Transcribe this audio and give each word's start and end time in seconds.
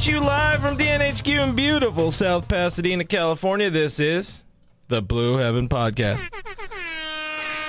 at 0.00 0.06
you 0.06 0.18
live 0.18 0.62
from 0.62 0.78
DNHQ 0.78 1.48
in 1.48 1.54
beautiful 1.54 2.10
South 2.10 2.48
Pasadena, 2.48 3.04
California. 3.04 3.68
This 3.68 4.00
is 4.00 4.46
the 4.88 5.02
Blue 5.02 5.36
Heaven 5.36 5.68
Podcast. 5.68 6.26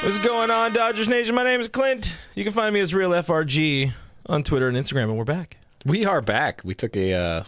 What's 0.02 0.18
going 0.20 0.50
on, 0.50 0.72
Dodgers 0.72 1.10
Nation? 1.10 1.36
My 1.36 1.44
name 1.44 1.60
is 1.60 1.68
Clint. 1.68 2.16
You 2.34 2.46
can 2.46 2.54
find 2.54 2.74
me 2.74 2.80
as 2.80 2.94
Real 2.94 3.10
FRG 3.10 3.92
on 4.28 4.44
Twitter 4.44 4.70
and 4.70 4.78
Instagram, 4.78 5.10
and 5.10 5.18
we're 5.18 5.26
back. 5.26 5.58
We 5.86 6.06
are 6.06 6.22
back. 6.22 6.62
We 6.64 6.74
took 6.74 6.96
a 6.96 7.14
uh, 7.14 7.44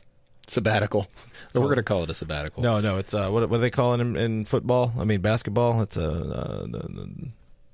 sabbatical. 0.47 1.07
We're 1.53 1.61
going 1.61 1.77
to 1.77 1.83
call 1.83 2.03
it 2.03 2.09
a 2.09 2.13
sabbatical. 2.13 2.61
No, 2.61 2.81
no, 2.81 2.97
it's 2.97 3.13
uh, 3.13 3.29
what 3.29 3.49
what 3.49 3.57
do 3.57 3.61
they 3.61 3.69
call 3.69 3.93
it 3.93 4.01
in, 4.01 4.17
in 4.17 4.43
football? 4.43 4.91
I 4.99 5.05
mean, 5.05 5.21
basketball. 5.21 5.81
It's 5.81 5.95
a 5.95 6.09
uh, 6.09 6.59
the, 6.63 6.79
the, 6.89 7.29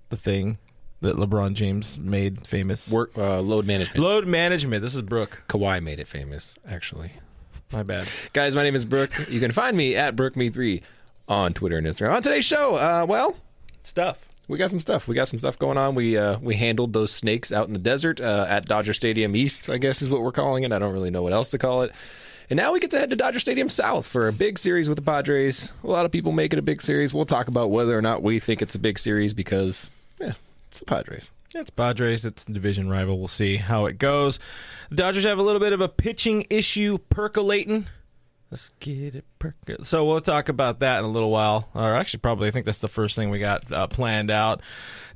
the 0.09 0.15
thing 0.15 0.59
that 1.01 1.15
LeBron 1.15 1.53
James 1.53 1.97
made 1.97 2.45
famous. 2.45 2.89
Work 2.91 3.17
uh, 3.17 3.39
load 3.41 3.65
management. 3.65 3.99
Load 3.99 4.27
management. 4.27 4.81
This 4.81 4.95
is 4.95 5.01
Brooke. 5.01 5.43
Kawhi 5.47 5.81
made 5.81 5.99
it 5.99 6.07
famous, 6.07 6.57
actually. 6.67 7.11
My 7.71 7.83
bad. 7.83 8.07
Guys, 8.33 8.55
my 8.55 8.63
name 8.63 8.75
is 8.75 8.83
Brooke. 8.85 9.11
You 9.29 9.39
can 9.39 9.51
find 9.51 9.77
me 9.77 9.95
at 9.95 10.15
BrookeMe3 10.15 10.81
on 11.27 11.53
Twitter 11.53 11.77
and 11.77 11.85
Instagram. 11.85 12.13
On 12.15 12.21
today's 12.21 12.45
show, 12.45 12.75
uh, 12.75 13.05
well, 13.07 13.35
Stuff. 13.83 14.27
we 14.47 14.57
got 14.57 14.69
some 14.71 14.79
stuff. 14.79 15.07
We 15.07 15.13
got 15.15 15.27
some 15.27 15.39
stuff 15.39 15.57
going 15.59 15.77
on. 15.77 15.93
We 15.95 16.17
uh, 16.17 16.39
we 16.39 16.55
handled 16.55 16.93
those 16.93 17.11
snakes 17.11 17.51
out 17.51 17.67
in 17.67 17.73
the 17.73 17.79
desert 17.79 18.19
uh, 18.19 18.45
at 18.49 18.65
Dodger 18.65 18.93
Stadium 18.93 19.35
East, 19.35 19.69
I 19.69 19.77
guess 19.77 20.01
is 20.01 20.09
what 20.09 20.21
we're 20.21 20.31
calling 20.31 20.63
it. 20.63 20.71
I 20.71 20.79
don't 20.79 20.93
really 20.93 21.11
know 21.11 21.21
what 21.23 21.33
else 21.33 21.49
to 21.51 21.57
call 21.59 21.83
it. 21.83 21.91
And 22.49 22.57
now 22.57 22.73
we 22.73 22.79
get 22.79 22.89
to 22.91 22.97
head 22.97 23.11
to 23.11 23.15
Dodger 23.15 23.39
Stadium 23.39 23.69
South 23.69 24.07
for 24.07 24.27
a 24.27 24.33
big 24.33 24.57
series 24.57 24.89
with 24.89 24.95
the 24.95 25.03
Padres. 25.03 25.71
A 25.83 25.87
lot 25.87 26.05
of 26.07 26.11
people 26.11 26.31
make 26.31 26.51
it 26.51 26.57
a 26.57 26.63
big 26.63 26.81
series. 26.81 27.13
We'll 27.13 27.25
talk 27.27 27.47
about 27.47 27.69
whether 27.69 27.95
or 27.95 28.01
not 28.01 28.23
we 28.23 28.39
think 28.39 28.63
it's 28.63 28.73
a 28.73 28.79
big 28.79 28.97
series 28.97 29.35
because, 29.35 29.91
yeah, 30.19 30.33
it's 30.69 30.79
the 30.79 30.85
Padres. 30.85 31.31
It's 31.55 31.71
Padres. 31.71 32.25
It's 32.25 32.45
a 32.47 32.51
division 32.51 32.89
rival. 32.89 33.17
We'll 33.17 33.27
see 33.27 33.57
how 33.57 33.87
it 33.87 33.97
goes. 33.97 34.37
The 34.89 34.97
Dodgers 34.97 35.23
have 35.25 35.39
a 35.39 35.41
little 35.41 35.59
bit 35.59 35.73
of 35.73 35.81
a 35.81 35.89
pitching 35.89 36.45
issue 36.49 36.99
percolating. 37.09 37.87
Let's 38.51 38.69
get 38.79 39.13
it 39.13 39.25
percolating. 39.37 39.85
So 39.85 40.03
we'll 40.05 40.21
talk 40.21 40.49
about 40.49 40.79
that 40.79 40.99
in 40.99 41.05
a 41.05 41.09
little 41.09 41.29
while. 41.29 41.69
Or 41.75 41.93
actually, 41.93 42.21
probably, 42.21 42.47
I 42.47 42.51
think 42.51 42.65
that's 42.65 42.79
the 42.79 42.87
first 42.87 43.15
thing 43.15 43.29
we 43.29 43.37
got 43.37 43.71
uh, 43.71 43.85
planned 43.85 44.31
out. 44.31 44.61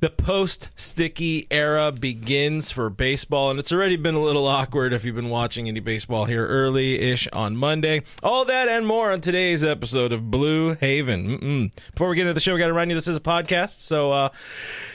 The 0.00 0.10
post 0.10 0.70
sticky 0.76 1.48
era 1.50 1.90
begins 1.90 2.70
for 2.70 2.88
baseball, 2.90 3.50
and 3.50 3.58
it's 3.58 3.72
already 3.72 3.96
been 3.96 4.14
a 4.14 4.20
little 4.20 4.46
awkward 4.46 4.92
if 4.92 5.04
you've 5.04 5.16
been 5.16 5.30
watching 5.30 5.66
any 5.66 5.80
baseball 5.80 6.26
here 6.26 6.46
early 6.46 7.00
ish 7.00 7.26
on 7.32 7.56
Monday. 7.56 8.02
All 8.22 8.44
that 8.44 8.68
and 8.68 8.86
more 8.86 9.10
on 9.10 9.20
today's 9.20 9.64
episode 9.64 10.12
of 10.12 10.30
Blue 10.30 10.76
Heaven. 10.76 11.38
Mm-mm. 11.38 11.76
Before 11.92 12.08
we 12.08 12.14
get 12.14 12.22
into 12.22 12.34
the 12.34 12.40
show, 12.40 12.52
we 12.52 12.60
got 12.60 12.66
to 12.66 12.72
remind 12.72 12.92
you 12.92 12.94
this 12.94 13.08
is 13.08 13.16
a 13.16 13.20
podcast. 13.20 13.80
So, 13.80 14.12
uh, 14.12 14.28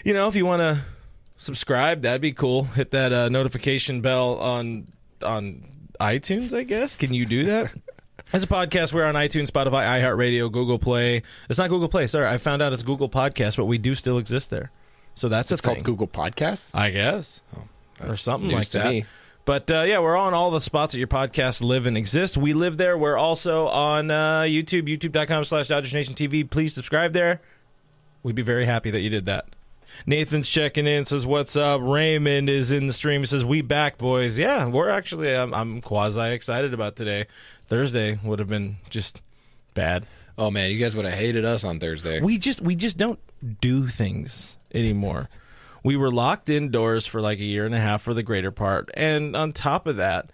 you 0.05 0.13
know, 0.13 0.29
if 0.29 0.35
you 0.35 0.45
want 0.45 0.61
to 0.61 0.79
subscribe 1.39 2.01
that'd 2.01 2.19
be 2.19 2.33
cool 2.33 2.65
hit 2.65 2.91
that 2.91 3.13
uh, 3.13 3.29
notification 3.29 4.01
bell 4.01 4.37
on 4.39 4.85
on 5.23 5.63
itunes 6.01 6.53
i 6.53 6.63
guess 6.63 6.97
can 6.97 7.13
you 7.13 7.25
do 7.25 7.45
that 7.45 7.73
it's 8.33 8.43
a 8.43 8.47
podcast 8.47 8.93
we're 8.93 9.03
on 9.05 9.15
itunes 9.15 9.47
spotify 9.49 9.83
iheartradio 9.85 10.51
google 10.51 10.77
play 10.79 11.21
it's 11.49 11.57
not 11.59 11.69
google 11.69 11.87
play 11.89 12.07
sorry 12.07 12.27
i 12.27 12.37
found 12.37 12.61
out 12.61 12.73
it's 12.73 12.83
google 12.83 13.09
podcast 13.09 13.57
but 13.57 13.65
we 13.65 13.77
do 13.77 13.95
still 13.95 14.17
exist 14.17 14.49
there 14.49 14.71
so 15.15 15.27
that's 15.27 15.51
It's 15.51 15.59
a 15.61 15.63
thing. 15.63 15.75
called 15.75 15.85
Google 15.85 16.07
Podcasts. 16.07 16.71
i 16.73 16.89
guess 16.91 17.41
or 18.01 18.15
something 18.15 18.51
like 18.51 18.69
that 18.69 18.85
me. 18.89 19.05
but 19.43 19.69
uh, 19.69 19.81
yeah, 19.81 19.99
we're 19.99 20.15
on 20.15 20.33
all 20.33 20.49
the 20.51 20.61
spots 20.61 20.93
that 20.93 20.99
your 20.99 21.07
podcasts 21.09 21.61
live 21.61 21.85
and 21.85 21.97
exist. 21.97 22.37
We 22.37 22.53
live 22.53 22.77
there. 22.77 22.97
We're 22.97 23.17
also 23.17 23.67
on 23.67 24.09
uh, 24.11 24.41
YouTube, 24.43 24.83
youtube.com 24.87 25.43
slash 25.43 25.67
Dodgers 25.67 25.93
Nation 25.93 26.13
TV. 26.13 26.49
Please 26.49 26.73
subscribe 26.73 27.11
there. 27.13 27.41
We'd 28.23 28.35
be 28.35 28.41
very 28.41 28.65
happy 28.65 28.91
that 28.91 29.01
you 29.01 29.09
did 29.09 29.25
that. 29.25 29.47
Nathan's 30.05 30.49
checking 30.49 30.87
in, 30.87 31.05
says, 31.05 31.25
What's 31.25 31.55
up? 31.55 31.81
Raymond 31.83 32.49
is 32.49 32.71
in 32.71 32.87
the 32.87 32.93
stream. 32.93 33.21
He 33.21 33.25
says, 33.25 33.45
We 33.45 33.61
back, 33.61 33.97
boys. 33.97 34.37
Yeah, 34.37 34.67
we're 34.67 34.89
actually, 34.89 35.35
I'm, 35.35 35.53
I'm 35.53 35.81
quasi 35.81 36.31
excited 36.31 36.73
about 36.73 36.95
today. 36.95 37.25
Thursday 37.67 38.19
would 38.23 38.39
have 38.39 38.47
been 38.47 38.77
just 38.89 39.19
bad. 39.73 40.05
Oh 40.37 40.49
man, 40.49 40.71
you 40.71 40.79
guys 40.79 40.95
would 40.95 41.05
have 41.05 41.13
hated 41.13 41.45
us 41.45 41.63
on 41.63 41.79
Thursday. 41.79 42.21
We 42.21 42.37
just, 42.37 42.61
we 42.61 42.75
just 42.75 42.97
don't 42.97 43.19
do 43.61 43.87
things 43.87 44.57
anymore. 44.73 45.29
We 45.83 45.95
were 45.95 46.11
locked 46.11 46.49
indoors 46.49 47.07
for 47.07 47.21
like 47.21 47.39
a 47.39 47.43
year 47.43 47.65
and 47.65 47.75
a 47.75 47.79
half 47.79 48.01
for 48.01 48.13
the 48.13 48.23
greater 48.23 48.51
part. 48.51 48.89
And 48.95 49.35
on 49.35 49.53
top 49.53 49.87
of 49.87 49.97
that, 49.97 50.29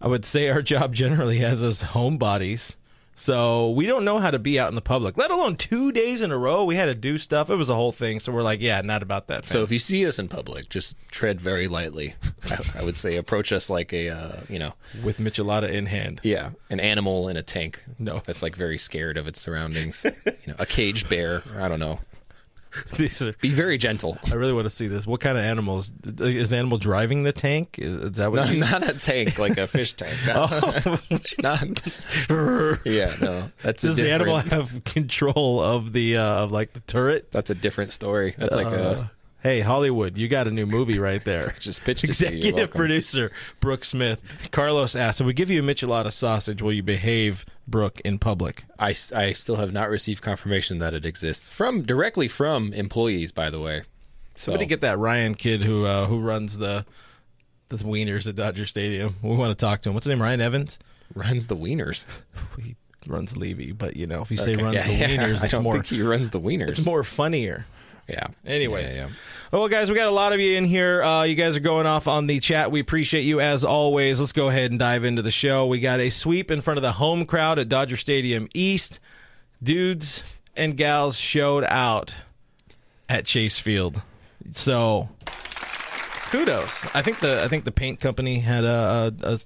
I 0.00 0.06
would 0.06 0.24
say 0.24 0.48
our 0.48 0.62
job 0.62 0.94
generally 0.94 1.38
has 1.38 1.62
us 1.62 1.82
homebodies. 1.82 2.74
So 3.18 3.70
we 3.70 3.86
don't 3.86 4.04
know 4.04 4.18
how 4.18 4.30
to 4.30 4.38
be 4.38 4.60
out 4.60 4.68
in 4.68 4.76
the 4.76 4.80
public, 4.80 5.16
let 5.18 5.32
alone 5.32 5.56
two 5.56 5.90
days 5.90 6.22
in 6.22 6.30
a 6.30 6.38
row. 6.38 6.64
We 6.64 6.76
had 6.76 6.84
to 6.86 6.94
do 6.94 7.18
stuff. 7.18 7.50
It 7.50 7.56
was 7.56 7.68
a 7.68 7.74
whole 7.74 7.90
thing. 7.90 8.20
So 8.20 8.30
we're 8.32 8.42
like, 8.42 8.60
yeah, 8.60 8.80
not 8.80 9.02
about 9.02 9.26
that. 9.26 9.48
so 9.48 9.64
if 9.64 9.72
you 9.72 9.80
see 9.80 10.06
us 10.06 10.20
in 10.20 10.28
public, 10.28 10.68
just 10.68 10.94
tread 11.10 11.40
very 11.40 11.66
lightly. 11.66 12.14
I, 12.44 12.58
I 12.78 12.84
would 12.84 12.96
say 12.96 13.16
approach 13.16 13.52
us 13.52 13.68
like 13.68 13.92
a, 13.92 14.08
uh, 14.08 14.40
you 14.48 14.60
know, 14.60 14.72
with 15.02 15.18
Michelada 15.18 15.68
in 15.68 15.86
hand. 15.86 16.20
yeah, 16.22 16.50
an 16.70 16.78
animal 16.78 17.28
in 17.28 17.36
a 17.36 17.42
tank. 17.42 17.82
No. 17.98 18.22
that's 18.24 18.42
like 18.42 18.54
very 18.54 18.78
scared 18.78 19.16
of 19.16 19.26
its 19.26 19.40
surroundings. 19.40 20.06
you 20.24 20.32
know, 20.46 20.54
a 20.60 20.66
caged 20.66 21.08
bear. 21.08 21.42
I 21.56 21.66
don't 21.68 21.80
know. 21.80 21.98
These 22.96 23.22
are, 23.22 23.32
Be 23.40 23.50
very 23.50 23.78
gentle. 23.78 24.18
I 24.30 24.34
really 24.34 24.52
want 24.52 24.66
to 24.66 24.70
see 24.70 24.88
this. 24.88 25.06
What 25.06 25.20
kind 25.20 25.36
of 25.38 25.44
animals 25.44 25.90
is 26.18 26.48
the 26.50 26.56
animal 26.56 26.78
driving 26.78 27.22
the 27.22 27.32
tank? 27.32 27.78
Is, 27.78 28.02
is 28.02 28.12
that 28.12 28.30
what? 28.30 28.44
No, 28.46 28.50
you, 28.52 28.60
not 28.60 28.88
a 28.88 28.94
tank 28.94 29.38
like 29.38 29.56
a 29.58 29.66
fish 29.66 29.92
tank. 29.94 30.16
No. 30.26 30.98
Not- 31.38 31.80
yeah, 32.84 33.14
no, 33.20 33.50
that's 33.62 33.84
a 33.84 33.88
does 33.88 33.96
the 33.96 34.10
animal 34.10 34.40
different- 34.40 34.70
have 34.72 34.84
control 34.84 35.60
of 35.62 35.92
the 35.92 36.16
uh, 36.16 36.44
of 36.44 36.52
like 36.52 36.72
the 36.72 36.80
turret? 36.80 37.30
That's 37.30 37.50
a 37.50 37.54
different 37.54 37.92
story. 37.92 38.34
That's 38.36 38.54
like 38.54 38.66
a 38.66 39.10
Hey 39.40 39.60
Hollywood, 39.60 40.18
you 40.18 40.26
got 40.26 40.48
a 40.48 40.50
new 40.50 40.66
movie 40.66 40.98
right 40.98 41.22
there. 41.24 41.54
just 41.60 41.84
pitched 41.84 42.02
it. 42.04 42.10
Executive 42.10 42.70
producer 42.72 43.30
Brooke 43.60 43.84
Smith. 43.84 44.20
Carlos 44.50 44.96
asked, 44.96 45.20
"If 45.20 45.26
we 45.28 45.32
give 45.32 45.48
you 45.48 45.62
a 45.62 45.62
Michelada 45.62 46.12
sausage, 46.12 46.60
will 46.60 46.72
you 46.72 46.82
behave, 46.82 47.46
Brooke, 47.66 48.00
in 48.00 48.18
public?" 48.18 48.64
I, 48.80 48.94
I 49.14 49.32
still 49.32 49.56
have 49.56 49.72
not 49.72 49.90
received 49.90 50.22
confirmation 50.22 50.78
that 50.80 50.92
it 50.92 51.06
exists 51.06 51.48
from 51.48 51.82
directly 51.82 52.26
from 52.26 52.72
employees. 52.72 53.30
By 53.30 53.48
the 53.48 53.60
way, 53.60 53.82
so 54.34 54.46
Somebody 54.50 54.66
get 54.66 54.80
that 54.80 54.98
Ryan 54.98 55.36
kid 55.36 55.62
who 55.62 55.84
uh, 55.86 56.06
who 56.06 56.18
runs 56.18 56.58
the 56.58 56.84
the 57.68 57.76
wieners 57.76 58.26
at 58.28 58.34
Dodger 58.34 58.66
Stadium. 58.66 59.16
We 59.22 59.36
want 59.36 59.56
to 59.56 59.64
talk 59.64 59.82
to 59.82 59.90
him. 59.90 59.94
What's 59.94 60.04
his 60.06 60.10
name? 60.10 60.22
Ryan 60.22 60.40
Evans. 60.40 60.78
runs 61.14 61.46
the 61.46 61.56
wieners. 61.56 62.06
He 63.04 63.10
runs 63.12 63.36
Levy, 63.36 63.70
but 63.70 63.96
you 63.96 64.08
know, 64.08 64.22
if 64.22 64.30
you 64.32 64.36
say 64.36 64.54
Okay, 64.54 64.62
runs 64.62 64.74
yeah, 64.74 64.86
the 64.88 64.92
yeah. 64.94 65.08
wieners, 65.16 65.38
I 65.40 65.44
it's 65.44 65.52
don't 65.52 65.62
more 65.62 65.74
think 65.74 65.86
he 65.86 66.02
runs 66.02 66.30
the 66.30 66.40
wieners. 66.40 66.70
it's 66.70 66.84
more 66.84 67.04
funnier. 67.04 67.64
Yeah. 68.08 68.28
Anyways. 68.44 68.94
Yeah, 68.94 69.06
yeah. 69.06 69.12
Well, 69.52 69.68
guys, 69.68 69.90
we 69.90 69.96
got 69.96 70.08
a 70.08 70.12
lot 70.12 70.32
of 70.32 70.40
you 70.40 70.56
in 70.56 70.64
here. 70.64 71.02
Uh, 71.02 71.22
you 71.22 71.34
guys 71.34 71.56
are 71.56 71.60
going 71.60 71.86
off 71.86 72.08
on 72.08 72.26
the 72.26 72.40
chat. 72.40 72.70
We 72.70 72.80
appreciate 72.80 73.22
you 73.22 73.40
as 73.40 73.64
always. 73.64 74.18
Let's 74.18 74.32
go 74.32 74.48
ahead 74.48 74.70
and 74.70 74.78
dive 74.78 75.04
into 75.04 75.22
the 75.22 75.30
show. 75.30 75.66
We 75.66 75.80
got 75.80 76.00
a 76.00 76.10
sweep 76.10 76.50
in 76.50 76.60
front 76.60 76.78
of 76.78 76.82
the 76.82 76.92
home 76.92 77.26
crowd 77.26 77.58
at 77.58 77.68
Dodger 77.68 77.96
Stadium 77.96 78.48
East. 78.54 78.98
Dudes 79.62 80.22
and 80.56 80.76
gals 80.76 81.18
showed 81.18 81.64
out 81.64 82.14
at 83.08 83.24
Chase 83.24 83.58
Field. 83.58 84.02
So, 84.52 85.08
kudos. 86.30 86.86
I 86.94 87.02
think 87.02 87.20
the 87.20 87.42
I 87.42 87.48
think 87.48 87.64
the 87.64 87.72
paint 87.72 88.00
company 88.00 88.40
had 88.40 88.64
a, 88.64 89.12
a, 89.22 89.34
a, 89.34 89.40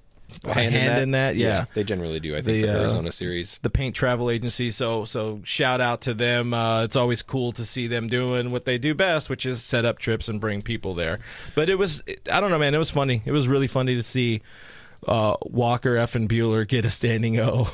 a 0.45 0.53
hand, 0.53 1.01
in 1.03 1.11
that. 1.11 1.35
Yeah. 1.35 1.65
they 1.73 1.83
generally 1.83 2.19
do. 2.19 2.33
I 2.33 2.37
think 2.37 2.45
The, 2.45 2.61
the, 2.63 2.69
uh, 2.77 2.79
Arizona 2.81 3.11
series. 3.11 3.59
the 3.61 3.69
paint 3.69 3.95
travel 3.95 4.29
agency. 4.29 4.71
So 4.71 5.05
so 5.05 5.41
shout 5.43 5.81
out 5.81 6.01
to 6.01 6.13
them. 6.13 6.53
Uh, 6.53 6.83
it's 6.83 6.95
always 6.95 7.21
cool 7.21 7.51
to 7.53 7.65
see 7.65 7.87
them 7.87 8.07
doing 8.07 8.51
what 8.51 8.65
they 8.65 8.77
do 8.77 8.93
best, 8.93 9.29
which 9.29 9.45
is 9.45 9.61
set 9.63 9.85
up 9.85 9.99
trips 9.99 10.27
and 10.29 10.39
bring 10.41 10.61
people 10.61 10.93
there. 10.93 11.19
But 11.55 11.69
it 11.69 11.75
was 11.75 12.03
I 12.31 12.39
don't 12.39 12.51
know, 12.51 12.59
man. 12.59 12.73
It 12.73 12.79
was 12.79 12.89
funny. 12.91 13.21
It 13.25 13.31
was 13.31 13.47
really 13.47 13.67
funny 13.67 13.95
to 13.95 14.03
see 14.03 14.41
uh, 15.07 15.35
Walker 15.43 15.97
F 15.97 16.15
and 16.15 16.29
Buehler 16.29 16.67
get 16.67 16.85
a 16.85 16.91
standing 16.91 17.39
O. 17.39 17.69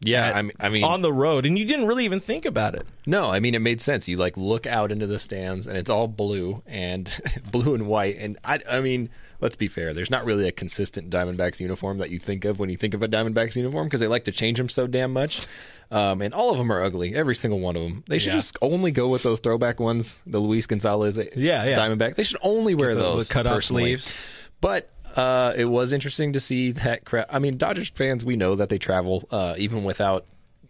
Yeah, 0.00 0.32
I 0.34 0.42
mean, 0.42 0.52
I 0.60 0.68
mean, 0.68 0.84
on 0.84 1.00
the 1.00 1.12
road, 1.12 1.46
and 1.46 1.58
you 1.58 1.64
didn't 1.64 1.86
really 1.86 2.04
even 2.04 2.20
think 2.20 2.44
about 2.44 2.74
it. 2.74 2.86
no, 3.06 3.30
I 3.30 3.40
mean 3.40 3.54
it 3.54 3.60
made 3.60 3.80
sense. 3.80 4.06
You 4.06 4.18
like 4.18 4.36
look 4.36 4.66
out 4.66 4.92
into 4.92 5.06
the 5.06 5.18
stands, 5.18 5.66
and 5.66 5.78
it's 5.78 5.88
all 5.88 6.08
blue 6.08 6.62
and 6.66 7.08
blue 7.50 7.74
and 7.74 7.86
white. 7.86 8.18
And 8.18 8.36
I, 8.44 8.60
I 8.70 8.80
mean, 8.80 9.08
let's 9.40 9.56
be 9.56 9.68
fair. 9.68 9.92
There's 9.94 10.10
not 10.10 10.24
really 10.24 10.46
a 10.48 10.52
consistent 10.52 11.10
Diamondbacks 11.10 11.60
uniform 11.60 11.98
that 11.98 12.10
you 12.10 12.18
think 12.18 12.44
of 12.44 12.58
when 12.58 12.70
you 12.70 12.76
think 12.76 12.94
of 12.94 13.02
a 13.02 13.08
Diamondbacks 13.08 13.56
uniform 13.56 13.86
because 13.86 14.00
they 14.00 14.06
like 14.06 14.24
to 14.24 14.32
change 14.32 14.58
them 14.58 14.68
so 14.68 14.86
damn 14.86 15.12
much. 15.12 15.46
Um, 15.90 16.22
and 16.22 16.32
all 16.34 16.50
of 16.50 16.58
them 16.58 16.72
are 16.72 16.82
ugly. 16.82 17.14
Every 17.14 17.34
single 17.34 17.60
one 17.60 17.76
of 17.76 17.82
them. 17.82 18.04
They 18.08 18.18
should 18.18 18.30
Yeah. 18.32 18.38
just 18.38 18.56
only 18.62 18.90
go 18.90 19.08
with 19.08 19.22
those 19.22 19.40
throwback 19.40 19.78
ones. 19.80 20.18
The 20.26 20.38
Luis 20.40 20.66
Gonzalez, 20.66 21.18
Yeah, 21.36 21.64
yeah. 21.64 21.76
Diamondback. 21.78 22.16
They 22.16 22.24
should 22.24 22.40
only 22.42 22.74
wear 22.74 22.94
the- 22.94 23.02
those 23.02 23.28
cut-off 23.28 23.64
sleeves. 23.64 24.12
But 24.60 24.90
Uh, 25.16 25.52
it 25.56 25.66
was 25.66 25.92
interesting 25.92 26.32
to 26.32 26.40
see 26.40 26.72
that 26.72 27.04
crowd. 27.04 27.26
I 27.30 27.38
mean, 27.38 27.56
Dodgers 27.56 27.88
fans, 27.88 28.24
we 28.24 28.34
know 28.34 28.56
that 28.56 28.68
they 28.68 28.78
travel, 28.78 29.22
uh, 29.30 29.54
even 29.58 29.84
without 29.84 30.26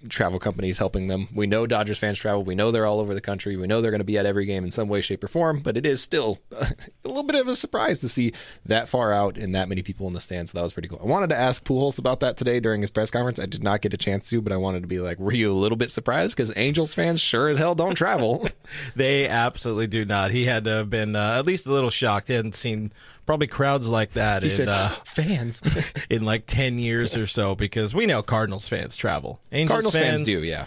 travel 0.08 0.38
companies 0.38 0.78
helping 0.78 1.08
them. 1.08 1.28
We 1.34 1.46
know 1.46 1.66
Dodgers 1.66 1.98
fans 1.98 2.18
travel. 2.18 2.44
We 2.44 2.54
know 2.54 2.70
they're 2.70 2.86
all 2.86 3.00
over 3.00 3.14
the 3.14 3.20
country. 3.20 3.56
We 3.56 3.66
know 3.66 3.80
they're 3.80 3.90
going 3.90 4.00
to 4.00 4.04
be 4.04 4.18
at 4.18 4.26
every 4.26 4.46
game 4.46 4.64
in 4.64 4.70
some 4.70 4.88
way, 4.88 5.00
shape, 5.00 5.24
or 5.24 5.28
form. 5.28 5.60
But 5.60 5.76
it 5.76 5.86
is 5.86 6.02
still 6.02 6.38
a 6.52 6.66
little 7.04 7.22
bit 7.22 7.40
of 7.40 7.48
a 7.48 7.56
surprise 7.56 7.98
to 8.00 8.08
see 8.08 8.32
that 8.66 8.88
far 8.88 9.12
out 9.12 9.36
and 9.36 9.54
that 9.54 9.68
many 9.68 9.82
people 9.82 10.06
in 10.06 10.12
the 10.12 10.20
stands. 10.20 10.50
So 10.50 10.58
that 10.58 10.62
was 10.62 10.72
pretty 10.72 10.88
cool. 10.88 11.00
I 11.02 11.06
wanted 11.06 11.30
to 11.30 11.36
ask 11.36 11.64
Pujols 11.64 11.98
about 11.98 12.20
that 12.20 12.36
today 12.36 12.60
during 12.60 12.80
his 12.80 12.90
press 12.90 13.10
conference. 13.10 13.38
I 13.38 13.46
did 13.46 13.62
not 13.62 13.80
get 13.80 13.94
a 13.94 13.98
chance 13.98 14.28
to, 14.30 14.40
but 14.40 14.52
I 14.52 14.56
wanted 14.56 14.82
to 14.82 14.88
be 14.88 15.00
like, 15.00 15.18
were 15.18 15.32
you 15.32 15.50
a 15.50 15.52
little 15.52 15.76
bit 15.76 15.90
surprised? 15.90 16.36
Because 16.36 16.52
Angels 16.56 16.94
fans 16.94 17.20
sure 17.20 17.48
as 17.48 17.58
hell 17.58 17.74
don't 17.74 17.94
travel. 17.94 18.48
They 18.96 19.28
absolutely 19.28 19.86
do 19.86 20.04
not. 20.04 20.30
He 20.30 20.46
had 20.46 20.64
to 20.64 20.70
have 20.70 20.90
been 20.90 21.14
uh, 21.14 21.38
at 21.38 21.46
least 21.46 21.66
a 21.66 21.72
little 21.72 21.90
shocked. 21.90 22.28
He 22.28 22.34
hadn't 22.34 22.54
seen 22.54 22.92
probably 23.26 23.46
crowds 23.46 23.88
like 23.88 24.12
that 24.12 24.42
he 24.42 24.48
in, 24.48 24.54
said, 24.54 24.68
uh, 24.68 24.88
fans. 25.04 25.62
in 26.10 26.24
like 26.24 26.46
10 26.46 26.78
years 26.78 27.16
or 27.16 27.26
so 27.26 27.54
because 27.54 27.94
we 27.94 28.06
know 28.06 28.22
Cardinals 28.22 28.68
fans 28.68 28.96
travel. 28.96 29.40
Angels 29.52 29.70
Cardinals 29.70 29.94
fans 29.94 30.22
do, 30.22 30.42
yeah. 30.42 30.66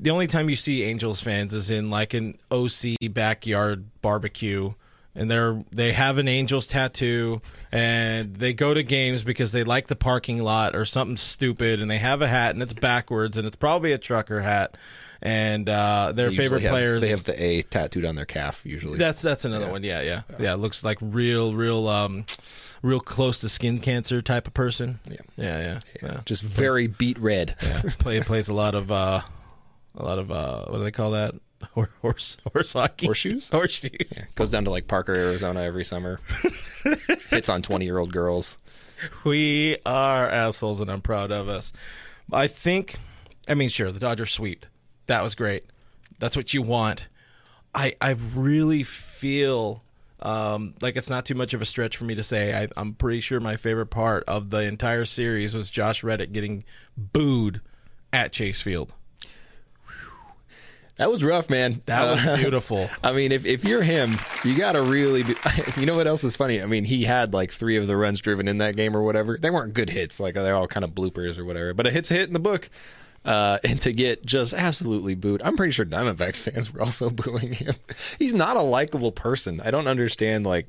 The 0.00 0.10
only 0.10 0.26
time 0.26 0.50
you 0.50 0.56
see 0.56 0.82
Angels 0.82 1.20
fans 1.20 1.54
is 1.54 1.70
in 1.70 1.90
like 1.90 2.14
an 2.14 2.36
OC 2.50 2.96
backyard 3.12 3.86
barbecue 4.02 4.74
and 5.14 5.30
they're 5.30 5.60
they 5.70 5.92
have 5.92 6.18
an 6.18 6.28
Angels 6.28 6.66
tattoo 6.66 7.40
and 7.70 8.34
they 8.34 8.52
go 8.52 8.74
to 8.74 8.82
games 8.82 9.22
because 9.22 9.52
they 9.52 9.64
like 9.64 9.86
the 9.86 9.96
parking 9.96 10.42
lot 10.42 10.74
or 10.74 10.84
something 10.84 11.16
stupid 11.16 11.80
and 11.80 11.90
they 11.90 11.98
have 11.98 12.22
a 12.22 12.28
hat 12.28 12.54
and 12.54 12.62
it's 12.62 12.72
backwards 12.72 13.36
and 13.36 13.46
it's 13.46 13.56
probably 13.56 13.92
a 13.92 13.98
trucker 13.98 14.40
hat 14.40 14.76
and 15.22 15.68
uh, 15.68 16.12
their 16.14 16.30
They 16.30 16.36
favorite 16.36 16.62
have- 16.62 16.70
players 16.70 17.00
They 17.02 17.08
have 17.10 17.24
the 17.24 17.42
A 17.42 17.62
tattooed 17.62 18.04
on 18.04 18.14
their 18.16 18.24
calf 18.26 18.60
usually. 18.64 18.98
that's 18.98 19.22
that's 19.22 19.44
another 19.44 19.70
one. 19.70 19.82
Yeah, 19.84 20.00
yeah, 20.02 20.22
yeah. 20.38 20.54
It 20.54 20.58
looks 20.58 20.84
like 20.84 20.98
real, 21.00 21.54
real, 21.54 21.88
um, 21.88 22.26
real 22.82 23.00
close 23.00 23.38
to 23.40 23.48
skin 23.48 23.78
cancer 23.78 24.20
type 24.22 24.46
of 24.46 24.54
person. 24.54 25.00
Yeah. 25.10 25.16
yeah, 25.36 25.58
yeah. 25.60 25.80
yeah. 26.02 26.20
just 26.24 26.42
very 26.42 26.86
beat 26.86 27.18
red. 27.18 27.54
yeah. 27.62 27.82
Play 27.98 28.20
plays 28.20 28.48
a 28.48 28.54
lot 28.54 28.74
of 28.74 28.90
uh, 28.92 29.20
a 29.96 30.02
lot 30.04 30.18
of 30.18 30.30
uh, 30.30 30.64
what 30.66 30.78
do 30.78 30.84
they 30.84 30.90
call 30.90 31.12
that? 31.12 31.34
Hor- 31.72 31.88
Horse 32.02 32.36
horse 32.52 32.72
hockey. 32.74 33.06
Horseshoes? 33.06 33.48
Horseshoes. 33.48 34.12
Goes 34.34 34.50
down 34.50 34.64
to 34.64 34.70
like 34.70 34.86
Parker, 34.86 35.14
Arizona 35.14 35.62
every 35.62 35.84
summer. 35.84 36.20
Hits 37.30 37.48
on 37.48 37.62
20 37.62 37.84
year 37.86 37.96
old 37.98 38.12
girls. 38.12 38.58
We 39.24 39.78
are 39.86 40.28
assholes, 40.28 40.80
and 40.80 40.90
I'm 40.90 41.00
proud 41.00 41.30
of 41.32 41.48
us. 41.48 41.72
I 42.32 42.46
think. 42.48 42.96
I 43.48 43.54
mean, 43.54 43.68
sure, 43.68 43.92
the 43.92 44.00
Dodgers 44.00 44.30
sweep. 44.32 44.66
That 45.06 45.22
was 45.22 45.34
great. 45.34 45.64
That's 46.18 46.36
what 46.36 46.54
you 46.54 46.62
want. 46.62 47.08
I 47.74 47.94
I 48.00 48.10
really 48.34 48.82
feel 48.82 49.82
um, 50.20 50.74
like 50.80 50.96
it's 50.96 51.10
not 51.10 51.26
too 51.26 51.34
much 51.34 51.52
of 51.54 51.60
a 51.60 51.64
stretch 51.66 51.96
for 51.96 52.04
me 52.04 52.14
to 52.14 52.22
say. 52.22 52.54
I, 52.56 52.68
I'm 52.76 52.94
pretty 52.94 53.20
sure 53.20 53.40
my 53.40 53.56
favorite 53.56 53.86
part 53.86 54.24
of 54.26 54.50
the 54.50 54.58
entire 54.58 55.04
series 55.04 55.54
was 55.54 55.68
Josh 55.68 56.02
Reddick 56.02 56.32
getting 56.32 56.64
booed 56.96 57.60
at 58.12 58.32
Chase 58.32 58.60
Field. 58.62 58.92
That 60.96 61.10
was 61.10 61.24
rough, 61.24 61.50
man. 61.50 61.82
That 61.86 62.08
was 62.08 62.24
Uh, 62.24 62.36
beautiful. 62.36 62.88
I 63.02 63.12
mean, 63.12 63.32
if, 63.32 63.44
if 63.44 63.64
you're 63.64 63.82
him, 63.82 64.16
you 64.44 64.56
got 64.56 64.72
to 64.72 64.82
really 64.82 65.24
be. 65.24 65.34
You 65.76 65.86
know 65.86 65.96
what 65.96 66.06
else 66.06 66.22
is 66.22 66.36
funny? 66.36 66.62
I 66.62 66.66
mean, 66.66 66.84
he 66.84 67.02
had 67.02 67.34
like 67.34 67.50
three 67.50 67.76
of 67.76 67.88
the 67.88 67.96
runs 67.96 68.20
driven 68.20 68.46
in 68.46 68.58
that 68.58 68.76
game 68.76 68.96
or 68.96 69.02
whatever. 69.02 69.36
They 69.36 69.50
weren't 69.50 69.74
good 69.74 69.90
hits. 69.90 70.20
Like, 70.20 70.34
they're 70.34 70.54
all 70.54 70.68
kind 70.68 70.84
of 70.84 70.92
bloopers 70.92 71.36
or 71.36 71.44
whatever. 71.44 71.74
But 71.74 71.88
a 71.88 71.90
hit's 71.90 72.12
a 72.12 72.14
hit 72.14 72.28
in 72.28 72.32
the 72.32 72.38
book. 72.38 72.70
Uh, 73.24 73.58
and 73.64 73.80
to 73.80 73.92
get 73.92 74.24
just 74.24 74.52
absolutely 74.52 75.14
booed, 75.14 75.42
I'm 75.42 75.56
pretty 75.56 75.72
sure 75.72 75.86
Diamondbacks 75.86 76.40
fans 76.40 76.72
were 76.72 76.82
also 76.82 77.10
booing 77.10 77.52
him. 77.54 77.74
He's 78.18 78.34
not 78.34 78.56
a 78.56 78.62
likable 78.62 79.12
person. 79.12 79.60
I 79.62 79.70
don't 79.70 79.88
understand, 79.88 80.44
like, 80.46 80.66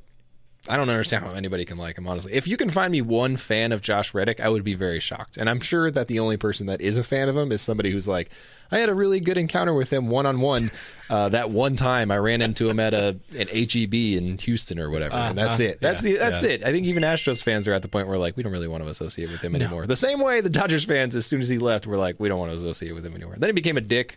I 0.68 0.76
don't 0.76 0.88
understand 0.90 1.24
how 1.24 1.32
anybody 1.32 1.64
can 1.64 1.78
like 1.78 1.96
him, 1.98 2.06
honestly. 2.06 2.32
If 2.32 2.48
you 2.48 2.56
can 2.56 2.70
find 2.70 2.90
me 2.92 3.02
one 3.02 3.36
fan 3.36 3.72
of 3.72 3.82
Josh 3.82 4.14
Reddick, 4.14 4.40
I 4.40 4.48
would 4.48 4.64
be 4.64 4.74
very 4.74 5.00
shocked. 5.00 5.36
And 5.36 5.48
I'm 5.48 5.60
sure 5.60 5.90
that 5.90 6.08
the 6.08 6.18
only 6.18 6.36
person 6.36 6.66
that 6.66 6.80
is 6.80 6.96
a 6.96 7.04
fan 7.04 7.28
of 7.28 7.36
him 7.36 7.52
is 7.52 7.62
somebody 7.62 7.90
who's 7.90 8.08
like, 8.08 8.30
I 8.72 8.78
had 8.78 8.88
a 8.88 8.94
really 8.94 9.20
good 9.20 9.38
encounter 9.38 9.72
with 9.72 9.92
him 9.92 10.08
one 10.08 10.26
on 10.26 10.40
one. 10.40 10.72
That 11.08 11.50
one 11.50 11.76
time 11.76 12.10
I 12.10 12.18
ran 12.18 12.42
into 12.42 12.68
him 12.68 12.80
at 12.80 12.92
a 12.94 13.16
an 13.38 13.46
HEB 13.46 13.94
in 13.94 14.38
Houston 14.38 14.80
or 14.80 14.90
whatever, 14.90 15.14
and 15.14 15.38
that's 15.38 15.60
it. 15.60 15.80
That's 15.80 16.04
yeah, 16.04 16.14
it. 16.14 16.18
That's 16.18 16.42
yeah. 16.42 16.48
it. 16.50 16.64
I 16.64 16.72
think 16.72 16.86
even 16.86 17.04
Astros 17.04 17.44
fans 17.44 17.68
are 17.68 17.72
at 17.74 17.82
the 17.82 17.88
point 17.88 18.08
where 18.08 18.18
like 18.18 18.36
we 18.36 18.42
don't 18.42 18.50
really 18.50 18.66
want 18.66 18.82
to 18.82 18.88
associate 18.88 19.30
with 19.30 19.40
him 19.40 19.54
anymore. 19.54 19.86
The 19.86 19.94
same 19.94 20.18
way 20.20 20.40
the 20.40 20.50
Dodgers 20.50 20.84
fans, 20.84 21.14
as 21.14 21.24
soon 21.26 21.40
as 21.40 21.48
he 21.48 21.58
left, 21.58 21.86
were 21.86 21.96
like 21.96 22.18
we 22.18 22.28
don't 22.28 22.40
want 22.40 22.50
to 22.50 22.58
associate 22.58 22.92
with 22.92 23.06
him 23.06 23.14
anymore. 23.14 23.36
Then 23.38 23.48
he 23.50 23.52
became 23.52 23.76
a 23.76 23.80
dick, 23.80 24.16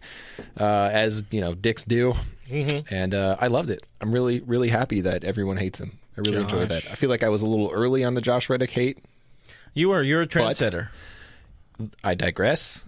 uh, 0.59 0.89
as 0.91 1.25
you 1.29 1.41
know, 1.41 1.53
dicks 1.53 1.83
do, 1.83 2.15
Mm-hmm. 2.49 2.91
and 2.91 3.13
uh, 3.13 3.37
I 3.39 3.45
loved 3.49 3.69
it. 3.69 3.83
I'm 4.01 4.11
really 4.11 4.39
really 4.39 4.69
happy 4.69 5.01
that 5.01 5.23
everyone 5.23 5.57
hates 5.57 5.79
him. 5.79 5.99
I 6.19 6.29
really 6.29 6.41
enjoyed 6.43 6.69
that. 6.69 6.85
I 6.91 6.95
feel 6.95 7.09
like 7.09 7.23
I 7.23 7.29
was 7.29 7.41
a 7.41 7.45
little 7.45 7.71
early 7.71 8.03
on 8.03 8.13
the 8.13 8.21
Josh 8.21 8.49
Reddick 8.49 8.71
hate. 8.71 8.99
You 9.73 9.91
are 9.91 10.03
you're 10.03 10.21
a 10.21 10.27
trendsetter. 10.27 10.89
I 12.03 12.15
digress. 12.15 12.85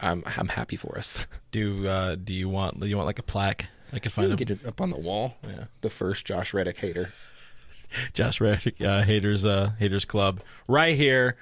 I'm 0.00 0.22
I'm 0.26 0.48
happy 0.48 0.76
for 0.76 0.96
us. 0.98 1.26
Do 1.50 1.88
uh, 1.88 2.16
do 2.16 2.32
you 2.32 2.48
want 2.48 2.80
do 2.80 2.86
you 2.86 2.96
want 2.96 3.06
like 3.06 3.18
a 3.18 3.24
plaque? 3.24 3.66
I 3.92 3.98
could 3.98 4.12
find 4.12 4.28
We'll 4.28 4.34
a 4.34 4.38
get 4.38 4.50
it 4.50 4.66
up 4.66 4.80
on 4.80 4.90
the 4.90 4.98
wall. 4.98 5.36
Yeah. 5.42 5.64
The 5.80 5.90
first 5.90 6.24
Josh 6.24 6.54
Reddick 6.54 6.78
hater. 6.78 7.12
Josh 8.14 8.40
Reddick 8.40 8.80
uh, 8.80 9.02
haters 9.02 9.44
uh, 9.44 9.72
haters 9.78 10.04
club 10.04 10.40
right 10.66 10.96
here. 10.96 11.36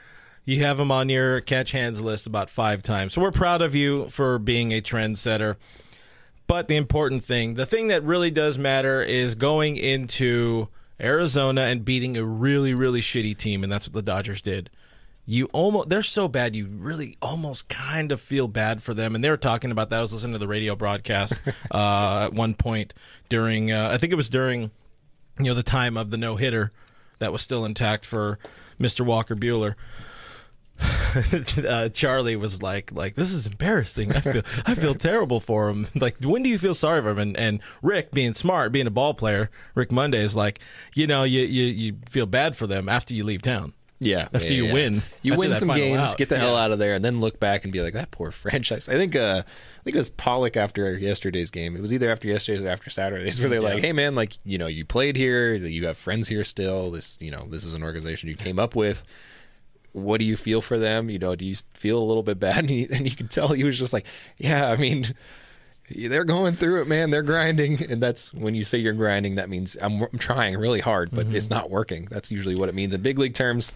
You 0.45 0.65
have 0.65 0.81
him 0.81 0.91
on 0.91 1.09
your 1.09 1.41
catch 1.41 1.73
hands 1.73 2.01
list 2.01 2.27
about 2.27 2.51
five 2.51 2.83
times, 2.83 3.13
so 3.13 3.21
we're 3.21 3.31
proud 3.31 3.63
of 3.63 3.75
you 3.75 4.09
for 4.09 4.39
being 4.39 4.73
a 4.73 4.81
trendsetter. 4.81 5.57
But 6.47 6.67
the 6.67 6.75
important 6.75 7.23
thing, 7.25 7.55
the 7.55 7.67
thing 7.67 7.89
that 7.89 8.03
really 8.03 8.33
does 8.33 8.59
matter, 8.59 9.03
is 9.03 9.37
going 9.37 9.77
into 9.77 10.69
Arizona 11.01 11.63
and 11.63 11.85
beating 11.85 12.17
a 12.17 12.25
really 12.25 12.75
really 12.75 13.01
shitty 13.01 13.37
team, 13.37 13.63
and 13.63 13.73
that's 13.73 13.87
what 13.87 13.95
the 13.95 14.03
Dodgers 14.03 14.41
did. 14.41 14.71
You 15.27 15.49
almost 15.53 15.89
they're 15.89 16.03
so 16.03 16.27
bad 16.29 16.57
you 16.57 16.67
really 16.67 17.17
almost 17.23 17.69
kind 17.69 18.11
of 18.11 18.21
feel 18.21 18.49
bad 18.49 18.83
for 18.83 18.95
them 18.95 19.15
and 19.15 19.23
they 19.23 19.31
were 19.31 19.37
talking 19.37 19.71
about 19.71 19.91
that 19.91 19.99
I 20.01 20.03
was 20.03 20.13
listening 20.13 20.33
to 20.33 20.39
the 20.39 20.49
radio 20.49 20.75
broadcast 20.75 21.35
uh, 21.71 22.25
at 22.25 22.33
one 22.33 22.55
point 22.55 22.95
during 23.29 23.71
uh, 23.71 23.91
I 23.93 23.99
think 23.99 24.13
it 24.13 24.17
was 24.17 24.31
during 24.31 24.73
you 25.39 25.45
know 25.45 25.55
the 25.55 25.63
time 25.63 25.97
of 25.97 26.11
the 26.11 26.17
no 26.17 26.35
hitter 26.35 26.73
that 27.21 27.33
was 27.33 27.43
still 27.43 27.65
intact 27.65 28.05
for 28.05 28.39
Mr. 28.81 29.05
Walker 29.05 29.37
Buehler. 29.37 29.75
uh, 31.69 31.89
Charlie 31.91 32.37
was 32.37 32.63
like, 32.63 32.93
like 32.93 33.15
this 33.15 33.33
is 33.33 33.47
embarrassing. 33.47 34.13
I 34.13 34.21
feel, 34.21 34.43
I 34.67 34.75
feel 34.75 34.95
terrible 34.97 35.41
for 35.41 35.69
him. 35.69 35.89
Like, 35.95 36.17
when 36.23 36.43
do 36.43 36.49
you 36.49 36.59
feel 36.59 36.75
sorry 36.75 37.03
for 37.03 37.11
him? 37.11 37.19
And, 37.19 37.37
and 37.37 37.61
Rick, 37.83 38.13
being 38.13 38.35
smart, 38.35 38.73
being 38.73 38.87
a 38.87 38.91
ball 38.91 39.15
player, 39.15 39.51
Rick 39.75 39.93
Monday 39.93 40.23
is 40.23 40.37
like, 40.37 40.61
you 40.95 41.07
know, 41.07 41.25
you, 41.25 41.43
you, 41.43 41.65
you 41.65 41.97
feel 42.09 42.27
bad 42.27 42.57
for 42.57 42.67
them 42.67 42.89
after 42.89 43.15
you 43.15 43.25
leave 43.25 43.43
town. 43.43 43.75
Yeah. 44.01 44.29
After 44.33 44.49
yeah, 44.49 44.55
you 44.55 44.65
yeah. 44.65 44.73
win. 44.73 45.03
You 45.21 45.37
win 45.37 45.55
some 45.55 45.69
games, 45.69 46.11
out. 46.11 46.17
get 46.17 46.31
the 46.31 46.39
hell 46.39 46.57
out 46.57 46.73
of 46.73 46.79
there, 46.79 46.95
and 46.95 47.05
then 47.05 47.21
look 47.21 47.39
back 47.39 47.65
and 47.65 47.73
be 47.73 47.83
like, 47.83 47.93
that 47.93 48.11
poor 48.11 48.31
franchise. 48.31 48.89
I 48.89 48.95
think 48.95 49.15
uh 49.15 49.43
I 49.45 49.83
think 49.83 49.95
it 49.95 49.99
was 49.99 50.11
Pollock 50.11 50.57
after 50.57 50.97
yesterday's 50.99 51.51
game. 51.51 51.77
It 51.77 51.83
was 51.83 51.93
either 51.93 52.11
after 52.11 52.27
yesterday's 52.27 52.65
or 52.65 52.69
after 52.69 52.91
Saturday's 52.91 53.39
where 53.39 53.51
they're 53.51 53.61
like, 53.61 53.81
Hey 53.81 53.93
man, 53.93 54.15
like, 54.15 54.39
you 54.43 54.59
know, 54.59 54.67
you 54.67 54.85
played 54.85 55.17
here, 55.17 55.55
you 55.55 55.87
have 55.87 55.99
friends 55.99 56.29
here 56.29 56.45
still, 56.45 56.91
this 56.91 57.21
you 57.21 57.31
know, 57.31 57.47
this 57.49 57.65
is 57.65 57.75
an 57.75 57.83
organization 57.83 58.29
you 58.29 58.37
came 58.37 58.59
up 58.59 58.75
with. 58.75 59.03
What 59.93 60.19
do 60.19 60.25
you 60.25 60.37
feel 60.37 60.61
for 60.61 60.79
them? 60.79 61.11
You 61.11 61.19
know, 61.19 61.35
do 61.35 61.45
you 61.45 61.57
feel 61.75 61.99
a 61.99 62.05
little 62.05 62.23
bit 62.23 62.39
bad? 62.39 62.59
And, 62.59 62.71
he, 62.71 62.89
and 62.91 63.09
you 63.09 63.17
can 63.17 63.29
tell 63.29 63.49
he 63.49 63.65
was 63.65 63.79
just 63.79 63.93
like, 63.93 64.07
Yeah, 64.39 64.71
I 64.71 64.77
mean 64.77 65.15
they're 65.93 66.25
going 66.25 66.55
through 66.55 66.83
it, 66.83 66.89
man. 66.89 67.11
They're 67.11 67.23
grinding, 67.23 67.83
and 67.91 68.03
that's 68.03 68.33
when 68.33 68.55
you 68.55 68.65
say 68.65 68.79
you're 68.79 68.93
grinding. 68.93 69.35
That 69.37 69.49
means 69.49 69.77
I'm, 69.81 70.03
I'm 70.03 70.19
trying 70.19 70.57
really 70.57 70.81
hard, 70.81 71.11
but 71.11 71.27
it's 71.29 71.51
not 71.51 71.69
working. 71.71 72.07
That's 72.11 72.31
usually 72.31 72.55
what 72.55 72.69
it 72.69 72.75
means 72.75 72.95
in 72.95 73.03
big 73.03 73.19
league 73.19 73.35
terms. 73.35 73.73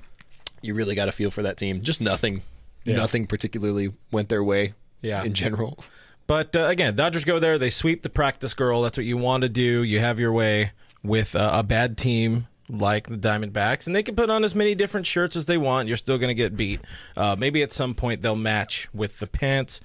You 0.63 0.75
really 0.75 0.95
got 0.95 1.07
to 1.07 1.13
feel 1.13 1.31
for 1.31 1.43
that 1.43 1.57
team. 1.57 1.81
Just 1.81 2.01
nothing, 2.01 2.43
nothing 2.87 3.27
particularly 3.27 3.93
went 4.13 4.29
their 4.29 4.45
way. 4.45 4.75
Yeah. 5.03 5.23
in 5.23 5.35
general. 5.35 5.85
But 6.27 6.57
uh, 6.57 6.65
again, 6.67 6.97
Dodgers 6.97 7.25
go 7.25 7.39
there. 7.39 7.59
They 7.59 7.69
sweep 7.69 8.03
the 8.03 8.09
practice 8.09 8.55
girl. 8.55 8.81
That's 8.81 8.97
what 8.97 9.05
you 9.05 9.19
want 9.19 9.43
to 9.43 9.51
do. 9.51 9.83
You 9.83 10.01
have 10.01 10.19
your 10.19 10.33
way 10.33 10.73
with 11.03 11.37
uh, 11.37 11.51
a 11.53 11.63
bad 11.63 11.99
team 11.99 12.47
like 12.69 13.09
the 13.09 13.17
Diamondbacks, 13.17 13.87
and 13.87 13.95
they 13.95 14.03
can 14.03 14.17
put 14.17 14.31
on 14.31 14.45
as 14.45 14.55
many 14.55 14.75
different 14.75 15.07
shirts 15.07 15.37
as 15.37 15.47
they 15.47 15.59
want. 15.59 15.89
You're 15.89 15.97
still 15.97 16.19
going 16.19 16.29
to 16.29 16.35
get 16.35 16.57
beat. 16.57 16.81
Uh, 17.17 17.37
maybe 17.39 17.63
at 17.63 17.73
some 17.73 17.95
point 17.95 18.23
they'll 18.23 18.37
match 18.37 18.89
with 18.95 19.19
the 19.19 19.27
pants. 19.27 19.81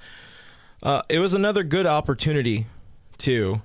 Uh, 0.81 1.01
it 1.09 1.19
was 1.19 1.33
another 1.33 1.63
good 1.63 1.85
opportunity 1.85 2.67
too 3.17 3.61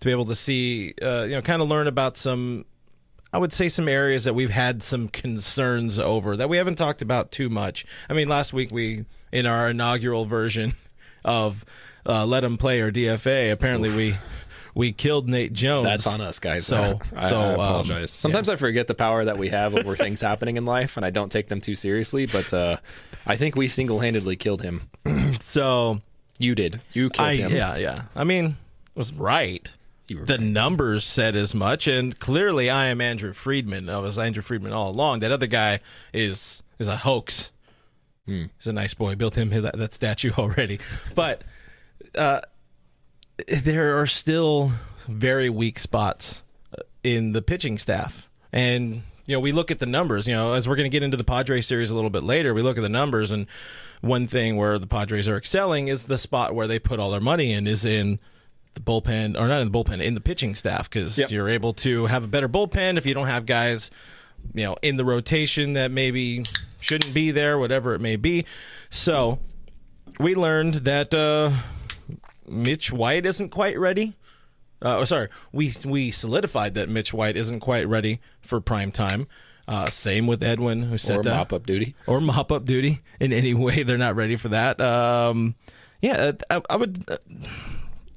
to 0.00 0.04
be 0.04 0.10
able 0.10 0.24
to 0.26 0.34
see, 0.34 0.94
uh, 1.02 1.24
you 1.24 1.34
know, 1.34 1.42
kind 1.42 1.60
of 1.60 1.68
learn 1.68 1.86
about 1.86 2.16
some. 2.16 2.64
I 3.30 3.36
would 3.36 3.52
say 3.52 3.68
some 3.68 3.88
areas 3.88 4.24
that 4.24 4.34
we've 4.34 4.50
had 4.50 4.82
some 4.82 5.08
concerns 5.08 5.98
over 5.98 6.34
that 6.38 6.48
we 6.48 6.56
haven't 6.56 6.76
talked 6.76 7.02
about 7.02 7.30
too 7.30 7.50
much. 7.50 7.84
I 8.08 8.14
mean, 8.14 8.26
last 8.26 8.54
week 8.54 8.70
we 8.72 9.04
in 9.30 9.44
our 9.44 9.68
inaugural 9.68 10.24
version 10.24 10.72
of 11.26 11.64
uh, 12.06 12.24
"Let 12.24 12.40
Them 12.40 12.56
Play" 12.56 12.80
or 12.80 12.90
DFA, 12.90 13.52
apparently 13.52 13.90
we 13.94 14.16
we 14.74 14.92
killed 14.92 15.28
Nate 15.28 15.52
Jones. 15.52 15.84
That's 15.86 16.06
on 16.06 16.20
us, 16.20 16.38
guys. 16.38 16.66
So- 16.66 16.98
I, 17.16 17.28
so, 17.28 17.40
I 17.40 17.48
um, 17.48 17.54
apologize. 17.54 18.10
Sometimes 18.10 18.48
I 18.48 18.56
forget 18.56 18.86
the 18.86 18.94
power 18.94 19.24
that 19.24 19.38
we 19.38 19.48
have 19.48 19.74
over 19.74 19.96
things 19.96 20.20
happening 20.20 20.56
in 20.56 20.64
life, 20.64 20.96
and 20.96 21.04
I 21.06 21.10
don't 21.10 21.30
take 21.30 21.48
them 21.48 21.60
too 21.60 21.76
seriously. 21.76 22.26
But 22.26 22.52
uh, 22.52 22.76
I 23.26 23.36
think 23.36 23.56
we 23.56 23.68
single-handedly 23.68 24.36
killed 24.36 24.62
him. 24.62 24.88
So 25.40 26.00
You 26.38 26.54
did. 26.54 26.80
You 26.92 27.10
killed 27.10 27.28
I 27.28 27.34
him. 27.36 27.52
yeah 27.52 27.76
yeah. 27.76 27.94
I 28.16 28.24
mean, 28.24 28.46
it 28.46 28.54
was 28.96 29.12
right. 29.12 29.72
You 30.08 30.20
were 30.20 30.24
the 30.26 30.38
numbers 30.38 31.04
said 31.04 31.36
as 31.36 31.54
much, 31.54 31.86
and 31.86 32.18
clearly 32.18 32.68
I 32.70 32.86
am 32.86 33.00
Andrew 33.00 33.32
Friedman. 33.32 33.88
I 33.88 33.98
was 33.98 34.18
Andrew 34.18 34.42
Friedman 34.42 34.72
all 34.72 34.90
along. 34.90 35.20
That 35.20 35.30
other 35.32 35.46
guy 35.46 35.80
is 36.12 36.62
is 36.78 36.88
a 36.88 36.96
hoax. 36.96 37.50
He's 38.26 38.66
a 38.66 38.72
nice 38.72 38.92
boy. 38.94 39.14
Built 39.14 39.36
him 39.36 39.50
that, 39.50 39.78
that 39.78 39.92
statue 39.94 40.32
already, 40.38 40.80
but 41.14 41.44
uh, 42.14 42.40
there 43.46 43.98
are 43.98 44.06
still 44.06 44.72
very 45.06 45.48
weak 45.50 45.78
spots 45.78 46.42
uh, 46.76 46.82
in 47.04 47.32
the 47.32 47.42
pitching 47.42 47.78
staff, 47.78 48.28
and 48.52 49.02
you 49.26 49.34
know 49.36 49.40
we 49.40 49.52
look 49.52 49.70
at 49.70 49.78
the 49.78 49.86
numbers. 49.86 50.26
You 50.26 50.34
know, 50.34 50.54
as 50.54 50.68
we're 50.68 50.76
going 50.76 50.90
to 50.90 50.94
get 50.94 51.02
into 51.02 51.16
the 51.16 51.24
Padres 51.24 51.66
series 51.66 51.90
a 51.90 51.94
little 51.94 52.10
bit 52.10 52.22
later, 52.24 52.52
we 52.54 52.62
look 52.62 52.76
at 52.76 52.82
the 52.82 52.88
numbers, 52.88 53.30
and 53.30 53.46
one 54.00 54.26
thing 54.26 54.56
where 54.56 54.78
the 54.78 54.86
Padres 54.86 55.28
are 55.28 55.36
excelling 55.36 55.88
is 55.88 56.06
the 56.06 56.18
spot 56.18 56.54
where 56.54 56.66
they 56.66 56.78
put 56.78 56.98
all 57.00 57.10
their 57.10 57.20
money 57.20 57.52
in 57.52 57.66
is 57.66 57.84
in 57.84 58.18
the 58.74 58.80
bullpen, 58.80 59.38
or 59.38 59.48
not 59.48 59.60
in 59.62 59.70
the 59.72 59.76
bullpen, 59.78 60.00
in 60.02 60.14
the 60.14 60.20
pitching 60.20 60.54
staff, 60.54 60.88
because 60.90 61.16
Yep. 61.18 61.30
you're 61.30 61.48
able 61.48 61.72
to 61.74 62.06
have 62.06 62.24
a 62.24 62.28
better 62.28 62.48
bullpen 62.48 62.96
if 62.96 63.06
you 63.06 63.14
don't 63.14 63.26
have 63.26 63.44
guys, 63.46 63.90
you 64.54 64.64
know, 64.64 64.76
in 64.82 64.96
the 64.96 65.04
rotation 65.04 65.72
that 65.72 65.90
maybe 65.90 66.44
shouldn't 66.80 67.12
be 67.14 67.30
there, 67.32 67.58
whatever 67.58 67.94
it 67.94 68.00
may 68.00 68.14
be. 68.16 68.44
So 68.90 69.38
we 70.20 70.34
learned 70.36 70.74
that 70.74 71.12
uh, 71.12 71.50
Mitch 72.50 72.92
White 72.92 73.26
isn't 73.26 73.50
quite 73.50 73.78
ready. 73.78 74.14
Uh, 74.80 74.98
oh, 74.98 75.04
sorry, 75.04 75.28
we 75.52 75.72
we 75.84 76.10
solidified 76.10 76.74
that 76.74 76.88
Mitch 76.88 77.12
White 77.12 77.36
isn't 77.36 77.60
quite 77.60 77.88
ready 77.88 78.20
for 78.40 78.60
prime 78.60 78.92
time. 78.92 79.26
Uh, 79.66 79.90
same 79.90 80.26
with 80.26 80.42
Edwin, 80.42 80.82
who 80.82 80.96
said 80.96 81.18
or 81.18 81.22
that 81.24 81.36
mop 81.36 81.52
up 81.52 81.66
duty. 81.66 81.94
or 82.06 82.20
mop 82.20 82.50
up 82.50 82.64
duty 82.64 83.02
in 83.20 83.32
any 83.32 83.52
way. 83.54 83.82
They're 83.82 83.98
not 83.98 84.16
ready 84.16 84.36
for 84.36 84.48
that. 84.48 84.80
Um, 84.80 85.56
yeah, 86.00 86.32
I, 86.48 86.62
I 86.70 86.76
would. 86.76 87.04
Uh, 87.10 87.18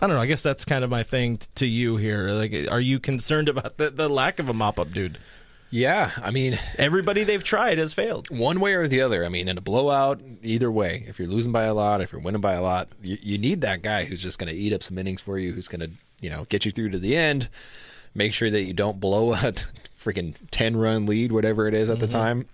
I 0.04 0.08
don't 0.08 0.16
know. 0.16 0.22
I 0.22 0.26
guess 0.28 0.42
that's 0.42 0.66
kind 0.66 0.84
of 0.84 0.90
my 0.90 1.04
thing 1.04 1.38
t- 1.38 1.48
to 1.56 1.66
you 1.68 1.98
here. 1.98 2.30
Like, 2.30 2.54
are 2.72 2.80
you 2.80 3.00
concerned 3.00 3.50
about 3.50 3.78
the, 3.78 3.90
the 3.92 4.10
lack 4.10 4.40
of 4.40 4.50
a 4.50 4.54
mop 4.54 4.80
up 4.80 4.92
dude? 4.94 5.20
Yeah, 5.72 6.12
I 6.22 6.32
mean, 6.32 6.60
Everybody 6.78 7.24
they've 7.24 7.44
tried 7.44 7.78
has 7.78 7.94
failed. 7.94 8.30
one 8.30 8.60
way 8.60 8.74
or 8.74 8.90
the 8.90 9.02
other. 9.02 9.26
I 9.26 9.30
mean, 9.30 9.48
in 9.48 9.58
a 9.58 9.62
blowout, 9.62 10.22
either 10.44 10.70
way, 10.70 11.06
if 11.08 11.18
you're 11.18 11.30
losing 11.30 11.54
by 11.54 11.64
a 11.64 11.74
lot, 11.74 12.02
if 12.02 12.12
you're 12.12 12.22
winning 12.22 12.42
by 12.42 12.54
a 12.54 12.62
lot, 12.62 12.90
you, 13.02 13.18
you 13.22 13.38
need 13.38 13.62
that 13.62 13.82
guy 13.82 14.04
who's 14.04 14.22
just 14.22 14.38
going 14.38 14.54
to 14.54 14.56
eat 14.56 14.74
up 14.74 14.84
some 14.84 14.98
innings 14.98 15.22
for 15.22 15.40
you, 15.40 15.54
who's 15.54 15.70
going 15.70 15.80
to, 15.80 15.90
you 16.20 16.30
know, 16.30 16.46
get 16.50 16.66
you 16.66 16.72
through 16.72 16.90
to 16.90 17.00
the 17.00 17.16
end, 17.16 17.48
make 18.14 18.34
sure 18.34 18.52
that 18.52 18.64
you 18.64 18.74
don't 18.74 19.00
blow 19.00 19.32
a 19.34 19.54
freaking 19.98 20.36
10 20.52 20.76
run 20.76 21.06
lead, 21.06 21.32
whatever 21.32 21.68
it 21.68 21.74
is 21.74 21.90
at 21.90 22.00
the 22.00 22.06
mm-hmm. 22.06 22.20
time. 22.20 22.48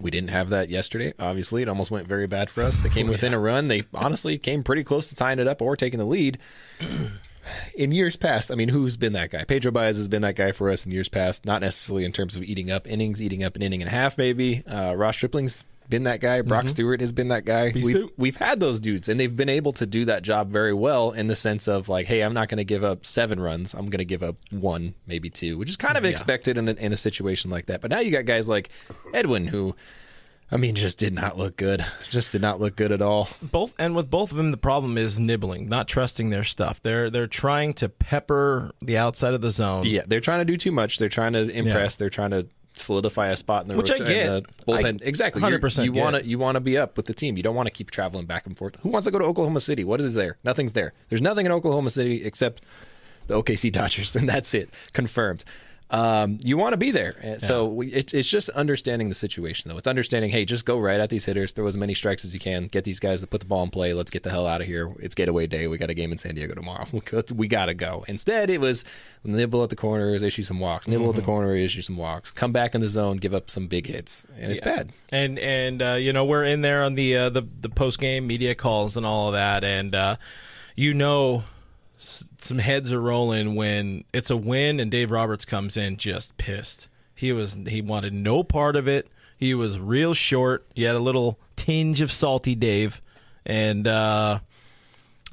We 0.00 0.10
didn't 0.10 0.30
have 0.30 0.48
that 0.50 0.70
yesterday. 0.70 1.12
Obviously, 1.18 1.60
it 1.62 1.68
almost 1.68 1.90
went 1.90 2.06
very 2.06 2.28
bad 2.28 2.50
for 2.50 2.62
us. 2.62 2.80
They 2.80 2.88
came 2.88 3.08
oh, 3.08 3.10
within 3.10 3.34
a 3.34 3.38
run. 3.38 3.68
They 3.68 3.82
honestly 3.92 4.38
came 4.38 4.62
pretty 4.62 4.84
close 4.84 5.08
to 5.08 5.14
tying 5.14 5.40
it 5.40 5.48
up 5.48 5.60
or 5.60 5.76
taking 5.76 5.98
the 5.98 6.06
lead. 6.06 6.38
In 7.74 7.92
years 7.92 8.16
past, 8.16 8.50
I 8.50 8.54
mean, 8.54 8.68
who's 8.68 8.96
been 8.96 9.12
that 9.14 9.30
guy? 9.30 9.44
Pedro 9.44 9.70
Baez 9.72 9.96
has 9.96 10.08
been 10.08 10.22
that 10.22 10.36
guy 10.36 10.52
for 10.52 10.70
us 10.70 10.84
in 10.86 10.92
years 10.92 11.08
past, 11.08 11.44
not 11.44 11.60
necessarily 11.60 12.04
in 12.04 12.12
terms 12.12 12.36
of 12.36 12.42
eating 12.42 12.70
up 12.70 12.86
innings, 12.86 13.20
eating 13.22 13.44
up 13.44 13.56
an 13.56 13.62
inning 13.62 13.82
and 13.82 13.88
a 13.88 13.92
half, 13.92 14.18
maybe. 14.18 14.66
Uh, 14.66 14.94
Ross 14.96 15.16
Stripling's 15.16 15.64
been 15.88 16.04
that 16.04 16.20
guy. 16.20 16.42
Brock 16.42 16.68
Stewart 16.68 17.00
has 17.00 17.12
been 17.12 17.28
that 17.28 17.44
guy. 17.44 17.72
We've, 17.74 18.10
we've 18.16 18.36
had 18.36 18.60
those 18.60 18.78
dudes, 18.78 19.08
and 19.08 19.18
they've 19.18 19.34
been 19.34 19.48
able 19.48 19.72
to 19.72 19.86
do 19.86 20.04
that 20.04 20.22
job 20.22 20.50
very 20.50 20.74
well 20.74 21.12
in 21.12 21.28
the 21.28 21.36
sense 21.36 21.66
of 21.66 21.88
like, 21.88 22.06
hey, 22.06 22.20
I'm 22.20 22.34
not 22.34 22.48
going 22.48 22.58
to 22.58 22.64
give 22.64 22.84
up 22.84 23.06
seven 23.06 23.40
runs. 23.40 23.74
I'm 23.74 23.86
going 23.86 23.98
to 23.98 24.04
give 24.04 24.22
up 24.22 24.36
one, 24.50 24.94
maybe 25.06 25.30
two, 25.30 25.56
which 25.56 25.70
is 25.70 25.76
kind 25.76 25.96
of 25.96 26.04
expected 26.04 26.58
in 26.58 26.68
a, 26.68 26.72
in 26.72 26.92
a 26.92 26.96
situation 26.96 27.50
like 27.50 27.66
that. 27.66 27.80
But 27.80 27.90
now 27.90 28.00
you 28.00 28.10
got 28.10 28.26
guys 28.26 28.48
like 28.48 28.70
Edwin 29.14 29.46
who. 29.46 29.74
I 30.50 30.56
mean, 30.56 30.74
just 30.74 30.98
did 30.98 31.12
not 31.12 31.36
look 31.36 31.56
good. 31.56 31.84
Just 32.10 32.32
did 32.32 32.40
not 32.40 32.58
look 32.58 32.74
good 32.74 32.90
at 32.90 33.02
all. 33.02 33.28
Both 33.42 33.74
and 33.78 33.94
with 33.94 34.10
both 34.10 34.30
of 34.30 34.38
them, 34.38 34.50
the 34.50 34.56
problem 34.56 34.96
is 34.96 35.18
nibbling, 35.18 35.68
not 35.68 35.88
trusting 35.88 36.30
their 36.30 36.44
stuff. 36.44 36.82
They're 36.82 37.10
they're 37.10 37.26
trying 37.26 37.74
to 37.74 37.88
pepper 37.90 38.72
the 38.80 38.96
outside 38.96 39.34
of 39.34 39.42
the 39.42 39.50
zone. 39.50 39.84
Yeah, 39.84 40.02
they're 40.06 40.20
trying 40.20 40.38
to 40.38 40.46
do 40.46 40.56
too 40.56 40.72
much. 40.72 40.98
They're 40.98 41.10
trying 41.10 41.34
to 41.34 41.50
impress. 41.50 41.96
They're 41.96 42.08
trying 42.08 42.30
to 42.30 42.46
solidify 42.74 43.28
a 43.28 43.36
spot 43.36 43.62
in 43.62 43.68
the 43.68 43.76
Which 43.76 43.90
I 43.90 43.98
get. 43.98 44.06
the 44.06 44.44
bullpen. 44.66 45.02
I 45.02 45.06
exactly, 45.06 45.42
100% 45.42 45.84
You 45.84 45.92
want 45.92 46.16
to 46.16 46.24
you 46.24 46.38
want 46.38 46.54
to 46.56 46.60
be 46.60 46.78
up 46.78 46.96
with 46.96 47.06
the 47.06 47.14
team. 47.14 47.36
You 47.36 47.42
don't 47.42 47.54
want 47.56 47.66
to 47.66 47.72
keep 47.72 47.90
traveling 47.90 48.26
back 48.26 48.46
and 48.46 48.56
forth. 48.56 48.76
Who 48.76 48.88
wants 48.88 49.04
to 49.06 49.10
go 49.10 49.18
to 49.18 49.24
Oklahoma 49.24 49.60
City? 49.60 49.84
What 49.84 50.00
is 50.00 50.14
there? 50.14 50.38
Nothing's 50.44 50.72
there. 50.72 50.94
There's 51.10 51.22
nothing 51.22 51.44
in 51.44 51.52
Oklahoma 51.52 51.90
City 51.90 52.24
except 52.24 52.62
the 53.26 53.34
OKC 53.42 53.70
Dodgers, 53.70 54.16
and 54.16 54.28
that's 54.28 54.54
it. 54.54 54.70
Confirmed. 54.92 55.44
Um, 55.90 56.36
you 56.42 56.58
want 56.58 56.74
to 56.74 56.76
be 56.76 56.90
there, 56.90 57.16
And 57.22 57.40
so 57.40 57.64
we, 57.66 57.86
it, 57.88 58.12
it's 58.12 58.28
just 58.28 58.50
understanding 58.50 59.08
the 59.08 59.14
situation, 59.14 59.70
though. 59.70 59.78
It's 59.78 59.88
understanding, 59.88 60.30
hey, 60.30 60.44
just 60.44 60.66
go 60.66 60.78
right 60.78 61.00
at 61.00 61.08
these 61.08 61.24
hitters, 61.24 61.52
throw 61.52 61.66
as 61.66 61.78
many 61.78 61.94
strikes 61.94 62.26
as 62.26 62.34
you 62.34 62.40
can, 62.40 62.66
get 62.66 62.84
these 62.84 63.00
guys 63.00 63.22
to 63.22 63.26
put 63.26 63.40
the 63.40 63.46
ball 63.46 63.62
in 63.62 63.70
play. 63.70 63.94
Let's 63.94 64.10
get 64.10 64.22
the 64.22 64.28
hell 64.30 64.46
out 64.46 64.60
of 64.60 64.66
here. 64.66 64.94
It's 65.00 65.14
getaway 65.14 65.46
day. 65.46 65.66
We 65.66 65.78
got 65.78 65.88
a 65.88 65.94
game 65.94 66.12
in 66.12 66.18
San 66.18 66.34
Diego 66.34 66.54
tomorrow. 66.54 66.86
We 67.34 67.48
got 67.48 67.66
to 67.66 67.74
go. 67.74 68.04
Instead, 68.06 68.50
it 68.50 68.60
was 68.60 68.84
nibble 69.24 69.62
at 69.62 69.70
the 69.70 69.76
corners, 69.76 70.22
issue 70.22 70.42
some 70.42 70.60
walks, 70.60 70.86
nibble 70.88 71.10
at 71.10 71.16
the 71.16 71.22
corner, 71.22 71.54
issue 71.54 71.82
some 71.82 71.96
walks, 71.96 72.30
come 72.30 72.52
back 72.52 72.74
in 72.74 72.80
the 72.80 72.88
zone, 72.88 73.16
give 73.16 73.32
up 73.32 73.50
some 73.50 73.66
big 73.66 73.86
hits, 73.86 74.26
and 74.36 74.52
it's 74.52 74.60
bad. 74.60 74.92
and 75.10 75.38
and 75.38 75.80
uh, 75.82 75.92
you 75.92 76.12
know 76.12 76.24
we're 76.24 76.44
in 76.44 76.60
there 76.60 76.82
on 76.82 76.94
the 76.96 77.16
uh, 77.16 77.30
the 77.30 77.42
the 77.60 77.68
post 77.70 77.98
game 77.98 78.26
media 78.26 78.54
calls 78.54 78.96
and 78.96 79.06
all 79.06 79.28
of 79.28 79.32
that, 79.34 79.64
and 79.64 79.94
uh, 79.94 80.16
you 80.76 80.92
know 80.94 81.44
some 81.98 82.58
heads 82.58 82.92
are 82.92 83.00
rolling 83.00 83.54
when 83.54 84.04
it's 84.12 84.30
a 84.30 84.36
win 84.36 84.80
and 84.80 84.90
Dave 84.90 85.10
Roberts 85.10 85.44
comes 85.44 85.76
in 85.76 85.96
just 85.96 86.36
pissed. 86.36 86.88
He 87.14 87.32
was 87.32 87.58
he 87.66 87.82
wanted 87.82 88.14
no 88.14 88.44
part 88.44 88.76
of 88.76 88.86
it. 88.86 89.08
He 89.36 89.54
was 89.54 89.78
real 89.78 90.14
short. 90.14 90.66
He 90.74 90.84
had 90.84 90.96
a 90.96 91.00
little 91.00 91.38
tinge 91.56 92.00
of 92.00 92.10
salty 92.10 92.54
Dave, 92.54 93.00
and 93.44 93.86
uh, 93.86 94.40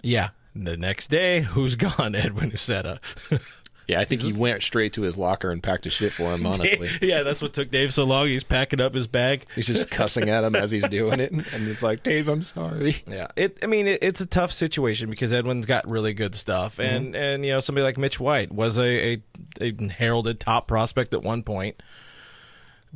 yeah. 0.02 0.30
The 0.56 0.78
next 0.78 1.08
day, 1.10 1.42
who's 1.42 1.76
gone? 1.76 2.16
Edwin 2.16 2.52
Uceta. 2.52 3.00
Yeah, 3.88 4.00
I 4.00 4.06
think 4.06 4.22
he 4.22 4.34
went 4.34 4.64
straight 4.64 4.94
to 4.94 5.04
his 5.04 5.18
locker 5.18 5.52
and 5.52 5.62
packed 5.62 5.84
his 5.84 5.94
shit 5.94 6.12
for 6.12 6.34
him. 6.34 6.46
Honestly, 6.46 6.90
yeah, 7.02 7.24
that's 7.24 7.42
what 7.42 7.54
took 7.54 7.70
Dave 7.70 7.94
so 7.94 8.04
long. 8.04 8.28
He's 8.28 8.44
packing 8.44 8.82
up 8.82 8.94
his 8.94 9.08
bag. 9.08 9.46
he's 9.54 9.68
just 9.68 9.90
cussing 9.90 10.30
at 10.30 10.44
him 10.44 10.56
as 10.56 10.72
he's 10.72 10.88
doing 10.88 11.20
it, 11.20 11.32
and 11.32 11.68
it's 11.68 11.84
like, 11.84 12.04
Dave, 12.04 12.28
I'm 12.28 12.42
sorry. 12.42 13.04
Yeah, 13.08 13.28
it. 13.36 13.60
I 13.62 13.68
mean, 13.68 13.88
it, 13.88 14.00
it's 14.02 14.22
a 14.22 14.26
tough 14.26 14.52
situation 14.52 15.10
because 15.10 15.32
Edwin's 15.32 15.66
got 15.66 15.90
really 15.90 16.14
good 16.14 16.36
stuff, 16.36 16.78
mhm. 16.78 16.84
and 16.86 17.16
and 17.16 17.46
you 17.46 17.52
know 17.52 17.60
somebody 17.60 17.84
like 17.84 17.98
Mitch 17.98 18.20
White 18.20 18.52
was 18.52 18.78
a, 18.80 19.14
a 19.14 19.24
a 19.62 19.90
heralded 19.90 20.40
top 20.40 20.68
prospect 20.68 21.14
at 21.14 21.24
one 21.24 21.44
point. 21.44 21.82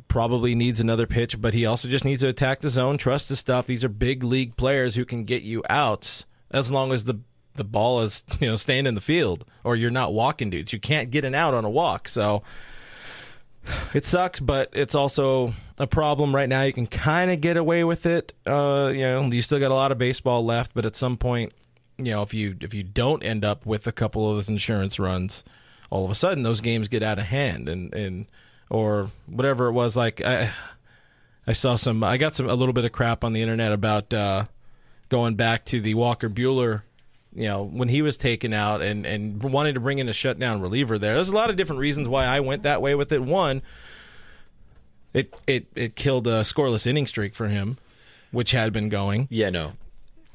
Probably 0.08 0.54
needs 0.54 0.80
another 0.80 1.06
pitch, 1.06 1.40
but 1.40 1.54
he 1.54 1.66
also 1.66 1.86
just 1.86 2.04
needs 2.04 2.22
to 2.22 2.28
attack 2.28 2.60
the 2.60 2.68
zone, 2.68 2.98
trust 2.98 3.28
the 3.28 3.36
stuff. 3.36 3.66
These 3.66 3.84
are 3.84 3.88
big 3.88 4.24
league 4.24 4.56
players 4.56 4.94
who 4.94 5.04
can 5.04 5.24
get 5.24 5.42
you 5.42 5.62
outs 5.68 6.26
as 6.50 6.72
long 6.72 6.90
as 6.90 7.04
the 7.04 7.20
the 7.54 7.64
ball 7.64 8.00
is 8.02 8.24
you 8.40 8.48
know 8.48 8.56
staying 8.56 8.86
in 8.86 8.94
the 8.94 9.00
field 9.00 9.44
or 9.64 9.76
you're 9.76 9.90
not 9.90 10.12
walking 10.12 10.50
dudes. 10.50 10.72
You 10.72 10.80
can't 10.80 11.10
get 11.10 11.24
an 11.24 11.34
out 11.34 11.54
on 11.54 11.64
a 11.64 11.70
walk, 11.70 12.08
so 12.08 12.42
it 13.92 14.04
sucks, 14.04 14.40
but 14.40 14.70
it's 14.72 14.94
also 14.94 15.54
a 15.78 15.86
problem 15.86 16.34
right 16.34 16.48
now. 16.48 16.62
You 16.62 16.72
can 16.72 16.86
kind 16.86 17.30
of 17.30 17.40
get 17.40 17.56
away 17.56 17.84
with 17.84 18.06
it. 18.06 18.32
Uh, 18.46 18.90
you 18.92 19.02
know, 19.02 19.22
you 19.30 19.42
still 19.42 19.58
got 19.58 19.70
a 19.70 19.74
lot 19.74 19.92
of 19.92 19.98
baseball 19.98 20.44
left, 20.44 20.72
but 20.74 20.84
at 20.84 20.96
some 20.96 21.16
point, 21.16 21.52
you 21.98 22.12
know, 22.12 22.22
if 22.22 22.32
you 22.32 22.56
if 22.60 22.72
you 22.74 22.82
don't 22.82 23.22
end 23.22 23.44
up 23.44 23.66
with 23.66 23.86
a 23.86 23.92
couple 23.92 24.28
of 24.28 24.36
those 24.36 24.48
insurance 24.48 24.98
runs, 24.98 25.44
all 25.90 26.04
of 26.04 26.10
a 26.10 26.14
sudden 26.14 26.42
those 26.42 26.60
games 26.60 26.88
get 26.88 27.02
out 27.02 27.18
of 27.18 27.26
hand, 27.26 27.68
and 27.68 27.92
and 27.94 28.26
or 28.70 29.10
whatever 29.26 29.66
it 29.66 29.72
was. 29.72 29.96
Like 29.96 30.22
I, 30.24 30.50
I 31.46 31.52
saw 31.52 31.76
some. 31.76 32.02
I 32.02 32.16
got 32.16 32.34
some 32.34 32.48
a 32.48 32.54
little 32.54 32.72
bit 32.72 32.84
of 32.84 32.92
crap 32.92 33.24
on 33.24 33.32
the 33.32 33.42
internet 33.42 33.72
about 33.72 34.14
uh, 34.14 34.44
going 35.08 35.34
back 35.34 35.64
to 35.66 35.80
the 35.80 35.94
Walker 35.94 36.30
Buehler 36.30 36.82
you 37.34 37.48
know, 37.48 37.62
when 37.62 37.88
he 37.88 38.02
was 38.02 38.16
taken 38.16 38.52
out 38.52 38.82
and, 38.82 39.06
and 39.06 39.42
wanted 39.42 39.74
to 39.74 39.80
bring 39.80 39.98
in 39.98 40.08
a 40.08 40.12
shutdown 40.12 40.60
reliever 40.60 40.98
there. 40.98 41.14
There's 41.14 41.30
a 41.30 41.34
lot 41.34 41.50
of 41.50 41.56
different 41.56 41.80
reasons 41.80 42.08
why 42.08 42.24
I 42.24 42.40
went 42.40 42.64
that 42.64 42.82
way 42.82 42.94
with 42.94 43.12
it. 43.12 43.22
One, 43.22 43.62
it 45.14 45.32
it, 45.46 45.66
it 45.74 45.96
killed 45.96 46.26
a 46.26 46.40
scoreless 46.40 46.86
inning 46.86 47.06
streak 47.06 47.34
for 47.34 47.48
him, 47.48 47.78
which 48.30 48.50
had 48.50 48.72
been 48.72 48.88
going. 48.88 49.28
Yeah, 49.30 49.50
no, 49.50 49.72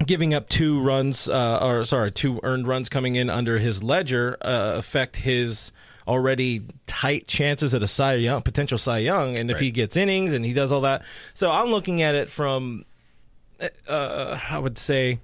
Giving 0.06 0.34
up 0.34 0.50
two 0.50 0.82
runs, 0.82 1.30
uh, 1.30 1.60
or 1.62 1.86
sorry, 1.86 2.12
two 2.12 2.40
earned 2.44 2.68
runs 2.68 2.90
coming 2.90 3.16
in 3.16 3.30
under 3.30 3.58
his 3.58 3.82
ledger 3.82 4.38
uh, 4.42 4.74
affect 4.76 5.16
his 5.16 5.72
already 6.08 6.64
tight 6.86 7.28
chances 7.28 7.74
at 7.74 7.82
a 7.82 7.88
Cy 7.88 8.16
Young, 8.16 8.42
potential 8.42 8.78
Cy 8.78 9.00
Young, 9.00 9.40
and 9.40 9.50
if 9.50 9.60
he 9.60 9.72
gets 9.72 9.96
innings 9.98 10.34
and 10.34 10.46
he 10.46 10.54
does 10.54 10.72
all 10.72 10.82
that. 10.82 11.04
So 11.34 11.50
I'm 11.50 11.70
looking 11.70 12.02
at 12.02 12.14
it 12.14 12.30
from, 12.30 12.86
uh, 13.88 14.40
I 14.50 14.60
would 14.60 14.78
say, 14.78 15.20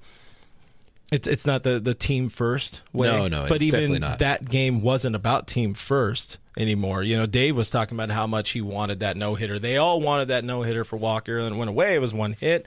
it's 1.12 1.28
it's 1.28 1.46
not 1.46 1.64
the, 1.64 1.80
the 1.80 1.94
team 1.94 2.30
first 2.30 2.82
way. 2.94 3.08
No, 3.08 3.28
no, 3.28 3.46
but 3.48 3.58
it's 3.58 3.66
even 3.66 3.80
definitely 3.80 4.00
not. 4.00 4.20
that 4.20 4.50
game 4.50 4.82
wasn't 4.82 5.16
about 5.16 5.46
team 5.46 5.74
first 5.74 6.38
anymore. 6.58 7.04
You 7.04 7.18
know, 7.18 7.26
Dave 7.26 7.58
was 7.58 7.70
talking 7.70 7.98
about 7.98 8.12
how 8.12 8.26
much 8.28 8.52
he 8.52 8.62
wanted 8.62 9.02
that 9.02 9.18
no 9.18 9.36
hitter. 9.36 9.60
They 9.60 9.76
all 9.76 10.00
wanted 10.00 10.30
that 10.30 10.46
no 10.46 10.62
hitter 10.62 10.86
for 10.86 10.96
Walker, 10.96 11.38
and 11.38 11.54
it 11.54 11.58
went 11.58 11.70
away. 11.70 11.96
It 11.96 12.02
was 12.02 12.14
one 12.14 12.34
hit. 12.34 12.66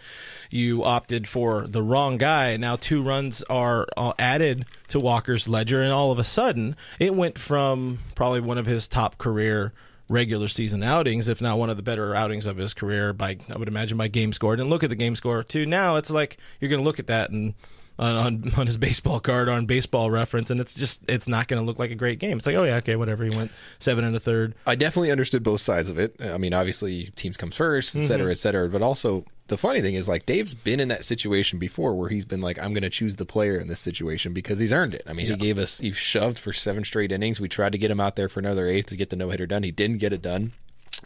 You 0.50 0.84
opted 0.84 1.26
for 1.26 1.66
the 1.66 1.82
wrong 1.82 2.18
guy. 2.18 2.58
Now 2.58 2.76
two 2.76 3.02
runs 3.02 3.42
are 3.44 3.86
uh, 3.96 4.12
added 4.18 4.66
to 4.88 5.00
Walker's 5.00 5.48
ledger, 5.48 5.80
and 5.80 5.92
all 5.92 6.12
of 6.12 6.18
a 6.18 6.24
sudden 6.24 6.76
it 6.98 7.14
went 7.14 7.38
from 7.38 8.00
probably 8.14 8.40
one 8.40 8.58
of 8.58 8.66
his 8.66 8.86
top 8.86 9.16
career 9.16 9.72
regular 10.06 10.48
season 10.48 10.82
outings, 10.82 11.30
if 11.30 11.40
not 11.40 11.58
one 11.58 11.70
of 11.70 11.78
the 11.78 11.82
better 11.82 12.14
outings 12.14 12.44
of 12.44 12.58
his 12.58 12.74
career 12.74 13.14
by 13.14 13.38
I 13.48 13.56
would 13.56 13.68
imagine 13.68 13.96
by 13.96 14.08
game 14.08 14.34
score. 14.34 14.52
And 14.52 14.68
look 14.68 14.82
at 14.82 14.90
the 14.90 14.96
game 14.96 15.16
score 15.16 15.42
too. 15.42 15.64
Now 15.64 15.96
it's 15.96 16.10
like 16.10 16.36
you're 16.60 16.68
going 16.68 16.82
to 16.82 16.84
look 16.84 16.98
at 16.98 17.06
that 17.06 17.30
and 17.30 17.54
on 17.98 18.52
on, 18.56 18.66
his 18.66 18.76
baseball 18.76 19.20
card 19.20 19.48
on 19.48 19.66
baseball 19.66 20.10
reference, 20.10 20.50
and 20.50 20.60
it's 20.60 20.74
just 20.74 21.00
it's 21.08 21.28
not 21.28 21.48
going 21.48 21.60
to 21.60 21.66
look 21.66 21.78
like 21.78 21.90
a 21.90 21.94
great 21.94 22.18
game. 22.18 22.38
It's 22.38 22.46
like, 22.46 22.56
oh 22.56 22.64
yeah, 22.64 22.76
okay, 22.76 22.96
whatever. 22.96 23.24
He 23.24 23.36
went 23.36 23.52
seven 23.78 24.04
and 24.04 24.14
a 24.16 24.20
third. 24.20 24.54
I 24.66 24.74
definitely 24.74 25.10
understood 25.12 25.42
both 25.42 25.60
sides 25.60 25.90
of 25.90 25.98
it. 25.98 26.16
I 26.20 26.38
mean, 26.38 26.52
obviously, 26.52 27.12
teams 27.14 27.36
comes 27.36 27.56
first, 27.56 27.94
et 27.94 28.02
cetera, 28.02 28.26
mm-hmm. 28.26 28.32
et 28.32 28.38
cetera. 28.38 28.68
But 28.68 28.82
also, 28.82 29.24
the 29.46 29.58
funny 29.58 29.80
thing 29.80 29.94
is, 29.94 30.08
like, 30.08 30.26
Dave's 30.26 30.54
been 30.54 30.80
in 30.80 30.88
that 30.88 31.04
situation 31.04 31.58
before 31.58 31.94
where 31.94 32.08
he's 32.08 32.24
been 32.24 32.40
like, 32.40 32.58
I'm 32.58 32.72
going 32.72 32.82
to 32.82 32.90
choose 32.90 33.16
the 33.16 33.26
player 33.26 33.58
in 33.58 33.68
this 33.68 33.80
situation 33.80 34.32
because 34.32 34.58
he's 34.58 34.72
earned 34.72 34.94
it. 34.94 35.02
I 35.06 35.12
mean, 35.12 35.26
he 35.26 35.36
gave 35.36 35.58
us, 35.58 35.78
he 35.78 35.92
shoved 35.92 36.38
for 36.38 36.52
seven 36.52 36.84
straight 36.84 37.12
innings. 37.12 37.40
We 37.40 37.48
tried 37.48 37.72
to 37.72 37.78
get 37.78 37.90
him 37.90 38.00
out 38.00 38.16
there 38.16 38.28
for 38.28 38.40
another 38.40 38.66
eighth 38.66 38.86
to 38.86 38.96
get 38.96 39.10
the 39.10 39.16
no 39.16 39.30
hitter 39.30 39.46
done. 39.46 39.62
He 39.62 39.70
didn't 39.70 39.98
get 39.98 40.12
it 40.12 40.22
done. 40.22 40.52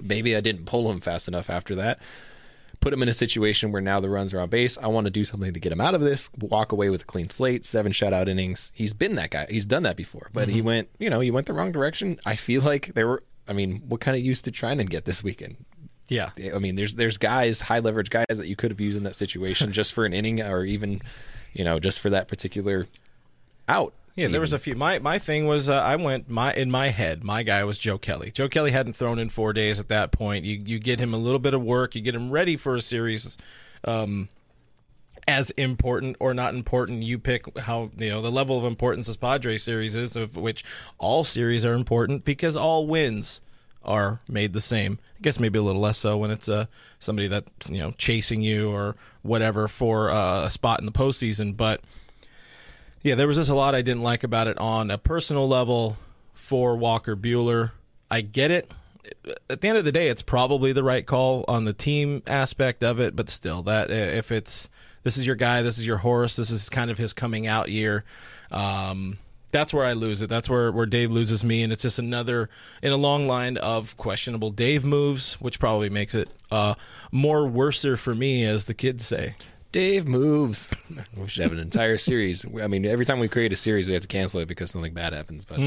Maybe 0.01 0.37
I 0.37 0.41
didn't 0.41 0.65
pull 0.65 0.91
him 0.91 1.01
fast 1.01 1.27
enough 1.27 1.51
after 1.51 1.75
that. 1.75 1.99
Put 2.81 2.93
him 2.93 3.03
in 3.03 3.09
a 3.09 3.15
situation 3.15 3.73
where 3.73 3.83
now 3.83 3.99
the 3.99 4.09
runs 4.09 4.33
are 4.33 4.41
on 4.41 4.49
base. 4.49 4.79
I 4.79 4.87
want 4.87 5.07
to 5.07 5.11
do 5.11 5.25
something 5.25 5.53
to 5.53 5.61
get 5.61 5.73
him 5.73 5.81
out 5.81 5.95
of 5.95 6.01
this. 6.01 6.31
Walk 6.39 6.71
away 6.73 6.91
with 6.91 7.03
a 7.03 7.07
clean 7.07 7.29
slate, 7.29 7.65
seven 7.65 7.93
shutout 7.93 8.29
innings. 8.29 8.71
He's 8.75 8.93
been 8.93 9.17
that 9.17 9.31
guy. 9.31 9.47
He's 9.51 9.67
done 9.67 9.83
that 9.83 9.97
before, 9.97 10.31
but 10.33 10.49
he 10.49 10.61
mhm. 10.61 10.65
went, 10.65 10.89
you 10.99 11.11
know, 11.11 11.21
he 11.21 11.31
went 11.31 11.47
the 11.47 11.55
wrong 11.55 11.73
direction. 11.73 12.21
I 12.25 12.37
feel 12.37 12.63
like 12.63 12.95
there 12.95 13.09
were. 13.09 13.23
I 13.49 13.55
mean, 13.55 13.83
what 13.89 14.01
kind 14.01 14.17
of 14.17 14.23
use 14.23 14.43
did 14.43 14.55
Treinen 14.55 14.89
get 14.91 15.07
this 15.07 15.25
weekend? 15.25 15.57
Yeah, 16.09 16.31
I 16.55 16.59
mean, 16.59 16.75
there's 16.75 16.95
there's 16.95 17.19
guys, 17.19 17.61
high 17.61 17.81
leverage 17.81 18.11
guys 18.11 18.27
that 18.29 18.47
you 18.47 18.57
could 18.57 18.71
have 18.71 18.81
used 18.81 18.97
in 18.97 19.05
that 19.05 19.17
situation 19.17 19.73
just 19.79 19.93
for 19.93 20.07
an 20.07 20.15
inning 20.15 20.41
or 20.41 20.65
even, 20.65 21.03
you 21.53 21.65
know, 21.65 21.79
just 21.79 22.01
for 22.01 22.11
that 22.11 22.29
particular 22.29 22.87
out. 23.69 23.93
Yeah, 24.19 24.27
there 24.27 24.41
was 24.41 24.53
a 24.53 24.59
few. 24.59 24.75
My 24.75 24.99
my 24.99 25.21
thing 25.21 25.47
was 25.47 25.69
uh, 25.69 25.75
I 25.75 25.95
went 25.95 26.29
my 26.29 26.53
in 26.53 26.73
my 26.73 26.89
head. 26.89 27.23
My 27.23 27.45
guy 27.45 27.63
was 27.63 27.79
Joe 27.79 27.99
Kelly. 27.99 28.33
Joe 28.33 28.49
Kelly 28.49 28.73
hadn't 28.73 28.95
thrown 28.95 29.21
in 29.21 29.29
four 29.29 29.53
days 29.53 29.79
at 29.79 29.87
that 29.91 30.11
point. 30.11 30.45
You 30.45 30.57
you 30.57 30.81
get 30.81 30.99
him 30.99 31.15
a 31.15 31.17
little 31.17 31.39
bit 31.39 31.55
of 31.55 31.63
work. 31.63 31.95
You 31.95 32.01
get 32.01 32.17
him 32.17 32.33
ready 32.33 32.57
for 32.57 32.75
a 32.75 32.83
series. 32.83 33.39
Um, 33.85 34.29
as 35.29 35.51
important 35.53 36.17
or 36.19 36.35
not 36.35 36.55
important, 36.55 37.05
you 37.05 37.21
pick 37.21 37.57
how 37.61 37.93
you 37.97 38.11
know 38.11 38.21
the 38.21 38.33
level 38.33 38.59
of 38.59 38.65
importance 38.65 39.07
this 39.07 39.17
Padres 39.17 39.63
series 39.63 39.95
is, 39.95 40.17
of 40.17 40.37
which 40.37 40.65
all 40.99 41.23
series 41.23 41.65
are 41.65 41.75
important 41.75 42.25
because 42.25 42.57
all 42.57 42.89
wins 42.89 43.41
are 43.85 44.21
made 44.27 44.53
the 44.53 44.61
same. 44.61 44.99
I 45.17 45.23
guess 45.23 45.39
maybe 45.39 45.61
a 45.61 45.63
little 45.63 45.81
less 45.81 45.99
so 45.99 46.17
when 46.17 46.33
it's 46.33 46.49
uh, 46.49 46.67
somebody 46.99 47.29
that's 47.29 47.71
you 47.71 47.79
know 47.79 47.93
chasing 47.93 48.43
you 48.43 48.69
or 48.69 48.97
whatever 49.23 49.69
for 49.69 50.11
uh, 50.11 50.47
a 50.47 50.51
spot 50.51 50.81
in 50.81 50.87
the 50.87 50.93
postseason, 50.93 51.57
but 51.57 51.83
yeah, 53.03 53.15
there 53.15 53.27
was 53.27 53.37
just 53.37 53.51
a 53.51 53.55
lot 53.55 53.75
I 53.75 53.83
didn't 53.83 54.03
like 54.03 54.25
about 54.25 54.47
it 54.47 54.59
on 54.59 54.91
a 54.91 54.99
personal 54.99 55.49
level 55.49 55.97
for 56.35 56.77
Walker 56.77 57.17
Buehler. 57.17 57.73
I 58.11 58.21
get 58.23 58.51
it. 58.51 58.71
At 59.49 59.61
the 59.61 59.69
end 59.69 59.79
of 59.79 59.85
the 59.85 59.93
day, 59.93 60.09
it's 60.09 60.23
probably 60.23 60.73
the 60.73 60.83
right 60.83 61.07
call 61.07 61.45
on 61.49 61.65
the 61.65 61.73
team 61.73 62.23
aspect 62.27 62.83
of 62.83 63.01
it, 63.01 63.17
but 63.17 63.31
still, 63.31 63.63
that 63.63 63.91
if 63.91 64.31
it's 64.31 64.69
this 65.03 65.17
is 65.17 65.27
your 65.27 65.37
guy, 65.37 65.63
this 65.63 65.79
is 65.79 65.87
your 65.87 65.99
horse, 65.99 66.37
this 66.37 66.51
is 66.51 66.69
kind 66.69 66.91
of 66.91 66.99
his 66.99 67.13
coming 67.13 67.47
out 67.47 67.71
year. 67.71 68.05
Um, 68.51 69.19
that's 69.51 69.73
where 69.73 69.87
I 69.87 69.95
lose 69.95 70.21
it. 70.21 70.29
That's 70.29 70.51
where, 70.51 70.71
where 70.71 70.87
Dave 70.87 71.11
loses 71.11 71.43
me, 71.43 71.63
and 71.63 71.73
it's 71.73 71.83
just 71.83 71.99
another 71.99 72.51
in 72.83 72.93
a 72.93 72.97
long 72.97 73.27
line 73.27 73.57
of 73.57 73.97
questionable 73.97 74.51
Dave 74.51 74.85
moves, 74.85 75.41
which 75.41 75.59
probably 75.59 75.89
makes 75.89 76.15
it 76.15 76.29
uh, 76.51 76.75
more 77.11 77.47
worser 77.47 77.97
for 77.97 78.15
me, 78.15 78.45
as 78.45 78.67
the 78.67 78.75
kids 78.75 79.07
say. 79.07 79.37
Dave 79.73 80.07
moves. 80.07 80.69
we 81.17 81.29
should 81.29 81.43
have 81.43 81.53
an 81.53 81.59
entire 81.59 81.99
series. 81.99 82.45
I 82.61 82.67
mean, 82.67 82.85
every 82.87 83.05
time 83.05 83.19
we 83.19 83.29
create 83.29 83.53
a 83.53 83.57
series, 83.57 83.87
we 83.87 83.93
have 83.93 84.03
to 84.03 84.09
cancel 84.09 84.41
it 84.41 84.49
because 84.49 84.71
something 84.71 84.95
bad 84.95 85.13
happens. 85.13 85.45
But 85.45 85.59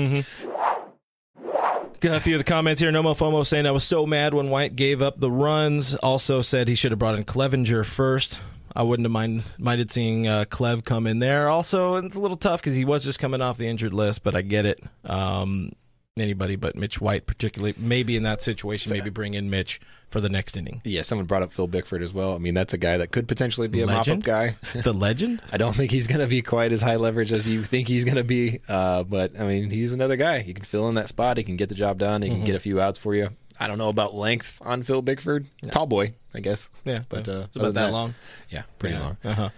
Got 1.99 2.15
a 2.15 2.19
few 2.19 2.33
of 2.33 2.39
the 2.39 2.43
comments 2.43 2.81
here. 2.81 2.91
Nomo 2.91 3.15
Fomo 3.15 3.45
saying 3.45 3.67
I 3.67 3.71
was 3.71 3.83
so 3.83 4.07
mad 4.07 4.33
when 4.33 4.49
White 4.49 4.75
gave 4.75 5.03
up 5.03 5.19
the 5.19 5.29
runs. 5.29 5.93
Also 5.93 6.41
said 6.41 6.67
he 6.67 6.73
should 6.73 6.91
have 6.91 6.97
brought 6.97 7.13
in 7.13 7.25
Cleavinger 7.25 7.85
first. 7.85 8.39
I 8.75 8.81
wouldn't 8.83 9.05
have 9.05 9.11
mind, 9.11 9.43
minded 9.59 9.91
seeing 9.91 10.27
uh, 10.27 10.45
Clev 10.45 10.83
come 10.83 11.05
in 11.05 11.19
there. 11.19 11.49
Also, 11.49 11.97
it's 11.97 12.15
a 12.15 12.19
little 12.19 12.37
tough 12.37 12.61
because 12.61 12.73
he 12.73 12.85
was 12.85 13.03
just 13.03 13.19
coming 13.19 13.41
off 13.41 13.57
the 13.57 13.67
injured 13.67 13.93
list, 13.93 14.23
but 14.23 14.33
I 14.33 14.41
get 14.41 14.65
it. 14.65 14.81
Um, 15.05 15.73
anybody 16.19 16.55
but 16.55 16.75
Mitch 16.75 16.99
White, 16.99 17.25
particularly, 17.25 17.73
maybe 17.77 18.15
in 18.15 18.23
that 18.23 18.41
situation, 18.41 18.91
maybe 18.91 19.09
bring 19.09 19.33
in 19.33 19.49
Mitch 19.49 19.79
for 20.09 20.19
the 20.19 20.29
next 20.29 20.57
inning. 20.57 20.81
yeah, 20.83 21.03
someone 21.03 21.25
brought 21.25 21.41
up 21.41 21.53
Phil 21.53 21.67
Bickford 21.67 22.01
as 22.03 22.13
well. 22.13 22.35
I 22.35 22.37
mean, 22.37 22.53
that's 22.53 22.73
a 22.73 22.77
guy 22.77 22.97
that 22.97 23.11
could 23.11 23.29
potentially 23.29 23.69
be 23.69 23.79
a 23.81 23.85
Legend? 23.85 24.25
mop-up 24.27 24.55
guy. 24.73 24.81
The 24.81 24.93
legend? 24.93 25.41
I 25.53 25.57
don't 25.57 25.73
think 25.73 25.89
he's 25.91 26.07
going 26.07 26.19
to 26.19 26.27
be 26.27 26.41
quite 26.41 26.73
as 26.73 26.81
high 26.81 26.97
leverage 26.97 27.31
as 27.31 27.47
you 27.47 27.63
think 27.63 27.87
he's 27.87 28.03
going 28.03 28.17
to 28.17 28.23
be. 28.25 28.59
Uh, 28.67 29.03
but 29.03 29.39
I 29.39 29.45
mean, 29.45 29.69
he's 29.69 29.93
another 29.93 30.17
guy. 30.17 30.39
He 30.39 30.53
can 30.53 30.65
fill 30.65 30.89
in 30.89 30.95
that 30.95 31.07
spot. 31.07 31.37
He 31.37 31.43
can 31.43 31.55
get 31.55 31.69
the 31.69 31.75
job 31.75 31.97
done. 31.97 32.21
He 32.21 32.29
can 32.29 32.43
get 32.43 32.55
a 32.55 32.59
few 32.59 32.81
outs 32.81 32.99
for 32.99 33.15
you. 33.15 33.29
I 33.57 33.67
don't 33.67 33.77
know 33.77 33.89
about 33.89 34.13
length 34.13 34.57
on 34.65 34.83
Phil 34.83 35.01
Bickford. 35.01 35.45
Tall 35.71 35.85
boy, 35.85 36.13
I 36.33 36.39
guess. 36.41 36.69
Yeah, 36.83 37.03
but 37.07 37.29
uh, 37.29 37.43
it's 37.45 37.55
about 37.55 37.65
than 37.67 37.73
that 37.75 37.91
long. 37.93 38.15
Yeah, 38.49 38.63
pretty 38.79 38.97
long. 38.97 39.17
Uh-huh. 39.23 39.49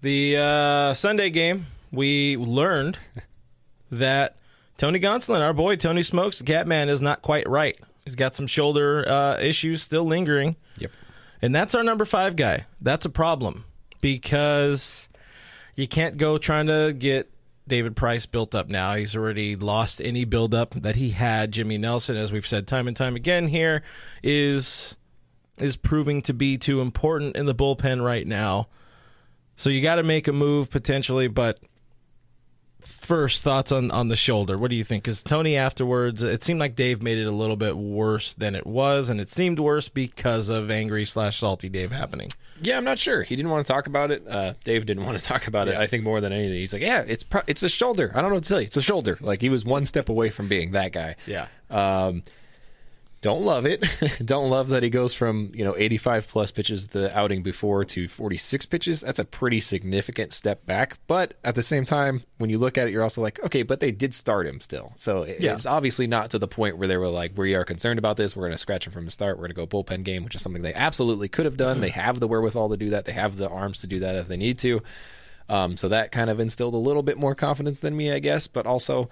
The 0.00 0.36
uh, 0.38 0.94
Sunday 0.94 1.28
game, 1.30 1.66
we 1.92 2.36
learned 2.38 2.98
that 3.90 4.36
Tony 4.76 4.98
Gonsolin, 4.98 5.40
our 5.40 5.52
boy 5.52 5.76
Tony 5.76 6.02
Smokes, 6.02 6.38
the 6.38 6.44
Catman, 6.44 6.88
is 6.88 7.00
not 7.00 7.22
quite 7.22 7.48
right. 7.48 7.78
He's 8.04 8.16
got 8.16 8.34
some 8.34 8.46
shoulder 8.46 9.08
uh, 9.08 9.38
issues 9.38 9.82
still 9.82 10.04
lingering. 10.04 10.56
Yep. 10.78 10.90
And 11.40 11.54
that's 11.54 11.74
our 11.74 11.82
number 11.82 12.04
five 12.04 12.36
guy. 12.36 12.66
That's 12.80 13.06
a 13.06 13.10
problem 13.10 13.64
because 14.00 15.08
you 15.76 15.88
can't 15.88 16.16
go 16.16 16.38
trying 16.38 16.66
to 16.66 16.92
get 16.92 17.30
David 17.66 17.96
Price 17.96 18.26
built 18.26 18.54
up 18.54 18.68
now. 18.68 18.94
He's 18.94 19.16
already 19.16 19.56
lost 19.56 20.00
any 20.02 20.24
buildup 20.24 20.74
that 20.74 20.96
he 20.96 21.10
had. 21.10 21.52
Jimmy 21.52 21.78
Nelson, 21.78 22.16
as 22.16 22.30
we've 22.30 22.46
said 22.46 22.66
time 22.66 22.88
and 22.88 22.96
time 22.96 23.16
again 23.16 23.48
here, 23.48 23.82
is 24.22 24.96
is 25.58 25.76
proving 25.76 26.20
to 26.22 26.34
be 26.34 26.58
too 26.58 26.80
important 26.80 27.36
in 27.36 27.46
the 27.46 27.54
bullpen 27.54 28.04
right 28.04 28.26
now. 28.26 28.66
So 29.56 29.70
you 29.70 29.80
got 29.80 29.96
to 29.96 30.02
make 30.02 30.26
a 30.26 30.32
move 30.32 30.68
potentially, 30.68 31.28
but 31.28 31.60
first 32.86 33.42
thoughts 33.42 33.72
on 33.72 33.90
on 33.90 34.08
the 34.08 34.16
shoulder. 34.16 34.56
What 34.58 34.70
do 34.70 34.76
you 34.76 34.84
think? 34.84 35.04
Because 35.04 35.22
Tony 35.22 35.56
afterwards, 35.56 36.22
it 36.22 36.44
seemed 36.44 36.60
like 36.60 36.76
Dave 36.76 37.02
made 37.02 37.18
it 37.18 37.26
a 37.26 37.30
little 37.30 37.56
bit 37.56 37.76
worse 37.76 38.34
than 38.34 38.54
it 38.54 38.66
was, 38.66 39.10
and 39.10 39.20
it 39.20 39.28
seemed 39.28 39.58
worse 39.58 39.88
because 39.88 40.48
of 40.48 40.70
angry 40.70 41.04
slash 41.04 41.38
salty 41.38 41.68
Dave 41.68 41.92
happening. 41.92 42.30
Yeah, 42.62 42.76
I'm 42.76 42.84
not 42.84 42.98
sure. 42.98 43.22
He 43.22 43.36
didn't 43.36 43.50
want 43.50 43.66
to 43.66 43.72
talk 43.72 43.86
about 43.86 44.10
it. 44.10 44.24
Uh, 44.28 44.54
Dave 44.64 44.86
didn't 44.86 45.04
want 45.04 45.18
to 45.18 45.24
talk 45.24 45.46
about 45.48 45.68
it. 45.68 45.74
I 45.76 45.86
think 45.86 46.04
more 46.04 46.20
than 46.20 46.32
anything, 46.32 46.54
he's 46.54 46.72
like, 46.72 46.82
"Yeah, 46.82 47.00
it's 47.06 47.24
pro- 47.24 47.42
it's 47.46 47.62
a 47.62 47.68
shoulder. 47.68 48.12
I 48.14 48.20
don't 48.22 48.30
know 48.30 48.36
what 48.36 48.44
to 48.44 48.48
tell 48.48 48.60
you. 48.60 48.66
It's 48.66 48.76
a 48.76 48.82
shoulder." 48.82 49.18
Like 49.20 49.40
he 49.40 49.48
was 49.48 49.64
one 49.64 49.86
step 49.86 50.08
away 50.08 50.30
from 50.30 50.48
being 50.48 50.70
that 50.72 50.92
guy. 50.92 51.16
Yeah. 51.26 51.46
Um, 51.70 52.22
don't 53.24 53.42
love 53.42 53.64
it. 53.64 53.82
don't 54.24 54.50
love 54.50 54.68
that 54.68 54.82
he 54.82 54.90
goes 54.90 55.14
from 55.14 55.50
you 55.54 55.64
know 55.64 55.74
85 55.78 56.28
plus 56.28 56.52
pitches 56.52 56.88
the 56.88 57.16
outing 57.16 57.42
before 57.42 57.82
to 57.86 58.06
46 58.06 58.66
pitches. 58.66 59.00
That's 59.00 59.18
a 59.18 59.24
pretty 59.24 59.60
significant 59.60 60.34
step 60.34 60.66
back. 60.66 60.98
But 61.06 61.32
at 61.42 61.54
the 61.54 61.62
same 61.62 61.86
time, 61.86 62.22
when 62.36 62.50
you 62.50 62.58
look 62.58 62.76
at 62.76 62.86
it, 62.86 62.90
you're 62.92 63.02
also 63.02 63.22
like, 63.22 63.42
okay, 63.42 63.62
but 63.62 63.80
they 63.80 63.90
did 63.92 64.12
start 64.12 64.46
him 64.46 64.60
still. 64.60 64.92
So 64.96 65.22
it- 65.22 65.40
Yeah. 65.40 65.54
it's 65.54 65.64
obviously 65.64 66.06
not 66.06 66.30
to 66.32 66.38
the 66.38 66.46
point 66.46 66.76
where 66.76 66.86
they 66.86 66.98
were 66.98 67.08
like, 67.08 67.32
we 67.38 67.54
are 67.54 67.64
concerned 67.64 67.98
about 67.98 68.18
this. 68.18 68.36
We're 68.36 68.42
going 68.42 68.52
to 68.52 68.58
scratch 68.58 68.86
him 68.86 68.92
from 68.92 69.06
the 69.06 69.10
start. 69.10 69.38
We're 69.38 69.48
going 69.48 69.56
to 69.56 69.66
go 69.66 69.66
bullpen 69.66 70.04
game, 70.04 70.22
which 70.22 70.34
is 70.34 70.42
something 70.42 70.60
they 70.62 70.74
absolutely 70.74 71.28
could 71.28 71.46
have 71.46 71.56
done. 71.56 71.80
They 71.80 71.88
have 71.88 72.20
the 72.20 72.28
wherewithal 72.28 72.68
to 72.68 72.76
do 72.76 72.90
that. 72.90 73.06
They 73.06 73.12
have 73.12 73.38
the 73.38 73.48
arms 73.48 73.78
to 73.80 73.86
do 73.86 74.00
that 74.00 74.16
if 74.16 74.28
they 74.28 74.36
need 74.36 74.58
to. 74.58 74.82
Um, 75.48 75.78
so 75.78 75.88
that 75.88 76.12
kind 76.12 76.28
of 76.28 76.40
instilled 76.40 76.74
a 76.74 76.76
little 76.76 77.02
bit 77.02 77.16
more 77.18 77.34
confidence 77.34 77.80
than 77.80 77.96
me, 77.96 78.12
I 78.12 78.18
guess. 78.18 78.48
But 78.48 78.66
also, 78.66 79.08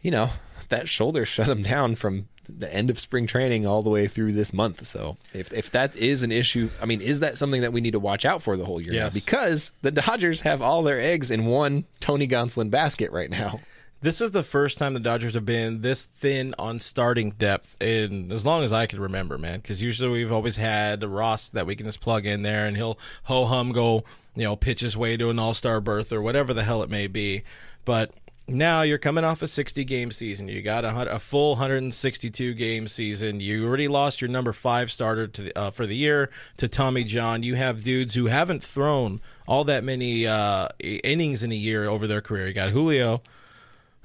you 0.00 0.12
know, 0.12 0.30
that 0.68 0.88
shoulder 0.88 1.24
shut 1.24 1.48
him 1.48 1.62
down 1.62 1.96
from 1.96 2.28
the 2.48 2.72
end 2.72 2.90
of 2.90 2.98
spring 3.00 3.26
training 3.26 3.66
all 3.66 3.82
the 3.82 3.90
way 3.90 4.06
through 4.06 4.32
this 4.32 4.52
month. 4.52 4.86
So 4.86 5.16
if 5.32 5.52
if 5.52 5.70
that 5.72 5.96
is 5.96 6.22
an 6.22 6.32
issue, 6.32 6.70
I 6.80 6.86
mean, 6.86 7.00
is 7.00 7.20
that 7.20 7.36
something 7.38 7.60
that 7.62 7.72
we 7.72 7.80
need 7.80 7.92
to 7.92 8.00
watch 8.00 8.24
out 8.24 8.42
for 8.42 8.56
the 8.56 8.64
whole 8.64 8.80
year 8.80 8.92
Yes. 8.94 9.14
now? 9.14 9.20
Because 9.20 9.70
the 9.82 9.90
Dodgers 9.90 10.42
have 10.42 10.60
all 10.62 10.82
their 10.82 11.00
eggs 11.00 11.30
in 11.30 11.46
one 11.46 11.84
Tony 12.00 12.26
Gonsolin 12.28 12.70
basket 12.70 13.10
right 13.12 13.30
now. 13.30 13.60
This 14.02 14.20
is 14.20 14.30
the 14.32 14.42
first 14.42 14.76
time 14.76 14.92
the 14.92 15.00
Dodgers 15.00 15.32
have 15.34 15.46
been 15.46 15.80
this 15.80 16.04
thin 16.04 16.54
on 16.58 16.80
starting 16.80 17.30
depth 17.30 17.76
in 17.82 18.30
as 18.30 18.44
long 18.44 18.62
as 18.62 18.72
I 18.72 18.84
can 18.86 19.00
remember, 19.00 19.38
man. 19.38 19.60
Because 19.60 19.82
usually 19.82 20.10
we've 20.10 20.30
always 20.30 20.56
had 20.56 21.02
Ross 21.02 21.48
that 21.48 21.66
we 21.66 21.74
can 21.74 21.86
just 21.86 22.00
plug 22.00 22.26
in 22.26 22.42
there 22.42 22.66
and 22.66 22.76
he'll 22.76 22.98
ho 23.24 23.46
hum 23.46 23.72
go, 23.72 24.04
you 24.36 24.44
know, 24.44 24.54
pitch 24.54 24.80
his 24.82 24.96
way 24.98 25.16
to 25.16 25.30
an 25.30 25.38
All 25.38 25.54
Star 25.54 25.80
berth 25.80 26.12
or 26.12 26.20
whatever 26.20 26.52
the 26.52 26.62
hell 26.62 26.82
it 26.82 26.90
may 26.90 27.06
be. 27.06 27.42
But 27.86 28.12
now 28.48 28.82
you're 28.82 28.98
coming 28.98 29.24
off 29.24 29.42
a 29.42 29.46
60 29.46 29.84
game 29.84 30.10
season. 30.10 30.48
You 30.48 30.62
got 30.62 30.84
a, 30.84 31.14
a 31.14 31.18
full 31.18 31.50
162 31.50 32.54
game 32.54 32.86
season. 32.86 33.40
You 33.40 33.66
already 33.66 33.88
lost 33.88 34.20
your 34.20 34.30
number 34.30 34.52
five 34.52 34.90
starter 34.90 35.26
to 35.26 35.42
the, 35.42 35.58
uh, 35.58 35.70
for 35.70 35.86
the 35.86 35.96
year 35.96 36.30
to 36.58 36.68
Tommy 36.68 37.04
John. 37.04 37.42
You 37.42 37.56
have 37.56 37.82
dudes 37.82 38.14
who 38.14 38.26
haven't 38.26 38.62
thrown 38.62 39.20
all 39.46 39.64
that 39.64 39.84
many 39.84 40.26
uh, 40.26 40.68
innings 40.80 41.42
in 41.42 41.52
a 41.52 41.56
year 41.56 41.88
over 41.88 42.06
their 42.06 42.20
career. 42.20 42.46
You 42.48 42.54
got 42.54 42.70
Julio 42.70 43.22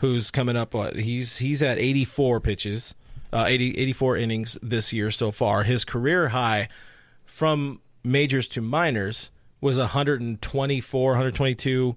who's 0.02 0.32
coming 0.32 0.58
up. 0.58 0.74
What 0.74 0.98
he's 0.98 1.38
he's 1.38 1.64
at 1.64 1.78
84 1.78 2.42
pitches, 2.42 2.94
uh, 3.32 3.46
80, 3.48 3.78
84 3.78 4.18
innings 4.18 4.58
this 4.62 4.92
year 4.92 5.12
so 5.12 5.32
far. 5.32 5.64
His 5.64 5.86
career 5.86 6.30
high 6.30 6.68
from 7.24 7.80
majors 8.04 8.48
to 8.50 8.62
minors 8.62 9.30
was 9.62 9.78
124, 9.78 11.12
122. 11.12 11.96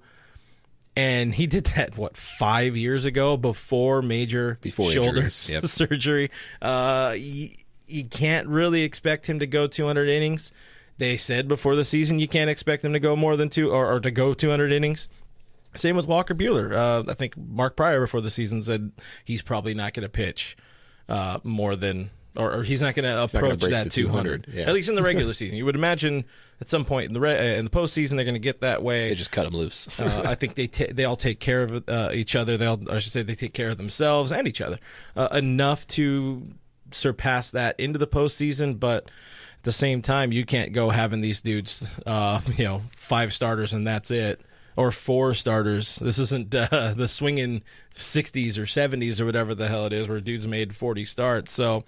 And 0.97 1.35
he 1.35 1.47
did 1.47 1.65
that 1.77 1.97
what 1.99 2.17
five 2.17 2.77
years 2.77 3.05
ago 3.05 3.37
before 3.37 4.01
major 4.01 4.59
Before 4.61 4.91
shoulder 4.91 5.23
yep. 5.47 5.67
surgery. 5.67 6.31
Uh, 6.63 7.15
you, 7.19 7.49
you 7.87 8.05
can't 8.05 8.47
really 8.49 8.83
expect 8.83 9.29
him 9.29 9.41
to 9.41 9.47
go 9.47 9.67
200 9.67 10.09
innings. 10.09 10.53
They 10.99 11.17
said 11.17 11.49
before 11.49 11.75
the 11.75 11.85
season 11.85 12.21
you 12.21 12.29
can't 12.29 12.49
expect 12.49 12.83
them 12.83 12.93
to 12.93 13.01
go 13.01 13.17
more 13.17 13.37
than 13.37 13.49
two 13.49 13.73
or, 13.73 13.95
or 13.95 14.01
to 14.01 14.11
go 14.11 14.35
200 14.35 14.71
innings. 14.71 15.09
Same 15.75 15.97
with 15.97 16.07
Walker 16.07 16.35
Buehler. 16.35 16.73
Uh, 16.73 17.11
I 17.11 17.15
think 17.15 17.37
Mark 17.37 17.77
Prior 17.77 18.01
before 18.01 18.21
the 18.21 18.31
season 18.31 18.63
said 18.63 18.93
he's 19.25 19.43
probably 19.43 19.75
not 19.75 19.93
going 19.93 20.05
to 20.05 20.09
pitch 20.09 20.57
uh, 21.09 21.41
more 21.43 21.75
than, 21.75 22.11
or, 22.37 22.53
or 22.53 22.63
he's 22.63 22.83
not 22.83 22.95
going 22.95 23.05
to 23.05 23.23
approach 23.23 23.61
that 23.61 23.91
200. 23.91 24.45
200, 24.45 24.47
yeah. 24.53 24.67
At 24.67 24.75
least 24.75 24.89
in 24.89 24.95
the 24.95 25.03
regular 25.03 25.33
season, 25.35 25.57
you 25.57 25.65
would 25.65 25.77
imagine 25.77 26.25
at 26.61 26.69
some 26.69 26.85
point 26.85 27.09
in 27.09 27.13
the 27.13 27.21
re- 27.21 27.39
uh, 27.39 27.59
in 27.59 27.65
the 27.65 27.71
postseason 27.71 28.17
they're 28.17 28.25
going 28.25 28.35
to 28.35 28.41
get 28.41 28.61
that 28.61 28.83
way. 28.83 29.09
They 29.09 29.15
just 29.15 29.31
cut 29.31 29.47
him 29.47 29.55
loose. 29.55 29.89
Uh, 29.99 30.23
I 30.25 30.35
think 30.35 30.55
they 30.55 30.67
ta- 30.67 30.93
they 30.93 31.05
all 31.05 31.17
take 31.17 31.41
care 31.41 31.63
of 31.63 31.89
uh, 31.89 32.11
each 32.13 32.37
other. 32.37 32.57
They 32.57 32.67
all, 32.67 32.81
I 32.91 32.99
should 32.99 33.13
say, 33.13 33.23
they 33.23 33.35
take 33.35 33.55
care 33.55 33.71
of 33.71 33.77
themselves 33.77 34.33
and 34.33 34.49
each 34.49 34.61
other 34.61 34.79
uh, 35.17 35.29
enough 35.33 35.87
to 35.89 36.47
surpass 36.91 37.51
that 37.53 37.79
into 37.79 37.99
the 37.99 38.07
postseason. 38.07 38.79
But 38.79 39.05
at 39.05 39.63
the 39.63 39.73
same 39.73 40.03
time, 40.03 40.33
you 40.33 40.45
can't 40.45 40.73
go 40.73 40.91
having 40.91 41.21
these 41.21 41.43
dudes, 41.43 41.89
uh, 42.07 42.41
you 42.57 42.65
know, 42.65 42.83
five 42.97 43.33
starters 43.33 43.73
and 43.73 43.87
that's 43.87 44.11
it, 44.11 44.41
or 44.77 44.91
four 44.91 45.35
starters. 45.35 45.97
This 45.97 46.19
isn't 46.19 46.55
uh, 46.73 46.95
the 46.97 47.09
swinging 47.09 47.63
'60s 47.95 48.59
or 48.59 48.63
'70s 48.63 49.21
or 49.21 49.27
whatever 49.27 49.55
the 49.55 49.69
hell 49.69 49.87
it 49.87 49.93
is, 49.93 50.09
where 50.09 50.21
dudes 50.21 50.47
made 50.47 50.75
40 50.75 51.05
starts. 51.05 51.53
So 51.53 51.85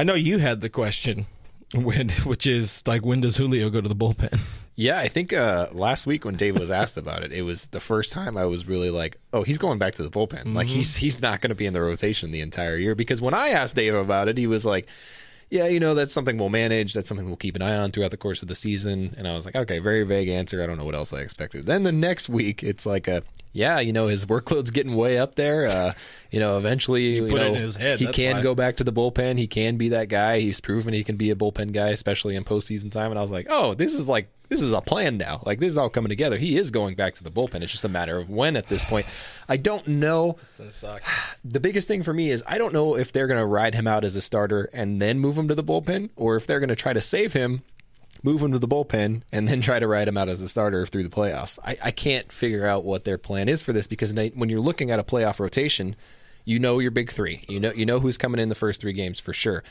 I 0.00 0.02
know 0.02 0.14
you 0.14 0.38
had 0.38 0.62
the 0.62 0.70
question. 0.70 1.26
When, 1.74 2.08
which 2.24 2.46
is 2.46 2.82
like, 2.86 3.04
when 3.04 3.20
does 3.20 3.36
Julio 3.36 3.68
go 3.68 3.82
to 3.82 3.88
the 3.88 3.94
bullpen? 3.94 4.40
Yeah, 4.74 4.98
I 4.98 5.08
think 5.08 5.34
uh, 5.34 5.66
last 5.72 6.06
week 6.06 6.24
when 6.24 6.36
Dave 6.36 6.56
was 6.56 6.70
asked 6.70 6.96
about 6.96 7.22
it, 7.22 7.34
it 7.34 7.42
was 7.42 7.66
the 7.66 7.80
first 7.80 8.12
time 8.12 8.38
I 8.38 8.46
was 8.46 8.66
really 8.66 8.88
like, 8.88 9.18
"Oh, 9.34 9.42
he's 9.42 9.58
going 9.58 9.78
back 9.78 9.94
to 9.96 10.02
the 10.02 10.08
bullpen. 10.08 10.54
Like 10.54 10.68
he's 10.68 10.96
he's 10.96 11.20
not 11.20 11.42
going 11.42 11.50
to 11.50 11.54
be 11.54 11.66
in 11.66 11.74
the 11.74 11.82
rotation 11.82 12.30
the 12.30 12.40
entire 12.40 12.76
year." 12.76 12.94
Because 12.94 13.20
when 13.20 13.34
I 13.34 13.48
asked 13.48 13.76
Dave 13.76 13.94
about 13.94 14.28
it, 14.28 14.38
he 14.38 14.46
was 14.46 14.64
like, 14.64 14.88
"Yeah, 15.50 15.66
you 15.66 15.80
know, 15.80 15.94
that's 15.94 16.14
something 16.14 16.38
we'll 16.38 16.48
manage. 16.48 16.94
That's 16.94 17.08
something 17.10 17.26
we'll 17.26 17.36
keep 17.36 17.56
an 17.56 17.62
eye 17.62 17.76
on 17.76 17.92
throughout 17.92 18.10
the 18.10 18.16
course 18.16 18.40
of 18.40 18.48
the 18.48 18.54
season." 18.54 19.14
And 19.18 19.28
I 19.28 19.34
was 19.34 19.44
like, 19.44 19.54
"Okay, 19.54 19.80
very 19.80 20.02
vague 20.04 20.28
answer. 20.28 20.62
I 20.62 20.66
don't 20.66 20.78
know 20.78 20.86
what 20.86 20.94
else 20.94 21.12
I 21.12 21.18
expected." 21.18 21.66
Then 21.66 21.82
the 21.82 21.92
next 21.92 22.30
week, 22.30 22.62
it's 22.62 22.86
like 22.86 23.06
a, 23.06 23.22
"Yeah, 23.52 23.80
you 23.80 23.92
know, 23.92 24.06
his 24.06 24.26
workload's 24.26 24.70
getting 24.70 24.94
way 24.94 25.18
up 25.18 25.34
there. 25.34 25.66
Uh, 25.66 25.92
you 26.30 26.40
know, 26.40 26.58
eventually, 26.58 27.18
it 27.18 27.30
know, 27.30 27.36
in 27.36 27.54
his 27.54 27.76
head, 27.76 27.98
he 27.98 28.06
can 28.06 28.36
why. 28.36 28.42
go 28.42 28.54
back 28.54 28.76
to 28.76 28.84
the 28.84 28.92
bullpen. 28.92 29.38
He 29.38 29.46
can 29.46 29.76
be 29.76 29.88
that 29.90 30.08
guy. 30.08 30.40
He's 30.40 30.60
proven 30.60 30.94
he 30.94 31.04
can 31.04 31.16
be 31.16 31.30
a 31.30 31.34
bullpen 31.34 31.72
guy, 31.72 31.88
especially 31.88 32.36
in 32.36 32.44
postseason 32.44 32.90
time." 32.90 33.10
And 33.10 33.18
I 33.18 33.22
was 33.22 33.30
like, 33.30 33.46
"Oh, 33.48 33.74
this 33.74 33.94
is 33.94 34.08
like." 34.08 34.28
This 34.48 34.62
is 34.62 34.72
a 34.72 34.80
plan 34.80 35.16
now. 35.16 35.44
Like 35.46 35.60
this 35.60 35.68
is 35.68 35.78
all 35.78 35.88
coming 35.88 36.08
together. 36.08 36.36
He 36.36 36.56
is 36.56 36.72
going 36.72 36.96
back 36.96 37.14
to 37.14 37.22
the 37.22 37.30
bullpen. 37.30 37.62
It's 37.62 37.70
just 37.70 37.84
a 37.84 37.88
matter 37.88 38.18
of 38.18 38.28
when 38.28 38.56
at 38.56 38.66
this 38.66 38.84
point. 38.84 39.06
I 39.48 39.56
don't 39.56 39.86
know 39.86 40.38
the 41.44 41.60
biggest 41.60 41.86
thing 41.86 42.02
for 42.02 42.12
me 42.12 42.30
is 42.30 42.42
I 42.48 42.58
don't 42.58 42.72
know 42.72 42.96
if 42.96 43.12
they're 43.12 43.28
going 43.28 43.38
to 43.38 43.46
ride 43.46 43.76
him 43.76 43.86
out 43.86 44.04
as 44.04 44.16
a 44.16 44.20
starter 44.20 44.68
and 44.72 45.00
then 45.00 45.20
move 45.20 45.38
him 45.38 45.46
to 45.46 45.54
the 45.54 45.62
bullpen, 45.62 46.10
or 46.16 46.34
if 46.34 46.48
they're 46.48 46.58
going 46.58 46.68
to 46.68 46.74
try 46.74 46.92
to 46.92 47.00
save 47.00 47.32
him, 47.32 47.62
move 48.22 48.42
him 48.42 48.52
to 48.52 48.58
the 48.58 48.68
bullpen, 48.68 49.22
and 49.32 49.48
then 49.48 49.60
try 49.60 49.78
to 49.78 49.86
ride 49.86 50.08
him 50.08 50.18
out 50.18 50.28
as 50.28 50.40
a 50.40 50.48
starter 50.48 50.86
through 50.86 51.04
the 51.04 51.10
playoffs. 51.10 51.58
I, 51.64 51.76
I 51.82 51.90
can't 51.90 52.30
figure 52.32 52.66
out 52.66 52.84
what 52.84 53.04
their 53.04 53.18
plan 53.18 53.48
is 53.48 53.62
for 53.62 53.72
this 53.72 53.86
because 53.86 54.12
Nate, 54.12 54.36
when 54.36 54.48
you're 54.48 54.60
looking 54.60 54.90
at 54.90 54.98
a 54.98 55.04
playoff 55.04 55.40
rotation, 55.40 55.96
you 56.44 56.58
know 56.58 56.78
your 56.78 56.90
big 56.90 57.10
three. 57.10 57.42
You 57.48 57.60
know 57.60 57.72
you 57.72 57.86
know 57.86 58.00
who's 58.00 58.18
coming 58.18 58.40
in 58.40 58.48
the 58.48 58.54
first 58.54 58.80
three 58.80 58.92
games 58.92 59.20
for 59.20 59.32
sure. 59.32 59.62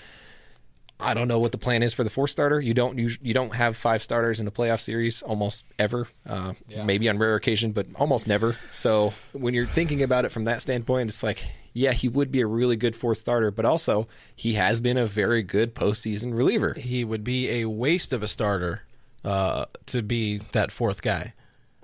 I 0.99 1.13
don't 1.13 1.27
know 1.27 1.39
what 1.39 1.51
the 1.53 1.57
plan 1.57 1.81
is 1.81 1.93
for 1.93 2.03
the 2.03 2.09
four 2.09 2.27
starter. 2.27 2.59
You 2.59 2.73
don't 2.73 2.97
use, 2.97 3.17
you 3.21 3.33
don't 3.33 3.55
have 3.55 3.77
five 3.77 4.03
starters 4.03 4.39
in 4.39 4.47
a 4.47 4.51
playoff 4.51 4.81
series 4.81 5.21
almost 5.21 5.65
ever. 5.77 6.07
Uh, 6.27 6.53
Maybe 6.83 7.07
on 7.07 7.17
rare 7.17 7.35
occasion, 7.35 7.71
but 7.71 7.87
almost 7.95 8.27
never. 8.27 8.57
So 8.71 9.13
when 9.31 9.53
you're 9.53 9.65
thinking 9.65 10.03
about 10.03 10.25
it 10.25 10.29
from 10.31 10.43
that 10.45 10.61
standpoint, 10.61 11.09
it's 11.09 11.23
like, 11.23 11.47
yeah, 11.73 11.93
he 11.93 12.09
would 12.09 12.31
be 12.31 12.41
a 12.41 12.47
really 12.47 12.75
good 12.75 12.95
fourth 12.95 13.19
starter, 13.19 13.49
but 13.51 13.63
also 13.65 14.07
he 14.35 14.53
has 14.53 14.81
been 14.81 14.97
a 14.97 15.05
very 15.05 15.41
good 15.43 15.73
postseason 15.73 16.33
reliever. 16.35 16.73
he 16.73 17.05
would 17.05 17.23
be 17.23 17.49
a 17.61 17.65
waste 17.65 18.11
of 18.11 18.21
a 18.21 18.27
starter 18.27 18.81
uh, 19.23 19.65
to 19.85 20.01
be 20.01 20.39
that 20.51 20.71
fourth 20.71 21.01
guy. 21.01 21.33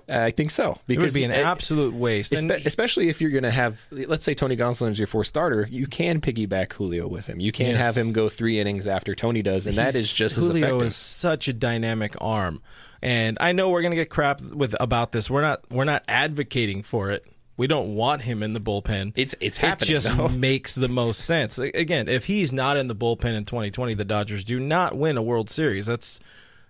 I 0.08 0.30
think 0.30 0.50
so 0.50 0.78
Because 0.86 1.02
It 1.02 1.06
would 1.06 1.14
be 1.14 1.24
an 1.24 1.30
it- 1.32 1.44
absolute 1.44 1.92
waste. 1.92 2.32
Espe- 2.32 2.64
especially 2.64 3.08
if 3.08 3.20
you're 3.20 3.30
going 3.32 3.42
to 3.42 3.50
have, 3.50 3.80
let's 3.90 4.24
say 4.24 4.34
Tony 4.34 4.56
Gonsolin 4.56 4.92
is 4.92 4.98
your 5.00 5.08
fourth 5.08 5.26
starter, 5.26 5.66
you 5.70 5.86
can 5.88 6.20
piggyback 6.20 6.72
Julio 6.74 7.08
with 7.08 7.26
him. 7.26 7.40
You 7.40 7.50
can 7.50 7.70
Yes. 7.70 7.78
have 7.78 7.96
him 7.96 8.12
go 8.12 8.28
three 8.28 8.60
innings 8.60 8.86
after 8.86 9.14
Tony 9.16 9.42
does, 9.42 9.66
and 9.66 9.76
that 9.78 9.96
is 9.96 10.02
he's- 10.02 10.12
just 10.14 10.38
as 10.38 10.44
Julio 10.46 10.66
effective. 10.66 10.86
is 10.86 10.94
such 10.96 11.48
a 11.48 11.52
dynamic 11.52 12.14
arm, 12.20 12.62
and 13.02 13.36
I 13.40 13.50
know 13.52 13.68
we're 13.68 13.82
gonna 13.82 13.96
get 13.96 14.08
crap 14.10 14.40
with 14.42 14.76
about 14.78 15.10
this. 15.12 15.28
We're 15.28 15.42
not 15.42 15.62
we're 15.70 15.84
not 15.84 16.04
advocating 16.06 16.82
for 16.84 17.10
it. 17.10 17.24
We 17.56 17.66
don't 17.66 17.94
want 17.96 18.22
him 18.22 18.42
in 18.42 18.52
the 18.52 18.60
bullpen. 18.60 19.08
It's- 19.16 19.34
it's 19.40 19.56
happening. 19.56 19.88
it 19.88 19.90
just 19.90 20.16
though. 20.16 20.28
makes 20.48 20.74
the 20.76 20.88
most 20.88 21.22
sense. 21.24 21.58
Again, 21.58 22.06
if 22.08 22.26
he's 22.26 22.52
not 22.52 22.76
in 22.76 22.86
the 22.86 22.94
bullpen 22.94 23.34
in 23.34 23.44
2020, 23.44 23.94
the 23.94 24.04
Dodgers 24.04 24.44
do 24.44 24.60
not 24.60 24.96
win 24.96 25.16
a 25.16 25.22
World 25.22 25.50
Series. 25.50 25.86
That's 25.86 26.20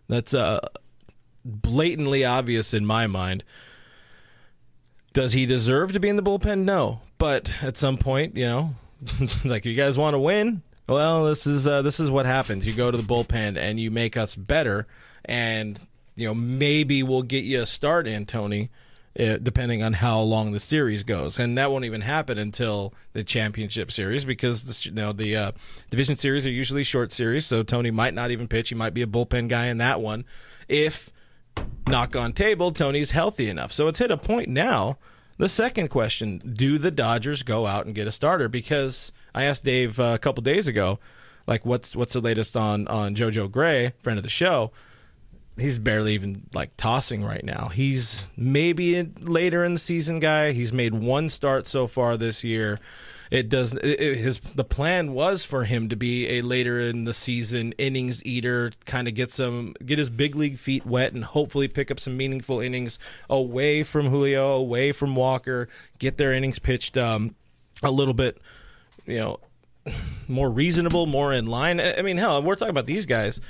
that's 0.08 0.32
uh, 0.32 0.60
blatantly 1.46 2.24
obvious 2.24 2.74
in 2.74 2.84
my 2.84 3.06
mind. 3.06 3.44
Does 5.12 5.32
he 5.32 5.46
deserve 5.46 5.92
to 5.92 6.00
be 6.00 6.08
in 6.08 6.16
the 6.16 6.22
bullpen? 6.22 6.64
No, 6.64 7.00
but 7.16 7.54
at 7.62 7.78
some 7.78 7.96
point, 7.96 8.36
you 8.36 8.44
know, 8.44 8.70
like 9.44 9.64
you 9.64 9.74
guys 9.74 9.96
want 9.96 10.14
to 10.14 10.18
win. 10.18 10.62
Well, 10.88 11.24
this 11.24 11.46
is 11.46 11.66
uh, 11.66 11.82
this 11.82 11.98
is 11.98 12.10
what 12.10 12.26
happens. 12.26 12.66
You 12.66 12.74
go 12.74 12.90
to 12.90 12.96
the 12.96 13.02
bullpen 13.02 13.56
and 13.56 13.80
you 13.80 13.90
make 13.90 14.16
us 14.16 14.34
better, 14.34 14.86
and 15.24 15.80
you 16.14 16.28
know 16.28 16.34
maybe 16.34 17.02
we'll 17.02 17.22
get 17.22 17.44
you 17.44 17.62
a 17.62 17.66
start 17.66 18.06
in 18.06 18.26
Tony, 18.26 18.70
uh, 19.18 19.38
depending 19.38 19.82
on 19.82 19.94
how 19.94 20.20
long 20.20 20.52
the 20.52 20.60
series 20.60 21.02
goes, 21.02 21.38
and 21.38 21.58
that 21.58 21.72
won't 21.72 21.86
even 21.86 22.02
happen 22.02 22.38
until 22.38 22.94
the 23.14 23.24
championship 23.24 23.90
series 23.90 24.24
because 24.24 24.64
the, 24.64 24.88
you 24.88 24.94
know 24.94 25.12
the 25.12 25.34
uh, 25.34 25.52
division 25.90 26.14
series 26.14 26.46
are 26.46 26.52
usually 26.52 26.84
short 26.84 27.12
series, 27.12 27.46
so 27.46 27.62
Tony 27.62 27.90
might 27.90 28.14
not 28.14 28.30
even 28.30 28.46
pitch. 28.46 28.68
He 28.68 28.74
might 28.74 28.94
be 28.94 29.02
a 29.02 29.06
bullpen 29.06 29.48
guy 29.48 29.66
in 29.66 29.78
that 29.78 30.00
one, 30.00 30.24
if 30.68 31.10
knock 31.88 32.16
on 32.16 32.32
table, 32.32 32.72
Tony's 32.72 33.10
healthy 33.10 33.48
enough. 33.48 33.72
So 33.72 33.88
it's 33.88 33.98
hit 33.98 34.10
a 34.10 34.16
point 34.16 34.48
now. 34.48 34.98
The 35.38 35.48
second 35.48 35.88
question 35.88 36.38
Do 36.38 36.78
the 36.78 36.90
Dodgers 36.90 37.42
go 37.42 37.66
out 37.66 37.86
and 37.86 37.94
get 37.94 38.06
a 38.06 38.12
starter? 38.12 38.48
Because 38.48 39.12
I 39.34 39.44
asked 39.44 39.64
Dave 39.64 40.00
uh, 40.00 40.12
a 40.14 40.18
couple 40.18 40.42
days 40.42 40.66
ago, 40.66 40.98
like, 41.46 41.64
what's 41.64 41.94
what's 41.94 42.14
the 42.14 42.20
latest 42.20 42.56
on, 42.56 42.88
on 42.88 43.14
JoJo 43.14 43.50
Gray, 43.50 43.92
friend 44.02 44.18
of 44.18 44.22
the 44.22 44.30
show? 44.30 44.72
He's 45.58 45.78
barely 45.78 46.14
even 46.14 46.46
like 46.52 46.76
tossing 46.76 47.24
right 47.24 47.44
now. 47.44 47.68
He's 47.72 48.28
maybe 48.36 48.98
a 48.98 49.06
later 49.20 49.64
in 49.64 49.72
the 49.72 49.78
season 49.78 50.20
guy. 50.20 50.52
He's 50.52 50.72
made 50.72 50.94
one 50.94 51.28
start 51.30 51.66
so 51.66 51.86
far 51.86 52.16
this 52.16 52.44
year. 52.44 52.78
It 53.30 53.48
does 53.48 53.74
it, 53.74 54.16
his 54.16 54.40
the 54.40 54.64
plan 54.64 55.12
was 55.12 55.44
for 55.44 55.64
him 55.64 55.88
to 55.88 55.96
be 55.96 56.38
a 56.38 56.42
later 56.42 56.78
in 56.80 57.04
the 57.04 57.12
season 57.12 57.72
innings 57.78 58.24
eater, 58.24 58.72
kind 58.84 59.08
of 59.08 59.14
get 59.14 59.32
some 59.32 59.74
get 59.84 59.98
his 59.98 60.10
big 60.10 60.34
league 60.34 60.58
feet 60.58 60.86
wet 60.86 61.12
and 61.12 61.24
hopefully 61.24 61.68
pick 61.68 61.90
up 61.90 61.98
some 61.98 62.16
meaningful 62.16 62.60
innings 62.60 62.98
away 63.28 63.82
from 63.82 64.08
Julio, 64.08 64.52
away 64.52 64.92
from 64.92 65.16
Walker, 65.16 65.68
get 65.98 66.16
their 66.16 66.32
innings 66.32 66.58
pitched 66.58 66.96
um, 66.96 67.34
a 67.82 67.90
little 67.90 68.14
bit, 68.14 68.38
you 69.06 69.18
know, 69.18 69.40
more 70.28 70.50
reasonable, 70.50 71.06
more 71.06 71.32
in 71.32 71.46
line. 71.46 71.80
I 71.80 72.02
mean, 72.02 72.16
hell, 72.16 72.42
we're 72.42 72.56
talking 72.56 72.70
about 72.70 72.86
these 72.86 73.06
guys. 73.06 73.40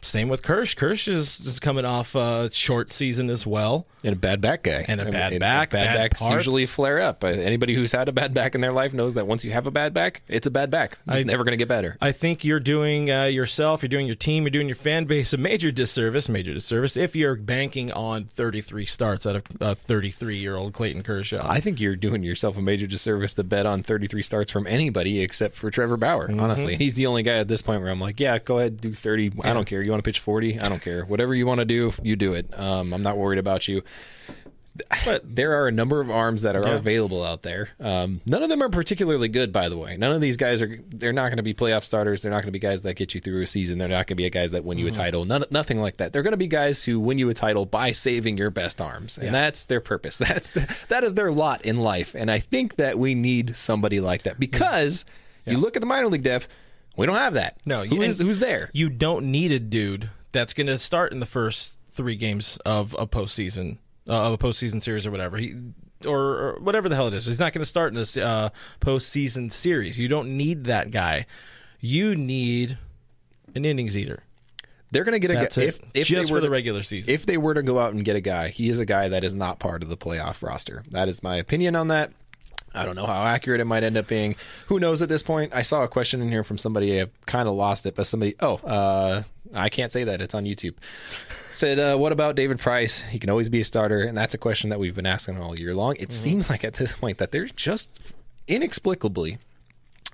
Same 0.00 0.28
with 0.28 0.42
Kersh. 0.42 0.76
Kersh 0.76 1.08
is, 1.08 1.40
is 1.40 1.58
coming 1.58 1.84
off 1.84 2.14
a 2.14 2.50
short 2.52 2.92
season 2.92 3.30
as 3.30 3.46
well. 3.46 3.86
And 4.04 4.12
a 4.12 4.16
bad 4.16 4.40
back 4.40 4.62
guy. 4.62 4.84
And 4.86 5.00
a 5.00 5.02
I 5.02 5.04
mean, 5.06 5.12
bad 5.12 5.40
back, 5.40 5.70
Bad, 5.70 5.84
bad 5.84 5.96
backs 5.96 6.20
parts. 6.20 6.32
usually 6.34 6.66
flare 6.66 7.00
up. 7.00 7.24
Uh, 7.24 7.28
Anybody 7.28 7.74
who's 7.74 7.90
had 7.90 8.08
a 8.08 8.12
bad 8.12 8.32
back 8.32 8.54
in 8.54 8.60
their 8.60 8.70
life 8.70 8.94
knows 8.94 9.14
that 9.14 9.26
once 9.26 9.44
you 9.44 9.50
have 9.50 9.66
a 9.66 9.72
bad 9.72 9.92
back, 9.92 10.22
it's 10.28 10.46
a 10.46 10.52
bad 10.52 10.70
back. 10.70 10.98
It's 11.08 11.16
I- 11.16 11.22
never 11.24 11.42
going 11.42 11.52
to 11.52 11.56
get 11.56 11.66
better. 11.68 11.96
I 12.00 12.12
think 12.12 12.44
you're 12.44 12.60
doing 12.60 13.10
uh, 13.10 13.24
yourself, 13.24 13.82
you're 13.82 13.88
doing 13.88 14.06
your 14.06 14.14
team, 14.14 14.44
you're 14.44 14.50
doing 14.52 14.68
your 14.68 14.76
fan 14.76 15.04
base 15.06 15.32
a 15.32 15.36
major 15.36 15.72
disservice, 15.72 16.28
major 16.28 16.54
disservice 16.54 16.96
if 16.96 17.16
you're 17.16 17.34
banking 17.34 17.90
on 17.92 18.24
33 18.24 18.86
starts 18.86 19.26
out 19.26 19.34
of 19.36 19.42
a 19.60 19.74
33 19.74 20.36
year 20.36 20.54
old 20.54 20.74
Clayton 20.74 21.02
Kershaw. 21.02 21.44
I 21.46 21.58
think 21.58 21.80
you're 21.80 21.96
doing 21.96 22.22
yourself 22.22 22.56
a 22.56 22.62
major 22.62 22.86
disservice 22.86 23.34
to 23.34 23.42
bet 23.44 23.66
on 23.66 23.82
33 23.82 24.22
starts 24.22 24.52
from 24.52 24.66
anybody 24.68 25.20
except 25.22 25.56
for 25.56 25.70
Trevor 25.72 25.96
Bauer, 25.96 26.28
Mm-hmm. 26.28 26.38
honestly. 26.40 26.76
He's 26.76 26.94
the 26.94 27.06
only 27.06 27.24
guy 27.24 27.38
at 27.38 27.48
this 27.48 27.62
point 27.62 27.82
where 27.82 27.90
I'm 27.90 28.00
like, 28.00 28.20
yeah, 28.20 28.38
go 28.38 28.58
ahead, 28.60 28.80
do 28.80 28.94
30. 28.94 29.32
I 29.42 29.52
don't 29.52 29.64
care. 29.64 29.82
You 29.88 29.92
want 29.92 30.04
to 30.04 30.08
pitch 30.08 30.20
40? 30.20 30.60
I 30.60 30.68
don't 30.68 30.82
care. 30.82 31.06
Whatever 31.06 31.34
you 31.34 31.46
want 31.46 31.60
to 31.60 31.64
do, 31.64 31.94
you 32.02 32.14
do 32.14 32.34
it. 32.34 32.46
Um, 32.58 32.92
I'm 32.92 33.00
not 33.00 33.16
worried 33.16 33.38
about 33.38 33.66
you. 33.68 33.82
But 35.04 35.34
There 35.34 35.60
are 35.60 35.66
a 35.66 35.72
number 35.72 36.00
of 36.00 36.08
arms 36.08 36.42
that 36.42 36.54
are 36.54 36.62
Yeah. 36.64 36.74
available 36.76 37.24
out 37.24 37.42
there. 37.42 37.70
Um, 37.80 38.20
none 38.26 38.44
of 38.44 38.48
them 38.48 38.62
are 38.62 38.68
particularly 38.68 39.28
good, 39.28 39.50
by 39.52 39.68
the 39.68 39.76
way. 39.76 39.96
None 39.96 40.12
of 40.12 40.20
these 40.20 40.36
guys 40.36 40.62
are. 40.62 40.78
They're 40.90 41.12
not 41.12 41.30
going 41.30 41.38
to 41.38 41.42
be 41.42 41.52
playoff 41.52 41.82
starters. 41.82 42.22
They're 42.22 42.30
not 42.30 42.42
going 42.42 42.48
to 42.48 42.52
be 42.52 42.60
guys 42.60 42.82
that 42.82 42.94
get 42.94 43.12
you 43.12 43.20
through 43.20 43.42
a 43.42 43.46
season. 43.46 43.78
They're 43.78 43.88
not 43.88 44.06
going 44.06 44.16
to 44.18 44.22
be 44.22 44.30
guys 44.30 44.52
that 44.52 44.64
win 44.64 44.78
you 44.78 44.84
Mm-hmm. 44.86 44.94
a 45.00 45.04
title. 45.04 45.24
None, 45.24 45.44
nothing 45.50 45.80
like 45.80 45.96
that. 45.96 46.12
They're 46.12 46.22
going 46.22 46.30
to 46.32 46.36
be 46.36 46.46
guys 46.46 46.84
who 46.84 47.00
win 47.00 47.18
you 47.18 47.28
a 47.28 47.34
title 47.34 47.66
by 47.66 47.90
saving 47.90 48.36
your 48.38 48.50
best 48.50 48.80
arms, 48.80 49.16
and 49.16 49.26
Yeah. 49.26 49.32
that's 49.32 49.64
their 49.64 49.80
purpose. 49.80 50.18
That's 50.28 50.52
the, 50.52 50.72
that 50.90 51.02
is 51.02 51.14
their 51.14 51.32
lot 51.32 51.62
in 51.62 51.78
life. 51.80 52.14
And 52.14 52.30
I 52.30 52.38
think 52.38 52.76
that 52.76 52.98
we 53.00 53.14
need 53.14 53.56
somebody 53.56 53.98
like 54.00 54.22
that 54.24 54.38
because 54.38 55.04
you 55.44 55.56
look 55.58 55.74
at 55.76 55.80
the 55.80 55.86
minor 55.86 56.06
league 56.08 56.22
depth. 56.22 56.46
We 56.98 57.06
don't 57.06 57.16
have 57.16 57.34
that. 57.34 57.58
No, 57.64 57.84
who 57.84 58.02
is 58.02 58.18
who's 58.18 58.40
there? 58.40 58.70
you 58.72 58.90
don't 58.90 59.30
need 59.30 59.52
a 59.52 59.60
dude 59.60 60.10
that's 60.32 60.52
going 60.52 60.66
to 60.66 60.76
start 60.78 61.12
in 61.12 61.20
the 61.20 61.26
first 61.26 61.78
three 61.92 62.16
games 62.16 62.58
of 62.66 62.94
a 62.98 63.06
postseason, 63.06 63.78
uh, 64.08 64.26
of 64.26 64.32
a 64.32 64.38
postseason 64.38 64.82
series 64.82 65.06
or 65.06 65.12
whatever. 65.12 65.36
He, 65.36 65.54
or, 66.04 66.18
or 66.18 66.58
whatever 66.60 66.88
the 66.88 66.96
hell 66.96 67.06
it 67.06 67.14
is. 67.14 67.26
He's 67.26 67.38
not 67.38 67.52
going 67.52 67.62
to 67.62 67.66
start 67.66 67.92
in 67.92 67.98
this 67.98 68.16
uh, 68.16 68.50
postseason 68.80 69.50
series. 69.50 69.96
You 69.96 70.08
don't 70.08 70.36
need 70.36 70.64
that 70.64 70.90
guy. 70.90 71.26
You 71.80 72.16
need 72.16 72.78
an 73.54 73.64
innings 73.64 73.96
eater. 73.96 74.24
They're 74.90 75.04
going 75.04 75.12
to 75.12 75.20
get 75.20 75.30
a 75.30 75.34
That's 75.34 75.56
guy 75.56 75.64
if 75.64 75.80
if 75.94 76.06
just 76.08 76.28
they 76.28 76.34
were 76.34 76.40
for 76.40 76.42
the 76.42 76.50
regular 76.50 76.82
season. 76.82 77.14
If 77.14 77.26
they 77.26 77.36
were 77.36 77.54
to 77.54 77.62
go 77.62 77.78
out 77.78 77.92
and 77.92 78.04
get 78.04 78.16
a 78.16 78.20
guy, 78.20 78.48
he 78.48 78.70
is 78.70 78.80
a 78.80 78.86
guy 78.86 79.08
that 79.08 79.22
is 79.22 79.34
not 79.34 79.60
part 79.60 79.84
of 79.84 79.88
the 79.88 79.96
playoff 79.96 80.42
roster. 80.42 80.82
That 80.90 81.08
is 81.08 81.22
my 81.22 81.36
opinion 81.36 81.76
on 81.76 81.88
that. 81.88 82.10
I 82.78 82.84
don't 82.84 82.96
know 82.96 83.06
how 83.06 83.24
accurate 83.24 83.60
it 83.60 83.64
might 83.64 83.82
end 83.82 83.96
up 83.96 84.06
being. 84.06 84.36
Who 84.66 84.78
knows 84.78 85.02
at 85.02 85.08
this 85.08 85.22
point? 85.22 85.54
I 85.54 85.62
saw 85.62 85.82
a 85.82 85.88
question 85.88 86.22
in 86.22 86.28
here 86.28 86.44
from 86.44 86.58
somebody. 86.58 87.00
I've 87.00 87.26
kind 87.26 87.48
of 87.48 87.54
lost 87.54 87.86
it, 87.86 87.94
but 87.94 88.06
somebody. 88.06 88.34
Oh, 88.40 88.54
uh, 88.56 89.22
I 89.54 89.68
can't 89.68 89.92
say 89.92 90.04
that. 90.04 90.20
It's 90.20 90.34
on 90.34 90.44
YouTube. 90.44 90.74
Said, 91.52 91.78
uh, 91.78 91.96
what 91.96 92.12
about 92.12 92.36
David 92.36 92.58
Price? 92.58 93.02
He 93.02 93.18
can 93.18 93.30
always 93.30 93.48
be 93.48 93.60
a 93.60 93.64
starter, 93.64 94.02
and 94.02 94.16
that's 94.16 94.34
a 94.34 94.38
question 94.38 94.70
that 94.70 94.78
we've 94.78 94.94
been 94.94 95.06
asking 95.06 95.40
all 95.40 95.58
year 95.58 95.74
long. 95.74 95.96
It 95.98 96.12
seems 96.12 96.48
like 96.48 96.62
at 96.62 96.74
this 96.74 96.94
point 96.94 97.18
that 97.18 97.32
there's 97.32 97.50
just 97.52 98.14
inexplicably 98.46 99.38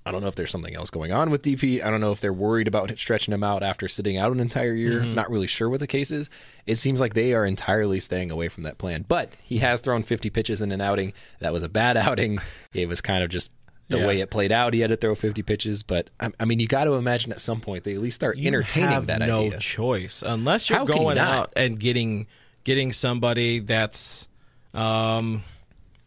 I 0.07 0.13
don't 0.13 0.21
know 0.21 0.29
if 0.29 0.35
there's 0.35 0.51
something 0.51 0.75
else 0.77 0.91
going 0.91 1.13
on 1.13 1.31
with 1.31 1.41
DP. 1.43 1.83
I 1.83 1.91
don't 1.91 2.03
know 2.03 2.13
if 2.13 2.21
they're 2.21 2.33
worried 2.33 2.69
about 2.69 2.97
stretching 2.99 3.33
him 3.33 3.43
out 3.43 3.63
after 3.63 3.89
sitting 3.89 4.19
out 4.19 4.33
an 4.33 4.39
entire 4.41 4.75
year. 4.75 5.03
Not 5.03 5.31
really 5.31 5.47
sure 5.47 5.71
what 5.71 5.81
the 5.81 5.87
case 5.87 6.11
is. 6.11 6.29
It 6.67 6.77
seems 6.77 7.01
like 7.01 7.15
they 7.15 7.33
are 7.33 7.47
entirely 7.47 8.01
staying 8.01 8.31
away 8.31 8.49
from 8.49 8.65
that 8.65 8.77
plan. 8.77 9.07
But 9.09 9.31
he 9.43 9.59
has 9.59 9.81
thrown 9.81 10.03
50 10.03 10.29
pitches 10.29 10.61
in 10.61 10.73
an 10.73 10.83
outing. 10.83 11.15
That 11.41 11.55
was 11.55 11.63
a 11.63 11.71
bad 11.71 11.97
outing. 11.97 12.39
It 12.75 12.87
was 12.87 13.01
kind 13.01 13.25
of 13.25 13.31
just 13.31 13.51
the 13.89 13.99
Yeah. 13.99 14.07
way 14.07 14.21
it 14.21 14.31
played 14.31 14.53
out. 14.53 14.75
He 14.75 14.81
had 14.81 14.91
to 14.91 14.97
throw 14.97 15.15
50 15.15 15.43
pitches. 15.43 15.83
But 15.83 16.11
I, 16.21 16.31
I 16.39 16.45
mean, 16.45 16.61
you 16.61 16.67
got 16.67 16.85
to 16.85 16.95
imagine 16.95 17.33
at 17.33 17.41
some 17.41 17.63
point 17.63 17.85
they 17.85 17.95
at 17.95 18.01
least 18.01 18.17
start 18.17 18.37
You 18.37 18.49
entertaining 18.49 19.07
that 19.07 19.21
no 19.21 19.41
idea. 19.47 19.59
choice 19.59 20.23
unless 20.25 20.69
you're 20.69 20.81
How 20.81 20.85
going 20.85 21.17
out 21.17 21.53
and 21.57 21.81
getting 21.81 22.27
getting 22.65 22.93
somebody 22.93 23.61
that's 23.61 24.29
um 24.75 25.45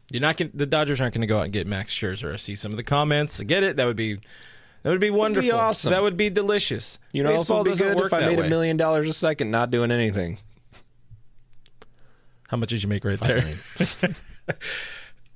you're 0.10 0.22
not 0.22 0.38
gonna, 0.38 0.52
the 0.54 0.66
Dodgers 0.66 1.02
aren't 1.02 1.14
going 1.14 1.22
to 1.22 1.28
go 1.28 1.40
out 1.40 1.46
and 1.46 1.54
get 1.54 1.68
Max 1.68 1.94
Scherzer. 1.94 2.34
I 2.34 2.38
see 2.38 2.56
some 2.56 2.72
of 2.72 2.78
the 2.78 2.84
comments. 2.84 3.40
I 3.40 3.44
get 3.44 3.64
it. 3.64 3.76
That 3.78 3.86
would 3.86 3.98
be 3.98 4.20
that 4.84 4.92
would 4.92 5.02
be 5.02 5.10
wonderful. 5.10 5.54
awesome. 5.54 5.92
That 5.92 6.02
would 6.02 6.18
be 6.18 6.30
delicious. 6.30 7.00
You 7.12 7.24
know, 7.24 7.36
Baseball 7.36 7.58
also 7.58 7.64
be 7.66 7.72
doesn't 7.72 7.88
good 7.88 7.98
work 7.98 8.06
if 8.08 8.14
I 8.14 8.26
made 8.26 8.40
a 8.40 8.50
million 8.50 8.78
dollars 8.78 9.10
a 9.10 9.14
second 9.14 9.52
not 9.52 9.70
doing 9.70 9.92
anything. 9.92 10.40
How 12.48 12.56
much 12.56 12.70
did 12.70 12.84
you 12.84 12.90
make 12.90 13.04
right 13.04 13.20
there? 13.20 13.56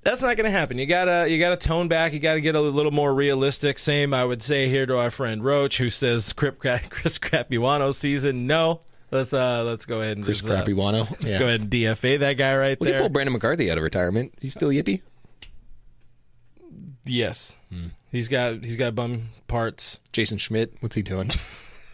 That's 0.03 0.21
not 0.23 0.37
going 0.37 0.45
to 0.45 0.51
happen. 0.51 0.79
You 0.79 0.85
gotta 0.87 1.29
you 1.29 1.37
gotta 1.37 1.57
tone 1.57 1.87
back. 1.87 2.13
You 2.13 2.19
gotta 2.19 2.41
get 2.41 2.55
a 2.55 2.61
little 2.61 2.91
more 2.91 3.13
realistic. 3.13 3.77
Same, 3.77 4.13
I 4.13 4.23
would 4.23 4.41
say 4.41 4.69
here 4.69 4.85
to 4.85 4.97
our 4.97 5.11
friend 5.11 5.43
Roach, 5.43 5.77
who 5.77 5.89
says 5.89 6.33
Chris 6.33 7.19
Crapuano 7.19 7.91
season. 7.91 8.47
No, 8.47 8.81
let's 9.11 9.33
uh 9.33 9.63
let's 9.63 9.85
go 9.85 10.01
ahead 10.01 10.17
and 10.17 10.25
Chris 10.25 10.39
just, 10.41 10.49
uh. 10.49 10.63
Let's 10.63 11.23
Yeah. 11.23 11.39
go 11.39 11.47
ahead 11.47 11.61
and 11.61 11.69
DFA 11.69 12.19
that 12.19 12.33
guy 12.33 12.55
right 12.55 12.79
We 12.79 12.87
can 12.87 12.91
there. 12.93 13.01
pull 13.01 13.09
Brandon 13.09 13.33
McCarthy 13.33 13.69
out 13.69 13.77
of 13.77 13.83
retirement. 13.83 14.33
He's 14.41 14.53
still 14.53 14.69
yippy. 14.69 15.01
Yes, 17.05 17.55
Hmm. 17.71 17.87
he's 18.11 18.27
got 18.27 18.63
he's 18.63 18.75
got 18.75 18.95
bum 18.95 19.29
parts. 19.47 19.99
Jason 20.13 20.37
Schmidt, 20.37 20.73
what's 20.79 20.95
he 20.95 21.01
doing? 21.01 21.31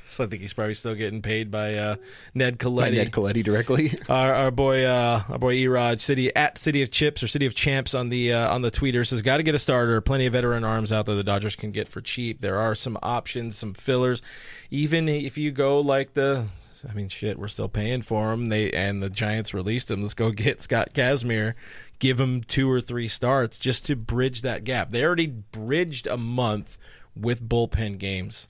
So 0.10 0.24
I 0.24 0.28
think 0.28 0.42
he's 0.42 0.54
probably 0.54 0.74
still 0.74 0.96
getting 0.96 1.22
paid 1.22 1.52
by 1.52 1.76
uh, 1.76 1.96
Ned 2.34 2.58
By 2.58 2.90
Ned 2.90 3.12
Colletti 3.12 3.44
directly. 3.44 4.00
our, 4.10 4.34
our 4.34 4.50
boy, 4.50 4.84
uh, 4.84 5.22
our 5.30 5.38
boy 5.38 5.56
Erod, 5.58 6.00
city 6.02 6.36
at 6.36 6.58
City 6.58 6.82
of 6.82 6.90
Chips 6.90 7.22
or 7.22 7.28
City 7.28 7.46
of 7.46 7.54
Champs 7.54 7.94
on 7.94 8.10
the 8.10 8.34
uh, 8.34 8.52
on 8.52 8.64
the 8.64 8.72
tweeter 8.72 9.06
says, 9.06 9.22
"Got 9.22 9.38
to 9.38 9.44
get 9.44 9.54
a 9.54 9.60
starter. 9.60 10.02
Plenty 10.02 10.26
of 10.26 10.34
veteran 10.34 10.64
arms 10.64 10.92
out 10.92 11.06
there 11.06 11.14
the 11.14 11.24
Dodgers 11.24 11.56
can 11.56 11.70
get 11.70 11.88
for 11.88 12.02
cheap. 12.02 12.42
There 12.42 12.58
are 12.58 12.74
some 12.74 12.98
options, 13.04 13.58
some 13.60 13.76
fillers. 13.76 14.24
Even 14.72 15.08
if 15.08 15.38
you 15.38 15.52
go 15.52 15.80
like 15.82 16.16
the, 16.16 16.48
I 16.90 16.94
mean, 16.94 17.10
shit, 17.10 17.40
we're 17.40 17.48
still 17.48 17.70
paying 17.70 18.02
for 18.02 18.34
him. 18.34 18.50
They 18.50 18.72
and 18.72 19.02
the 19.02 19.10
Giants 19.10 19.54
released 19.54 19.90
him. 19.92 20.02
Let's 20.02 20.14
go 20.14 20.32
get 20.32 20.62
Scott 20.64 20.94
Kazmir." 20.94 21.54
Give 22.00 22.20
him 22.20 22.44
two 22.44 22.70
or 22.70 22.80
three 22.80 23.08
starts 23.08 23.58
just 23.58 23.88
to 23.88 23.96
bridge 23.96 24.44
that 24.44 24.64
gap. 24.64 24.92
They 24.92 25.04
already 25.04 25.26
bridged 25.26 26.06
a 26.06 26.16
month 26.16 26.78
with 27.16 27.42
bullpen 27.48 27.98
games, 27.98 28.48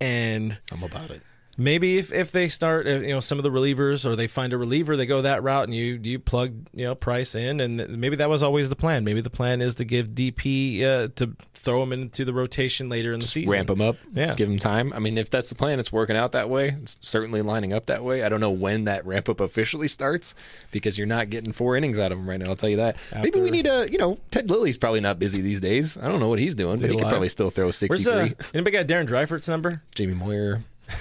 and 0.00 0.58
I'm 0.70 0.84
about 0.84 1.10
it. 1.10 1.22
Maybe 1.58 1.98
if, 1.98 2.12
if 2.12 2.32
they 2.32 2.48
start 2.48 2.86
uh, 2.86 2.90
you 3.00 3.14
know 3.14 3.20
some 3.20 3.38
of 3.38 3.42
the 3.42 3.50
relievers 3.50 4.04
or 4.04 4.14
they 4.14 4.26
find 4.26 4.52
a 4.52 4.58
reliever 4.58 4.96
they 4.96 5.06
go 5.06 5.22
that 5.22 5.42
route 5.42 5.64
and 5.64 5.74
you 5.74 5.98
you 6.02 6.18
plug 6.18 6.52
you 6.74 6.84
know 6.84 6.94
price 6.94 7.34
in 7.34 7.60
and 7.60 7.98
maybe 7.98 8.16
that 8.16 8.28
was 8.28 8.42
always 8.42 8.68
the 8.68 8.76
plan 8.76 9.04
maybe 9.04 9.22
the 9.22 9.30
plan 9.30 9.62
is 9.62 9.76
to 9.76 9.84
give 9.86 10.08
dp 10.08 10.82
uh, 10.82 11.08
to 11.16 11.34
throw 11.54 11.82
him 11.82 11.92
into 11.94 12.24
the 12.26 12.32
rotation 12.34 12.88
later 12.90 13.12
in 13.14 13.20
the 13.20 13.26
season 13.26 13.50
Ramp 13.50 13.70
him 13.70 13.80
up, 13.80 13.96
Yeah. 14.14 14.34
give 14.34 14.48
him 14.48 14.58
time. 14.58 14.92
I 14.92 14.98
mean, 15.00 15.18
if 15.18 15.30
that's 15.30 15.48
the 15.48 15.54
plan, 15.56 15.80
it's 15.80 15.90
working 15.90 16.14
out 16.16 16.32
that 16.32 16.48
way. 16.48 16.76
It's 16.80 16.96
certainly 17.00 17.42
lining 17.42 17.72
up 17.72 17.86
that 17.86 18.04
way. 18.04 18.22
I 18.22 18.28
don't 18.28 18.38
know 18.40 18.50
when 18.52 18.84
that 18.84 19.04
ramp 19.04 19.28
up 19.28 19.40
officially 19.40 19.88
starts 19.88 20.34
because 20.70 20.96
you're 20.96 21.08
not 21.08 21.28
getting 21.28 21.52
four 21.52 21.74
innings 21.76 21.98
out 21.98 22.12
of 22.12 22.18
him 22.18 22.28
right 22.28 22.38
now. 22.38 22.46
I'll 22.50 22.56
tell 22.56 22.68
you 22.68 22.76
that. 22.76 22.96
Maybe 23.20 23.40
we 23.40 23.50
need 23.50 23.66
a, 23.66 23.90
you 23.90 23.98
know, 23.98 24.18
Ted 24.30 24.48
Lilly's 24.48 24.76
probably 24.78 25.00
not 25.00 25.18
busy 25.18 25.42
these 25.42 25.60
days. 25.60 25.96
I 25.96 26.06
don't 26.06 26.20
know 26.20 26.28
what 26.28 26.38
he's 26.38 26.54
doing, 26.54 26.78
but 26.78 26.88
he 26.90 26.96
could 26.96 27.08
probably 27.08 27.28
still 27.30 27.50
throw 27.50 27.64
where's 27.66 27.76
63. 27.78 28.12
uh, 28.14 28.28
anybody 28.54 28.70
got 28.76 28.86
darren 28.86 29.06
dreifort's 29.08 29.48
number 29.48 29.82
Jamie 29.94 30.14
Moyer. 30.14 30.62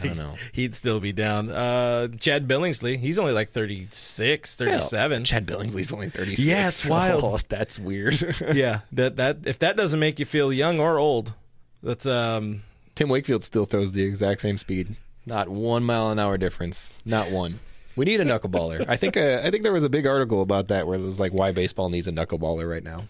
I 0.00 0.06
don't 0.06 0.16
know. 0.18 0.34
he'd 0.52 0.74
still 0.74 1.00
be 1.00 1.12
down 1.12 1.50
uh 1.50 2.08
chad 2.18 2.46
billingsley 2.48 2.98
he's 2.98 3.18
only 3.18 3.32
like 3.32 3.48
36 3.48 4.56
37 4.56 5.10
Hell, 5.16 5.24
Chad 5.24 5.46
Billingsley's 5.46 5.92
only 5.92 6.08
36. 6.10 6.40
Yeah, 6.40 6.70
wild. 6.90 7.24
Oh, 7.24 7.38
that's 7.48 7.78
weird. 7.78 8.20
yeah 8.54 8.80
that 8.92 9.16
that 9.16 9.38
if 9.44 9.58
that 9.60 9.76
doesn't 9.76 10.00
make 10.00 10.18
you 10.18 10.24
feel 10.26 10.52
young 10.52 10.80
or 10.80 10.98
old 10.98 11.34
that's 11.82 12.06
um 12.06 12.62
Tim 12.94 13.08
Wakefield 13.08 13.44
still 13.44 13.64
throws 13.64 13.92
the 13.92 14.02
exact 14.02 14.40
same 14.40 14.58
speed. 14.58 14.96
Not 15.24 15.48
one 15.48 15.84
mile 15.84 16.10
an 16.10 16.18
hour 16.18 16.36
difference. 16.36 16.92
Not 17.04 17.30
one. 17.30 17.60
We 17.94 18.04
need 18.04 18.20
a 18.20 18.24
knuckleballer. 18.24 18.84
I 18.88 18.96
think 18.96 19.16
uh, 19.16 19.40
I 19.44 19.50
think 19.52 19.62
there 19.62 19.72
was 19.72 19.84
a 19.84 19.88
big 19.88 20.06
article 20.06 20.42
about 20.42 20.66
that 20.68 20.86
where 20.88 20.98
it 20.98 21.02
was 21.02 21.20
like 21.20 21.32
why 21.32 21.52
baseball 21.52 21.90
needs 21.90 22.08
a 22.08 22.12
knuckleballer 22.12 22.68
right 22.68 22.82
now. 22.82 23.04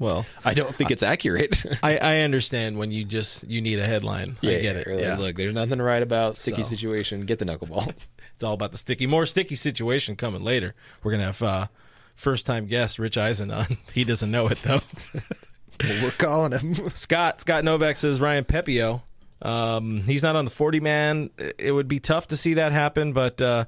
Well 0.00 0.26
I 0.44 0.54
don't 0.54 0.74
think 0.74 0.90
it's 0.90 1.04
accurate. 1.04 1.64
I, 1.84 1.98
I 1.98 2.18
understand 2.20 2.76
when 2.78 2.90
you 2.90 3.04
just 3.04 3.48
you 3.48 3.60
need 3.60 3.78
a 3.78 3.86
headline. 3.86 4.36
I 4.42 4.46
get 4.46 4.74
it. 4.76 4.86
Really, 4.88 5.02
yeah. 5.02 5.16
Look, 5.16 5.36
there's 5.36 5.54
nothing 5.54 5.78
to 5.78 5.84
write 5.84 6.02
about. 6.02 6.36
Sticky 6.36 6.64
So. 6.64 6.70
situation. 6.70 7.24
Get 7.26 7.38
the 7.38 7.44
knuckleball. 7.44 7.94
It's 8.34 8.42
all 8.42 8.54
about 8.54 8.72
the 8.72 8.78
sticky. 8.78 9.06
More 9.06 9.26
sticky 9.26 9.54
situation 9.54 10.16
coming 10.16 10.42
later. 10.42 10.74
We're 11.02 11.10
gonna 11.12 11.24
have 11.26 11.42
uh, 11.42 11.66
first 12.14 12.46
time 12.46 12.64
guest 12.64 12.98
Rich 12.98 13.18
Eisen 13.18 13.50
on. 13.50 13.76
He 13.92 14.02
doesn't 14.02 14.30
know 14.30 14.46
it 14.48 14.58
though. 14.62 14.80
We're 15.82 16.10
calling 16.12 16.52
him. 16.52 16.90
Scott 16.94 17.42
Scott 17.42 17.64
Novak 17.64 17.98
says 17.98 18.18
Ryan 18.18 18.44
Pepiot. 18.44 19.02
Um, 19.42 20.04
he's 20.06 20.22
not 20.22 20.36
on 20.36 20.46
the 20.46 20.50
forty 20.50 20.80
man. 20.80 21.28
It 21.58 21.72
would 21.72 21.86
be 21.88 22.00
tough 22.00 22.28
to 22.28 22.36
see 22.38 22.54
that 22.54 22.72
happen, 22.72 23.12
but 23.12 23.42
uh, 23.42 23.66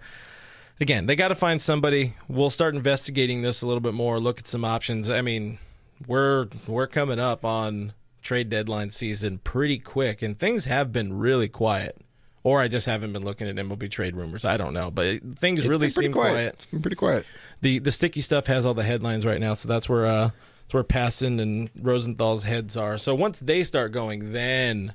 again, 0.81 1.05
they 1.07 1.17
got 1.17 1.29
to 1.29 1.35
find 1.35 1.61
somebody. 1.61 2.15
We'll 2.29 2.49
start 2.49 2.75
investigating 2.75 3.43
this 3.43 3.61
a 3.61 3.67
little 3.67 3.81
bit 3.81 3.93
more. 3.93 4.19
Look 4.21 4.39
at 4.39 4.47
some 4.47 4.65
options. 4.65 5.11
I 5.11 5.21
mean, 5.21 5.59
we're 6.07 6.49
we're 6.67 6.87
coming 6.87 7.19
up 7.19 7.45
on 7.45 7.93
trade 8.23 8.49
deadline 8.49 8.91
season 8.91 9.39
pretty 9.39 9.79
quick, 9.79 10.23
and 10.23 10.39
things 10.39 10.65
have 10.67 10.93
been 10.93 11.19
really 11.19 11.49
quiet. 11.49 12.01
Or 12.45 12.61
I 12.61 12.67
just 12.67 12.87
haven't 12.87 13.13
been 13.13 13.25
looking 13.25 13.47
at 13.49 13.55
MLB 13.55 13.89
trade 13.89 14.17
rumors. 14.17 14.45
I 14.45 14.57
don't 14.57 14.75
know, 14.75 14.91
but 14.91 15.21
things 15.37 15.61
It's 15.61 15.69
really 15.69 15.89
seem 15.89 16.13
quiet. 16.13 16.55
It's 16.55 16.67
been 16.67 16.83
pretty 16.83 16.97
quiet. 16.97 17.25
The 17.61 17.79
the 17.79 17.93
sticky 17.93 18.21
stuff 18.21 18.47
has 18.47 18.67
all 18.67 18.75
the 18.75 18.83
headlines 18.83 19.25
right 19.25 19.41
now, 19.41 19.55
so 19.55 19.69
that's 19.69 19.89
where 19.89 20.07
uh 20.07 20.31
that's 20.63 20.75
where 20.75 20.85
Passan 20.85 21.41
and 21.41 21.71
Rosenthal's 21.81 22.45
heads 22.45 22.77
are. 22.77 22.99
So 22.99 23.15
once 23.15 23.39
they 23.39 23.63
start 23.63 23.93
going, 23.93 24.33
then 24.33 24.95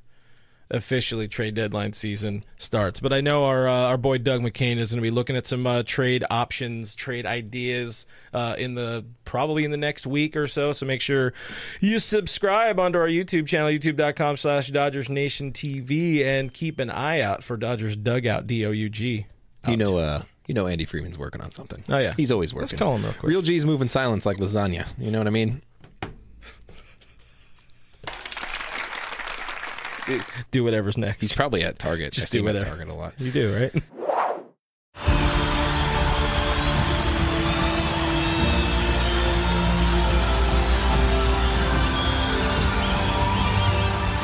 officially 0.69 1.27
trade 1.27 1.55
deadline 1.55 1.93
season 1.93 2.43
starts. 2.57 2.99
But 2.99 3.13
I 3.13 3.21
know 3.21 3.45
our 3.45 3.67
uh, 3.67 3.73
our 3.73 3.97
boy 3.97 4.17
Doug 4.17 4.41
McKain 4.41 4.77
is 4.77 4.91
going 4.91 4.97
to 4.97 5.01
be 5.01 5.11
looking 5.11 5.35
at 5.35 5.47
some 5.47 5.65
uh, 5.65 5.83
trade 5.83 6.23
options, 6.29 6.95
trade 6.95 7.25
ideas 7.25 8.05
uh, 8.33 8.55
in 8.57 8.75
the 8.75 9.05
probably 9.25 9.63
in 9.63 9.71
the 9.71 9.77
next 9.77 10.07
week 10.07 10.35
or 10.35 10.47
so. 10.47 10.73
So 10.73 10.85
make 10.85 11.01
sure 11.01 11.33
you 11.79 11.99
subscribe 11.99 12.79
onto 12.79 12.97
our 12.99 13.07
YouTube 13.07 13.47
channel, 13.47 13.69
youtube.com 13.69 14.37
slash 14.37 14.69
Dodgers 14.69 15.09
Nation 15.09 15.51
TV, 15.51 16.23
and 16.23 16.53
keep 16.53 16.79
an 16.79 16.89
eye 16.89 17.21
out 17.21 17.43
for 17.43 17.57
Dodgers 17.57 17.95
Dugout, 17.95 18.47
D 18.47 18.65
O 18.65 18.71
U 18.71 18.89
G. 18.89 19.27
You 19.67 19.75
know, 19.75 19.97
uh, 19.97 20.21
you 20.47 20.53
know, 20.53 20.65
Andy 20.65 20.85
Freeman's 20.85 21.17
working 21.17 21.41
on 21.41 21.51
something. 21.51 21.83
Oh, 21.89 21.97
yeah. 21.97 22.13
he's 22.15 22.31
always 22.31 22.53
working. 22.53 22.67
Let's 22.67 22.79
call 22.79 22.95
him 22.95 23.03
real 23.03 23.11
quick. 23.13 23.29
Real 23.29 23.41
G's 23.41 23.65
moving 23.65 23.89
silence 23.89 24.25
like 24.25 24.37
lasagna. 24.37 24.87
You 24.97 25.11
know 25.11 25.17
what 25.17 25.27
I 25.27 25.31
mean? 25.31 25.61
Do 30.51 30.63
whatever's 30.63 30.97
next. 30.97 31.21
He's 31.21 31.33
probably 31.33 31.63
at 31.63 31.79
Target. 31.79 32.13
Just 32.13 32.27
I 32.27 32.29
see 32.29 32.37
do 32.39 32.43
him 32.43 32.49
at 32.49 32.55
whatever. 32.55 32.77
Target 32.77 32.89
a 32.89 32.93
lot. 32.93 33.13
You 33.19 33.31
do, 33.31 33.55
right? 33.55 33.73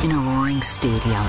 In 0.03 0.11
a 0.11 0.17
roaring 0.17 0.61
stadium, 0.61 1.25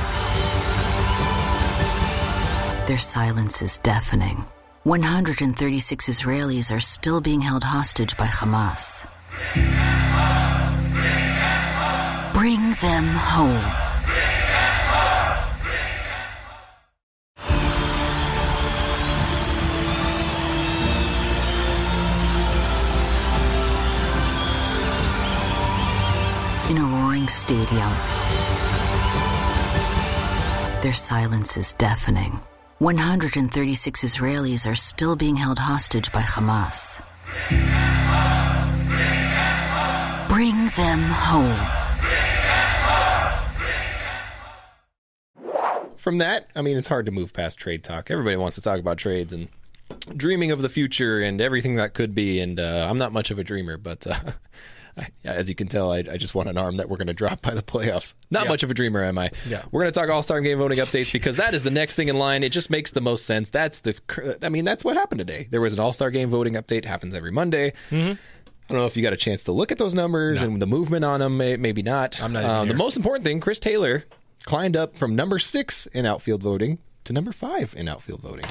their 2.87 2.99
silence 2.99 3.63
is 3.63 3.79
deafening. 3.79 4.45
136 4.83 6.09
Israelis 6.09 6.75
are 6.75 6.81
still 6.81 7.21
being 7.21 7.41
held 7.41 7.65
hostage 7.65 8.17
by 8.17 8.27
Hamas. 8.27 9.07
Bring 12.35 12.73
them 12.83 13.07
home. 13.07 13.55
In 13.55 13.81
a 13.81 13.84
stadium, 27.29 27.93
Their 30.83 30.93
silence 30.93 31.57
is 31.57 31.73
deafening. 31.75 32.41
136 32.79 34.05
Israelis 34.05 34.71
are 34.71 34.75
still 34.75 35.17
being 35.17 35.37
held 35.37 35.59
hostage 35.59 36.13
by 36.13 36.21
Hamas. 36.21 37.03
Bring 40.29 40.67
them 40.77 41.01
home. 41.01 41.85
From 45.97 46.19
that, 46.19 46.51
I 46.55 46.61
mean, 46.61 46.77
it's 46.77 46.89
hard 46.89 47.07
to 47.07 47.13
move 47.13 47.33
past 47.33 47.59
trade 47.59 47.83
talk. 47.83 48.11
Everybody 48.11 48.37
wants 48.37 48.57
to 48.57 48.61
talk 48.61 48.79
about 48.79 48.99
trades 48.99 49.33
and 49.33 49.49
dreaming 50.15 50.51
of 50.51 50.61
the 50.61 50.69
future 50.69 51.23
and 51.23 51.41
everything 51.41 51.77
that 51.77 51.95
could 51.95 52.15
be. 52.15 52.41
And 52.41 52.61
uh, 52.61 52.87
I'm 52.91 52.99
not 52.99 53.13
much 53.13 53.31
of 53.31 53.39
a 53.39 53.45
dreamer, 53.45 53.79
but 53.79 54.07
uh, 54.07 54.15
I, 54.99 55.09
as 55.25 55.49
you 55.49 55.55
can 55.55 55.69
tell, 55.69 55.93
I, 55.93 55.99
I, 55.99 56.17
just 56.17 56.35
want 56.35 56.49
an 56.49 56.57
arm 56.57 56.77
that 56.77 56.89
we're 56.89 56.97
going 56.97 57.09
to 57.09 57.15
drop 57.15 57.43
by 57.43 57.53
the 57.53 57.63
playoffs. 57.63 58.15
Not 58.31 58.45
yeah. 58.45 58.49
much 58.51 58.63
of 58.63 58.71
a 58.71 58.75
dreamer, 58.75 59.03
am 59.03 59.19
I? 59.19 59.31
Yeah. 59.49 59.63
We're 59.71 59.83
going 59.83 59.93
to 59.93 59.99
talk 59.99 60.09
All 60.09 60.23
Star 60.23 60.41
Game 60.41 60.59
voting 60.59 60.79
updates 60.79 61.13
because 61.13 61.37
that 61.37 61.55
is 61.55 61.63
the 61.63 61.71
next 61.71 61.97
thing 61.97 62.09
in 62.09 62.19
line. 62.19 62.43
It 62.43 62.51
just 62.51 62.71
makes 62.71 62.93
the 62.93 63.01
most 63.01 63.27
sense. 63.27 63.51
That's 63.51 63.81
the, 63.81 64.39
I 64.43 64.49
mean, 64.49 64.65
that's 64.65 64.85
what 64.85 64.97
happened 64.97 65.19
today. 65.19 65.49
There 65.51 65.61
was 65.61 65.73
an 65.73 65.81
All 65.81 65.93
Star 65.93 66.11
Game 66.11 66.31
voting 66.31 66.55
update. 66.55 66.85
Happens 66.85 67.15
every 67.15 67.33
Monday. 67.33 67.73
Mm-hmm. 67.91 68.13
I 68.13 68.73
don't 68.73 68.79
know 68.79 68.87
if 68.87 68.97
you 68.97 69.03
got 69.03 69.13
a 69.13 69.19
chance 69.19 69.43
to 69.45 69.53
look 69.53 69.73
at 69.73 69.79
those 69.79 69.95
numbers 69.95 70.41
no. 70.41 70.47
and 70.47 70.63
the 70.63 70.67
movement 70.67 71.05
on 71.05 71.21
them. 71.21 71.37
Maybe 71.37 71.83
not. 71.83 72.23
I'm 72.23 72.33
not. 72.33 72.45
Uh, 72.45 72.65
the 72.65 72.75
most 72.75 72.97
important 72.97 73.25
thing, 73.25 73.41
Chris 73.41 73.59
Taylor 73.59 74.05
climbed 74.45 74.77
up 74.77 74.97
from 74.97 75.15
number 75.15 75.39
six 75.39 75.87
in 75.87 76.07
outfield 76.07 76.43
voting 76.43 76.79
to 77.05 77.13
number 77.13 77.33
five 77.33 77.75
in 77.77 77.89
outfield 77.89 78.21
voting. 78.21 78.45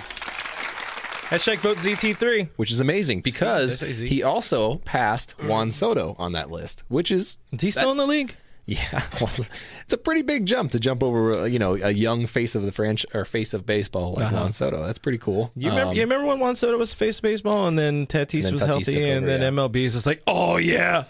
Hashtag 1.33 1.57
vote 1.57 1.77
ZT3. 1.77 2.51
Which 2.57 2.71
is 2.71 2.79
amazing 2.79 3.21
because 3.21 3.79
he 3.79 4.21
also 4.21 4.75
passed 4.85 5.31
Juan 5.43 5.71
Soto 5.71 6.15
on 6.19 6.33
that 6.33 6.51
list, 6.51 6.83
which 6.89 7.09
is. 7.09 7.39
Is 7.51 7.61
he 7.61 7.71
still 7.71 7.89
in 7.89 7.97
the 7.97 8.05
league? 8.05 8.35
Yeah, 8.65 9.03
it's 9.81 9.91
a 9.91 9.97
pretty 9.97 10.21
big 10.21 10.45
jump 10.45 10.71
to 10.71 10.79
jump 10.79 11.03
over, 11.03 11.33
uh, 11.33 11.43
you 11.45 11.57
know, 11.59 11.73
a 11.73 11.91
young 11.91 12.27
face 12.27 12.53
of 12.55 12.61
the 12.61 12.71
French 12.71 13.03
or 13.13 13.25
face 13.25 13.53
of 13.53 13.65
baseball 13.65 14.13
like 14.13 14.27
uh-huh. 14.27 14.37
Juan 14.37 14.51
Soto. 14.51 14.85
That's 14.85 14.99
pretty 14.99 15.17
cool. 15.17 15.51
You 15.55 15.69
remember, 15.69 15.89
um, 15.89 15.95
you 15.95 16.01
remember 16.03 16.27
when 16.27 16.39
Juan 16.39 16.55
Soto 16.55 16.77
was 16.77 16.93
face 16.93 17.17
of 17.17 17.23
baseball 17.23 17.67
and 17.67 17.77
then 17.77 18.05
Tatis 18.05 18.35
and 18.35 18.43
then 18.43 18.53
was 18.53 18.61
Tatis 18.61 18.65
healthy 18.67 19.09
and 19.09 19.27
then 19.27 19.41
yeah. 19.41 19.49
MLB 19.49 19.75
is 19.77 19.93
just 19.93 20.05
like, 20.05 20.21
oh 20.27 20.57
yeah, 20.57 21.05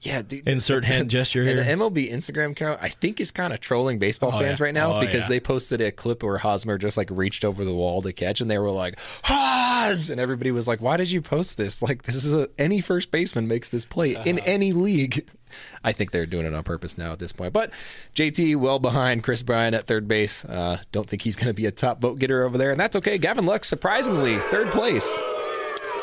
yeah, 0.00 0.22
dude. 0.22 0.46
Insert 0.46 0.84
hand 0.84 1.10
gesture 1.10 1.42
here. 1.42 1.58
And 1.58 1.80
the 1.80 1.84
MLB 1.84 2.12
Instagram 2.12 2.52
account, 2.52 2.78
I 2.82 2.90
think, 2.90 3.18
is 3.18 3.30
kind 3.30 3.52
of 3.52 3.60
trolling 3.60 3.98
baseball 3.98 4.30
oh, 4.34 4.38
fans 4.38 4.60
yeah. 4.60 4.66
right 4.66 4.74
now 4.74 4.96
oh, 4.96 5.00
because 5.00 5.24
yeah. 5.24 5.28
they 5.28 5.40
posted 5.40 5.80
a 5.80 5.90
clip 5.90 6.22
where 6.22 6.38
Hosmer 6.38 6.76
just 6.76 6.96
like 6.96 7.08
reached 7.10 7.44
over 7.44 7.64
the 7.64 7.74
wall 7.74 8.02
to 8.02 8.12
catch, 8.12 8.40
and 8.40 8.50
they 8.50 8.58
were 8.58 8.70
like, 8.70 8.98
"Hos!" 9.24 10.10
and 10.10 10.20
everybody 10.20 10.50
was 10.50 10.68
like, 10.68 10.80
"Why 10.80 10.96
did 10.96 11.10
you 11.10 11.22
post 11.22 11.56
this? 11.56 11.82
Like, 11.86 12.02
this 12.02 12.16
is 12.16 12.34
a, 12.34 12.48
any 12.58 12.80
first 12.80 13.12
baseman 13.12 13.46
makes 13.46 13.70
this 13.70 13.84
play 13.84 14.16
uh-huh. 14.16 14.24
in 14.26 14.38
any 14.40 14.72
league." 14.72 15.28
I 15.84 15.92
think 15.92 16.10
they're 16.10 16.26
doing 16.26 16.44
it 16.44 16.52
on 16.52 16.64
purpose 16.64 16.98
now 16.98 17.12
at 17.12 17.20
this 17.20 17.32
point. 17.32 17.52
But 17.52 17.72
JT 18.14 18.56
well 18.56 18.80
behind 18.80 19.22
Kris 19.22 19.42
Bryant 19.42 19.74
at 19.74 19.86
third 19.86 20.08
base. 20.08 20.44
Uh, 20.44 20.80
don't 20.90 21.08
think 21.08 21.22
he's 21.22 21.36
going 21.36 21.46
to 21.46 21.54
be 21.54 21.66
a 21.66 21.70
top 21.70 22.00
vote 22.00 22.18
getter 22.18 22.42
over 22.42 22.58
there, 22.58 22.72
and 22.72 22.78
that's 22.80 22.96
okay. 22.96 23.16
Gavin 23.16 23.46
Lux 23.46 23.68
surprisingly 23.68 24.38
third 24.38 24.70
place 24.72 25.08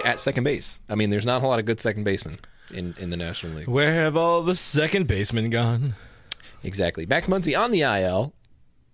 at 0.06 0.20
second 0.20 0.46
base. 0.46 0.80
I 0.90 0.96
mean, 0.96 1.10
there's 1.10 1.26
not 1.26 1.44
a 1.44 1.48
lot 1.48 1.60
of 1.60 1.66
good 1.66 1.80
second 1.80 2.06
basemen 2.06 2.38
in, 2.74 2.96
in 3.00 3.10
the 3.10 3.18
National 3.18 3.54
League. 3.54 3.68
Where 3.68 3.94
have 3.94 4.18
all 4.18 4.44
the 4.44 4.56
second 4.56 5.08
basemen 5.08 5.50
gone? 5.50 5.96
Exactly. 6.64 7.06
Max 7.06 7.28
Muncy 7.28 7.58
on 7.58 7.72
the 7.72 7.82
IL, 7.82 8.34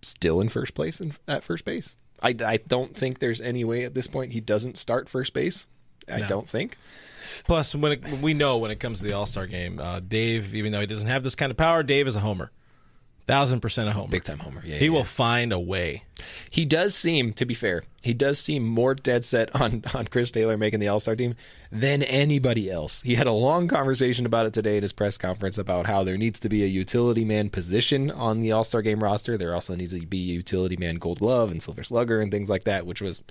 still 0.02 0.42
in 0.42 0.50
first 0.50 0.74
place 0.74 1.00
in, 1.00 1.14
at 1.28 1.44
first 1.44 1.66
base. 1.66 1.96
I, 2.22 2.36
I 2.46 2.58
don't 2.58 2.96
think 2.96 3.20
there's 3.20 3.42
any 3.42 3.64
way 3.64 3.84
at 3.84 3.94
this 3.94 4.08
point 4.08 4.34
he 4.34 4.42
doesn't 4.42 4.78
start 4.78 5.08
first 5.08 5.34
base. 5.34 5.68
I 6.12 6.20
no. 6.20 6.28
don't 6.28 6.50
think. 6.50 6.78
Plus, 7.46 7.76
when 7.76 7.94
it, 7.94 8.22
we 8.22 8.34
know 8.34 8.58
when 8.58 8.72
it 8.72 8.80
comes 8.80 9.00
to 9.00 9.06
the 9.06 9.14
All 9.14 9.26
Star 9.26 9.48
game, 9.48 9.80
uh, 9.80 10.00
Dave, 10.00 10.56
even 10.56 10.72
though 10.72 10.80
he 10.80 10.88
doesn't 10.88 11.08
have 11.08 11.24
this 11.24 11.36
kind 11.36 11.52
of 11.52 11.58
power, 11.58 11.84
Dave 11.84 12.08
is 12.08 12.16
a 12.16 12.22
homer. 12.22 12.52
Thousand 13.30 13.60
percent 13.60 13.88
a 13.88 13.92
homer. 13.92 14.10
Big 14.10 14.24
time 14.24 14.40
homer. 14.40 14.64
Yeah. 14.66 14.78
He 14.78 14.86
yeah, 14.86 14.92
will 14.92 15.00
yeah. 15.00 15.04
find 15.04 15.54
a 15.54 15.60
way. 15.60 16.04
He 16.50 16.66
does 16.66 16.96
seem, 16.96 17.32
to 17.34 17.46
be 17.46 17.54
fair, 17.54 17.84
he 18.02 18.14
does 18.14 18.40
seem 18.40 18.66
more 18.66 18.96
dead 18.96 19.24
set 19.24 19.56
on, 19.56 19.84
on 19.94 20.08
Chris 20.08 20.32
Taylor 20.32 20.58
making 20.58 20.80
the 20.80 20.88
All 20.88 21.00
Star 21.00 21.16
team 21.16 21.36
than 21.72 22.02
anybody 22.04 22.72
else. 22.72 23.04
He 23.04 23.16
had 23.16 23.28
a 23.28 23.32
long 23.32 23.68
conversation 23.68 24.26
about 24.26 24.48
it 24.48 24.54
today 24.54 24.78
at 24.78 24.84
his 24.84 24.94
press 24.94 25.18
conference 25.18 25.60
about 25.60 25.86
how 25.86 26.04
there 26.04 26.18
needs 26.18 26.40
to 26.40 26.50
be 26.50 26.64
a 26.64 26.68
utility 26.68 27.24
man 27.24 27.50
position 27.50 28.10
on 28.10 28.40
the 28.40 28.52
All 28.52 28.64
Star 28.64 28.82
game 28.82 29.04
roster. 29.04 29.38
There 29.38 29.54
also 29.54 29.76
needs 29.76 29.94
to 29.94 30.06
be 30.06 30.32
a 30.32 30.34
utility 30.34 30.76
man 30.76 30.96
gold 30.96 31.20
glove 31.20 31.52
and 31.52 31.62
silver 31.62 31.84
slugger 31.84 32.20
and 32.22 32.32
things 32.32 32.50
like 32.50 32.64
that, 32.64 32.88
which 32.88 33.02
was 33.02 33.22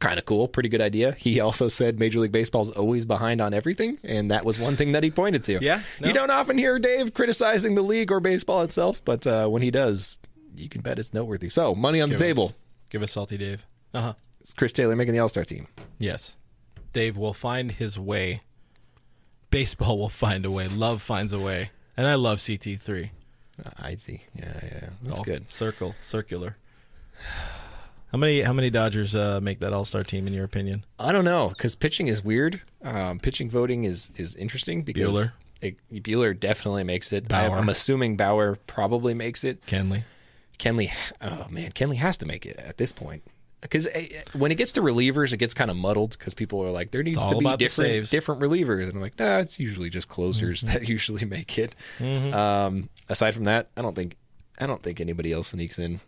kind 0.00 0.18
of 0.18 0.24
cool, 0.24 0.48
pretty 0.48 0.68
good 0.68 0.80
idea. 0.80 1.12
He 1.20 1.38
also 1.38 1.68
said 1.68 1.98
Major 1.98 2.18
League 2.18 2.32
Baseball 2.32 2.62
is 2.62 2.70
always 2.70 3.04
behind 3.04 3.40
on 3.40 3.54
everything, 3.54 3.98
and 4.02 4.30
that 4.30 4.44
was 4.44 4.58
one 4.58 4.74
thing 4.76 4.92
that 4.92 5.04
he 5.04 5.10
pointed 5.10 5.44
to. 5.44 5.58
Yeah, 5.62 5.82
no. 6.00 6.08
you 6.08 6.14
don't 6.14 6.30
often 6.30 6.58
hear 6.58 6.78
Dave 6.78 7.14
criticizing 7.14 7.74
the 7.74 7.82
league 7.82 8.10
or 8.10 8.20
baseball 8.20 8.62
itself, 8.62 9.04
but 9.04 9.26
uh, 9.26 9.46
when 9.48 9.62
he 9.62 9.70
does, 9.70 10.16
you 10.56 10.68
can 10.68 10.80
bet 10.80 10.98
it's 10.98 11.14
noteworthy. 11.14 11.48
So, 11.50 11.74
money 11.74 12.00
on 12.00 12.08
give 12.08 12.18
the 12.18 12.24
table. 12.24 12.46
Us, 12.46 12.52
give 12.90 13.02
us 13.02 13.12
salty 13.12 13.36
Dave. 13.38 13.64
Uh 13.94 14.00
huh. 14.00 14.12
Chris 14.56 14.72
Taylor 14.72 14.96
making 14.96 15.12
the 15.12 15.20
All 15.20 15.28
Star 15.28 15.44
team. 15.44 15.68
Yes, 15.98 16.36
Dave 16.92 17.16
will 17.16 17.34
find 17.34 17.70
his 17.70 17.98
way. 17.98 18.40
Baseball 19.50 19.98
will 19.98 20.08
find 20.08 20.44
a 20.46 20.50
way. 20.50 20.68
Love 20.68 21.02
finds 21.02 21.32
a 21.32 21.38
way, 21.38 21.70
and 21.96 22.06
I 22.06 22.14
love 22.14 22.42
CT 22.44 22.80
three. 22.80 23.12
I 23.78 23.96
see. 23.96 24.22
Yeah, 24.34 24.58
yeah, 24.62 24.88
that's 25.02 25.18
All 25.18 25.24
good. 25.24 25.50
Circle, 25.50 25.94
circular. 26.00 26.56
How 28.12 28.18
many 28.18 28.40
how 28.40 28.52
many 28.52 28.70
Dodgers 28.70 29.14
uh, 29.14 29.40
make 29.42 29.60
that 29.60 29.72
All 29.72 29.84
Star 29.84 30.02
team 30.02 30.26
in 30.26 30.32
your 30.32 30.44
opinion? 30.44 30.84
I 30.98 31.12
don't 31.12 31.24
know 31.24 31.50
because 31.50 31.76
pitching 31.76 32.08
is 32.08 32.24
weird. 32.24 32.60
Um, 32.82 33.20
pitching 33.20 33.48
voting 33.48 33.84
is 33.84 34.10
is 34.16 34.34
interesting 34.34 34.82
because 34.82 35.14
Buehler, 35.14 35.32
it, 35.60 35.76
Buehler 36.02 36.38
definitely 36.38 36.84
makes 36.84 37.12
it. 37.12 37.32
I, 37.32 37.46
am 37.46 37.68
assuming 37.68 38.16
Bauer 38.16 38.56
probably 38.66 39.14
makes 39.14 39.44
it. 39.44 39.64
Kenley, 39.66 40.02
Kenley, 40.58 40.90
oh 41.22 41.46
man, 41.50 41.70
Kenley 41.70 41.96
has 41.96 42.16
to 42.18 42.26
make 42.26 42.46
it 42.46 42.56
at 42.56 42.78
this 42.78 42.92
point 42.92 43.22
because 43.60 43.86
eh, 43.88 44.08
when 44.32 44.50
it 44.50 44.56
gets 44.56 44.72
to 44.72 44.80
relievers, 44.80 45.32
it 45.32 45.36
gets 45.36 45.54
kind 45.54 45.70
of 45.70 45.76
muddled 45.76 46.16
because 46.18 46.34
people 46.34 46.60
are 46.64 46.70
like, 46.70 46.90
there 46.90 47.02
needs 47.02 47.24
to 47.26 47.36
be 47.36 47.56
different 47.56 48.10
different 48.10 48.40
relievers, 48.40 48.84
and 48.84 48.94
I'm 48.94 49.00
like, 49.00 49.18
nah, 49.18 49.38
it's 49.38 49.60
usually 49.60 49.90
just 49.90 50.08
closers 50.08 50.62
mm-hmm. 50.62 50.72
that 50.72 50.88
usually 50.88 51.24
make 51.24 51.58
it. 51.58 51.74
Mm-hmm. 51.98 52.34
Um, 52.34 52.88
aside 53.08 53.34
from 53.34 53.44
that, 53.44 53.70
I 53.76 53.82
don't 53.82 53.94
think 53.94 54.16
I 54.58 54.66
don't 54.66 54.82
think 54.82 55.00
anybody 55.00 55.32
else 55.32 55.48
sneaks 55.48 55.78
in. 55.78 56.00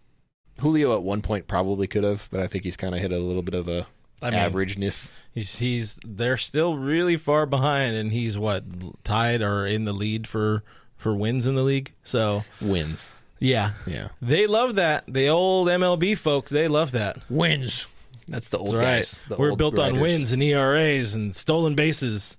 Julio 0.62 0.94
at 0.94 1.02
one 1.02 1.22
point 1.22 1.48
probably 1.48 1.88
could 1.88 2.04
have, 2.04 2.28
but 2.30 2.40
I 2.40 2.46
think 2.46 2.62
he's 2.62 2.76
kind 2.76 2.94
of 2.94 3.00
hit 3.00 3.10
a 3.10 3.18
little 3.18 3.42
bit 3.42 3.54
of 3.54 3.68
a 3.68 3.86
I 4.22 4.30
mean, 4.30 4.38
averageness. 4.38 5.10
He's 5.34 5.58
he's 5.58 5.98
they're 6.04 6.36
still 6.36 6.76
really 6.76 7.16
far 7.16 7.46
behind, 7.46 7.96
and 7.96 8.12
he's 8.12 8.38
what 8.38 8.64
tied 9.02 9.42
or 9.42 9.66
in 9.66 9.84
the 9.84 9.92
lead 9.92 10.28
for 10.28 10.62
for 10.96 11.14
wins 11.14 11.48
in 11.48 11.56
the 11.56 11.62
league. 11.62 11.92
So 12.04 12.44
wins, 12.60 13.12
yeah, 13.40 13.72
yeah. 13.86 14.08
They 14.20 14.46
love 14.46 14.76
that. 14.76 15.04
The 15.08 15.28
old 15.28 15.66
MLB 15.66 16.16
folks, 16.16 16.52
they 16.52 16.68
love 16.68 16.92
that 16.92 17.18
wins. 17.28 17.88
That's 18.28 18.48
the 18.48 18.58
old 18.58 18.76
That's 18.76 19.18
guys. 19.18 19.20
The 19.28 19.36
We're 19.36 19.56
built 19.56 19.80
on 19.80 19.98
wins 19.98 20.30
and 20.30 20.40
ERAs 20.40 21.14
and 21.14 21.34
stolen 21.34 21.74
bases 21.74 22.36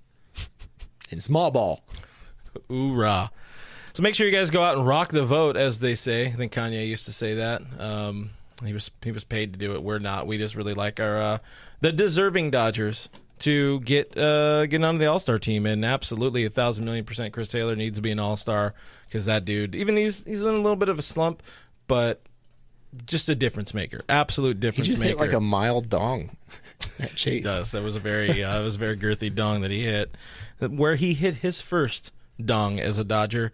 and 1.10 1.22
small 1.22 1.50
ball. 1.50 1.84
Hoorah! 2.68 3.30
So 3.94 4.02
make 4.02 4.16
sure 4.16 4.26
you 4.26 4.32
guys 4.32 4.50
go 4.50 4.62
out 4.62 4.76
and 4.76 4.84
rock 4.84 5.10
the 5.10 5.24
vote, 5.24 5.56
as 5.56 5.78
they 5.78 5.94
say. 5.94 6.26
I 6.26 6.32
think 6.32 6.52
Kanye 6.52 6.86
used 6.86 7.04
to 7.06 7.12
say 7.12 7.34
that. 7.34 7.62
Um, 7.78 8.30
he 8.64 8.72
was 8.72 8.90
he 9.02 9.12
was 9.12 9.22
paid 9.22 9.52
to 9.52 9.58
do 9.58 9.74
it. 9.74 9.82
We're 9.84 10.00
not. 10.00 10.26
We 10.26 10.36
just 10.36 10.56
really 10.56 10.74
like 10.74 10.98
our 10.98 11.16
uh, 11.16 11.38
the 11.80 11.92
deserving 11.92 12.50
Dodgers 12.50 13.08
to 13.40 13.78
get 13.80 14.16
uh, 14.18 14.66
get 14.66 14.82
onto 14.82 14.98
the 14.98 15.06
All 15.06 15.20
Star 15.20 15.38
team, 15.38 15.64
and 15.64 15.84
absolutely 15.84 16.44
a 16.44 16.50
thousand 16.50 16.84
million 16.84 17.04
percent, 17.04 17.32
Chris 17.32 17.48
Taylor 17.48 17.76
needs 17.76 17.96
to 17.96 18.02
be 18.02 18.10
an 18.10 18.18
All 18.18 18.36
Star 18.36 18.74
because 19.06 19.26
that 19.26 19.44
dude, 19.44 19.76
even 19.76 19.96
he's 19.96 20.24
he's 20.24 20.42
in 20.42 20.48
a 20.48 20.52
little 20.52 20.76
bit 20.76 20.88
of 20.88 20.98
a 20.98 21.02
slump, 21.02 21.40
but 21.86 22.20
just 23.06 23.28
a 23.28 23.36
difference 23.36 23.74
maker, 23.74 24.02
absolute 24.08 24.58
difference 24.58 24.86
he 24.86 24.92
just 24.92 25.00
maker. 25.00 25.18
Hit 25.18 25.20
like 25.20 25.32
a 25.32 25.40
mild 25.40 25.88
dong 25.88 26.36
at 26.98 27.14
Chase. 27.14 27.34
He 27.34 27.40
does. 27.40 27.70
That 27.70 27.84
was 27.84 27.94
a 27.94 28.00
very 28.00 28.42
uh, 28.44 28.60
was 28.60 28.74
a 28.74 28.78
very 28.78 28.96
girthy 28.96 29.32
dong 29.32 29.60
that 29.60 29.70
he 29.70 29.84
hit, 29.84 30.16
where 30.58 30.96
he 30.96 31.14
hit 31.14 31.36
his 31.36 31.60
first 31.60 32.12
dong 32.44 32.80
as 32.80 32.98
a 32.98 33.04
Dodger 33.04 33.52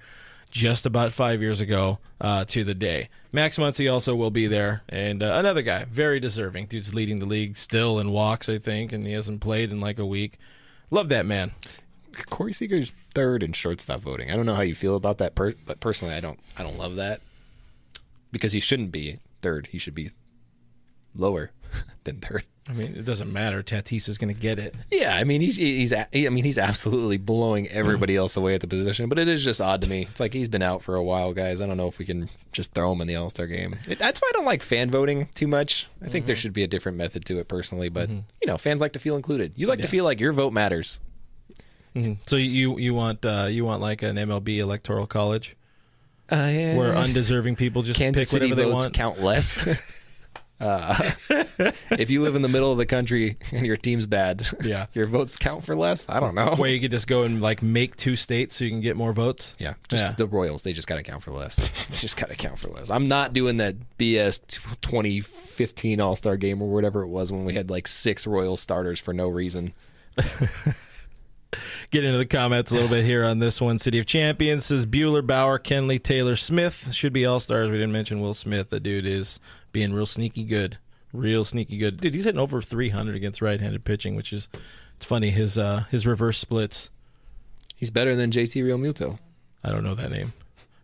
just 0.51 0.87
about 0.87 1.13
five 1.13 1.41
years 1.41 1.61
ago 1.61 1.99
uh, 2.21 2.45
to 2.47 2.65
the 2.65 2.75
day. 2.75 3.09
Max 3.33 3.57
Muncy 3.59 3.91
also 3.91 4.15
will 4.15 4.31
be 4.31 4.47
there, 4.47 4.83
and 4.89 5.23
uh, 5.23 5.35
another 5.35 5.63
guy, 5.63 5.85
very 5.85 6.21
deserving. 6.21 6.67
Dude's 6.67 6.95
leading 6.95 7.19
the 7.21 7.27
league 7.27 7.57
still 7.57 7.99
in 7.99 8.11
walks, 8.11 8.49
I 8.49 8.59
think, 8.59 8.93
and 8.93 9.07
he 9.07 9.13
hasn't 9.13 9.41
played 9.41 9.71
in 9.71 9.81
like 9.81 9.99
a 9.99 10.07
week. 10.07 10.39
Love 10.91 11.09
that 11.11 11.27
man. 11.27 11.53
Corey 12.29 12.53
Seager's 12.53 12.95
third 13.15 13.43
in 13.43 13.53
shortstop 13.53 14.01
voting. 14.01 14.31
I 14.31 14.37
don't 14.37 14.47
know 14.47 14.55
how 14.55 14.63
you 14.63 14.75
feel 14.75 14.97
about 14.97 15.19
that, 15.19 15.35
per- 15.35 15.55
but 15.65 15.79
personally, 15.81 16.15
I 16.15 16.21
don't. 16.21 16.41
I 16.59 16.63
don't 16.63 16.79
love 16.79 16.97
that 16.97 17.21
because 18.33 18.53
he 18.53 18.61
shouldn't 18.61 18.93
be 18.93 19.21
third. 19.43 19.69
He 19.71 19.79
should 19.79 19.95
be 19.95 20.11
lower 21.15 21.53
than 22.05 22.21
third. 22.21 22.45
I 22.69 22.73
mean, 22.73 22.95
it 22.95 23.05
doesn't 23.05 23.33
matter. 23.33 23.65
Tatis 23.65 24.09
is 24.09 24.17
going 24.17 24.33
to 24.33 24.41
get 24.41 24.61
it. 24.61 24.77
Yeah, 24.93 25.17
I 25.17 25.25
mean, 25.25 25.41
he's 25.41 25.57
he's 25.57 25.93
I 25.93 26.07
mean, 26.13 26.45
he's 26.45 26.59
absolutely 26.59 27.17
blowing 27.17 27.67
everybody 27.69 28.15
else 28.15 28.37
away 28.37 28.55
at 28.55 28.61
the 28.61 28.69
position. 28.69 29.09
But 29.09 29.19
it 29.19 29.27
is 29.27 29.45
just 29.45 29.61
odd 29.61 29.83
to 29.83 29.91
me. 29.91 30.07
It's 30.09 30.21
like 30.21 30.33
he's 30.33 30.49
been 30.49 30.63
out 30.63 30.81
for 30.83 30.95
a 30.95 31.03
while, 31.03 31.33
guys. 31.33 31.61
I 31.61 31.67
don't 31.67 31.77
know 31.77 31.89
if 31.89 31.99
we 31.99 32.05
can 32.05 32.31
just 32.53 32.73
throw 32.73 32.93
him 32.93 33.01
in 33.01 33.09
the 33.09 33.17
All 33.17 33.29
Star 33.29 33.49
game. 33.49 33.77
It, 33.89 33.99
that's 33.99 34.21
why 34.21 34.31
I 34.31 34.33
don't 34.37 34.45
like 34.45 34.63
fan 34.63 34.89
voting 34.89 35.29
too 35.35 35.49
much. 35.49 35.89
I 36.01 36.05
think 36.05 36.23
mm-hmm. 36.23 36.27
there 36.29 36.37
should 36.37 36.53
be 36.53 36.63
a 36.63 36.69
different 36.69 36.97
method 36.97 37.25
to 37.27 37.39
it, 37.39 37.49
personally. 37.49 37.89
But 37.89 38.09
mm-hmm. 38.09 38.21
you 38.41 38.47
know, 38.47 38.57
fans 38.57 38.81
like 38.81 38.93
to 38.93 39.01
feel 39.01 39.17
included. 39.17 39.53
You 39.57 39.67
like 39.67 39.81
yeah. 39.81 39.87
to 39.87 39.91
feel 39.91 40.05
like 40.05 40.21
your 40.21 40.33
vote 40.33 40.53
matters. 40.53 41.01
Mm-hmm. 41.97 42.23
So 42.27 42.37
you 42.37 42.79
you 42.79 42.95
want 42.95 43.25
uh, 43.27 43.49
you 43.51 43.65
want 43.65 43.81
like 43.81 44.03
an 44.03 44.15
MLB 44.15 44.59
electoral 44.59 45.09
college? 45.09 45.57
Uh, 46.33 46.49
yeah. 46.53 46.77
where 46.77 46.95
undeserving 46.95 47.57
people 47.57 47.83
just 47.83 47.99
Kansas 47.99 48.21
pick 48.21 48.29
City 48.29 48.51
whatever 48.51 48.69
they 48.69 48.73
votes 48.73 48.85
want. 48.85 48.95
count 48.95 49.21
less. 49.21 49.67
uh, 50.61 51.11
if 51.91 52.11
you 52.11 52.23
live 52.23 52.35
in 52.37 52.43
the 52.43 52.49
middle 52.49 52.71
of 52.71 52.79
the 52.79 52.87
country 52.87 53.37
and 53.53 53.65
your 53.67 53.77
team's 53.77 54.07
bad, 54.07 54.47
Yeah. 54.63 54.87
your 54.95 55.07
votes 55.07 55.37
count 55.37 55.65
for 55.65 55.75
less. 55.75 56.09
I 56.09 56.21
don't 56.21 56.35
know. 56.35 56.55
Where 56.57 56.71
you 56.71 56.81
could 56.81 56.91
just 56.91 57.07
go 57.07 57.23
and 57.23 57.41
like 57.41 57.63
make 57.63 57.97
two 57.97 58.17
states 58.17 58.57
so 58.57 58.65
you 58.65 58.71
can 58.71 58.81
get 58.81 58.97
more 58.97 59.13
votes. 59.13 59.55
Yeah, 59.59 59.75
just 59.89 60.05
Yeah. 60.05 60.13
the 60.13 60.27
Royals. 60.27 60.63
They 60.63 60.73
just 60.73 60.87
got 60.89 60.97
to 60.97 61.03
count 61.03 61.23
for 61.23 61.31
less. 61.33 61.57
they 61.89 61.97
just 61.97 62.17
got 62.17 62.29
to 62.31 62.37
count 62.37 62.59
for 62.59 62.69
less. 62.69 62.91
I'm 62.91 63.09
not 63.09 63.33
doing 63.33 63.57
that 63.59 63.77
BS 63.99 64.41
2015 64.83 66.01
All 66.01 66.17
Star 66.17 66.37
game 66.37 66.61
or 66.63 66.69
whatever 66.69 67.03
it 67.03 67.09
was 67.09 67.33
when 67.33 67.45
we 67.45 67.55
had 67.55 67.71
like 67.71 67.89
six 67.89 68.27
Royal 68.27 68.57
starters 68.57 69.01
for 69.01 69.13
no 69.15 69.29
reason. 69.29 69.73
Get 71.91 72.05
into 72.05 72.19
the 72.19 72.27
comments 72.27 72.71
a 72.71 72.75
little 72.75 72.89
bit 72.89 73.05
here 73.05 73.25
on 73.25 73.39
this 73.39 73.61
one. 73.61 73.79
City 73.79 73.99
of 73.99 74.07
Champions 74.07 74.67
says 74.67 74.87
Buehler, 74.87 75.27
Bauer, 75.27 75.59
Kenley, 75.59 76.03
Taylor, 76.03 76.37
Smith 76.37 76.93
should 76.93 77.13
be 77.13 77.27
all 77.27 77.41
stars. 77.41 77.71
We 77.71 77.77
didn't 77.77 77.93
mention 77.93 78.21
Will 78.21 78.35
Smith. 78.35 78.71
The 78.71 78.81
dude 78.81 79.07
is 79.07 79.41
being 79.73 79.93
real 79.93 80.07
sneaky 80.07 80.45
good, 80.45 80.79
real 81.13 81.45
sneaky 81.45 81.79
good. 81.79 82.01
Dude, 82.01 82.15
he's 82.15 82.25
hitting 82.25 82.41
over 82.41 82.63
300 82.63 83.17
against 83.17 83.43
right-handed 83.43 83.85
pitching, 83.85 84.15
which 84.15 84.33
is 84.33 84.49
it's 84.97 85.07
funny. 85.07 85.31
His 85.31 85.59
uh 85.59 85.85
his 85.91 86.07
reverse 86.07 86.39
splits. 86.39 86.91
He's 87.75 87.91
better 87.91 88.15
than 88.15 88.31
JT 88.31 88.63
Realmuto. 88.63 89.19
I 89.65 89.71
don't 89.71 89.85
know 89.85 89.95
that 89.95 90.11
name. 90.11 90.33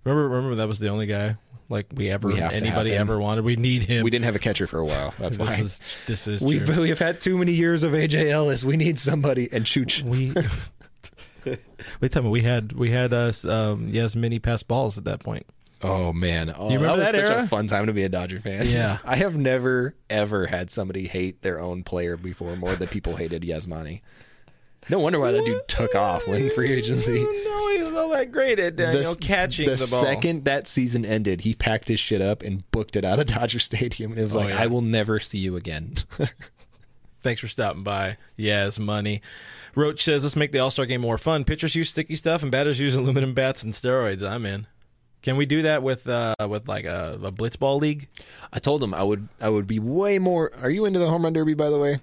Remember, 0.04 0.28
remember 0.28 0.54
that 0.56 0.68
was 0.68 0.78
the 0.78 0.88
only 0.88 1.06
guy 1.06 1.36
like 1.68 1.86
we 1.94 2.08
ever 2.10 2.28
We 2.28 2.40
anybody 2.40 2.92
ever 2.92 3.18
wanted. 3.18 3.44
We 3.44 3.56
need 3.56 3.82
him. 3.84 4.04
We 4.04 4.10
didn't 4.10 4.24
have 4.24 4.36
a 4.36 4.40
catcher 4.40 4.66
for 4.66 4.78
a 4.78 4.84
while. 4.86 5.14
That's 5.18 5.36
This 5.36 5.46
why. 5.46 5.54
is 5.56 5.80
this 6.06 6.28
is 6.28 6.40
We've 6.42 6.64
true. 6.66 6.82
we've 6.82 6.98
had 6.98 7.20
too 7.20 7.36
many 7.38 7.52
years 7.52 7.82
of 7.82 7.92
AJ 7.92 8.30
Ellis. 8.30 8.64
We 8.64 8.76
need 8.76 8.98
somebody 8.98 9.48
and 9.52 9.64
Chooch. 9.64 10.02
we. 10.02 10.32
Wait, 12.00 12.10
tell 12.10 12.22
me, 12.22 12.30
we 12.30 12.42
had 12.42 12.72
we 12.72 12.90
had 12.90 13.12
us 13.14 13.44
um, 13.44 13.88
yes 13.88 14.16
mini 14.16 14.38
pass 14.38 14.62
balls 14.62 14.98
at 14.98 15.04
that 15.04 15.20
point. 15.20 15.46
Oh 15.82 16.12
man, 16.12 16.52
oh, 16.56 16.70
You 16.70 16.76
remember 16.78 16.96
that 16.96 16.98
was 16.98 17.12
that 17.12 17.26
such 17.26 17.30
era? 17.30 17.44
a 17.44 17.46
fun 17.46 17.66
time 17.68 17.86
to 17.86 17.92
be 17.92 18.02
a 18.02 18.08
Dodger 18.08 18.40
fan. 18.40 18.66
Yeah. 18.66 18.98
I 19.04 19.16
have 19.16 19.36
never 19.36 19.94
ever 20.10 20.46
had 20.46 20.70
somebody 20.72 21.06
hate 21.06 21.42
their 21.42 21.60
own 21.60 21.84
player 21.84 22.16
before 22.16 22.56
more 22.56 22.74
than 22.74 22.88
people 22.88 23.14
hated 23.16 23.42
Yasmani. 23.42 24.00
No 24.88 24.98
wonder 25.00 25.18
why 25.18 25.32
that 25.32 25.44
dude 25.44 25.60
took 25.68 25.94
off 25.94 26.26
when 26.28 26.48
free 26.50 26.72
agency. 26.72 27.22
No, 27.24 27.68
he's 27.76 27.90
not 27.92 28.08
that 28.12 28.30
great 28.30 28.58
at 28.58 28.78
uh, 28.80 28.90
you 28.92 29.02
know, 29.02 29.14
catching 29.20 29.68
the, 29.68 29.76
the 29.76 29.88
ball. 29.90 30.02
second 30.02 30.44
that 30.44 30.66
season 30.66 31.04
ended, 31.04 31.40
he 31.42 31.54
packed 31.54 31.88
his 31.88 31.98
shit 31.98 32.20
up 32.22 32.42
and 32.42 32.70
booked 32.70 32.94
it 32.96 33.04
out 33.04 33.18
of 33.18 33.26
Dodger 33.34 33.58
Stadium. 33.58 34.12
And 34.12 34.20
it 34.20 34.24
was 34.24 34.36
Oh, 34.36 34.40
like, 34.40 34.50
yeah. 34.50 34.62
I 34.62 34.66
will 34.66 34.82
never 34.82 35.18
see 35.18 35.38
you 35.38 35.56
again. 35.56 35.94
Thanks 37.22 37.40
for 37.40 37.48
stopping 37.48 37.82
by. 37.82 38.16
Yes, 38.36 38.78
money. 38.78 39.20
Roach 39.74 40.04
says 40.04 40.22
let's 40.22 40.36
make 40.36 40.52
the 40.52 40.60
All 40.60 40.70
Star 40.70 40.86
game 40.86 41.00
more 41.00 41.18
fun. 41.18 41.44
Pitchers 41.44 41.74
use 41.74 41.90
sticky 41.90 42.14
stuff 42.16 42.42
and 42.42 42.52
batters 42.52 42.78
use 42.78 42.94
aluminum 42.94 43.34
bats 43.34 43.62
and 43.64 43.72
steroids. 43.72 44.22
I'm 44.22 44.46
in. 44.46 44.66
Can 45.22 45.36
we 45.36 45.44
do 45.44 45.62
that 45.62 45.82
with 45.82 46.08
uh, 46.08 46.34
with 46.48 46.68
like 46.68 46.84
a, 46.84 47.18
a 47.20 47.32
blitzball 47.32 47.80
league? 47.80 48.06
I 48.52 48.60
told 48.60 48.80
him 48.80 48.94
I 48.94 49.02
would 49.02 49.28
I 49.40 49.48
would 49.48 49.66
be 49.66 49.80
way 49.80 50.20
more. 50.20 50.52
Are 50.62 50.70
you 50.70 50.84
into 50.84 51.00
the 51.00 51.08
home 51.08 51.24
run 51.24 51.32
derby, 51.32 51.54
by 51.54 51.68
the 51.68 51.78
way? 51.78 52.00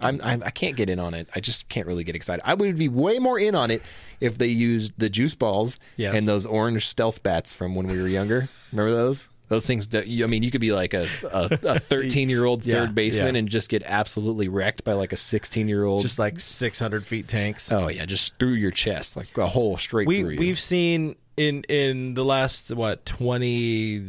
I'm, 0.00 0.20
I'm 0.22 0.42
I 0.42 0.50
can't 0.50 0.76
get 0.76 0.90
in 0.90 0.98
on 0.98 1.14
it. 1.14 1.28
I 1.34 1.40
just 1.40 1.68
can't 1.68 1.86
really 1.86 2.04
get 2.04 2.14
excited. 2.16 2.42
I 2.44 2.54
would 2.54 2.76
be 2.76 2.88
way 2.88 3.18
more 3.18 3.38
in 3.38 3.54
on 3.54 3.70
it 3.70 3.82
if 4.20 4.36
they 4.38 4.48
used 4.48 4.92
the 4.98 5.08
juice 5.08 5.34
balls 5.34 5.78
Yes. 5.96 6.14
and 6.14 6.28
those 6.28 6.44
orange 6.46 6.86
stealth 6.86 7.22
bats 7.22 7.52
from 7.52 7.74
when 7.74 7.86
we 7.86 8.00
were 8.00 8.08
younger. 8.08 8.48
Remember 8.72 8.92
those? 8.94 9.28
Those 9.48 9.64
things 9.64 9.86
that 9.88 10.08
you, 10.08 10.24
I 10.24 10.26
mean, 10.26 10.42
you 10.42 10.50
could 10.50 10.60
be 10.60 10.72
like 10.72 10.92
a 10.92 11.08
a 11.32 11.78
13 11.80 12.28
year 12.28 12.44
old 12.44 12.66
Yeah, 12.66 12.74
third 12.74 12.94
baseman 12.96 13.36
yeah. 13.36 13.38
and 13.38 13.48
just 13.48 13.68
get 13.70 13.84
absolutely 13.86 14.48
wrecked 14.48 14.82
by 14.84 14.92
like 14.94 15.12
a 15.12 15.16
16 15.16 15.68
year 15.68 15.84
old. 15.84 16.02
Just 16.02 16.18
like 16.18 16.40
600 16.40 17.06
feet 17.06 17.28
tanks. 17.28 17.70
oh 17.70 17.86
yeah, 17.88 18.04
just 18.06 18.38
through 18.38 18.54
your 18.54 18.72
chest, 18.72 19.16
like 19.16 19.36
a 19.38 19.46
hole 19.46 19.78
straight 19.78 20.08
we 20.08 20.20
through 20.20 20.30
you. 20.30 20.38
we've 20.40 20.58
seen 20.58 21.14
in 21.36 21.62
in 21.68 22.14
the 22.14 22.24
last 22.24 22.72
what 22.74 23.06
20 23.06 24.02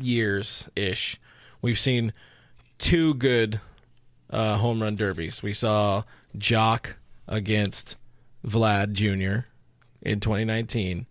years 0.00 0.68
ish 0.76 1.20
we've 1.60 1.78
seen 1.78 2.12
two 2.78 3.12
good 3.14 3.60
uh, 4.30 4.56
home 4.56 4.80
run 4.82 4.96
derbies 4.96 5.42
we 5.42 5.52
saw 5.52 6.02
Joc 6.36 6.94
against 7.28 7.96
vlad 8.46 8.92
jr 8.92 9.46
in 10.02 10.18
2019 10.20 11.06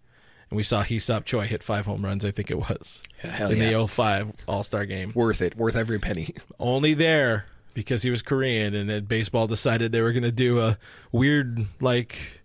and 0.49 0.57
we 0.57 0.63
saw 0.63 0.82
Hee-seop 0.82 1.26
Choi 1.26 1.45
hit 1.45 1.61
five 1.61 1.86
home 1.86 2.03
runs, 2.03 2.26
I 2.26 2.32
think 2.32 2.49
it 2.49 2.57
was, 2.57 3.03
Yeah, 3.24 3.49
in 3.49 3.57
yeah. 3.57 3.72
the 3.78 3.88
05 3.88 4.32
All 4.47 4.63
Star 4.63 4.88
game. 4.88 5.11
worth 5.13 5.43
it, 5.43 5.55
worth 5.55 5.76
every 5.76 5.99
penny. 5.99 6.34
Only 6.59 6.95
there 6.95 7.45
because 7.76 8.01
he 8.01 8.09
was 8.09 8.24
Korean, 8.24 8.74
and 8.74 8.89
then 8.89 9.05
baseball 9.05 9.45
decided 9.45 9.91
they 9.91 10.01
were 10.01 10.11
going 10.11 10.24
to 10.24 10.32
do 10.32 10.59
a 10.59 10.80
weird, 11.11 11.67
like, 11.80 12.41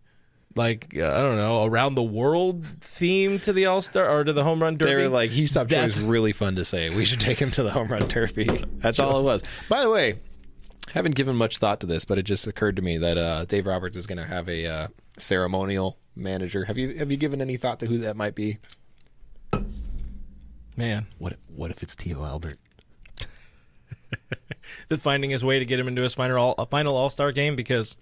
like 0.55 0.93
uh, 0.95 1.07
I 1.07 1.22
don't 1.22 1.37
know, 1.39 1.64
around 1.64 1.95
the 1.95 2.03
world 2.03 2.66
theme 2.83 3.41
to 3.41 3.55
the 3.55 3.64
All 3.64 3.81
Star 3.81 4.07
or 4.07 4.22
to 4.22 4.35
the 4.35 4.45
home 4.45 4.62
run 4.62 4.77
derby. 4.77 4.91
They 4.91 4.97
were 4.97 5.09
like, 5.09 5.31
Hee-seop 5.31 5.55
Choi 5.70 5.77
That's- 5.77 5.97
was 5.97 6.01
really 6.05 6.33
fun 6.33 6.57
to 6.57 6.64
say. 6.66 6.91
We 6.91 7.07
should 7.07 7.20
take 7.20 7.39
him 7.39 7.51
to 7.53 7.62
the 7.62 7.70
home 7.70 7.89
run 7.89 8.07
derby. 8.07 8.49
That's 8.81 8.99
all 8.99 9.18
it 9.18 9.22
was. 9.22 9.43
By 9.70 9.81
the 9.81 9.89
way, 9.89 10.16
haven't 10.93 11.14
given 11.14 11.37
much 11.37 11.59
thought 11.59 11.80
to 11.80 11.87
this, 11.87 12.05
but 12.05 12.18
it 12.18 12.22
just 12.24 12.47
occurred 12.47 12.76
to 12.76 12.82
me 12.82 12.99
that 12.99 13.18
uh, 13.18 13.45
Dave 13.45 13.66
Roberts 13.66 13.97
is 13.97 14.07
going 14.07 14.18
to 14.18 14.26
have 14.26 14.49
a 14.49 14.66
uh, 14.66 14.89
ceremonial 15.18 15.99
manager. 16.16 16.64
Have 16.64 16.78
you 16.78 16.95
have 16.99 17.11
you 17.11 17.16
given 17.16 17.41
any 17.41 17.57
thought 17.57 17.80
to 17.80 17.87
who 17.87 17.99
that 17.99 18.16
might 18.16 18.35
be? 18.35 18.59
man, 20.76 21.07
What 21.18 21.37
what 21.55 21.70
if 21.70 21.82
it's 21.82 21.95
Tio 21.95 22.24
Albert? 22.24 22.59
the 24.89 24.99
finding 24.99 25.30
his 25.30 25.45
way 25.45 25.59
to 25.59 25.64
get 25.64 25.78
him 25.78 25.89
into 25.89 26.03
his 26.03 26.14
final 26.14 26.37
all, 26.39 26.55
a 26.59 26.66
final 26.66 26.97
All 26.97 27.11
Star 27.11 27.32
game 27.32 27.57
because 27.57 27.97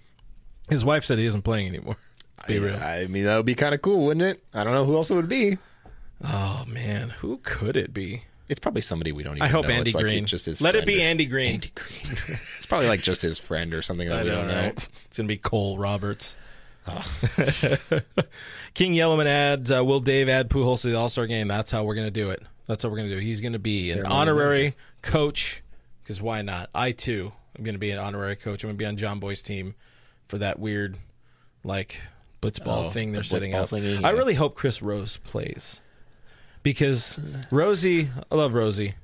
his 0.68 0.84
wife 0.84 1.04
said 1.04 1.18
he 1.18 1.26
isn't 1.26 1.42
playing 1.42 1.68
anymore. 1.68 1.96
Be 2.46 2.56
I, 2.56 2.58
real. 2.58 2.76
I 2.76 3.06
mean, 3.06 3.24
that 3.24 3.36
would 3.36 3.46
be 3.46 3.54
kind 3.54 3.72
of 3.74 3.82
cool, 3.82 4.06
wouldn't 4.06 4.26
it? 4.26 4.42
I 4.52 4.64
don't 4.64 4.72
know 4.72 4.84
who 4.84 4.96
else 4.96 5.10
it 5.12 5.14
would 5.14 5.28
be. 5.28 5.58
Oh 6.24 6.64
man, 6.66 7.10
who 7.10 7.38
could 7.38 7.76
it 7.76 7.94
be? 7.94 8.22
It's 8.52 8.60
probably 8.60 8.82
somebody 8.82 9.10
we 9.12 9.22
don't 9.24 9.36
even 9.38 9.42
I 9.42 9.48
hope 9.48 9.66
know. 9.66 9.72
Andy 9.72 9.88
It's 9.88 9.94
like 9.96 10.04
Green. 10.04 10.26
just 10.26 10.44
his 10.46 10.60
Let 10.60 10.76
it 10.76 10.84
be 10.86 10.98
or- 10.98 11.02
Andy 11.02 11.24
Green. 11.26 11.54
Andy 11.54 11.72
Green. 11.74 12.16
it's 12.56 12.66
probably 12.66 12.86
like 12.86 13.00
just 13.02 13.22
his 13.22 13.38
friend 13.38 13.72
or 13.74 13.80
something 13.82 14.08
that 14.08 14.20
I 14.20 14.22
we 14.24 14.28
don't 14.30 14.46
know. 14.46 14.54
right? 14.54 14.88
It's 15.06 15.16
gonna 15.16 15.26
be 15.26 15.38
Cole 15.38 15.78
Roberts. 15.78 16.36
King 18.74 18.94
Yellowman 18.94 19.26
adds, 19.26 19.70
uh, 19.70 19.84
"Will 19.84 20.00
Dave 20.00 20.28
add 20.28 20.48
Pujols 20.50 20.82
to 20.82 20.88
the 20.88 20.94
All 20.98 21.08
Star 21.08 21.26
game?" 21.26 21.48
That's 21.48 21.70
how 21.70 21.84
we're 21.84 21.94
gonna 21.94 22.10
do 22.10 22.30
it. 22.30 22.42
That's 22.66 22.82
how 22.82 22.88
we're 22.88 22.96
gonna 22.96 23.08
do 23.08 23.16
it. 23.18 23.22
He's 23.22 23.40
gonna 23.40 23.58
be 23.58 23.90
an 23.90 23.96
Ceremony 23.98 24.14
honorary 24.14 24.74
coach 25.02 25.62
because 26.02 26.20
why 26.20 26.42
not? 26.42 26.70
I 26.74 26.92
too 26.92 27.32
am 27.58 27.64
gonna 27.64 27.78
be 27.78 27.90
an 27.90 27.98
honorary 27.98 28.36
coach. 28.36 28.64
I'm 28.64 28.68
gonna 28.70 28.78
be 28.78 28.86
on 28.86 28.96
Jomboy's 28.96 29.42
team 29.42 29.74
for 30.26 30.38
that 30.38 30.58
weird, 30.58 30.96
like 31.64 32.00
blitzball 32.40 32.86
Oh, 32.86 32.88
thing 32.88 33.12
they're 33.12 33.22
the 33.22 33.28
setting 33.28 33.54
up. 33.54 33.68
thingy, 33.68 34.02
I 34.04 34.10
really 34.10 34.34
hope 34.34 34.54
Chris 34.56 34.82
Rose 34.82 35.16
plays 35.18 35.80
because 36.62 37.18
Rosie, 37.50 38.08
I 38.30 38.34
love 38.34 38.54
Rosie. 38.54 38.94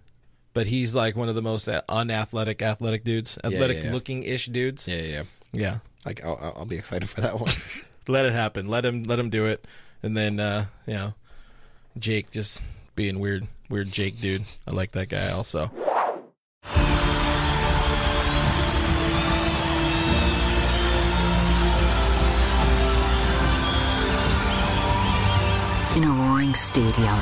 But 0.55 0.67
he's 0.67 0.95
like 0.95 1.15
one 1.15 1.29
of 1.29 1.37
the 1.37 1.43
most 1.43 1.69
unathletic, 1.69 2.63
athletic 2.63 3.05
dudes, 3.05 3.39
yeah, 3.45 3.51
athletic 3.51 3.85
yeah. 3.85 3.93
looking 3.93 4.25
ish 4.25 4.47
dudes. 4.47 4.89
Yeah, 4.89 4.97
yeah, 4.97 5.03
yeah. 5.03 5.23
Yeah. 5.53 5.79
Like 6.05 6.25
I'll, 6.25 6.39
I'll 6.41 6.55
I'll 6.59 6.65
be 6.67 6.77
excited 6.77 7.09
for 7.09 7.21
that 7.21 7.39
one. 7.39 7.53
Let 8.09 8.25
it 8.25 8.33
happen. 8.33 8.69
Let 8.69 8.85
him 8.85 9.03
let 9.03 9.19
him 9.19 9.29
do 9.31 9.47
it. 9.47 9.65
And 10.03 10.17
then 10.17 10.41
uh, 10.41 10.67
you 10.87 10.95
know, 10.95 11.15
Jake 11.99 12.31
just 12.31 12.63
being 12.97 13.21
weird 13.21 13.47
weird 13.69 13.93
Jake 13.93 14.21
dude. 14.21 14.45
I 14.67 14.71
like 14.71 14.93
that 14.93 15.09
guy 15.11 15.31
also. 15.31 15.71
In 25.97 26.05
a 26.05 26.09
roaring 26.09 26.55
stadium, 26.55 27.19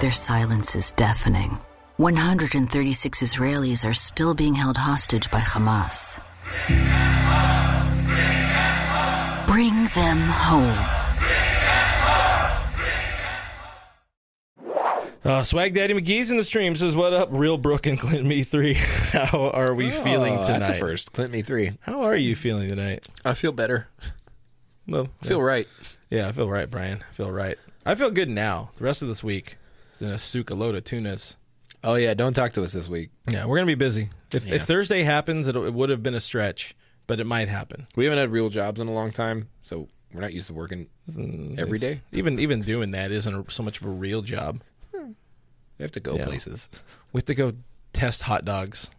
their 0.00 0.10
silence 0.12 0.74
is 0.74 0.92
deafening. 0.92 1.58
136 1.98 3.20
Israelis 3.22 3.88
are 3.88 3.94
still 3.94 4.32
being 4.34 4.54
held 4.54 4.76
hostage 4.78 5.30
by 5.30 5.40
Hamas. 5.40 6.20
Bring 9.46 9.74
them 9.94 10.18
home. 10.20 10.78
Bring 11.18 11.34
them 14.64 14.98
home. 15.18 15.20
Uh, 15.22 15.42
Swag 15.42 15.74
Daddy 15.74 15.92
McGee's 15.92 16.30
in 16.30 16.38
the 16.38 16.44
stream 16.44 16.74
says, 16.76 16.96
"What 16.96 17.12
up, 17.12 17.28
real 17.30 17.58
Brooke 17.58 17.84
and 17.86 18.00
Clint 18.00 18.24
Me 18.24 18.42
three? 18.42 18.74
How 19.12 19.50
are 19.50 19.74
we 19.74 19.90
feeling 19.90 20.38
Oh, 20.38 20.42
tonight? 20.44 20.58
That's 20.60 20.70
a 20.70 20.80
first. 20.80 21.12
Clint 21.12 21.32
me 21.32 21.42
three. 21.42 21.72
How 21.82 22.02
are 22.02 22.16
you 22.16 22.34
feeling 22.34 22.68
tonight? 22.70 23.06
I 23.24 23.34
feel 23.34 23.52
better. 23.52 23.88
Well, 24.88 25.08
I 25.22 25.26
feel 25.26 25.42
right. 25.42 25.68
yeah, 26.08 26.26
I 26.28 26.32
feel 26.32 26.48
right, 26.48 26.70
Brian. 26.70 27.00
I 27.08 27.12
feel 27.12 27.30
right. 27.30 27.58
I 27.84 27.94
feel 27.94 28.10
good 28.10 28.30
now. 28.30 28.70
The 28.78 28.84
rest 28.84 29.02
of 29.02 29.08
this 29.08 29.22
week 29.22 29.56
in 30.02 30.10
a 30.10 30.18
souk 30.18 30.50
a 30.50 30.54
load 30.54 30.74
of 30.74 30.84
tunas. 30.84 31.36
Oh 31.82 31.94
yeah, 31.94 32.14
don't 32.14 32.34
talk 32.34 32.52
to 32.52 32.62
us 32.62 32.72
this 32.72 32.88
week. 32.88 33.10
Yeah, 33.28 33.46
we're 33.46 33.56
gonna 33.56 33.66
be 33.66 33.74
busy. 33.74 34.10
If, 34.32 34.46
Yeah. 34.46 34.56
if 34.56 34.62
Thursday 34.64 35.02
happens, 35.02 35.48
it, 35.48 35.56
it 35.56 35.72
would 35.74 35.90
have 35.90 36.02
been 36.02 36.14
a 36.14 36.20
stretch, 36.20 36.74
but 37.06 37.20
it 37.20 37.24
might 37.26 37.48
happen. 37.48 37.86
We 37.96 38.04
haven't 38.04 38.18
had 38.18 38.30
real 38.32 38.48
jobs 38.50 38.80
in 38.80 38.88
a 38.88 38.92
long 38.92 39.12
time, 39.12 39.48
so 39.60 39.88
we're 40.12 40.20
not 40.20 40.32
used 40.32 40.48
to 40.48 40.54
working 40.54 40.88
mm, 41.10 41.58
every 41.58 41.78
It's- 41.78 41.80
day. 41.96 42.00
Even 42.12 42.38
even 42.38 42.62
doing 42.62 42.90
that 42.92 43.10
isn't 43.12 43.50
so 43.52 43.62
much 43.62 43.80
of 43.80 43.86
a 43.86 43.90
real 43.90 44.22
job. 44.22 44.60
Hmm. 44.94 45.12
We 45.78 45.82
have 45.82 45.92
to 45.92 46.00
go 46.00 46.16
Yeah. 46.16 46.24
places. 46.24 46.68
We 47.12 47.18
have 47.18 47.26
to 47.26 47.34
go 47.34 47.52
test 47.92 48.22
hot 48.22 48.44
dogs 48.44 48.90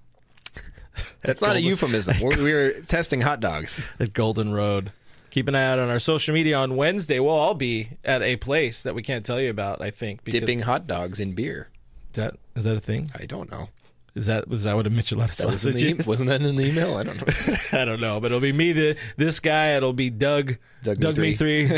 That's 1.22 1.42
not 1.42 1.56
a 1.56 1.62
euphemism. 1.62 2.18
We're, 2.22 2.38
we're 2.38 2.82
testing 2.82 3.22
hot 3.22 3.40
dogs. 3.40 3.80
at 4.00 4.12
Golden 4.14 4.54
Road. 4.54 4.92
Keep 5.32 5.48
an 5.48 5.56
eye 5.56 5.66
out 5.66 5.80
on 5.80 5.90
our 5.90 5.98
social 6.00 6.34
media 6.34 6.58
on 6.58 6.76
Wednesday. 6.76 7.20
We'll 7.20 7.34
all 7.34 7.56
be 7.56 7.90
at 8.06 8.22
a 8.22 8.36
place 8.36 8.84
that 8.84 8.94
we 8.94 9.02
can't 9.02 9.26
tell 9.26 9.40
you 9.42 9.50
about. 9.50 9.82
I 9.82 9.90
think 9.90 10.24
because- 10.24 10.42
Dipping 10.42 10.60
hot 10.62 10.86
dogs 10.86 11.20
in 11.20 11.34
beer. 11.34 11.70
Is 12.12 12.18
that 12.18 12.36
is 12.56 12.66
that 12.66 12.76
a 12.76 12.80
thing? 12.82 13.10
I 13.18 13.26
don't 13.26 13.50
know. 13.50 13.70
Is 14.14 14.26
that 14.26 14.50
was 14.50 14.66
that 14.66 14.76
what 14.76 14.86
a 14.86 14.90
Michelada 14.90 15.34
That 15.38 15.48
was 15.48 15.66
in 15.66 15.74
the, 15.74 16.04
wasn't 16.06 16.28
that 16.30 16.42
in 16.42 16.58
the 16.58 16.66
email? 16.66 16.98
I 16.98 17.04
don't 17.04 17.16
know. 17.26 17.56
I 17.80 17.86
don't 17.86 18.02
know, 18.02 18.20
but 18.20 18.26
it'll 18.28 18.42
be 18.42 18.52
me, 18.52 18.74
the 18.74 18.98
this 19.16 19.40
guy. 19.40 19.78
It'll 19.78 19.94
be 19.94 20.10
Doug, 20.10 20.58
Doug 20.84 21.16
me 21.18 21.30
Me 21.30 21.36
three, 21.36 21.72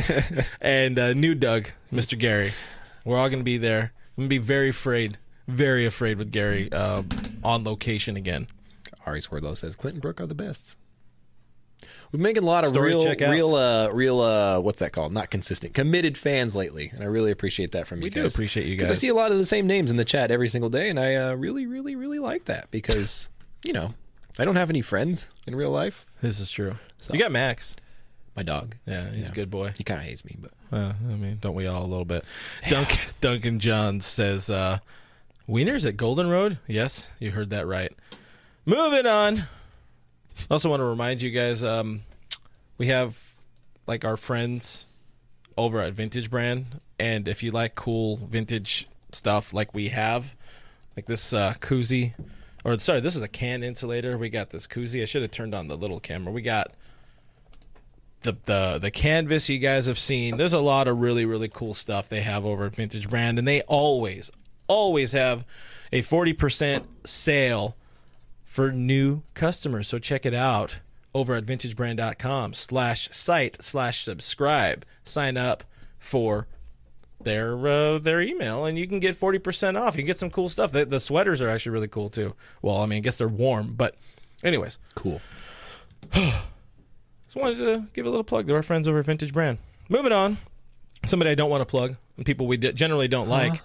and 0.59 0.97
uh, 0.97 1.13
new 1.13 1.35
Doug, 1.35 1.69
Mr. 1.93 2.17
Gary. 2.17 2.51
We're 3.05 3.19
all 3.19 3.29
gonna 3.29 3.43
be 3.43 3.59
there. 3.59 3.93
I'm 4.17 4.23
gonna 4.23 4.29
be 4.29 4.39
very 4.39 4.69
afraid, 4.69 5.19
very 5.47 5.85
afraid 5.85 6.17
with 6.17 6.31
Gary 6.31 6.71
uh, 6.71 7.03
on 7.43 7.63
location 7.63 8.17
again. 8.17 8.47
Ari 9.05 9.21
Swerdlow 9.21 9.53
says 9.53 9.75
Clinton 9.75 9.99
Brook 10.01 10.19
are 10.19 10.25
the 10.25 10.33
best. 10.33 10.75
We're 12.13 12.19
making 12.19 12.43
a 12.43 12.45
lot 12.45 12.63
of 12.63 12.69
Story 12.69 12.89
real, 12.89 13.03
checkouts. 13.05 13.31
real, 13.31 13.55
uh, 13.55 13.89
real. 13.89 14.19
Uh, 14.21 14.59
what's 14.59 14.79
that 14.79 14.91
called? 14.93 15.11
Not 15.11 15.31
consistent, 15.31 15.73
committed 15.73 16.15
fans 16.17 16.55
lately, 16.55 16.89
and 16.93 17.01
I 17.01 17.05
really 17.05 17.31
appreciate 17.31 17.71
that 17.71 17.87
from 17.87 17.99
you 17.99 18.03
We 18.03 18.09
do 18.11 18.25
appreciate 18.25 18.67
you 18.67 18.75
guys. 18.75 18.87
because 18.87 18.91
I 18.91 18.99
see 19.01 19.07
a 19.09 19.15
lot 19.15 19.31
of 19.31 19.39
the 19.39 19.45
same 19.45 19.65
names 19.65 19.89
in 19.89 19.97
the 19.97 20.05
chat 20.05 20.29
every 20.29 20.47
single 20.47 20.69
day, 20.69 20.89
and 20.91 20.99
I 20.99 21.15
uh, 21.15 21.33
really, 21.33 21.65
really, 21.65 21.95
really 21.95 22.19
like 22.19 22.45
that 22.45 22.69
because 22.69 23.29
you 23.65 23.73
know 23.73 23.95
I 24.37 24.45
don't 24.45 24.55
have 24.57 24.69
any 24.69 24.81
friends 24.81 25.27
in 25.47 25.55
real 25.55 25.71
life. 25.71 26.05
This 26.21 26.39
is 26.39 26.51
true. 26.51 26.75
So. 27.01 27.13
You 27.13 27.19
got 27.19 27.31
Max. 27.31 27.75
My 28.35 28.41
dog, 28.43 28.75
Yeah, 28.87 29.09
he's 29.09 29.25
Yeah. 29.25 29.29
a 29.29 29.33
good 29.35 29.49
boy. 29.51 29.73
he 29.77 29.83
kind 29.83 29.99
of 29.99 30.05
hates 30.07 30.23
me, 30.25 30.37
but 30.39 30.51
Uh, 30.71 30.93
I 31.07 31.15
mean, 31.15 31.37
don't 31.41 31.53
we 31.55 31.67
all 31.67 31.83
a 31.83 31.85
little 31.85 32.05
bit? 32.05 32.23
Duncan, 32.69 32.99
Duncan 33.21 33.59
Johns 33.59 34.05
says, 34.07 34.49
uh, 34.49 34.79
Wieners 35.47 35.85
at 35.85 35.97
Golden 35.97 36.29
Road? 36.29 36.57
Yes, 36.67 37.09
you 37.19 37.29
heard 37.31 37.49
that 37.51 37.67
right. 37.67 37.91
Moving 38.65 39.05
on. 39.05 39.43
Also, 40.49 40.69
want 40.69 40.79
to 40.79 40.85
remind 40.85 41.21
you 41.21 41.31
guys 41.31 41.63
um, 41.63 42.01
we 42.77 42.87
have 42.87 43.35
like 43.87 44.05
our 44.05 44.17
friends 44.17 44.85
over 45.57 45.79
at 45.79 45.93
Vintage 45.93 46.29
Brand. 46.29 46.79
And 46.99 47.27
if 47.27 47.43
you 47.43 47.51
like 47.51 47.75
cool 47.75 48.17
vintage 48.17 48.87
stuff 49.11 49.53
like 49.53 49.73
we 49.73 49.89
have, 49.89 50.35
like 50.95 51.05
this 51.05 51.33
uh, 51.33 51.53
koozie, 51.59 52.13
or 52.63 52.77
sorry, 52.79 52.99
this 52.99 53.15
is 53.15 53.21
a 53.21 53.27
can 53.27 53.63
insulator. 53.63 54.17
We 54.17 54.29
got 54.29 54.51
this 54.51 54.67
koozie. 54.67 55.01
I 55.01 55.05
should 55.05 55.21
have 55.21 55.31
turned 55.31 55.53
on 55.53 55.67
the 55.67 55.75
little 55.75 55.99
camera. 55.99 56.31
We 56.31 56.41
got 56.41 56.73
the 58.21 58.37
the 58.43 58.79
the 58.79 58.91
canvas 58.91 59.49
you 59.49 59.59
guys 59.59 59.87
have 59.87 59.99
seen. 59.99 60.37
There's 60.37 60.53
a 60.53 60.61
lot 60.61 60.87
of 60.87 60.99
really 60.99 61.25
really 61.25 61.49
cool 61.49 61.73
stuff 61.73 62.09
they 62.09 62.21
have 62.21 62.45
over 62.45 62.65
at 62.65 62.75
Vintage 62.75 63.09
Brand, 63.09 63.37
and 63.37 63.47
they 63.47 63.61
always 63.61 64.31
always 64.67 65.11
have 65.11 65.45
a 65.91 66.01
forty 66.01 66.33
percent 66.33 66.85
sale 67.05 67.75
for 68.53 68.71
new 68.71 69.23
customers. 69.33 69.87
So 69.87 69.97
check 69.97 70.27
it 70.27 70.33
out 70.35 70.77
over 71.11 71.33
at 71.33 71.43
vintagebrand.com 71.43 72.53
slash 72.53 73.09
site 73.11 73.63
slash 73.63 74.03
subscribe. 74.03 74.85
Sign 75.03 75.37
up 75.37 75.63
for 75.97 76.45
their 77.19 77.57
uh, 77.67 77.97
their 77.97 78.21
email 78.21 78.65
and 78.65 78.77
you 78.77 78.87
can 78.87 78.99
get 78.99 79.19
40% 79.19 79.75
off. 79.75 79.95
You 79.95 80.03
can 80.03 80.05
get 80.05 80.19
some 80.19 80.29
cool 80.29 80.49
stuff. 80.49 80.71
The, 80.71 80.85
the 80.85 80.99
sweaters 80.99 81.41
are 81.41 81.49
actually 81.49 81.71
really 81.71 81.87
cool 81.87 82.11
too. 82.11 82.35
Well, 82.61 82.77
I 82.77 82.85
mean, 82.85 82.97
I 82.97 82.99
guess 82.99 83.17
they're 83.17 83.27
warm, 83.27 83.73
but 83.73 83.95
anyways, 84.43 84.77
cool. 84.93 85.19
just 86.13 87.35
wanted 87.35 87.57
to 87.57 87.87
give 87.93 88.05
a 88.05 88.09
little 88.09 88.23
plug 88.23 88.45
to 88.45 88.53
our 88.53 88.61
friends 88.61 88.87
over 88.87 88.99
at 88.99 89.05
Vintage 89.05 89.33
Brand. 89.33 89.57
Moving 89.89 90.11
on, 90.11 90.37
somebody 91.07 91.31
I 91.31 91.35
don't 91.35 91.49
want 91.49 91.61
to 91.61 91.65
plug, 91.65 91.95
and 92.17 92.25
people 92.25 92.45
we 92.45 92.57
generally 92.57 93.07
don't 93.07 93.29
like, 93.29 93.63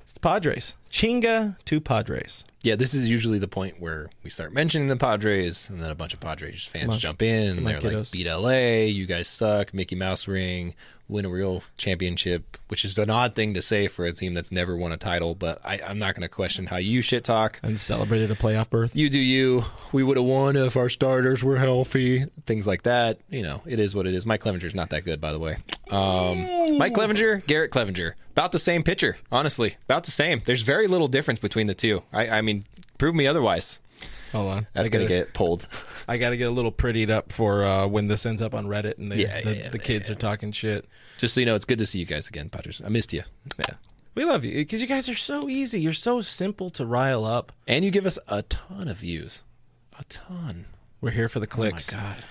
it's 0.00 0.14
the 0.14 0.20
Padres. 0.20 0.76
Chinga 0.90 1.58
to 1.66 1.78
Padres. 1.78 2.42
Yeah, 2.62 2.76
this 2.76 2.92
is 2.92 3.08
usually 3.08 3.38
the 3.38 3.48
point 3.48 3.80
where 3.80 4.10
we 4.22 4.28
start 4.28 4.52
mentioning 4.52 4.88
the 4.88 4.96
Padres, 4.96 5.70
and 5.70 5.82
then 5.82 5.90
a 5.90 5.94
bunch 5.94 6.12
of 6.12 6.20
Padres 6.20 6.64
fans 6.64 6.98
jump 6.98 7.22
in, 7.22 7.56
and 7.58 7.66
they're 7.66 7.80
like, 7.80 8.10
"Beat 8.12 8.26
LA, 8.26 8.84
you 8.86 9.06
guys 9.06 9.28
suck, 9.28 9.72
Mickey 9.72 9.96
Mouse 9.96 10.28
ring, 10.28 10.74
win 11.08 11.24
a 11.24 11.30
real 11.30 11.62
championship," 11.78 12.58
which 12.68 12.84
is 12.84 12.98
an 12.98 13.08
odd 13.08 13.34
thing 13.34 13.54
to 13.54 13.62
say 13.62 13.88
for 13.88 14.04
a 14.04 14.12
team 14.12 14.34
that's 14.34 14.52
never 14.52 14.76
won 14.76 14.92
a 14.92 14.98
title. 14.98 15.34
But 15.34 15.60
I, 15.64 15.80
I'm 15.86 15.98
not 15.98 16.14
going 16.14 16.22
to 16.22 16.28
question 16.28 16.66
how 16.66 16.76
you 16.76 17.00
shit 17.00 17.24
talk. 17.24 17.58
And 17.62 17.80
celebrated 17.80 18.30
a 18.30 18.34
playoff 18.34 18.68
berth. 18.68 18.94
You 18.94 19.08
do 19.08 19.18
you. 19.18 19.64
We 19.92 20.02
would 20.02 20.18
have 20.18 20.26
won 20.26 20.54
if 20.56 20.76
our 20.76 20.90
starters 20.90 21.42
were 21.42 21.56
healthy. 21.56 22.26
Things 22.44 22.66
like 22.66 22.82
that. 22.82 23.20
You 23.30 23.42
know, 23.42 23.62
it 23.64 23.80
is 23.80 23.94
what 23.94 24.06
it 24.06 24.12
is. 24.12 24.26
Mike 24.26 24.42
Clevinger's 24.42 24.74
not 24.74 24.90
that 24.90 25.06
good, 25.06 25.18
by 25.20 25.32
the 25.32 25.38
way. 25.38 25.56
Um, 25.90 26.78
Mike 26.78 26.94
Clevinger, 26.94 27.44
Garrett 27.46 27.72
Cleavinger, 27.72 28.12
about 28.30 28.52
the 28.52 28.58
same 28.58 28.82
pitcher. 28.82 29.16
Honestly, 29.32 29.76
about 29.84 30.04
the 30.04 30.10
same. 30.10 30.40
There's 30.44 30.62
very 30.62 30.86
little 30.86 31.08
difference 31.08 31.40
between 31.40 31.66
the 31.66 31.74
two. 31.74 32.02
I, 32.12 32.28
I 32.28 32.40
mean, 32.42 32.49
prove 32.98 33.14
me 33.14 33.26
otherwise. 33.26 33.78
Hold 34.32 34.50
on. 34.52 34.66
That's 34.72 34.86
I 34.86 34.90
gonna 34.92 35.04
gotta- 35.04 35.14
get 35.14 35.34
pulled. 35.34 35.66
I 36.08 36.16
got 36.16 36.30
to 36.30 36.36
get 36.36 36.48
a 36.48 36.50
little 36.52 36.72
prettied 36.72 37.10
up 37.10 37.32
for 37.32 37.64
uh, 37.64 37.86
when 37.86 38.08
this 38.08 38.24
ends 38.26 38.40
up 38.42 38.54
on 38.54 38.66
Reddit 38.66 38.98
and 38.98 39.10
they, 39.12 39.22
Yeah, 39.22 39.40
the, 39.42 39.56
yeah, 39.56 39.68
the 39.70 39.78
yeah, 39.78 39.84
kids 39.84 40.10
are 40.10 40.14
talking 40.16 40.50
shit. 40.52 40.86
Just 41.18 41.34
so 41.34 41.40
you 41.40 41.46
know, 41.46 41.54
it's 41.54 41.64
good 41.64 41.78
to 41.78 41.86
see 41.86 41.98
you 42.00 42.06
guys 42.06 42.28
again, 42.28 42.48
Padres. 42.48 42.80
I 42.84 42.88
missed 42.88 43.12
you, 43.12 43.22
Yeah. 43.58 43.74
We 44.16 44.24
love 44.24 44.44
you 44.44 44.52
because 44.54 44.82
you 44.82 44.88
guys 44.88 45.08
are 45.08 45.14
so 45.14 45.48
easy. 45.48 45.80
You're 45.80 45.92
so 45.92 46.20
simple 46.20 46.68
to 46.70 46.84
rile 46.86 47.24
up. 47.24 47.52
and 47.68 47.84
you 47.84 47.90
give 47.92 48.06
us 48.06 48.18
a 48.28 48.42
ton 48.42 48.88
of 48.88 48.96
views, 48.98 49.42
a 49.98 50.04
ton. 50.04 50.66
We're 51.00 51.10
here 51.12 51.28
for 51.28 51.38
the 51.40 51.46
Oh 51.46 51.50
my 51.50 51.70
clicks. 51.70 51.90
god. 51.90 52.22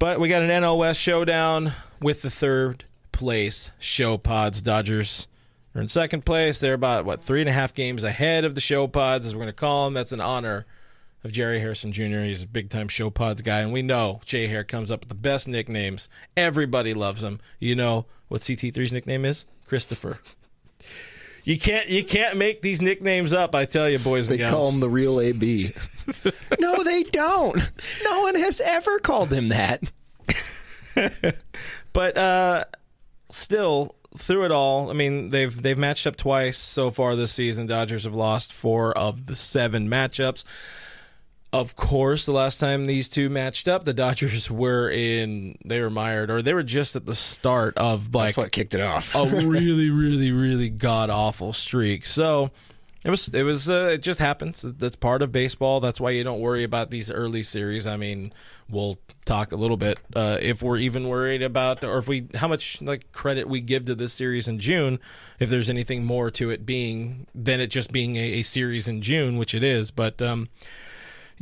But 0.00 0.18
we 0.20 0.28
got 0.28 0.42
an 0.42 0.50
NL 0.50 0.78
West 0.78 1.00
showdown 1.00 1.72
with 2.00 2.22
the 2.22 2.30
third 2.30 2.84
place 3.12 3.70
show 3.78 4.18
pods. 4.18 4.60
Dodgers 4.62 5.26
are 5.74 5.80
in 5.80 5.88
second 5.88 6.24
place. 6.24 6.60
They're 6.60 6.74
about, 6.74 7.04
what, 7.04 7.22
three 7.22 7.40
and 7.40 7.48
a 7.48 7.52
half 7.52 7.74
games 7.74 8.04
ahead 8.04 8.44
of 8.44 8.54
the 8.54 8.60
show 8.60 8.86
pods, 8.86 9.26
as 9.26 9.34
we're 9.34 9.40
going 9.40 9.48
to 9.48 9.52
call 9.52 9.84
them. 9.84 9.94
That's 9.94 10.12
an 10.12 10.20
honor 10.20 10.66
of 11.22 11.32
Jerry 11.32 11.60
Harrison 11.60 11.92
Jr. 11.92 12.20
He's 12.20 12.42
a 12.42 12.46
big 12.46 12.70
time 12.70 12.88
show 12.88 13.10
pods 13.10 13.42
guy. 13.42 13.60
And 13.60 13.72
we 13.72 13.82
know 13.82 14.20
Jay 14.24 14.46
Hare 14.46 14.64
comes 14.64 14.90
up 14.90 15.00
with 15.00 15.08
the 15.08 15.14
best 15.14 15.46
nicknames. 15.48 16.08
Everybody 16.36 16.94
loves 16.94 17.22
him. 17.22 17.40
You 17.58 17.74
know 17.74 18.06
what 18.28 18.40
CT3's 18.42 18.92
nickname 18.92 19.24
is? 19.24 19.44
Christopher. 19.66 20.20
You 21.42 21.58
can't 21.58 21.88
you 21.88 22.04
can't 22.04 22.36
make 22.36 22.60
these 22.60 22.82
nicknames 22.82 23.32
up, 23.32 23.54
I 23.54 23.64
tell 23.64 23.88
you, 23.88 23.98
boys 23.98 24.28
and 24.28 24.38
They 24.38 24.48
call 24.48 24.68
him 24.70 24.80
the 24.80 24.90
real 24.90 25.20
AB. 25.20 25.72
no, 26.60 26.84
they 26.84 27.02
don't. 27.04 27.56
No 28.04 28.20
one 28.20 28.34
has 28.34 28.60
ever 28.60 28.98
called 28.98 29.32
him 29.32 29.48
that. 29.48 29.82
But 31.92 32.16
uh, 32.16 32.64
still, 33.30 33.96
through 34.16 34.44
it 34.44 34.52
all, 34.52 34.90
I 34.90 34.92
mean 34.92 35.30
they've 35.30 35.60
they've 35.62 35.78
matched 35.78 36.06
up 36.06 36.16
twice 36.16 36.58
so 36.58 36.90
far 36.90 37.16
this 37.16 37.32
season. 37.32 37.66
Dodgers 37.66 38.04
have 38.04 38.14
lost 38.14 38.52
four 38.52 38.96
of 38.96 39.26
the 39.26 39.36
seven 39.36 39.88
matchups. 39.88 40.44
Of 41.52 41.74
course, 41.74 42.26
the 42.26 42.32
last 42.32 42.58
time 42.58 42.86
these 42.86 43.08
two 43.08 43.28
matched 43.28 43.66
up, 43.66 43.84
the 43.84 43.92
Dodgers 43.92 44.50
were 44.50 44.88
in 44.90 45.56
they 45.64 45.80
were 45.80 45.90
mired 45.90 46.30
or 46.30 46.42
they 46.42 46.54
were 46.54 46.62
just 46.62 46.96
at 46.96 47.06
the 47.06 47.14
start 47.14 47.76
of 47.76 48.14
like 48.14 48.28
That's 48.28 48.36
what 48.36 48.52
kicked 48.52 48.74
it 48.74 48.80
off. 48.80 49.14
a 49.14 49.24
really, 49.26 49.90
really, 49.90 50.32
really 50.32 50.70
god 50.70 51.10
awful 51.10 51.52
streak. 51.52 52.06
So 52.06 52.50
it 53.04 53.10
was, 53.10 53.28
it 53.28 53.42
was, 53.42 53.70
uh, 53.70 53.90
it 53.94 54.02
just 54.02 54.20
happens. 54.20 54.62
That's 54.62 54.96
part 54.96 55.22
of 55.22 55.32
baseball. 55.32 55.80
That's 55.80 56.00
why 56.00 56.10
you 56.10 56.24
don't 56.24 56.40
worry 56.40 56.64
about 56.64 56.90
these 56.90 57.10
early 57.10 57.42
series. 57.42 57.86
I 57.86 57.96
mean, 57.96 58.32
we'll 58.68 58.98
talk 59.24 59.52
a 59.52 59.56
little 59.56 59.76
bit 59.76 60.00
uh, 60.14 60.38
if 60.40 60.62
we're 60.62 60.78
even 60.78 61.08
worried 61.08 61.42
about, 61.42 61.84
or 61.84 61.98
if 61.98 62.08
we, 62.08 62.28
how 62.34 62.48
much 62.48 62.80
like 62.82 63.12
credit 63.12 63.48
we 63.48 63.60
give 63.60 63.84
to 63.86 63.94
this 63.94 64.12
series 64.12 64.48
in 64.48 64.58
June. 64.58 64.98
If 65.38 65.50
there's 65.50 65.70
anything 65.70 66.04
more 66.04 66.30
to 66.32 66.50
it 66.50 66.66
being 66.66 67.26
than 67.34 67.60
it 67.60 67.68
just 67.68 67.92
being 67.92 68.16
a, 68.16 68.40
a 68.40 68.42
series 68.42 68.88
in 68.88 69.02
June, 69.02 69.38
which 69.38 69.54
it 69.54 69.62
is, 69.62 69.90
but. 69.90 70.20
um 70.22 70.48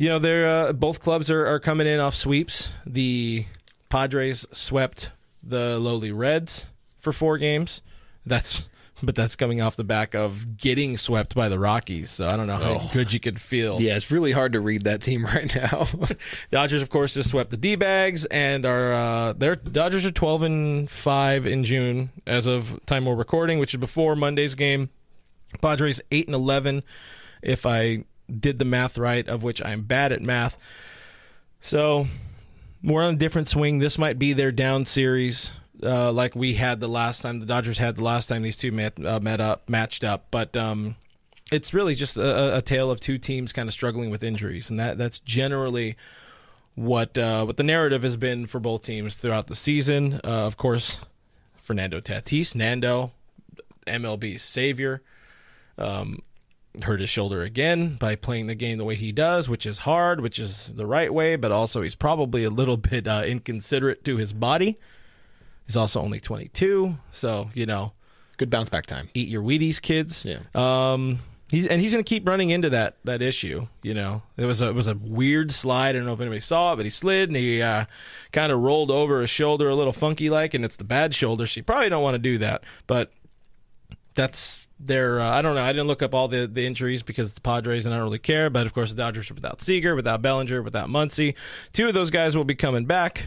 you 0.01 0.09
know, 0.09 0.21
they're 0.21 0.49
uh, 0.49 0.73
both 0.73 1.01
clubs 1.01 1.29
are, 1.29 1.45
are 1.45 1.59
coming 1.59 1.89
in 1.89 1.99
off 1.99 2.15
sweeps. 2.15 2.71
The 2.87 3.47
Padres 3.89 4.47
swept 4.53 5.11
the 5.43 5.77
lowly 5.81 6.13
Reds 6.13 6.67
for 7.01 7.13
four 7.13 7.37
games. 7.37 7.83
That's 8.25 8.63
but 9.03 9.15
that's 9.15 9.37
coming 9.37 9.61
off 9.61 9.77
the 9.77 9.85
back 9.85 10.15
of 10.15 10.57
getting 10.57 10.97
swept 10.97 11.35
by 11.35 11.49
the 11.49 11.59
Rockies. 11.59 12.11
So 12.11 12.27
I 12.27 12.37
don't 12.37 12.47
know 12.47 12.57
how 12.57 12.79
Oh. 12.81 12.91
good 12.93 13.13
you 13.13 13.21
could 13.21 13.41
feel. 13.41 13.81
Yeah, 13.81 13.97
it's 13.97 14.11
really 14.11 14.33
hard 14.33 14.53
to 14.55 14.61
read 14.61 14.83
that 14.85 15.03
team 15.03 15.25
right 15.35 15.55
now. 15.55 15.87
Dodgers, 16.51 16.83
of 16.83 16.91
course, 16.91 17.15
just 17.15 17.31
swept 17.31 17.51
the 17.51 17.57
D 17.57 17.77
bags, 17.77 18.25
and 18.27 18.65
are 18.67 18.93
uh, 18.93 19.33
their 19.35 19.57
Dodgers 19.57 20.05
are 20.05 20.11
twelve 20.11 20.43
and 20.43 20.91
five 20.91 21.47
in 21.47 21.65
June 21.65 22.11
as 22.27 22.47
of 22.47 22.79
time 22.87 23.05
we're 23.05 23.15
recording, 23.15 23.59
which 23.59 23.75
is 23.75 23.81
before 23.81 24.17
Monday's 24.17 24.55
game. 24.55 24.91
Padres 25.63 26.01
eight 26.11 26.27
and 26.27 26.35
eleven, 26.35 26.83
if 27.43 27.65
I 27.65 28.05
did 28.29 28.59
the 28.59 28.65
math 28.67 28.99
right, 28.99 29.27
of 29.27 29.43
which 29.43 29.65
I'm 29.65 29.83
bad 29.83 30.13
at 30.13 30.21
math. 30.21 30.59
So 31.61 32.07
we're 32.83 33.03
on 33.03 33.15
a 33.15 33.17
different 33.17 33.49
swing. 33.49 33.79
This 33.79 33.97
might 33.99 34.19
be 34.19 34.33
their 34.35 34.53
down 34.53 34.85
series, 34.85 35.51
uh, 35.83 36.13
like 36.13 36.35
we 36.35 36.55
had 36.55 36.81
the 36.81 36.89
last 36.89 37.23
time. 37.23 37.41
The 37.41 37.47
Dodgers 37.47 37.79
had 37.79 37.97
the 37.97 38.05
last 38.05 38.29
time 38.29 38.43
these 38.43 38.57
two 38.57 38.73
met, 38.73 39.05
uh, 39.05 39.21
met 39.21 39.41
up, 39.41 39.69
matched 39.69 40.05
up, 40.05 40.27
but. 40.31 40.57
Um, 40.57 40.97
it's 41.51 41.73
really 41.73 41.95
just 41.95 42.19
a, 42.19 42.59
a 42.59 42.61
tale 42.61 42.91
of 42.91 43.01
two 43.01 43.17
teams 43.17 43.55
kind 43.55 43.69
of 43.69 43.73
struggling 43.73 44.11
with 44.11 44.23
injuries, 44.23 44.69
and 44.69 44.79
that 44.79 44.99
that's 44.99 45.19
generally 45.21 45.97
what 46.75 47.19
uh, 47.19 47.45
what 47.45 47.57
the 47.57 47.63
narrative 47.63 48.03
has 48.03 48.17
been 48.17 48.47
for 48.47 48.61
both 48.61 48.83
teams 48.83 49.17
throughout 49.17 49.47
the 49.47 49.55
season. 49.55 50.21
Uh, 50.25 50.47
of 50.47 50.57
course, 50.57 50.99
Fernando 51.61 52.01
Tatis, 52.01 52.55
Nando, 52.55 53.13
MLB's 53.87 54.43
savior, 54.43 55.03
um, 55.77 56.21
hurt 56.83 57.01
his 57.01 57.11
shoulder 57.11 57.43
again 57.43 57.97
by 57.97 58.15
playing 58.15 58.47
the 58.47 58.55
game 58.55 58.79
the 58.79 58.85
way 58.85 58.95
he 58.95 59.11
does, 59.11 59.49
which 59.49 59.67
is 59.67 59.81
hard, 59.81 60.21
which 60.21 60.39
is 60.39 60.71
the 60.75 60.87
right 60.87 61.13
way, 61.13 61.37
but 61.37 61.51
also 61.51 61.83
he's 61.83 61.95
probably 61.95 62.45
a 62.45 62.51
little 62.51 62.77
bit 62.91 63.09
uh, 63.09 63.25
inconsiderate 63.27 64.05
to 64.05 64.17
his 64.17 64.33
body. 64.33 64.79
He's 65.69 65.77
also 65.77 66.01
only 66.01 66.19
22, 66.19 66.97
so 67.13 67.51
you 67.55 67.67
know, 67.67 67.93
Good 68.39 68.51
bounce 68.51 68.71
back 68.71 68.87
time. 68.87 69.09
eat 69.15 69.29
your 69.29 69.43
Wheaties, 69.43 69.81
kids. 69.81 70.25
Yeah. 70.25 70.39
Um, 70.55 71.19
he's 71.51 71.67
and 71.67 71.81
he's 71.81 71.93
going 71.93 72.05
to 72.05 72.09
keep 72.09 72.27
running 72.27 72.51
into 72.51 72.71
that 72.71 72.97
that 73.05 73.21
issue. 73.21 73.67
You 73.83 73.95
know, 73.95 74.23
it 74.37 74.47
was 74.47 74.63
a 74.63 74.69
it 74.69 74.75
was 74.75 74.87
a 74.87 74.95
weird 74.95 75.51
slide. 75.53 75.91
I 75.91 75.93
don't 75.93 76.07
know 76.07 76.13
if 76.15 76.21
anybody 76.21 76.41
saw 76.41 76.73
it, 76.73 76.77
but 76.77 76.87
he 76.87 76.91
slid 76.91 77.29
and 77.29 77.37
he 77.37 77.61
uh, 77.61 77.85
kind 78.33 78.51
of 78.51 78.61
rolled 78.61 78.91
over 78.91 79.21
his 79.21 79.31
shoulder 79.31 79.69
a 79.69 79.75
little 79.75 79.93
funky 79.93 80.31
like, 80.31 80.55
and 80.55 80.65
it's 80.65 80.77
the 80.77 80.85
bad 80.85 81.15
shoulder. 81.15 81.47
So 81.47 81.59
you 81.59 81.65
probably 81.65 81.89
don't 81.91 82.03
want 82.03 82.15
to 82.15 82.19
do 82.19 82.39
that, 82.39 82.65
but 82.87 83.13
that's 84.15 84.67
their. 84.81 85.21
Uh, 85.21 85.31
I 85.31 85.43
don't 85.43 85.55
know. 85.55 85.63
I 85.63 85.73
didn't 85.73 85.89
look 85.89 86.03
up 86.03 86.15
all 86.15 86.29
the 86.29 86.47
the 86.47 86.65
injuries 86.65 87.03
because 87.03 87.35
the 87.35 87.41
Padres 87.41 87.87
and 87.87 87.95
I 87.95 87.99
don't 87.99 88.05
really 88.05 88.19
care. 88.19 88.51
But 88.51 88.67
of 88.67 88.73
course, 88.73 88.91
the 88.91 88.97
Dodgers 88.97 89.31
are 89.31 89.35
without 89.35 89.61
Seager, 89.61 89.95
without 89.95 90.23
Bellinger, 90.23 90.63
without 90.63 90.89
Muncy. 90.89 91.35
Two 91.73 91.89
of 91.89 91.95
those 91.95 92.11
guys 92.11 92.37
will 92.37 92.45
be 92.45 92.55
coming 92.55 92.85
back. 92.85 93.27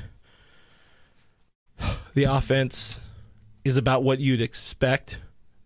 The 2.14 2.26
offense 2.26 3.00
is 3.64 3.78
about 3.78 4.04
what 4.04 4.20
you'd 4.20 4.42
expect 4.42 5.20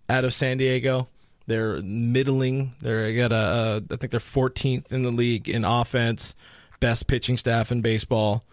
out 0.07 0.26
of 0.26 0.34
San 0.34 0.57
Diego. 0.57 1.07
They're 1.47 1.82
middling. 1.82 2.76
They're 2.82 3.13
got 3.16 3.32
a, 3.32 3.84
I 3.89 3.95
think 3.95 4.11
they're 4.11 4.20
14th 4.20 4.91
in 4.91 5.01
the 5.01 5.09
league 5.09 5.49
in 5.49 5.66
offense, 5.66 6.36
best 6.80 7.07
pitching 7.07 7.38
staff 7.38 7.72
in 7.72 7.82
baseball, 7.82 8.43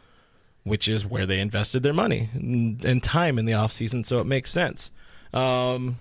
which 0.63 0.89
is 0.89 1.05
where 1.05 1.27
they 1.27 1.41
invested 1.41 1.83
their 1.83 1.93
money 1.93 2.31
and, 2.33 2.83
and 2.85 3.03
time 3.03 3.39
in 3.39 3.45
the 3.45 3.53
offseason, 3.53 4.07
so 4.07 4.19
it 4.19 4.27
makes 4.27 4.51
sense. 4.51 4.91
Um, 5.35 5.99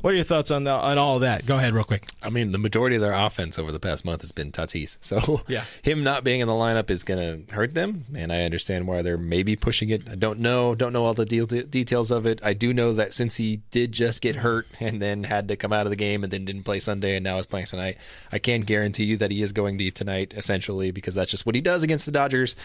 what 0.00 0.12
are 0.12 0.16
your 0.16 0.24
thoughts 0.24 0.50
on 0.50 0.64
the, 0.64 0.72
on 0.72 0.98
all 0.98 1.16
of 1.16 1.20
that? 1.22 1.46
Go 1.46 1.56
ahead, 1.56 1.74
real 1.74 1.84
quick. 1.84 2.06
I 2.22 2.30
mean, 2.30 2.52
the 2.52 2.58
majority 2.58 2.96
of 2.96 3.02
their 3.02 3.12
offense 3.12 3.58
over 3.58 3.72
the 3.72 3.80
past 3.80 4.04
month 4.04 4.22
has 4.22 4.32
been 4.32 4.52
Tatis. 4.52 4.98
So 5.00 5.42
Yeah. 5.48 5.64
him 5.82 6.02
not 6.02 6.24
being 6.24 6.40
in 6.40 6.48
the 6.48 6.54
lineup 6.54 6.90
is 6.90 7.04
going 7.04 7.46
to 7.46 7.54
hurt 7.54 7.74
them, 7.74 8.04
and 8.14 8.32
I 8.32 8.42
understand 8.42 8.86
why 8.86 9.02
they're 9.02 9.18
maybe 9.18 9.56
pushing 9.56 9.90
it. 9.90 10.08
I 10.08 10.14
don't 10.14 10.40
know, 10.40 10.74
don't 10.74 10.92
know 10.92 11.04
all 11.04 11.14
the 11.14 11.26
deal, 11.26 11.46
details 11.46 12.10
of 12.10 12.26
it. 12.26 12.40
I 12.42 12.52
do 12.54 12.72
know 12.72 12.92
that 12.94 13.12
since 13.12 13.36
he 13.36 13.62
did 13.70 13.92
just 13.92 14.22
get 14.22 14.36
hurt 14.36 14.66
and 14.80 15.00
then 15.00 15.24
had 15.24 15.48
to 15.48 15.56
come 15.56 15.72
out 15.72 15.86
of 15.86 15.90
the 15.90 15.96
game 15.96 16.24
and 16.24 16.32
then 16.32 16.44
didn't 16.44 16.64
play 16.64 16.80
Sunday 16.80 17.16
and 17.16 17.24
now 17.24 17.38
is 17.38 17.46
playing 17.46 17.66
tonight, 17.66 17.96
I 18.32 18.38
can 18.38 18.62
guarantee 18.62 19.04
you 19.04 19.16
that 19.18 19.30
he 19.30 19.42
is 19.42 19.52
going 19.52 19.76
deep 19.76 19.94
tonight, 19.94 20.34
essentially 20.36 20.90
because 20.90 21.14
that's 21.14 21.30
just 21.30 21.46
what 21.46 21.54
he 21.54 21.60
does 21.60 21.82
against 21.82 22.06
the 22.06 22.12
Dodgers. 22.12 22.56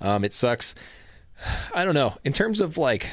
Um, 0.00 0.24
it 0.24 0.32
sucks. 0.32 0.74
I 1.74 1.84
don't 1.84 1.94
know 1.94 2.16
in 2.24 2.32
terms 2.32 2.60
of 2.60 2.78
like 2.78 3.08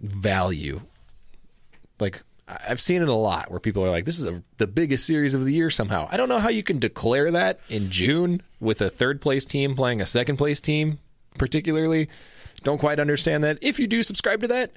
value 0.00 0.80
like 2.00 2.22
I've 2.46 2.80
seen 2.80 3.02
it 3.02 3.08
a 3.08 3.14
lot 3.14 3.50
where 3.50 3.60
people 3.60 3.84
are 3.84 3.90
like, 3.90 4.04
"This 4.04 4.18
is 4.18 4.26
a, 4.26 4.42
the 4.58 4.66
biggest 4.66 5.06
series 5.06 5.34
of 5.34 5.44
the 5.44 5.52
year." 5.54 5.70
Somehow, 5.70 6.08
I 6.10 6.16
don't 6.16 6.28
know 6.28 6.38
how 6.38 6.50
you 6.50 6.62
can 6.62 6.78
declare 6.78 7.30
that 7.30 7.60
in 7.68 7.90
June 7.90 8.42
with 8.60 8.80
a 8.80 8.90
third 8.90 9.20
place 9.20 9.44
team 9.44 9.74
playing 9.74 10.00
a 10.00 10.06
second 10.06 10.36
place 10.36 10.60
team. 10.60 10.98
Particularly, 11.38 12.08
don't 12.62 12.78
quite 12.78 13.00
understand 13.00 13.42
that. 13.44 13.58
If 13.60 13.78
you 13.78 13.86
do 13.86 14.02
subscribe 14.02 14.40
to 14.42 14.48
that, 14.48 14.72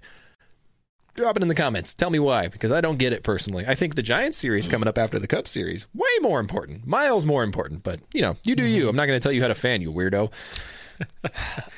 drop 1.15 1.36
it 1.36 1.41
in 1.41 1.49
the 1.49 1.55
comments. 1.55 1.93
Tell 1.93 2.09
me 2.09 2.20
why, 2.20 2.47
because 2.47 2.72
I 2.72 2.80
don't 2.80 2.97
get 2.97 3.13
it 3.13 3.24
personally. 3.24 3.65
I 3.68 3.76
think 3.76 3.95
the 3.95 4.01
Giants 4.01 4.38
series 4.38 4.68
coming 4.68 4.88
up 4.88 4.97
after 4.97 5.20
the 5.20 5.28
Cup 5.28 5.47
series 5.47 5.86
way 5.93 6.07
more 6.22 6.39
important, 6.39 6.88
miles 6.88 7.26
more 7.26 7.43
important. 7.43 7.84
But 7.84 7.99
you 8.13 8.22
know, 8.22 8.38
you 8.43 8.55
do 8.55 8.63
you. 8.63 8.88
I'm 8.88 8.95
not 8.95 9.07
going 9.07 9.20
to 9.20 9.24
tell 9.24 9.32
you 9.32 9.41
how 9.41 9.49
to 9.49 9.55
fan, 9.55 9.82
you 9.82 9.91
weirdo. 9.91 10.32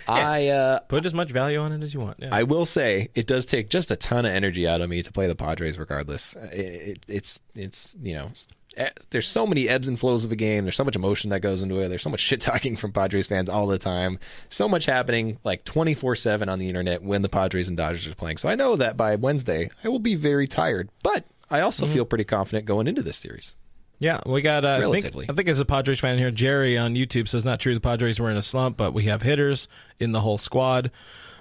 I 0.07 0.47
uh, 0.47 0.79
Put 0.81 1.05
as 1.05 1.13
much 1.13 1.31
value 1.31 1.59
on 1.59 1.71
it 1.71 1.81
as 1.83 1.93
you 1.93 1.99
want. 1.99 2.17
Yeah. 2.19 2.29
I 2.31 2.43
will 2.43 2.65
say 2.65 3.09
it 3.15 3.27
does 3.27 3.45
take 3.45 3.69
just 3.69 3.91
a 3.91 3.95
ton 3.95 4.25
of 4.25 4.31
energy 4.33 4.67
out 4.67 4.81
of 4.81 4.89
me 4.89 5.03
to 5.03 5.11
play 5.11 5.27
the 5.27 5.35
Padres, 5.35 5.77
regardless. 5.77 6.35
It, 6.35 6.55
it, 6.97 7.05
it's 7.07 7.39
it's 7.55 7.95
you 8.01 8.13
know. 8.15 8.31
eh, 8.77 8.89
There's 9.09 9.27
so 9.27 9.45
many 9.45 9.67
ebbs 9.69 9.87
and 9.87 9.99
flows 9.99 10.25
of 10.25 10.31
a 10.31 10.35
game. 10.35 10.63
There's 10.65 10.75
so 10.75 10.83
much 10.83 10.95
emotion 10.95 11.29
that 11.31 11.41
goes 11.41 11.61
into 11.63 11.79
it. 11.79 11.89
There's 11.89 12.01
so 12.03 12.09
much 12.09 12.19
shit 12.21 12.41
talking 12.41 12.75
from 12.75 12.91
Padres 12.91 13.27
fans 13.27 13.49
all 13.49 13.67
the 13.67 13.77
time. 13.79 14.19
So 14.49 14.67
much 14.67 14.85
happening 14.85 15.37
like 15.43 15.63
24 15.65 16.15
7 16.15 16.49
on 16.49 16.59
the 16.59 16.67
internet 16.67 17.03
when 17.03 17.21
the 17.21 17.29
Padres 17.29 17.67
and 17.67 17.77
Dodgers 17.77 18.07
are 18.07 18.15
playing. 18.15 18.37
So 18.37 18.49
I 18.49 18.55
know 18.55 18.75
that 18.75 18.97
by 18.97 19.15
Wednesday, 19.15 19.69
I 19.83 19.89
will 19.89 19.99
be 19.99 20.15
very 20.15 20.47
tired. 20.47 20.89
But 21.03 21.25
I 21.51 21.61
also 21.61 21.87
feel 21.87 22.05
pretty 22.05 22.23
confident 22.25 22.65
going 22.65 22.87
into 22.87 23.01
this 23.01 23.17
series. 23.17 23.55
Yeah, 23.99 24.21
we 24.25 24.41
got. 24.41 24.63
Uh, 24.63 24.87
I 24.87 24.91
think. 25.01 25.29
I 25.29 25.33
think 25.33 25.49
as 25.49 25.59
a 25.59 25.65
Padres 25.65 25.99
fan 25.99 26.17
here, 26.17 26.31
Jerry 26.31 26.77
on 26.77 26.95
YouTube 26.95 27.27
says 27.27 27.43
not 27.43 27.59
true. 27.59 27.73
The 27.73 27.81
Padres 27.81 28.19
were 28.19 28.31
in 28.31 28.37
a 28.37 28.41
slump, 28.41 28.77
but 28.77 28.93
we 28.93 29.03
have 29.03 29.21
hitters 29.21 29.67
in 29.99 30.13
the 30.13 30.21
whole 30.21 30.37
squad. 30.37 30.89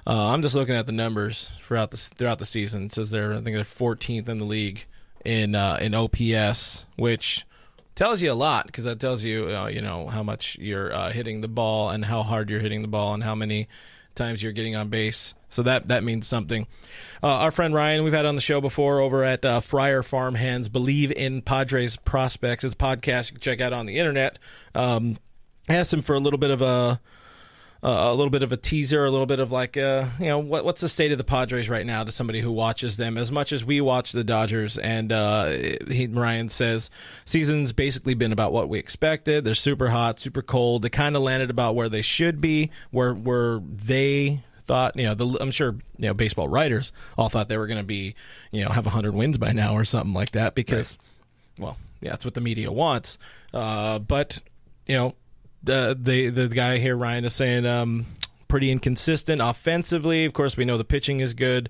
Uh, 0.07 0.33
I'm 0.33 0.43
just 0.43 0.55
looking 0.55 0.75
at 0.75 0.87
the 0.87 0.93
numbers 0.93 1.51
throughout 1.63 1.93
the 1.93 1.97
throughout 1.97 2.39
the 2.39 2.45
season. 2.45 2.87
It 2.87 2.93
says 2.93 3.11
they're 3.11 3.33
I 3.33 3.41
think 3.41 3.57
they're 3.57 3.65
14th 3.65 4.29
in 4.29 4.39
the 4.39 4.45
league 4.45 4.87
in 5.25 5.55
uh, 5.55 5.79
in 5.81 5.95
OPS, 5.95 6.85
which 6.97 7.47
tells 7.95 8.23
you 8.23 8.33
a 8.33 8.35
lot 8.35 8.67
because 8.67 8.85
that 8.85 8.99
tells 8.99 9.23
you 9.23 9.55
uh, 9.55 9.69
you 9.69 9.83
know 9.83 10.07
how 10.09 10.23
much 10.23 10.57
you're 10.59 10.93
uh, 10.93 11.13
hitting 11.13 11.43
the 11.43 11.49
ball 11.49 11.91
and 11.91 12.05
how 12.05 12.23
hard 12.23 12.51
you're 12.51 12.61
hitting 12.61 12.83
the 12.83 12.89
ball 12.89 13.15
and 13.15 13.23
how 13.23 13.35
many 13.35 13.69
times 14.15 14.43
you're 14.43 14.53
getting 14.53 14.75
on 14.75 14.89
base. 14.89 15.35
So 15.49 15.63
that 15.63 15.89
that 15.89 16.05
means 16.05 16.27
something. 16.27 16.67
Uh, 17.23 17.29
our 17.29 17.51
friend 17.51 17.75
Ryan, 17.75 18.05
we've 18.05 18.13
had 18.13 18.27
on 18.27 18.35
the 18.35 18.41
show 18.41 18.61
before 18.61 19.01
over 19.01 19.25
at 19.25 19.45
uh, 19.45 19.61
Friar 19.61 20.03
Farm 20.03 20.35
Hands. 20.35 20.69
Believe 20.69 21.11
in 21.13 21.43
Padres 21.43 21.97
prospects. 21.97 22.65
A 22.65 22.69
podcast 22.71 23.31
you 23.31 23.35
can 23.35 23.41
check 23.41 23.61
out 23.61 23.73
on 23.73 23.87
the 23.87 23.99
internet. 23.99 24.39
Um, 24.75 25.17
asked 25.69 25.93
him 25.93 26.03
for 26.03 26.15
a 26.15 26.21
little 26.21 26.39
bit 26.39 26.51
of 26.51 26.63
a 26.63 27.01
uh, 27.83 27.89
a 28.11 28.15
little 28.15 28.31
bit 28.31 28.43
of 28.43 28.51
a 28.51 28.57
teaser, 28.57 29.05
a 29.05 29.11
little 29.11 29.27
bit 29.27 29.39
of 29.39 29.53
like, 29.53 29.77
uh, 29.77 30.07
you 30.19 30.27
know, 30.27 30.41
what, 30.41 30.65
what's 30.65 30.81
the 30.81 30.89
state 30.89 31.13
of 31.13 31.19
the 31.19 31.25
Padres 31.25 31.69
right 31.69 31.87
now 31.87 32.03
to 32.03 32.11
somebody 32.11 32.41
who 32.41 32.51
watches 32.51 32.97
them 32.97 33.17
as 33.17 33.31
much 33.31 33.53
as 33.53 33.65
we 33.65 33.81
watch 33.81 34.11
the 34.11 34.25
Dodgers. 34.25 34.79
And 34.79 35.13
uh, 35.13 35.51
he, 35.89 36.09
Ryan 36.09 36.49
says, 36.49 36.91
season's 37.25 37.73
basically 37.73 38.15
been 38.15 38.33
about 38.33 38.53
what 38.53 38.69
we 38.69 38.81
expected. 38.81 39.45
They're 39.45 39.55
super 39.55 39.91
hot, 39.91 40.19
super 40.19 40.43
cold. 40.43 40.83
They 40.83 40.91
kind 40.91 41.15
of 41.15 41.23
landed 41.23 41.51
about 41.51 41.77
where 41.77 41.89
they 41.89 42.03
should 42.03 42.41
be, 42.41 42.71
where 42.91 43.15
where 43.15 43.61
they 43.61 44.41
thought, 44.69 44.95
you 44.95 45.05
know, 45.05 45.15
the, 45.15 45.27
I'm 45.41 45.51
sure, 45.51 45.73
you 45.97 46.07
know, 46.07 46.15
baseball 46.15 46.49
writers 46.49 46.93
all 47.17 47.29
thought 47.29 47.49
they 47.49 47.57
were 47.57 47.67
going 47.67 47.81
to 47.81 47.85
be, 47.85 48.15
you 48.53 48.65
know, 48.65 48.71
have 48.71 48.87
100 48.87 49.13
wins 49.13 49.39
by 49.39 49.51
now 49.51 49.75
or 49.75 49.85
something 49.85 50.15
like 50.15 50.31
that 50.33 50.55
because, 50.55 50.97
well, 51.59 51.77
yeah, 52.01 52.11
that's 52.11 52.25
what 52.25 52.35
the 52.35 52.41
media 52.41 52.71
wants. 52.71 53.19
Uh, 53.53 53.99
but, 53.99 54.41
you 54.87 54.97
know, 54.97 55.15
the 55.61 55.99
the 56.01 56.29
the 56.29 56.47
guy 56.47 56.79
here 56.79 56.97
Ryan 56.97 57.25
is 57.25 57.35
saying 57.35 57.67
um 57.67 58.07
pretty 58.47 58.71
inconsistent 58.71 59.43
offensively. 59.43 60.25
Of 60.25 60.33
course, 60.33 60.57
we 60.57 60.65
know 60.65 60.79
the 60.79 60.85
pitching 60.85 61.21
is 61.21 61.35
good. 61.35 61.69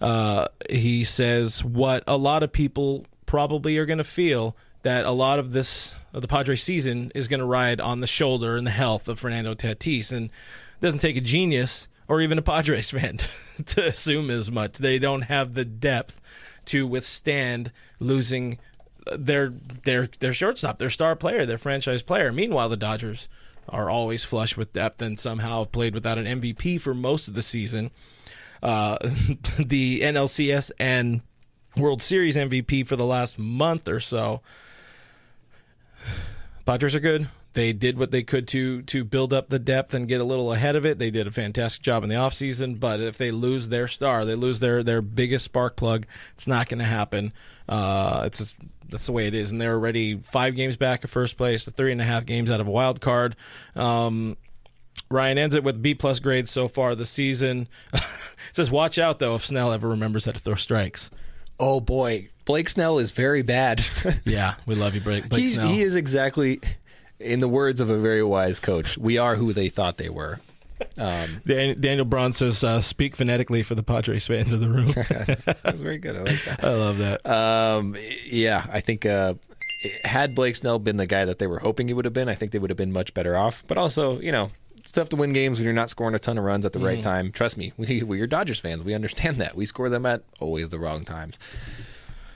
Uh, 0.00 0.48
he 0.68 1.04
says 1.04 1.64
what 1.64 2.02
a 2.06 2.16
lot 2.16 2.42
of 2.42 2.52
people 2.52 3.06
probably 3.26 3.78
are 3.78 3.86
going 3.86 3.98
to 3.98 4.04
feel 4.04 4.56
that 4.82 5.04
a 5.04 5.10
lot 5.10 5.38
of 5.38 5.52
this 5.52 5.96
of 6.12 6.22
the 6.22 6.28
Padres 6.28 6.62
season 6.62 7.12
is 7.14 7.28
going 7.28 7.40
to 7.40 7.46
ride 7.46 7.80
on 7.80 8.00
the 8.00 8.06
shoulder 8.06 8.56
and 8.56 8.66
the 8.66 8.72
health 8.72 9.08
of 9.08 9.20
Fernando 9.20 9.54
Tatis, 9.54 10.12
and 10.12 10.26
it 10.26 10.80
doesn't 10.80 11.00
take 11.00 11.16
a 11.16 11.20
genius 11.20 11.88
or 12.10 12.20
even 12.20 12.38
a 12.38 12.42
Padres 12.42 12.90
fan 12.90 13.20
to 13.64 13.86
assume 13.86 14.30
as 14.30 14.50
much. 14.50 14.78
They 14.78 14.98
don't 14.98 15.22
have 15.22 15.54
the 15.54 15.64
depth 15.64 16.20
to 16.66 16.86
withstand 16.86 17.72
losing 18.00 18.58
their 19.16 19.54
their 19.84 20.10
their 20.18 20.34
shortstop, 20.34 20.78
their 20.78 20.90
star 20.90 21.16
player, 21.16 21.46
their 21.46 21.56
franchise 21.56 22.02
player. 22.02 22.32
Meanwhile, 22.32 22.68
the 22.68 22.76
Dodgers 22.76 23.28
are 23.68 23.88
always 23.88 24.24
flush 24.24 24.56
with 24.56 24.72
depth 24.72 25.00
and 25.00 25.18
somehow 25.18 25.60
have 25.60 25.72
played 25.72 25.94
without 25.94 26.18
an 26.18 26.40
MVP 26.40 26.80
for 26.80 26.92
most 26.92 27.28
of 27.28 27.34
the 27.34 27.42
season. 27.42 27.92
Uh, 28.60 28.98
the 29.58 30.00
NLCS 30.00 30.72
and 30.80 31.22
World 31.76 32.02
Series 32.02 32.36
MVP 32.36 32.86
for 32.88 32.96
the 32.96 33.06
last 33.06 33.38
month 33.38 33.86
or 33.86 34.00
so. 34.00 34.42
Padres 36.66 36.94
are 36.96 37.00
good. 37.00 37.28
They 37.52 37.72
did 37.72 37.98
what 37.98 38.10
they 38.12 38.22
could 38.22 38.46
to 38.48 38.82
to 38.82 39.04
build 39.04 39.32
up 39.32 39.48
the 39.48 39.58
depth 39.58 39.92
and 39.92 40.06
get 40.06 40.20
a 40.20 40.24
little 40.24 40.52
ahead 40.52 40.76
of 40.76 40.86
it. 40.86 40.98
They 40.98 41.10
did 41.10 41.26
a 41.26 41.32
fantastic 41.32 41.82
job 41.82 42.04
in 42.04 42.08
the 42.08 42.14
offseason, 42.14 42.78
but 42.78 43.00
if 43.00 43.18
they 43.18 43.30
lose 43.32 43.68
their 43.68 43.88
star, 43.88 44.24
they 44.24 44.36
lose 44.36 44.60
their 44.60 44.82
their 44.84 45.02
biggest 45.02 45.46
spark 45.46 45.76
plug, 45.76 46.06
it's 46.34 46.46
not 46.46 46.68
going 46.68 46.78
to 46.78 46.84
happen. 46.84 47.32
Uh, 47.68 48.22
it's 48.26 48.38
just, 48.38 48.56
that's 48.88 49.06
the 49.06 49.12
way 49.12 49.26
it 49.26 49.34
is, 49.34 49.50
and 49.52 49.60
they're 49.60 49.74
already 49.74 50.16
five 50.16 50.56
games 50.56 50.76
back 50.76 51.04
at 51.04 51.10
first 51.10 51.36
place, 51.36 51.64
three 51.64 51.92
and 51.92 52.00
a 52.00 52.04
half 52.04 52.26
games 52.26 52.50
out 52.50 52.60
of 52.60 52.66
a 52.66 52.70
wild 52.70 53.00
card. 53.00 53.36
Um, 53.76 54.36
Ryan 55.08 55.38
ends 55.38 55.54
it 55.54 55.64
with 55.64 55.80
B 55.82 55.94
plus 55.94 56.18
grades 56.20 56.50
so 56.50 56.68
far 56.68 56.94
this 56.94 57.10
season. 57.10 57.68
it 57.92 58.02
says, 58.52 58.70
"Watch 58.70 58.98
out 58.98 59.18
though 59.18 59.34
if 59.34 59.44
Snell 59.44 59.72
ever 59.72 59.88
remembers 59.88 60.24
how 60.24 60.32
to 60.32 60.38
throw 60.38 60.54
strikes." 60.54 61.10
Oh 61.58 61.80
boy, 61.80 62.28
Blake 62.44 62.68
Snell 62.68 62.98
is 62.98 63.10
very 63.12 63.42
bad. 63.42 63.84
Yeah, 64.24 64.54
we 64.66 64.74
love 64.74 64.94
you, 64.94 65.00
Blake, 65.00 65.28
Blake 65.28 65.46
Snell. 65.48 65.68
he 65.68 65.82
is 65.82 65.94
exactly, 65.94 66.60
in 67.20 67.40
the 67.40 67.48
words 67.48 67.80
of 67.80 67.88
a 67.88 67.98
very 67.98 68.22
wise 68.22 68.60
coach, 68.60 68.98
we 68.98 69.18
are 69.18 69.36
who 69.36 69.52
they 69.52 69.68
thought 69.68 69.98
they 69.98 70.08
were. 70.08 70.40
Um, 70.98 71.42
Dan- 71.46 71.80
Daniel 71.80 72.06
Braun 72.06 72.32
says, 72.32 72.64
uh, 72.64 72.80
"Speak 72.80 73.16
phonetically 73.16 73.62
for 73.62 73.74
the 73.74 73.82
Padres 73.82 74.26
fans 74.26 74.54
in 74.54 74.60
the 74.60 74.68
room." 74.68 74.86
that 74.92 75.60
was 75.64 75.82
very 75.82 75.98
good. 75.98 76.16
I 76.16 76.20
like 76.20 76.44
that. 76.44 76.64
I 76.64 76.74
love 76.74 76.98
that. 76.98 77.26
Um, 77.26 77.96
yeah, 78.26 78.66
I 78.70 78.80
think 78.80 79.06
uh, 79.06 79.34
had 80.04 80.34
Blake 80.34 80.56
Snell 80.56 80.78
been 80.78 80.96
the 80.96 81.06
guy 81.06 81.24
that 81.24 81.38
they 81.38 81.46
were 81.46 81.58
hoping 81.58 81.88
he 81.88 81.94
would 81.94 82.04
have 82.04 82.14
been, 82.14 82.28
I 82.28 82.34
think 82.34 82.52
they 82.52 82.58
would 82.58 82.70
have 82.70 82.76
been 82.76 82.92
much 82.92 83.14
better 83.14 83.36
off. 83.36 83.64
But 83.66 83.78
also, 83.78 84.20
you 84.20 84.32
know, 84.32 84.50
it's 84.76 84.92
tough 84.92 85.10
to 85.10 85.16
win 85.16 85.32
games 85.32 85.58
when 85.58 85.64
you're 85.64 85.74
not 85.74 85.90
scoring 85.90 86.14
a 86.14 86.18
ton 86.18 86.38
of 86.38 86.44
runs 86.44 86.64
at 86.66 86.72
the 86.72 86.78
right 86.78 87.00
time. 87.00 87.32
Trust 87.32 87.56
me, 87.56 87.72
we, 87.76 88.02
we're 88.02 88.26
Dodgers 88.26 88.58
fans. 88.58 88.84
We 88.84 88.94
understand 88.94 89.38
that. 89.38 89.54
We 89.54 89.66
score 89.66 89.88
them 89.88 90.06
at 90.06 90.22
always 90.38 90.70
the 90.70 90.78
wrong 90.78 91.04
times. 91.04 91.38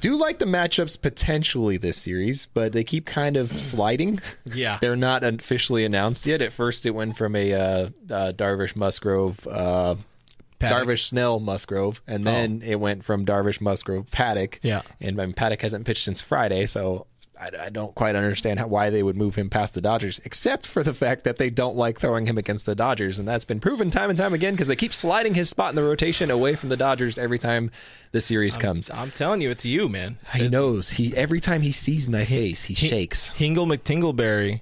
Do 0.04 0.18
like 0.18 0.38
the 0.38 0.44
matchups 0.44 1.00
potentially 1.00 1.78
this 1.78 1.96
series, 1.96 2.44
but 2.52 2.74
they 2.74 2.84
keep 2.84 3.06
kind 3.06 3.38
of 3.38 3.58
sliding. 3.58 4.20
Yeah. 4.52 4.76
They're 4.78 4.94
not 4.94 5.24
officially 5.24 5.86
announced 5.86 6.26
yet. 6.26 6.42
At 6.42 6.52
first, 6.52 6.84
it 6.84 6.90
went 6.90 7.16
from 7.16 7.34
a 7.34 7.54
uh, 7.54 7.58
uh, 8.10 8.32
Darvish 8.32 8.76
Musgrove 8.76 9.48
uh, 9.50 9.94
Darvish, 10.60 11.04
Snell, 11.06 11.40
Musgrove, 11.40 12.02
and 12.06 12.24
then 12.24 12.62
it 12.62 12.76
went 12.76 13.04
from 13.04 13.24
Darvish, 13.24 13.60
Musgrove, 13.60 14.06
Paddack. 14.10 14.58
Yeah. 14.62 14.82
and 15.00 15.16
mean, 15.16 15.32
Paddack 15.32 15.62
hasn't 15.62 15.86
pitched 15.86 16.04
since 16.04 16.20
Friday, 16.20 16.66
so 16.66 17.06
I, 17.40 17.48
I 17.66 17.68
don't 17.68 17.94
quite 17.94 18.14
understand 18.16 18.58
how, 18.60 18.68
why 18.68 18.90
they 18.90 19.02
would 19.02 19.16
move 19.16 19.34
him 19.34 19.50
past 19.50 19.74
the 19.74 19.80
Dodgers, 19.80 20.20
except 20.24 20.66
for 20.66 20.82
the 20.82 20.94
fact 20.94 21.24
that 21.24 21.36
they 21.36 21.50
don't 21.50 21.76
like 21.76 21.98
throwing 22.00 22.26
him 22.26 22.38
against 22.38 22.64
the 22.66 22.74
Dodgers, 22.74 23.18
and 23.18 23.26
that's 23.26 23.44
been 23.44 23.60
proven 23.60 23.90
time 23.90 24.08
and 24.10 24.18
time 24.18 24.32
again 24.34 24.54
because 24.54 24.68
they 24.68 24.76
keep 24.76 24.92
sliding 24.94 25.34
his 25.34 25.50
spot 25.50 25.70
in 25.70 25.76
the 25.76 25.82
rotation 25.82 26.30
away 26.30 26.54
from 26.54 26.68
the 26.68 26.76
Dodgers 26.76 27.18
every 27.18 27.38
time 27.38 27.70
the 28.12 28.20
series 28.20 28.56
comes. 28.56 28.88
I'm 28.90 29.10
telling 29.10 29.40
you, 29.40 29.50
it's 29.50 29.64
you, 29.64 29.88
man. 29.88 30.18
He 30.34 30.48
knows. 30.48 30.90
He 30.90 31.16
every 31.16 31.40
time 31.40 31.62
he 31.62 31.72
sees 31.72 32.08
my 32.08 32.24
face, 32.24 32.64
he 32.64 32.74
shakes. 32.74 33.30
Hingle 33.30 33.66
McTingleberry. 33.66 34.60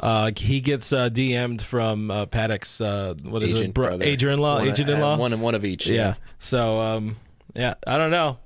Uh, 0.00 0.30
he 0.36 0.60
gets 0.60 0.92
uh, 0.92 1.08
DM'd 1.10 1.60
from 1.60 2.10
uh, 2.10 2.26
Paddack's 2.26 2.80
uh, 2.80 3.14
what 3.24 3.42
is 3.42 3.50
Agent 3.50 3.68
it, 3.70 3.74
bro- 3.74 3.86
brother. 3.88 4.04
agent-in-law, 4.04 4.56
One- 4.58 4.68
agent-in-law. 4.68 5.14
uh, 5.14 5.18
one 5.18 5.32
and 5.32 5.42
one 5.42 5.54
of 5.56 5.64
each. 5.64 5.86
yeah. 5.88 6.14
So 6.38 6.78
um, 6.80 7.16
yeah, 7.54 7.74
I 7.86 7.98
don't 7.98 8.10
know. 8.12 8.38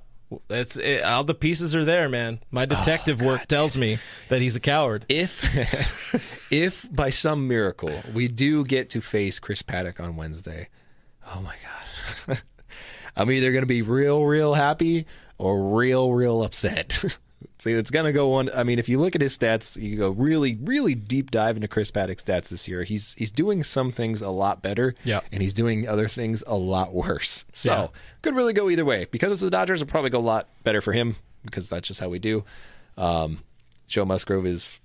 It's 0.49 0.75
it, 0.77 1.03
all 1.03 1.23
the 1.23 1.33
pieces 1.33 1.75
are 1.75 1.85
there, 1.85 2.09
man. 2.09 2.39
My 2.51 2.63
oh, 2.63 2.67
detective 2.67 3.21
work 3.21 3.47
tells 3.47 3.75
me 3.77 3.99
that 4.29 4.41
he's 4.41 4.55
a 4.55 4.59
coward. 4.59 5.05
If 5.09 5.43
if 6.51 6.93
by 6.93 7.09
some 7.09 7.47
miracle 7.47 8.01
we 8.13 8.27
do 8.27 8.63
get 8.63 8.89
to 8.91 9.01
face 9.01 9.39
Chris 9.39 9.61
Paddack 9.61 9.99
on 9.99 10.15
Wednesday, 10.15 10.69
oh 11.27 11.41
my 11.41 11.55
god. 12.27 12.41
I'm 13.15 13.29
either 13.31 13.51
going 13.51 13.63
to 13.63 13.67
be 13.67 13.81
real 13.81 14.25
real 14.25 14.53
happy 14.53 15.05
or 15.37 15.75
real 15.75 16.11
real 16.11 16.43
upset. 16.43 17.03
See, 17.59 17.71
it's 17.71 17.91
going 17.91 18.05
to 18.05 18.11
go 18.13 18.29
one 18.29 18.49
I 18.55 18.63
mean, 18.63 18.79
if 18.79 18.87
you 18.89 18.99
look 18.99 19.15
at 19.15 19.21
his 19.21 19.37
stats, 19.37 19.81
you 19.81 19.97
go 19.97 20.09
really 20.09 20.57
really 20.61 20.95
deep 20.95 21.31
dive 21.31 21.55
into 21.55 21.67
Chris 21.67 21.91
Paddack's 21.91 22.23
stats 22.23 22.49
this 22.49 22.67
year. 22.67 22.83
He's 22.83 23.13
he's 23.15 23.31
doing 23.31 23.63
some 23.63 23.91
things 23.91 24.21
a 24.21 24.29
lot 24.29 24.61
better 24.61 24.95
Yeah. 25.03 25.21
and 25.31 25.41
he's 25.41 25.53
doing 25.53 25.87
other 25.87 26.07
things 26.07 26.43
a 26.47 26.55
lot 26.55 26.93
worse. 26.93 27.45
So, 27.53 27.71
Yeah. 27.73 27.87
could 28.21 28.35
really 28.35 28.53
go 28.53 28.69
either 28.69 28.85
way. 28.85 29.05
Because 29.11 29.31
it's 29.31 29.41
the 29.41 29.49
Dodgers, 29.51 29.81
it'll 29.81 29.91
probably 29.91 30.09
go 30.09 30.19
a 30.19 30.21
lot 30.21 30.47
better 30.63 30.81
for 30.81 30.93
him 30.93 31.15
because 31.45 31.69
that's 31.69 31.87
just 31.87 31.99
how 31.99 32.09
we 32.09 32.19
do. 32.19 32.43
Um, 32.97 33.39
Joe 33.87 34.05
Musgrove 34.05 34.45
is 34.45 34.79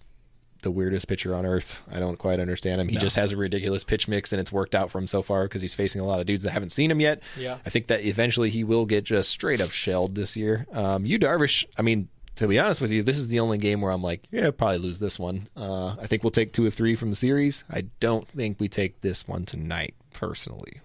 the 0.62 0.70
weirdest 0.72 1.06
pitcher 1.06 1.34
on 1.36 1.46
earth. 1.46 1.82
I 1.90 2.00
don't 2.00 2.18
quite 2.18 2.40
understand 2.40 2.80
him. 2.80 2.88
He 2.88 2.96
just 2.96 3.14
has 3.14 3.30
a 3.32 3.36
ridiculous 3.36 3.84
pitch 3.84 4.08
mix, 4.08 4.32
and 4.32 4.40
it's 4.40 4.50
worked 4.50 4.74
out 4.74 4.90
for 4.90 4.98
him 4.98 5.06
so 5.06 5.22
far 5.22 5.44
because 5.44 5.62
he's 5.62 5.72
facing 5.74 6.00
a 6.00 6.04
lot 6.04 6.18
of 6.18 6.26
dudes 6.26 6.42
that 6.42 6.50
haven't 6.50 6.70
seen 6.70 6.90
him 6.90 7.00
yet. 7.00 7.22
Yeah. 7.38 7.58
I 7.64 7.70
think 7.70 7.86
that 7.86 8.04
eventually 8.04 8.50
he 8.50 8.64
will 8.64 8.84
get 8.84 9.04
just 9.04 9.30
straight 9.30 9.60
up 9.60 9.70
shelled 9.70 10.16
this 10.16 10.36
year. 10.36 10.66
Um, 10.72 11.06
you 11.06 11.16
Darvish, 11.18 11.64
I 11.78 11.82
mean, 11.82 12.08
to 12.38 12.46
be 12.46 12.58
honest 12.58 12.80
with 12.80 12.92
you, 12.92 13.02
this 13.02 13.18
is 13.18 13.26
the 13.26 13.40
only 13.40 13.58
game 13.58 13.80
where 13.80 13.90
I'm 13.90 14.02
like, 14.02 14.22
yeah, 14.30 14.52
probably 14.52 14.78
lose 14.78 15.00
this 15.00 15.18
one. 15.18 15.48
Uh, 15.56 15.96
I 16.00 16.06
think 16.06 16.22
we'll 16.22 16.30
take 16.30 16.52
two 16.52 16.64
or 16.64 16.70
three 16.70 16.94
from 16.94 17.10
the 17.10 17.16
series. 17.16 17.64
I 17.68 17.86
don't 17.98 18.28
think 18.28 18.60
we 18.60 18.68
take 18.68 19.00
this 19.00 19.26
one 19.26 19.44
tonight, 19.44 19.96
personally. 20.12 20.80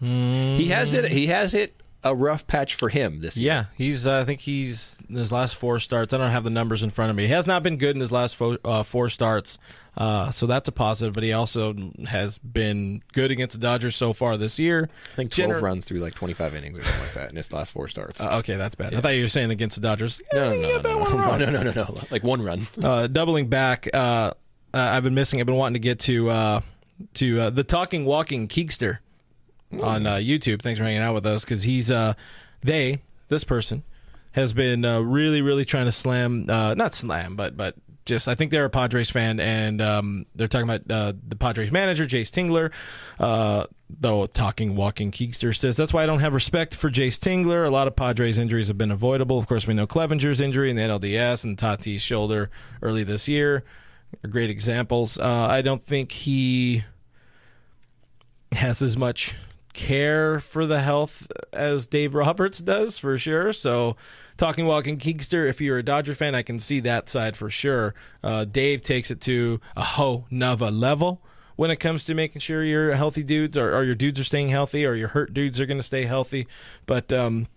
He 0.00 0.66
has 0.68 0.92
it. 0.92 1.12
He 1.12 1.26
has 1.28 1.52
hit 1.52 1.80
a 2.02 2.14
rough 2.14 2.46
patch 2.46 2.74
for 2.74 2.88
him 2.88 3.20
this 3.20 3.36
year. 3.36 3.46
Yeah, 3.52 3.64
he's. 3.76 4.06
Uh, 4.06 4.20
I 4.20 4.24
think 4.24 4.40
he's 4.40 4.98
in 5.08 5.16
his 5.16 5.30
last 5.30 5.56
four 5.56 5.78
starts. 5.80 6.12
I 6.14 6.18
don't 6.18 6.30
have 6.30 6.44
the 6.44 6.50
numbers 6.50 6.82
in 6.82 6.90
front 6.90 7.10
of 7.10 7.16
me. 7.16 7.24
He 7.26 7.32
has 7.32 7.46
not 7.46 7.62
been 7.62 7.76
good 7.76 7.94
in 7.96 8.00
his 8.00 8.10
last 8.12 8.36
fo- 8.36 8.58
uh, 8.64 8.82
four 8.82 9.08
starts, 9.08 9.58
uh, 9.98 10.30
so 10.30 10.46
that's 10.46 10.68
a 10.68 10.72
positive. 10.72 11.14
But 11.14 11.22
he 11.24 11.32
also 11.32 11.74
has 12.08 12.38
been 12.38 13.02
good 13.12 13.30
against 13.30 13.54
the 13.54 13.60
Dodgers 13.60 13.96
so 13.96 14.12
far 14.12 14.36
this 14.36 14.58
year. 14.58 14.88
I 15.12 15.16
think 15.16 15.30
12 15.32 15.50
Gener- 15.50 15.60
runs 15.62 15.84
through 15.84 15.98
like 15.98 16.14
25 16.14 16.54
innings 16.54 16.78
or 16.78 16.82
something 16.84 17.02
like 17.02 17.14
that 17.14 17.30
in 17.30 17.36
his 17.36 17.52
last 17.52 17.72
four 17.72 17.86
starts. 17.88 18.20
Uh, 18.20 18.38
okay, 18.38 18.56
that's 18.56 18.74
bad. 18.74 18.94
I 18.94 19.00
thought 19.00 19.14
you 19.14 19.22
were 19.22 19.28
saying 19.28 19.50
against 19.50 19.76
the 19.80 19.82
Dodgers. 19.86 20.20
no, 20.32 20.50
no, 20.54 20.80
no, 20.80 20.80
no, 20.80 21.04
no, 21.04 21.36
no, 21.36 21.50
no, 21.50 21.62
no, 21.62 21.72
no, 21.72 21.98
like 22.10 22.22
one 22.24 22.42
run. 22.42 22.66
uh, 22.82 23.06
doubling 23.08 23.48
back, 23.48 23.88
uh, 23.92 24.32
I've 24.72 25.02
been 25.02 25.14
missing. 25.14 25.40
I've 25.40 25.46
been 25.46 25.56
wanting 25.56 25.74
to 25.74 25.80
get 25.80 25.98
to 26.00 26.30
uh, 26.30 26.60
to 27.14 27.40
uh, 27.40 27.50
the 27.50 27.64
talking 27.64 28.04
walking 28.04 28.46
Keekster 28.48 28.98
on 29.78 30.06
uh, 30.06 30.16
YouTube. 30.16 30.62
Thanks 30.62 30.78
for 30.78 30.84
hanging 30.84 31.00
out 31.00 31.14
with 31.14 31.26
us 31.26 31.44
because 31.44 31.62
he's 31.62 31.90
uh, 31.90 32.14
they 32.62 33.02
this 33.28 33.44
person 33.44 33.84
has 34.32 34.52
been 34.52 34.84
uh, 34.84 35.00
really 35.00 35.42
really 35.42 35.64
trying 35.64 35.86
to 35.86 35.92
slam 35.92 36.46
uh, 36.48 36.74
not 36.74 36.94
slam 36.94 37.34
but 37.36 37.56
but 37.56 37.74
just 38.06 38.28
I 38.28 38.34
think 38.34 38.50
they're 38.50 38.64
a 38.64 38.70
Padres 38.70 39.10
fan 39.10 39.38
and 39.38 39.80
um, 39.80 40.26
they're 40.34 40.48
talking 40.48 40.68
about 40.68 40.90
uh, 40.90 41.12
the 41.28 41.36
Padres 41.36 41.70
manager 41.70 42.06
Jayce 42.06 42.30
Tingler. 42.30 42.72
Uh, 43.18 43.66
though 43.88 44.26
talking 44.26 44.76
walking 44.76 45.10
Keekster 45.10 45.54
says 45.54 45.76
that's 45.76 45.92
why 45.92 46.02
I 46.02 46.06
don't 46.06 46.20
have 46.20 46.32
respect 46.32 46.74
for 46.74 46.90
Jayce 46.90 47.18
Tingler. 47.18 47.66
A 47.66 47.70
lot 47.70 47.86
of 47.86 47.94
Padres 47.94 48.38
injuries 48.38 48.68
have 48.68 48.78
been 48.78 48.90
avoidable. 48.90 49.38
Of 49.38 49.46
course, 49.46 49.66
we 49.66 49.74
know 49.74 49.86
Clevinger's 49.86 50.40
injury 50.40 50.70
in 50.70 50.76
the 50.76 50.82
NLDS 50.82 51.44
and 51.44 51.56
Tatis 51.58 52.00
shoulder 52.00 52.50
early 52.82 53.04
this 53.04 53.28
year 53.28 53.64
are 54.24 54.28
great 54.28 54.50
examples. 54.50 55.18
I 55.18 55.62
don't 55.62 55.84
think 55.84 56.12
he 56.12 56.84
has 58.52 58.82
as 58.82 58.96
much 58.96 59.34
care 59.72 60.40
for 60.40 60.66
the 60.66 60.80
health 60.80 61.26
as 61.52 61.86
Dave 61.86 62.14
Roberts 62.14 62.58
does 62.58 62.98
for 62.98 63.16
sure. 63.18 63.52
So, 63.52 63.96
talking 64.36 64.66
walking 64.66 64.98
Keekster, 64.98 65.48
if 65.48 65.60
you're 65.60 65.78
a 65.78 65.82
Dodger 65.82 66.14
fan, 66.14 66.34
I 66.34 66.42
can 66.42 66.60
see 66.60 66.80
that 66.80 67.08
side 67.08 67.36
for 67.36 67.50
sure. 67.50 67.94
Uh, 68.22 68.44
Dave 68.44 68.82
takes 68.82 69.10
it 69.10 69.20
to 69.22 69.60
a 69.76 69.82
ho 69.82 70.26
nova 70.30 70.70
level 70.70 71.22
when 71.56 71.70
it 71.70 71.76
comes 71.76 72.04
to 72.06 72.14
making 72.14 72.40
sure 72.40 72.64
your 72.64 72.94
healthy 72.94 73.22
dudes 73.22 73.56
or, 73.56 73.74
or 73.76 73.84
your 73.84 73.94
dudes 73.94 74.18
are 74.18 74.24
staying 74.24 74.48
healthy 74.48 74.86
or 74.86 74.94
your 74.94 75.08
hurt 75.08 75.34
dudes 75.34 75.60
are 75.60 75.66
going 75.66 75.78
to 75.78 75.82
stay 75.82 76.04
healthy. 76.04 76.46
But 76.86 77.12
um, 77.12 77.48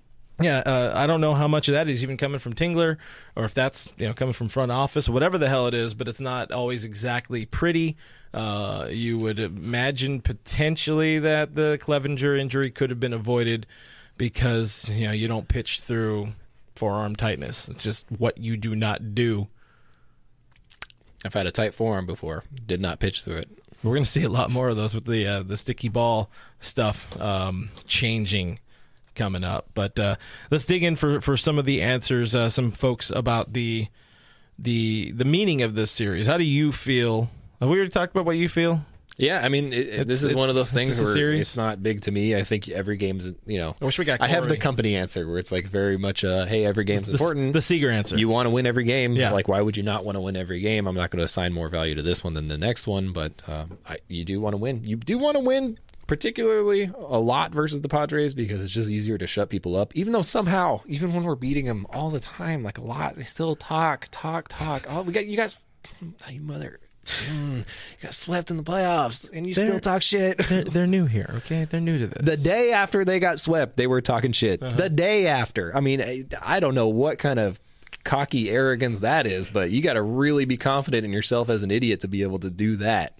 yeah, 0.41 0.59
uh, 0.59 0.91
I 0.95 1.05
don't 1.05 1.21
know 1.21 1.36
how 1.36 1.47
much 1.47 1.67
of 1.67 1.73
that 1.73 1.88
is 1.88 2.01
even 2.01 2.17
coming 2.17 2.39
from 2.39 2.53
Tingler, 2.53 2.97
or 3.36 3.45
if 3.45 3.53
that's 3.53 3.91
you 3.97 4.07
know 4.07 4.13
coming 4.13 4.34
from 4.34 4.49
front 4.49 4.71
office, 4.71 5.07
whatever 5.07 5.38
the 5.38 5.47
hell 5.47 5.67
it 5.67 5.73
is. 5.73 5.93
But 5.93 6.07
it's 6.07 6.19
not 6.19 6.51
always 6.51 6.86
exactly 6.86 7.45
pretty. 7.45 7.95
Uh, 8.34 8.88
you 8.89 9.19
would 9.19 9.39
imagine 9.39 10.21
potentially 10.21 11.19
that 11.19 11.53
the 11.55 11.77
Clevinger 11.81 12.38
injury 12.39 12.71
could 12.71 12.89
have 12.89 12.99
been 12.99 13.13
avoided 13.13 13.67
because 14.17 14.89
you 14.89 15.05
know 15.05 15.13
you 15.13 15.27
don't 15.27 15.47
pitch 15.47 15.81
through 15.81 16.29
forearm 16.75 17.15
tightness. 17.15 17.69
It's 17.69 17.84
just 17.84 18.07
what 18.11 18.39
you 18.39 18.57
do 18.57 18.75
not 18.75 19.13
do. 19.13 19.47
I've 21.23 21.34
had 21.34 21.45
a 21.45 21.51
tight 21.51 21.75
forearm 21.75 22.07
before. 22.07 22.43
Did 22.65 22.81
not 22.81 22.99
pitch 22.99 23.23
through 23.23 23.38
it. 23.38 23.49
We're 23.84 23.93
going 23.93 24.03
to 24.03 24.09
see 24.09 24.23
a 24.23 24.29
lot 24.29 24.49
more 24.49 24.69
of 24.69 24.77
those 24.77 24.95
with 24.95 25.05
the 25.05 25.27
uh, 25.27 25.43
the 25.43 25.57
sticky 25.57 25.89
ball 25.89 26.31
stuff 26.59 27.19
um, 27.21 27.69
changing 27.86 28.59
coming 29.16 29.43
up. 29.43 29.70
But 29.74 29.97
uh, 29.99 30.16
let's 30.51 30.66
dig 30.66 30.84
in 30.84 30.95
for, 30.95 31.22
for 31.22 31.38
some 31.38 31.57
of 31.59 31.66
the 31.66 31.82
answers. 31.82 32.36
Uh, 32.36 32.49
some 32.49 32.72
folks 32.72 33.09
about 33.09 33.53
the 33.53 33.88
the 34.59 35.11
the 35.11 35.26
meaning 35.26 35.61
of 35.61 35.76
this 35.76 35.91
series. 35.91 36.28
How 36.28 36.38
do 36.38 36.43
you 36.43 36.72
feel? 36.72 37.30
Have 37.59 37.70
we 37.70 37.78
already 37.78 37.91
talked 37.91 38.14
about 38.14 38.26
what 38.26 38.38
you 38.38 38.49
feel? 38.49 38.86
Yeah, 39.16 39.41
I 39.43 39.49
mean, 39.49 39.74
it, 39.74 40.07
this 40.07 40.24
is 40.24 40.34
one 40.34 40.49
of 40.49 40.55
those 40.55 40.74
things 40.74 40.99
where 40.99 41.14
series. 41.14 41.41
it's 41.41 41.55
not 41.55 41.84
big 41.84 42.01
to 42.01 42.11
me. 42.11 42.36
I 42.36 42.43
think 42.43 42.68
every 42.70 42.97
game's, 42.97 43.32
you 43.45 43.59
know. 43.59 43.76
I 43.80 43.86
wish 43.86 43.99
we 43.99 44.05
got 44.05 44.22
I 44.22 44.28
have 44.28 44.49
the 44.49 44.57
company 44.57 44.95
answer 44.95 45.28
where 45.28 45.38
it's 45.38 45.51
like 45.51 45.68
very 45.68 45.97
much, 45.97 46.24
uh, 46.24 46.45
hey, 46.45 46.66
every 46.66 46.84
game's 46.84 47.07
The, 47.07 47.14
important. 47.14 47.53
the 47.53 47.61
Seager 47.61 47.91
answer. 47.91 48.18
you 48.18 48.28
want 48.28 48.47
to 48.47 48.49
win 48.49 48.66
every 48.66 48.84
game. 48.84 49.14
Yeah. 49.14 49.32
Like, 49.32 49.47
why 49.47 49.61
would 49.61 49.78
you 49.78 49.84
not 49.84 50.03
want 50.03 50.16
to 50.16 50.22
win 50.22 50.36
every 50.36 50.61
game? 50.61 50.88
I'm 50.88 50.95
not 50.95 51.11
going 51.11 51.20
to 51.20 51.26
assign 51.26 51.53
more 51.53 51.70
value 51.70 51.93
to 51.93 52.01
this 52.01 52.24
one 52.24 52.34
than 52.34 52.47
the 52.47 52.57
next 52.57 52.88
one, 52.88 53.14
but 53.14 53.34
um, 53.47 53.78
I, 53.88 53.97
you 54.07 54.26
do 54.26 54.41
want 54.41 54.53
to 54.53 54.57
win. 54.57 54.84
You 54.84 54.95
do 54.95 55.20
want 55.20 55.36
to 55.38 55.41
win, 55.43 55.78
particularly 56.08 56.91
a 56.95 57.20
lot 57.20 57.51
versus 57.51 57.82
the 57.82 57.89
Padres 57.89 58.34
because 58.34 58.64
it's 58.64 58.74
just 58.74 58.89
easier 58.89 59.18
to 59.18 59.28
shut 59.28 59.49
people 59.49 59.76
up. 59.76 59.95
Even 59.95 60.14
though 60.14 60.22
somehow, 60.22 60.82
even 60.88 61.14
when 61.14 61.24
we're 61.24 61.36
beating 61.36 61.66
them 61.66 61.86
all 61.91 62.10
the 62.10 62.20
time, 62.20 62.64
like 62.64 62.78
a 62.78 62.84
lot, 62.84 63.16
they 63.16 63.24
still 63.24 63.56
talk, 63.56 64.08
talk, 64.12 64.47
talk. 64.49 64.86
Oh, 64.89 65.04
we 65.04 65.14
got 65.14 65.26
you 65.26 65.38
guys, 65.38 65.58
you 66.30 66.41
mother. 66.41 66.80
Mm, 67.30 67.58
you 67.58 67.64
got 68.01 68.14
swept 68.14 68.49
in 68.49 68.56
the 68.56 68.64
playoffs, 68.64 69.30
and 69.34 69.45
you 69.45 69.54
still 69.54 69.68
They're- 69.72 69.80
talk 69.82 70.01
shit. 70.01 70.38
they're, 70.47 70.64
they're 70.64 70.88
new 70.88 71.06
here, 71.06 71.30
okay? 71.38 71.66
They're 71.66 71.82
new 71.82 71.97
to 71.99 72.08
this. 72.08 72.26
The 72.26 72.38
day 72.38 72.72
after 72.72 73.04
they 73.04 73.20
got 73.20 73.41
swept, 73.41 73.76
they 73.76 73.88
were 73.88 73.99
talking 73.99 74.32
shit. 74.32 74.64
Uh-huh. 74.64 74.78
The 74.78 74.89
day 74.89 75.28
after. 75.28 75.76
I 75.76 75.82
mean, 75.82 76.01
I, 76.01 76.26
I 76.41 76.62
don't 76.62 76.76
know 76.76 76.88
what 76.88 77.18
kind 77.20 77.39
of 77.39 77.60
cocky 78.06 78.49
arrogance 78.49 79.01
that 79.01 79.28
is, 79.28 79.49
but 79.49 79.70
you 79.72 79.82
got 79.82 79.93
to 79.93 80.01
really 80.01 80.45
be 80.45 80.56
confident 80.56 81.04
in 81.06 81.12
yourself 81.12 81.49
as 81.49 81.64
an 81.64 81.72
idiot 81.72 81.99
to 82.01 82.08
be 82.08 82.22
able 82.24 82.39
to 82.39 82.49
do 82.49 82.78
that. 82.78 83.18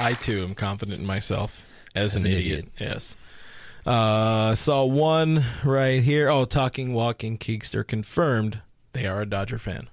I 0.00 0.14
too 0.14 0.42
am 0.42 0.54
confident 0.54 1.00
in 1.00 1.06
myself 1.06 1.64
as, 1.94 2.14
As 2.14 2.24
an, 2.24 2.30
an 2.30 2.36
idiot. 2.38 2.68
Yes. 2.78 3.16
Uh, 3.86 4.54
saw 4.54 4.84
one 4.84 5.44
right 5.64 6.02
here. 6.02 6.28
Oh, 6.28 6.44
talking 6.44 6.92
walking 6.92 7.38
Keekster 7.38 7.86
confirmed 7.86 8.60
they 8.92 9.06
are 9.06 9.22
a 9.22 9.26
Dodger 9.26 9.58
fan. 9.58 9.88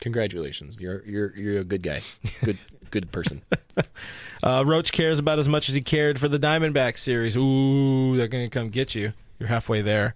Congratulations, 0.00 0.80
you're 0.80 1.04
you're 1.04 1.36
you're 1.36 1.60
a 1.60 1.64
good 1.64 1.82
guy, 1.82 2.02
good 2.44 2.58
good 2.90 3.10
person. 3.10 3.42
Uh, 4.42 4.62
Roach 4.64 4.92
cares 4.92 5.18
about 5.18 5.38
as 5.40 5.48
much 5.48 5.68
as 5.68 5.74
he 5.74 5.80
cared 5.80 6.20
for 6.20 6.28
the 6.28 6.38
Diamondback 6.38 6.96
series. 6.96 7.36
Ooh, 7.36 8.16
they're 8.16 8.28
going 8.28 8.44
to 8.44 8.50
come 8.50 8.68
get 8.68 8.94
you. 8.94 9.12
You're 9.38 9.48
halfway 9.48 9.82
there. 9.82 10.14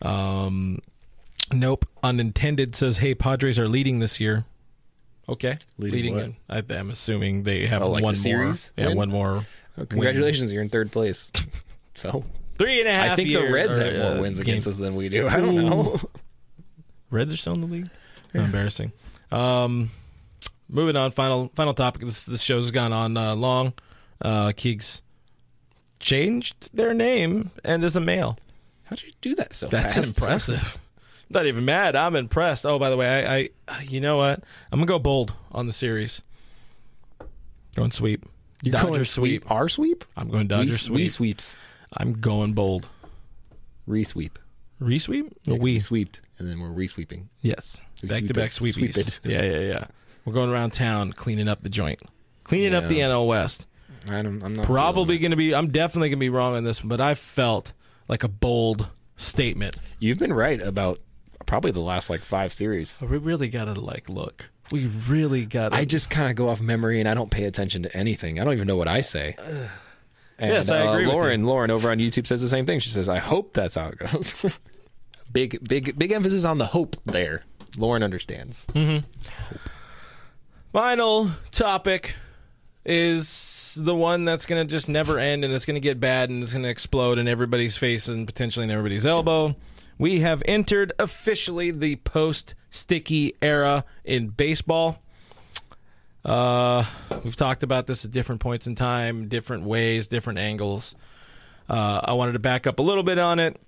Um, 0.00 0.78
nope. 1.52 1.86
Unintended 2.02 2.74
says, 2.74 2.96
"Hey, 2.98 3.14
Padres 3.14 3.58
are 3.58 3.68
leading 3.68 3.98
this 3.98 4.18
year." 4.18 4.44
Okay, 5.30 5.56
Leading 5.78 6.14
what? 6.14 6.24
in- 6.24 6.36
I, 6.48 6.62
I'm 6.78 6.90
assuming 6.90 7.44
they 7.44 7.66
have 7.66 7.82
Oh, 7.82 7.90
like 7.90 8.00
the 8.02 8.04
one 8.06 8.14
series 8.14 8.72
more. 8.76 8.82
Yeah, 8.84 8.88
win? 8.88 8.96
one 8.98 9.08
more. 9.10 9.46
Oh, 9.78 9.86
congratulations, 9.86 10.52
you're 10.52 10.62
in 10.62 10.68
third 10.68 10.90
place. 10.92 11.32
So 11.94 12.24
Three 12.56 12.78
and 12.80 12.88
a 12.88 12.92
half. 12.92 13.10
I 13.10 13.16
think 13.16 13.28
year- 13.28 13.46
the 13.46 13.52
Reds 13.52 13.78
or, 13.78 13.84
have 13.84 13.94
more 14.02 14.12
uh, 14.18 14.20
wins 14.20 14.38
game- 14.38 14.42
against 14.48 14.66
us 14.66 14.76
than 14.78 14.94
we 14.96 15.08
do. 15.08 15.26
I 15.28 15.36
don't 15.36 15.58
Ooh. 15.58 15.62
know. 15.70 16.00
Reds 17.10 17.32
are 17.32 17.36
still 17.36 17.54
in 17.54 17.60
the 17.62 17.66
league. 17.66 17.90
Embarrassing. 18.32 18.92
Um, 19.32 19.90
moving 20.68 20.94
on. 20.96 21.10
Final 21.10 21.50
final 21.54 21.74
topic. 21.74 22.02
This 22.02 22.24
this 22.24 22.42
show's 22.42 22.70
gone 22.70 22.92
on 22.92 23.16
uh, 23.16 23.34
long. 23.34 23.72
uh, 24.22 24.52
Keegs 24.56 25.00
changed 25.98 26.70
their 26.72 26.94
name 26.94 27.50
and 27.64 27.84
is 27.84 27.96
a 27.96 28.00
male. 28.00 28.38
How 28.84 28.96
did 28.96 29.04
you 29.06 29.12
do 29.20 29.34
that 29.34 29.52
so 29.54 29.66
That's 29.68 29.96
fast? 29.96 30.18
impressive. 30.18 30.78
Not 31.30 31.46
even 31.46 31.64
mad. 31.64 31.94
I'm 31.94 32.16
impressed. 32.16 32.66
Oh, 32.66 32.78
by 32.78 32.90
the 32.90 32.96
way, 32.96 33.24
I, 33.26 33.48
I 33.72 33.82
you 33.82 34.00
know 34.00 34.16
what? 34.16 34.42
I'm 34.72 34.78
gonna 34.78 34.86
go 34.86 34.98
bold 34.98 35.32
on 35.52 35.66
the 35.66 35.72
series. 35.72 36.22
Going 37.76 37.92
sweep. 37.92 38.26
You're 38.62 38.72
Dodger 38.72 38.86
going 38.88 39.04
sweep. 39.04 39.50
Our 39.50 39.68
sweep? 39.68 40.04
I'm 40.16 40.28
going 40.28 40.48
Dodger 40.48 40.72
we, 40.72 40.76
sweep. 40.76 40.96
We 40.96 41.08
sweeps. 41.08 41.56
I'm 41.96 42.14
going 42.14 42.52
bold. 42.52 42.88
Resweep. 43.88 44.32
Resweep? 44.82 45.32
Yeah, 45.44 45.54
we. 45.54 45.58
we 45.74 45.80
sweeped, 45.80 46.20
and 46.38 46.48
then 46.48 46.60
we're 46.60 46.68
resweeping. 46.68 47.24
Yes. 47.42 47.80
We 48.02 48.08
back 48.08 48.26
to 48.26 48.34
back 48.34 48.50
it. 48.50 48.54
sweepies. 48.54 48.94
Sweep. 48.94 49.06
Yeah, 49.24 49.42
yeah, 49.42 49.58
yeah. 49.58 49.84
We're 50.24 50.32
going 50.32 50.50
around 50.50 50.72
town 50.72 51.12
cleaning 51.12 51.48
up 51.48 51.62
the 51.62 51.68
joint. 51.68 52.00
Cleaning 52.44 52.74
up 52.74 52.88
the 52.88 52.96
Yeah. 52.96 53.08
NL 53.08 53.26
West. 53.26 53.66
I 54.08 54.16
I'm 54.18 54.38
not 54.54 54.64
Probably 54.64 55.18
going 55.18 55.30
to 55.32 55.36
be, 55.36 55.54
I'm 55.54 55.70
definitely 55.70 56.08
going 56.08 56.18
to 56.18 56.24
be 56.24 56.30
wrong 56.30 56.56
on 56.56 56.64
this 56.64 56.82
one, 56.82 56.88
but 56.88 57.00
I 57.00 57.14
felt 57.14 57.72
like 58.08 58.22
a 58.24 58.28
bold 58.28 58.88
statement. 59.16 59.76
You've 59.98 60.18
been 60.18 60.32
right 60.32 60.60
about 60.60 61.00
probably 61.46 61.70
the 61.70 61.80
last 61.80 62.10
like 62.10 62.20
five 62.20 62.52
series. 62.52 63.00
We 63.00 63.18
really 63.18 63.48
got 63.48 63.64
to, 63.66 63.74
like, 63.74 64.08
look. 64.08 64.46
We 64.70 64.86
really 64.86 65.46
got 65.46 65.70
to. 65.72 65.78
I 65.78 65.84
just 65.84 66.10
kind 66.10 66.30
of 66.30 66.36
go 66.36 66.48
off 66.48 66.60
memory 66.60 67.00
and 67.00 67.08
I 67.08 67.14
don't 67.14 67.30
pay 67.30 67.44
attention 67.44 67.82
to 67.82 67.96
anything. 67.96 68.38
I 68.40 68.44
don't 68.44 68.54
even 68.54 68.66
know 68.68 68.76
what 68.76 68.88
I 68.88 69.00
say. 69.00 69.36
And, 70.42 70.54
Yes, 70.54 70.70
I 70.70 70.86
uh, 70.86 70.92
agree 70.92 71.04
with 71.04 71.12
Lauren, 71.12 71.44
Lauren 71.44 71.70
over 71.70 71.90
on 71.90 71.98
YouTube 71.98 72.26
says 72.26 72.40
the 72.40 72.48
same 72.48 72.64
thing. 72.64 72.80
She 72.80 72.88
says, 72.88 73.10
"I 73.10 73.18
hope 73.18 73.52
that's 73.52 73.74
how 73.74 73.88
it 73.88 73.98
goes." 73.98 74.34
big, 75.34 75.62
big, 75.68 75.98
big 75.98 76.12
emphasis 76.12 76.46
on 76.46 76.56
the 76.56 76.64
hope 76.64 76.96
there. 77.04 77.44
Lauren 77.76 78.02
understands. 78.02 78.66
Final 80.72 81.30
topic 81.50 82.14
is 82.84 83.76
the 83.80 83.94
one 83.94 84.24
that's 84.24 84.46
going 84.46 84.66
to 84.66 84.70
just 84.70 84.88
never 84.88 85.18
end 85.18 85.44
and 85.44 85.52
it's 85.52 85.64
going 85.64 85.74
to 85.74 85.80
get 85.80 86.00
bad 86.00 86.30
and 86.30 86.42
it's 86.42 86.52
going 86.52 86.62
to 86.62 86.68
explode 86.68 87.18
in 87.18 87.28
everybody's 87.28 87.76
face 87.76 88.08
and 88.08 88.26
potentially 88.26 88.64
in 88.64 88.70
everybody's 88.70 89.04
elbow. 89.04 89.54
We 90.00 90.20
have 90.20 90.42
entered 90.46 90.94
officially 90.98 91.70
the 91.70 91.96
post 91.96 92.54
sticky 92.70 93.34
era 93.42 93.84
in 94.02 94.28
baseball. 94.28 94.98
Uh, 96.24 96.86
we've 97.22 97.36
talked 97.36 97.62
about 97.62 97.86
this 97.86 98.06
at 98.06 98.10
different 98.10 98.40
points 98.40 98.66
in 98.66 98.76
time, 98.76 99.28
different 99.28 99.64
ways, 99.64 100.08
different 100.08 100.38
angles. 100.38 100.94
Uh, 101.68 102.00
I 102.02 102.14
wanted 102.14 102.32
to 102.32 102.38
back 102.38 102.66
up 102.66 102.78
a 102.78 102.82
little 102.82 103.02
bit 103.02 103.18
on 103.18 103.40
it 103.40 103.60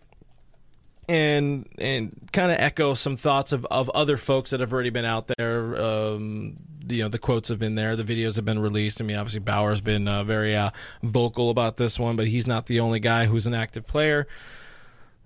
and 1.07 1.69
and 1.77 2.31
kind 2.33 2.51
of 2.51 2.57
echo 2.59 2.95
some 2.95 3.19
thoughts 3.19 3.53
of, 3.53 3.67
of 3.67 3.91
other 3.91 4.17
folks 4.17 4.53
that 4.53 4.61
have 4.61 4.73
already 4.73 4.89
been 4.89 5.05
out 5.05 5.31
there. 5.37 5.79
Um, 5.79 6.57
you 6.89 7.03
know, 7.03 7.11
the 7.11 7.19
quotes 7.19 7.51
have 7.51 7.59
been 7.59 7.75
there, 7.75 7.95
the 7.95 8.05
videos 8.05 8.37
have 8.37 8.47
been 8.47 8.59
released. 8.59 9.03
I 9.03 9.05
mean, 9.05 9.19
obviously 9.19 9.41
Bauer's 9.41 9.83
been 9.83 10.09
uh, 10.09 10.25
very 10.25 10.57
uh, 10.57 10.71
vocal 11.03 11.51
about 11.51 11.77
this 11.77 11.99
one, 11.99 12.17
but 12.17 12.29
he's 12.29 12.47
not 12.47 12.69
the 12.69 12.81
only 12.81 13.01
guy 13.01 13.27
who's 13.27 13.47
an 13.47 13.53
active 13.53 13.87
player. 13.87 14.27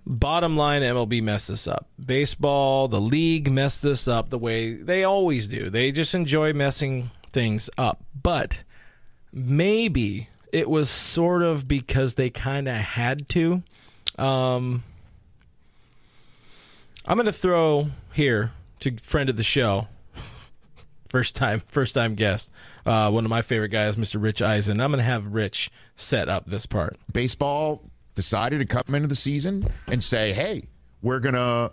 Bottom 0.09 0.55
line, 0.55 0.83
MLB 0.83 1.21
messed 1.21 1.49
this 1.49 1.67
up. 1.67 1.89
Baseball, 2.03 2.87
the 2.87 3.01
league 3.01 3.51
messed 3.51 3.81
this 3.81 4.07
up 4.07 4.29
the 4.29 4.37
way 4.37 4.73
they 4.73 5.03
always 5.03 5.49
do. 5.49 5.69
They 5.69 5.91
just 5.91 6.15
enjoy 6.15 6.53
messing 6.53 7.11
things 7.33 7.69
up. 7.77 8.05
But 8.23 8.63
maybe 9.33 10.29
it 10.53 10.69
was 10.69 10.89
sort 10.89 11.43
of 11.43 11.67
because 11.67 12.15
they 12.15 12.29
kind 12.29 12.69
of 12.69 12.75
had 12.77 13.27
to. 13.29 13.63
Um, 14.17 14.85
I'm 17.05 17.17
going 17.17 17.25
to 17.25 17.33
throw 17.33 17.87
here 18.13 18.53
to 18.79 18.95
friend 18.99 19.29
of 19.29 19.35
the 19.35 19.43
show, 19.43 19.89
first 21.09 21.35
time 21.35 21.63
first 21.67 21.93
time 21.93 22.15
guest, 22.15 22.49
uh, 22.85 23.11
one 23.11 23.25
of 23.25 23.29
my 23.29 23.41
favorite 23.41 23.69
guys, 23.69 23.97
Mr. 23.97 24.21
Rich 24.21 24.41
Eisen. 24.41 24.79
I'm 24.79 24.91
going 24.91 24.99
to 24.99 25.03
have 25.03 25.33
Rich 25.33 25.69
set 25.97 26.29
up 26.29 26.45
this 26.45 26.65
part. 26.65 26.95
baseball 27.11 27.83
decided 28.17 28.57
to 28.57 28.65
come 28.65 28.95
into 28.95 29.07
the 29.07 29.15
season 29.15 29.63
and 29.87 30.03
say, 30.03 30.33
hey, 30.33 30.63
we're 31.03 31.19
going 31.19 31.35
to 31.35 31.71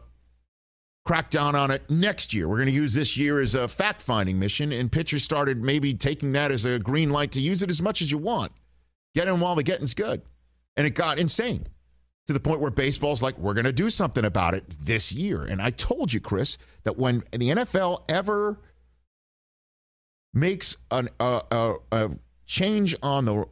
crack 1.07 1.31
down 1.31 1.57
on 1.57 1.71
it 1.71 1.89
next 1.89 2.35
year. 2.35 2.47
We're 2.47 2.59
going 2.59 2.69
to 2.69 2.73
use 2.73 2.93
this 2.93 3.17
year 3.17 3.41
as 3.41 3.55
a 3.55 3.67
fact 3.67 4.03
finding 4.03 4.39
mission. 4.39 4.71
And 4.71 4.93
pitchers 4.93 5.25
started 5.25 5.63
maybe 5.63 5.95
taking 5.95 6.33
that 6.33 6.53
as 6.53 6.67
a 6.67 6.79
green 6.79 7.09
light 7.09 7.33
to 7.33 7.41
use 7.41 7.63
it 7.63 7.71
as 7.71 7.81
much 7.81 8.03
as 8.03 8.13
you 8.13 8.19
want. 8.19 8.53
Get 9.15 9.27
in 9.27 9.41
while 9.41 9.55
the 9.55 9.63
getting's 9.63 9.95
good. 9.95 10.21
And 10.77 10.87
it 10.87 10.91
got 10.91 11.19
insane 11.19 11.67
to 12.27 12.35
the 12.35 12.41
point 12.41 12.61
where 12.61 12.71
baseball's 12.71 13.23
like, 13.23 13.39
we're 13.39 13.55
going 13.55 13.65
to 13.65 13.73
do 13.73 13.89
something 13.89 14.25
about 14.27 14.53
it 14.53 14.65
this 14.69 15.13
year. 15.13 15.45
And 15.45 15.63
I 15.63 15.71
told 15.71 16.13
you, 16.13 16.21
Chris, 16.21 16.59
that 16.83 16.99
when 16.99 17.25
the 17.33 17.51
NFL 17.51 18.05
ever 18.07 18.59
makes 20.35 20.77
an, 20.91 21.09
a, 21.19 21.41
a, 21.51 21.75
a 21.91 22.11
change 22.45 22.95
on 23.03 23.25
the 23.25 23.47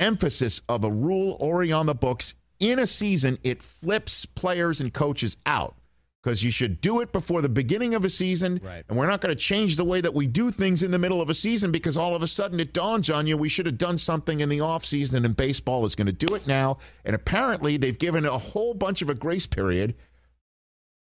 emphasis 0.00 0.62
of 0.68 0.82
a 0.82 0.90
rule 0.90 1.36
already 1.40 1.72
on 1.72 1.86
the 1.86 1.94
books 1.94 2.34
in 2.58 2.78
a 2.78 2.86
season, 2.86 3.38
it 3.42 3.62
flips 3.62 4.26
players 4.26 4.80
and 4.80 4.92
coaches 4.92 5.36
out 5.46 5.76
because 6.22 6.44
you 6.44 6.50
should 6.50 6.80
do 6.80 7.00
it 7.00 7.12
before 7.12 7.40
the 7.40 7.48
beginning 7.48 7.94
of 7.94 8.04
a 8.04 8.10
season. 8.10 8.60
Right. 8.62 8.84
And 8.88 8.98
we're 8.98 9.06
not 9.06 9.22
going 9.22 9.34
to 9.34 9.40
change 9.40 9.76
the 9.76 9.84
way 9.84 10.02
that 10.02 10.12
we 10.12 10.26
do 10.26 10.50
things 10.50 10.82
in 10.82 10.90
the 10.90 10.98
middle 10.98 11.22
of 11.22 11.30
a 11.30 11.34
season 11.34 11.72
because 11.72 11.96
all 11.96 12.14
of 12.14 12.22
a 12.22 12.28
sudden 12.28 12.60
it 12.60 12.74
dawns 12.74 13.08
on 13.08 13.26
you 13.26 13.36
we 13.38 13.48
should 13.48 13.66
have 13.66 13.78
done 13.78 13.96
something 13.96 14.40
in 14.40 14.48
the 14.48 14.58
offseason 14.58 15.24
and 15.24 15.36
baseball 15.36 15.84
is 15.86 15.94
going 15.94 16.06
to 16.06 16.12
do 16.12 16.34
it 16.34 16.46
now. 16.46 16.78
And 17.04 17.16
apparently 17.16 17.76
they've 17.78 17.98
given 17.98 18.26
a 18.26 18.38
whole 18.38 18.74
bunch 18.74 19.00
of 19.00 19.08
a 19.08 19.14
grace 19.14 19.46
period 19.46 19.94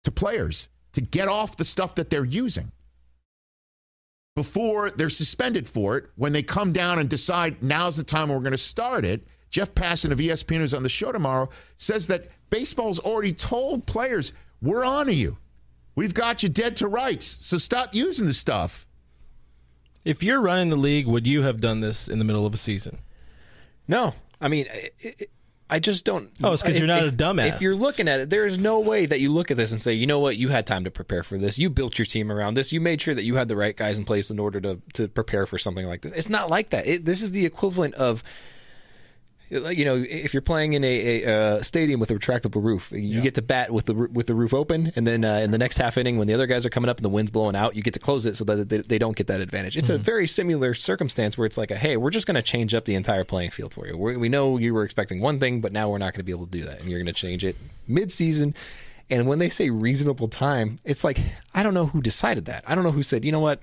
to 0.04 0.10
players 0.10 0.68
to 0.92 1.00
get 1.00 1.28
off 1.28 1.56
the 1.56 1.64
stuff 1.64 1.94
that 1.94 2.10
they're 2.10 2.24
using 2.24 2.72
before 4.36 4.90
they're 4.90 5.08
suspended 5.08 5.66
for 5.66 5.96
it 5.96 6.04
when 6.14 6.32
they 6.32 6.42
come 6.42 6.70
down 6.70 6.98
and 7.00 7.08
decide 7.08 7.60
now's 7.62 7.96
the 7.96 8.04
time 8.04 8.28
we're 8.28 8.38
going 8.38 8.52
to 8.52 8.58
start 8.58 9.04
it. 9.04 9.26
Jeff 9.50 9.74
Passan 9.74 10.12
of 10.12 10.18
ESPN, 10.18 10.58
who's 10.58 10.74
on 10.74 10.82
the 10.82 10.88
show 10.90 11.10
tomorrow, 11.10 11.48
says 11.78 12.06
that 12.08 12.28
baseball's 12.50 12.98
already 13.00 13.32
told 13.32 13.86
players, 13.86 14.34
we're 14.60 14.84
on 14.84 15.06
to 15.06 15.14
you. 15.14 15.38
We've 15.94 16.12
got 16.12 16.42
you 16.42 16.50
dead 16.50 16.76
to 16.76 16.86
rights. 16.88 17.38
So 17.40 17.56
stop 17.56 17.94
using 17.94 18.26
the 18.26 18.34
stuff. 18.34 18.86
If 20.04 20.22
you're 20.22 20.42
running 20.42 20.68
the 20.68 20.76
league, 20.76 21.06
would 21.06 21.26
you 21.26 21.42
have 21.42 21.60
done 21.60 21.80
this 21.80 22.06
in 22.06 22.18
the 22.18 22.24
middle 22.24 22.44
of 22.46 22.52
a 22.52 22.58
season? 22.58 22.98
No, 23.88 24.14
I 24.38 24.48
mean, 24.48 24.66
I, 24.70 24.90
I- 25.02 25.14
I 25.68 25.80
just 25.80 26.04
don't. 26.04 26.30
Oh, 26.44 26.52
it's 26.52 26.62
because 26.62 26.78
you're 26.78 26.86
not 26.86 27.04
if- 27.04 27.14
a 27.14 27.16
dumbass. 27.16 27.48
If 27.48 27.60
you're 27.60 27.74
looking 27.74 28.06
at 28.08 28.20
it, 28.20 28.30
there 28.30 28.46
is 28.46 28.56
no 28.56 28.78
way 28.78 29.04
that 29.06 29.18
you 29.20 29.32
look 29.32 29.50
at 29.50 29.56
this 29.56 29.72
and 29.72 29.82
say, 29.82 29.94
you 29.94 30.06
know 30.06 30.20
what, 30.20 30.36
you 30.36 30.48
had 30.48 30.66
time 30.66 30.84
to 30.84 30.90
prepare 30.90 31.24
for 31.24 31.38
this. 31.38 31.58
You 31.58 31.70
built 31.70 31.98
your 31.98 32.06
team 32.06 32.30
around 32.30 32.54
this. 32.54 32.72
You 32.72 32.80
made 32.80 33.02
sure 33.02 33.14
that 33.14 33.24
you 33.24 33.34
had 33.34 33.48
the 33.48 33.56
right 33.56 33.76
guys 33.76 33.98
in 33.98 34.04
place 34.04 34.30
in 34.30 34.38
order 34.38 34.60
to 34.60 34.80
to 34.94 35.08
prepare 35.08 35.44
for 35.46 35.58
something 35.58 35.86
like 35.86 36.02
this. 36.02 36.12
It's 36.12 36.28
not 36.28 36.50
like 36.50 36.70
that. 36.70 36.86
It, 36.86 37.04
this 37.04 37.20
is 37.22 37.32
the 37.32 37.44
equivalent 37.46 37.94
of. 37.94 38.22
You 39.48 39.84
know, 39.84 40.04
if 40.08 40.34
you're 40.34 40.40
playing 40.40 40.72
in 40.72 40.82
a, 40.82 41.22
a 41.22 41.36
uh, 41.58 41.62
stadium 41.62 42.00
with 42.00 42.10
a 42.10 42.14
retractable 42.14 42.62
roof, 42.62 42.90
you 42.90 43.20
get 43.20 43.34
to 43.34 43.42
bat 43.42 43.70
with 43.70 43.86
the 43.86 43.94
with 43.94 44.26
the 44.26 44.34
roof 44.34 44.52
open, 44.52 44.92
and 44.96 45.06
then 45.06 45.24
uh, 45.24 45.36
in 45.36 45.52
the 45.52 45.58
next 45.58 45.78
half 45.78 45.96
inning, 45.96 46.18
when 46.18 46.26
the 46.26 46.34
other 46.34 46.48
guys 46.48 46.66
are 46.66 46.70
coming 46.70 46.88
up 46.88 46.96
and 46.98 47.04
the 47.04 47.08
wind's 47.10 47.30
blowing 47.30 47.54
out, 47.54 47.76
you 47.76 47.82
get 47.82 47.94
to 47.94 48.00
close 48.00 48.26
it 48.26 48.36
so 48.36 48.44
that 48.44 48.68
they, 48.68 48.78
they 48.78 48.98
don't 48.98 49.16
get 49.16 49.28
that 49.28 49.40
advantage. 49.40 49.76
It's 49.76 49.88
a 49.88 49.98
very 49.98 50.26
similar 50.26 50.74
circumstance 50.74 51.38
where 51.38 51.46
it's 51.46 51.56
like, 51.56 51.70
a, 51.70 51.76
hey, 51.76 51.96
we're 51.96 52.10
just 52.10 52.26
going 52.26 52.34
to 52.34 52.42
change 52.42 52.74
up 52.74 52.86
the 52.86 52.96
entire 52.96 53.22
playing 53.22 53.52
field 53.52 53.72
for 53.72 53.86
you. 53.86 53.96
We're, 53.96 54.18
we 54.18 54.28
know 54.28 54.56
you 54.56 54.74
were 54.74 54.82
expecting 54.82 55.20
one 55.20 55.38
thing, 55.38 55.60
but 55.60 55.70
now 55.70 55.88
we're 55.90 55.98
not 55.98 56.12
going 56.12 56.20
to 56.20 56.24
be 56.24 56.32
able 56.32 56.46
to 56.46 56.52
do 56.52 56.64
that, 56.64 56.80
and 56.80 56.90
you're 56.90 56.98
going 56.98 57.06
to 57.06 57.12
change 57.12 57.44
it 57.44 57.54
mid-season. 57.86 58.52
And 59.08 59.28
when 59.28 59.38
they 59.38 59.48
say 59.48 59.70
reasonable 59.70 60.26
time, 60.26 60.80
it's 60.84 61.04
like 61.04 61.20
I 61.54 61.62
don't 61.62 61.74
know 61.74 61.86
who 61.86 62.02
decided 62.02 62.46
that. 62.46 62.64
I 62.66 62.74
don't 62.74 62.82
know 62.82 62.90
who 62.90 63.04
said, 63.04 63.24
you 63.24 63.30
know 63.30 63.38
what, 63.38 63.60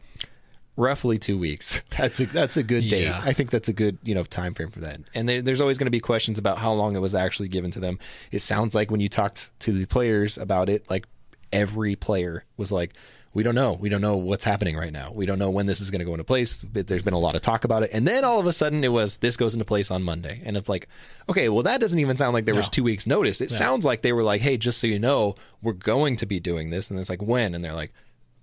roughly 0.76 1.18
two 1.18 1.38
weeks. 1.38 1.82
That's 1.98 2.20
a, 2.20 2.26
that's 2.26 2.58
a 2.58 2.64
good 2.64 2.90
date. 2.90 3.04
Yeah. 3.04 3.22
I 3.24 3.34
think 3.34 3.52
that's 3.52 3.70
a 3.70 3.74
good 3.74 3.98
you 4.04 4.16
know 4.16 4.24
time 4.24 4.54
frame 4.54 4.72
for 4.72 4.80
that. 4.80 5.02
And 5.14 5.30
there, 5.30 5.42
there's 5.42 5.62
always 5.62 5.78
going 5.78 5.86
to 5.86 5.92
be 5.92 6.00
questions 6.00 6.40
about 6.40 6.58
how 6.58 6.74
long 6.74 6.96
it 6.96 7.00
was 7.00 7.14
actually 7.14 7.48
given 7.48 7.72
to 7.72 7.80
them. 7.80 8.00
It 8.32 8.40
sounds 8.40 8.74
like 8.74 8.90
when 8.90 9.00
you 9.00 9.10
talked 9.10 9.52
to 9.60 9.72
the 9.72 9.86
players 9.86 10.38
about 10.38 10.70
it, 10.70 10.90
like 10.90 11.06
every 11.52 11.96
player 11.96 12.46
was 12.58 12.72
like. 12.72 12.94
We 13.36 13.42
don't 13.42 13.56
know. 13.56 13.74
We 13.74 13.90
don't 13.90 14.02
know 14.02 14.16
what's 14.16 14.44
happening 14.44 14.78
right 14.78 14.94
now. 14.94 15.12
We 15.12 15.26
don't 15.26 15.40
know 15.40 15.50
when 15.50 15.66
this 15.66 15.82
is 15.82 15.90
going 15.90 15.98
to 16.02 16.06
go 16.06 16.12
into 16.12 16.24
place. 16.24 16.62
But 16.62 16.86
there's 16.86 17.02
been 17.02 17.16
a 17.16 17.20
lot 17.20 17.36
of 17.36 17.42
talk 17.42 17.64
about 17.64 17.82
it, 17.82 17.90
and 17.92 18.08
then 18.08 18.24
all 18.24 18.40
of 18.40 18.46
a 18.46 18.54
sudden 18.54 18.84
it 18.84 18.92
was 18.92 19.18
this 19.18 19.38
goes 19.38 19.56
into 19.56 19.66
place 19.66 19.90
on 19.90 20.04
Monday, 20.04 20.44
and 20.46 20.56
it's 20.56 20.70
like, 20.70 20.88
okay, 21.28 21.50
well 21.50 21.64
that 21.64 21.82
doesn't 21.82 21.98
even 21.98 22.16
sound 22.16 22.36
like 22.36 22.46
there 22.46 22.54
was 22.54 22.70
two 22.70 22.84
weeks 22.84 23.08
notice. 23.08 23.42
It 23.42 23.50
sounds 23.50 23.86
like 23.86 24.04
they 24.04 24.14
were 24.14 24.22
like, 24.22 24.42
hey, 24.42 24.56
just 24.56 24.78
so 24.78 24.86
you 24.86 25.00
know, 25.00 25.34
we're 25.64 25.74
going 25.74 26.16
to 26.18 26.28
be 26.28 26.40
doing 26.40 26.70
this, 26.70 26.92
and 26.92 27.00
it's 27.00 27.10
like 27.10 27.24
when, 27.24 27.56
and 27.56 27.64
they're 27.66 27.74
like, 27.74 27.92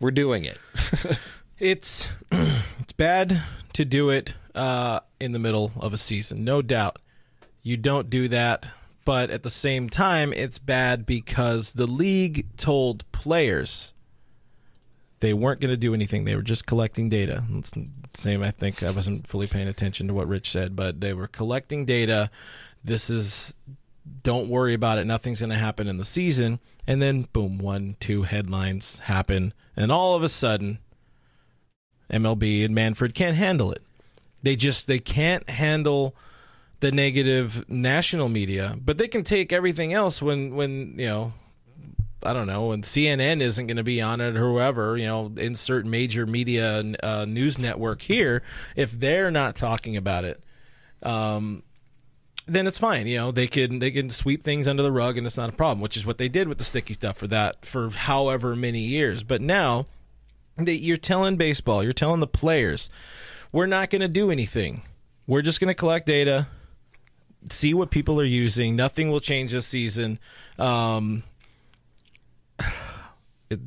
we're 0.01 0.11
doing 0.11 0.45
it. 0.45 0.59
It's 1.61 2.09
it's 2.33 2.93
bad 2.93 3.43
to 3.75 3.85
do 3.85 4.09
it 4.09 4.33
uh, 4.55 5.01
in 5.21 5.33
the 5.33 5.39
middle 5.39 5.73
of 5.79 5.93
a 5.93 5.99
season, 5.99 6.43
no 6.43 6.63
doubt. 6.63 6.99
You 7.63 7.77
don't 7.77 8.09
do 8.09 8.29
that, 8.29 8.71
but 9.05 9.31
at 9.31 9.43
the 9.43 9.51
same 9.51 9.91
time, 9.91 10.33
it's 10.33 10.59
bad 10.59 11.05
because 11.05 11.75
the 11.75 11.87
league 11.87 12.47
told 12.57 13.05
players 13.13 13.93
they 15.21 15.35
weren't 15.35 15.61
going 15.61 15.71
to 15.71 15.77
do 15.77 15.93
anything. 15.93 16.25
They 16.25 16.35
were 16.35 16.41
just 16.41 16.65
collecting 16.65 17.11
data. 17.11 17.45
Same, 18.15 18.43
I 18.43 18.51
think 18.51 18.83
I 18.83 18.91
wasn't 18.91 19.27
fully 19.27 19.47
paying 19.47 19.69
attention 19.69 20.09
to 20.09 20.15
what 20.15 20.29
Rich 20.29 20.51
said, 20.51 20.75
but 20.75 21.03
they 21.03 21.13
were 21.13 21.27
collecting 21.27 21.85
data. 21.85 22.31
This 22.83 23.11
is 23.11 23.59
don't 24.23 24.49
worry 24.49 24.73
about 24.73 24.97
it. 24.97 25.05
Nothing's 25.05 25.41
going 25.41 25.51
to 25.51 25.57
happen 25.57 25.87
in 25.87 25.99
the 25.99 26.07
season. 26.07 26.59
And 26.87 27.03
then, 27.03 27.29
boom, 27.35 27.59
one, 27.59 27.97
two 28.01 28.23
headlines 28.23 29.01
happen. 29.01 29.53
And 29.77 29.93
all 29.93 30.15
of 30.15 30.23
a 30.23 30.29
sudden, 30.29 30.79
MLB 32.11 32.65
and 32.65 32.75
Manfred 32.75 33.15
can't 33.15 33.37
handle 33.37 33.73
it. 33.73 33.83
They 34.43 34.57
just 34.57 34.87
they 34.87 34.99
can't 34.99 35.49
handle 35.49 36.15
the 36.81 36.91
negative 36.91 37.69
national 37.69 38.29
media, 38.29 38.77
but 38.83 38.99
they 38.99 39.09
can 39.09 39.23
take 39.23 39.53
everything 39.53 39.93
else 39.93 40.23
when 40.23 40.55
when 40.55 40.99
you 40.99 41.07
know 41.07 41.33
I 42.23 42.33
don't 42.33 42.47
know, 42.47 42.67
when 42.67 42.83
CNN 42.83 43.41
isn't 43.41 43.67
going 43.67 43.79
to 43.79 43.83
be 43.83 44.03
on 44.03 44.21
it, 44.21 44.37
or 44.37 44.41
whoever, 44.41 44.97
you 44.97 45.07
know, 45.07 45.33
insert 45.37 45.87
major 45.87 46.27
media 46.27 46.85
uh, 47.03 47.25
news 47.25 47.59
network 47.59 48.03
here, 48.03 48.43
if 48.77 48.93
they're 48.93 49.31
not 49.31 49.57
talking 49.57 49.97
about 49.97 50.25
it, 50.25 50.43
um, 51.03 51.63
then 52.47 52.67
it's 52.67 52.79
fine. 52.79 53.07
You 53.07 53.19
know, 53.19 53.33
they 53.33 53.47
can 53.47 53.79
they 53.79 53.91
can 53.91 54.11
sweep 54.11 54.43
things 54.43 54.69
under 54.69 54.83
the 54.83 54.93
rug, 54.93 55.17
and 55.17 55.27
it's 55.27 55.39
not 55.39 55.49
a 55.49 55.53
problem. 55.53 55.81
Which 55.81 55.97
is 55.97 56.05
what 56.05 56.19
they 56.19 56.29
did 56.29 56.49
with 56.49 56.59
the 56.59 56.65
sticky 56.65 56.95
stuff 56.95 57.17
for 57.17 57.27
that 57.29 57.65
for 57.65 57.89
however 57.89 58.55
many 58.55 58.81
years. 58.81 59.23
But 59.23 59.41
now, 59.41 59.87
they, 60.67 60.75
you're 60.75 60.97
telling 60.97 61.37
baseball, 61.37 61.83
you're 61.83 61.93
telling 61.93 62.21
the 62.21 62.27
players, 62.27 62.91
we're 63.53 63.67
not 63.67 63.91
going 63.91 64.03
to 64.03 64.09
do 64.09 64.31
anything. 64.31 64.83
We're 65.27 65.43
just 65.43 65.61
going 65.61 65.69
to 65.69 65.75
collect 65.75 66.07
data, 66.07 66.49
see 67.51 67.75
what 67.75 67.91
people 67.91 68.21
are 68.21 68.25
using. 68.25 68.77
Nothing 68.77 69.11
will 69.11 69.21
change 69.21 69.53
this 69.53 69.67
season. 69.67 70.19
Um, 70.59 71.23
it, 73.51 73.61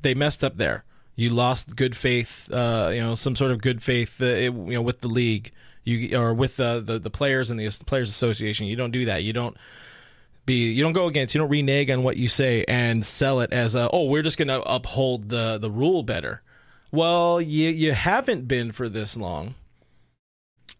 they 0.00 0.14
messed 0.14 0.42
up 0.42 0.56
there. 0.56 0.84
You 1.14 1.30
lost 1.30 1.76
good 1.76 1.94
faith, 1.94 2.50
uh, 2.52 2.90
you 2.92 3.00
know, 3.00 3.14
some 3.14 3.36
sort 3.36 3.50
of 3.50 3.60
good 3.60 3.82
faith, 3.82 4.20
uh, 4.20 4.24
it, 4.24 4.52
you 4.52 4.72
know, 4.72 4.82
with 4.82 5.02
the 5.02 5.08
league, 5.08 5.52
you 5.84 6.18
or 6.18 6.32
with 6.32 6.58
uh, 6.58 6.80
the 6.80 6.98
the 6.98 7.10
players 7.10 7.50
and 7.50 7.60
the 7.60 7.84
players 7.84 8.08
association. 8.08 8.66
You 8.66 8.76
don't 8.76 8.92
do 8.92 9.04
that. 9.04 9.22
You 9.22 9.32
don't 9.32 9.56
be 10.46 10.72
you 10.72 10.82
don't 10.82 10.92
go 10.92 11.06
against. 11.06 11.34
You 11.34 11.40
don't 11.40 11.50
renege 11.50 11.90
on 11.90 12.02
what 12.02 12.16
you 12.16 12.28
say 12.28 12.64
and 12.66 13.04
sell 13.04 13.40
it 13.40 13.52
as 13.52 13.74
a 13.74 13.88
oh 13.92 14.04
we're 14.04 14.22
just 14.22 14.38
going 14.38 14.48
to 14.48 14.62
uphold 14.62 15.28
the 15.28 15.58
the 15.58 15.70
rule 15.70 16.02
better. 16.02 16.42
Well, 16.90 17.40
you 17.40 17.68
you 17.70 17.92
haven't 17.92 18.48
been 18.48 18.72
for 18.72 18.88
this 18.88 19.16
long 19.16 19.54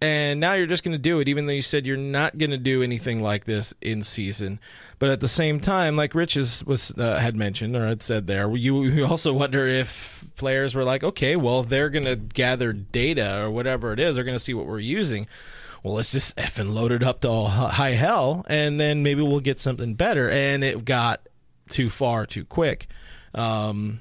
and 0.03 0.41
now 0.41 0.55
you're 0.55 0.67
just 0.67 0.83
going 0.83 0.93
to 0.93 0.99
do 0.99 1.21
it 1.21 1.29
even 1.29 1.47
though 1.47 1.53
you 1.53 1.63
said 1.63 1.87
you're 1.87 1.97
not 1.97 2.37
going 2.37 2.51
to 2.51 2.59
do 2.59 2.83
anything 2.83 3.23
like 3.23 3.45
this 3.45 3.73
in 3.81 4.03
season 4.03 4.59
but 4.99 5.09
at 5.09 5.21
the 5.21 5.29
same 5.29 5.61
time 5.61 5.95
like 5.97 6.15
rich 6.15 6.37
is, 6.37 6.65
was 6.67 6.93
uh, 6.99 7.19
had 7.19 7.37
mentioned 7.37 7.77
or 7.77 7.87
had 7.87 8.03
said 8.03 8.27
there 8.27 8.51
you, 8.57 8.83
you 8.83 9.07
also 9.07 9.33
wonder 9.33 9.67
if 9.67 10.25
players 10.37 10.75
were 10.75 10.85
like 10.85 11.05
okay 11.05 11.37
well 11.37 11.63
they're 11.63 11.89
going 11.89 12.05
to 12.05 12.17
gather 12.17 12.73
data 12.73 13.41
or 13.43 13.51
whatever 13.51 13.93
it 13.93 14.01
is 14.01 14.17
they're 14.17 14.25
going 14.25 14.37
to 14.37 14.43
see 14.43 14.55
what 14.55 14.67
we're 14.67 14.81
using 14.81 15.27
well 15.83 15.95
let's 15.95 16.13
just 16.13 16.37
effing 16.37 16.73
load 16.73 16.93
it 16.93 17.03
up 17.03 17.21
to 17.21 17.29
all 17.29 17.49
high 17.49 17.93
hell 17.93 18.45
and 18.49 18.81
then 18.81 19.03
maybe 19.03 19.23
we'll 19.23 19.41
get 19.41 19.61
something 19.61 19.95
better 19.95 20.31
and 20.31 20.63
it 20.63 20.85
got 20.85 21.27
too 21.69 21.89
far 21.91 22.27
too 22.27 22.45
quick 22.45 22.87
um, 23.35 24.01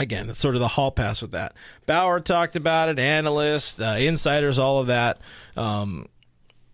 again, 0.00 0.30
it's 0.30 0.40
sort 0.40 0.56
of 0.56 0.60
the 0.60 0.68
hall 0.68 0.90
pass 0.90 1.22
with 1.22 1.32
that. 1.32 1.54
Bauer 1.86 2.18
talked 2.18 2.56
about 2.56 2.88
it, 2.88 2.98
analysts, 2.98 3.78
uh, 3.78 3.96
insiders, 4.00 4.58
all 4.58 4.78
of 4.78 4.88
that. 4.88 5.20
Um, 5.56 6.06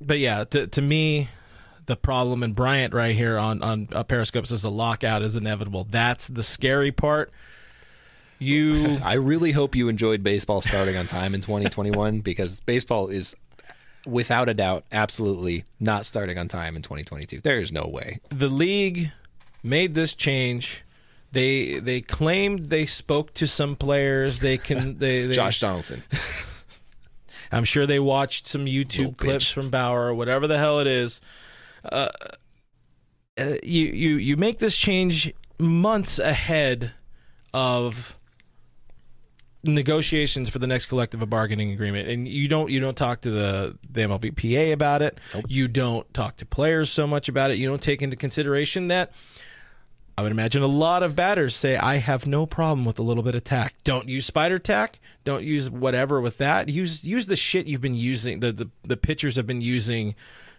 but 0.01 0.19
yeah, 0.19 0.45
to, 0.45 0.67
to 0.69 0.81
me, 0.81 1.29
the 1.87 1.97
problem, 1.97 2.43
and 2.43 2.55
Bryant 2.55 2.95
right 2.95 3.15
here 3.15 3.37
on 3.37 3.63
on 3.63 3.89
uh, 3.93 4.05
Periscope 4.05 4.47
says 4.47 4.63
the 4.63 4.71
lockout 4.71 5.23
is 5.23 5.37
inevitable. 5.37 5.87
That's 5.91 6.29
the 6.29 6.43
scary 6.43 6.93
part. 6.93 7.31
You, 8.39 8.99
I 9.05 9.15
really 9.15 9.53
hope 9.53 9.75
you 9.77 9.89
enjoyed 9.89 10.23
baseball 10.23 10.61
starting 10.61 10.97
on 10.97 11.07
time 11.07 11.35
in 11.35 11.41
2021 11.41 12.21
because 12.21 12.61
baseball 12.61 13.09
is 13.09 13.37
without 14.07 14.49
a 14.49 14.55
doubt 14.55 14.85
absolutely 14.93 15.65
not 15.81 16.07
starting 16.07 16.39
on 16.39 16.49
time 16.49 16.77
in 16.77 16.83
2022. 16.83 17.41
There 17.41 17.59
is 17.59 17.73
no 17.73 17.87
way. 17.87 18.21
The 18.31 18.49
league 18.49 19.11
made 19.63 19.95
this 19.95 20.15
change 20.15 20.85
they 21.33 21.81
they 21.81 22.01
claimed 22.01 22.71
they 22.71 22.87
spoke 22.87 23.35
to 23.35 23.47
some 23.47 23.77
players. 23.77 24.41
They 24.41 24.57
can 24.57 24.99
they, 24.99 25.27
they 25.27 25.35
Josh 25.35 25.61
Donaldson. 25.61 26.03
I'm 27.53 27.65
sure 27.65 27.87
they 27.87 28.01
watched 28.01 28.47
some 28.47 28.65
YouTube 28.65 29.19
clips 29.19 29.51
from 29.51 29.71
Bauer 29.71 30.07
or 30.07 30.15
whatever 30.15 30.47
the 30.47 30.59
hell 30.59 30.81
it 30.81 30.87
is. 30.87 31.21
Uh, 31.85 32.09
uh, 33.39 33.57
you 33.63 33.87
you 33.87 34.17
you 34.17 34.37
make 34.37 34.59
this 34.59 34.77
change 34.77 35.33
months 35.59 36.19
ahead 36.19 36.93
of 37.53 38.16
negotiations 39.67 40.49
for 40.49 40.59
the 40.59 40.67
next 40.67 40.87
collective 40.87 41.29
bargaining 41.29 41.73
agreement 41.73 42.09
and 42.09 42.29
you 42.29 42.49
don't 42.49 42.71
you 42.71 42.81
don't 42.81 42.97
talk 42.97 43.21
to 43.21 43.31
the 43.31 43.77
the 43.89 44.03
MLBPA 44.03 44.73
about 44.73 45.03
it 45.03 45.19
nope. 45.35 45.45
you 45.49 45.69
don't 45.69 46.13
talk 46.15 46.37
to 46.37 46.47
players 46.47 46.91
so 46.91 47.07
much 47.07 47.29
about 47.29 47.51
it 47.51 47.59
you 47.59 47.69
don't 47.69 47.83
take 47.83 48.03
into 48.03 48.17
consideration 48.17 48.89
that 48.89 49.13
I 50.19 50.23
would 50.23 50.33
imagine 50.33 50.63
a 50.63 50.67
lot 50.67 51.03
of 51.03 51.15
batters 51.15 51.55
say, 51.55 51.77
I 51.77 51.97
have 51.97 52.27
no 52.27 52.47
problem 52.47 52.87
with 52.87 52.99
a 52.99 53.03
little 53.03 53.23
bit 53.23 53.35
of 53.35 53.45
tack. 53.45 53.75
Don't 53.85 54.09
use 54.09 54.25
spider 54.25 54.59
tack. 54.59 54.99
Don't 55.25 55.45
use 55.45 55.69
whatever 55.69 56.23
with 56.23 56.39
that. 56.39 56.71
Use 56.71 57.05
use 57.05 57.27
the 57.27 57.37
shit 57.37 57.67
you've 57.67 57.83
been 57.83 57.95
using, 57.95 58.41
the, 58.41 58.51
the, 58.51 58.71
the 58.83 58.97
pitchers 58.97 59.37
have 59.37 59.47
been 59.47 59.61
using 59.61 60.15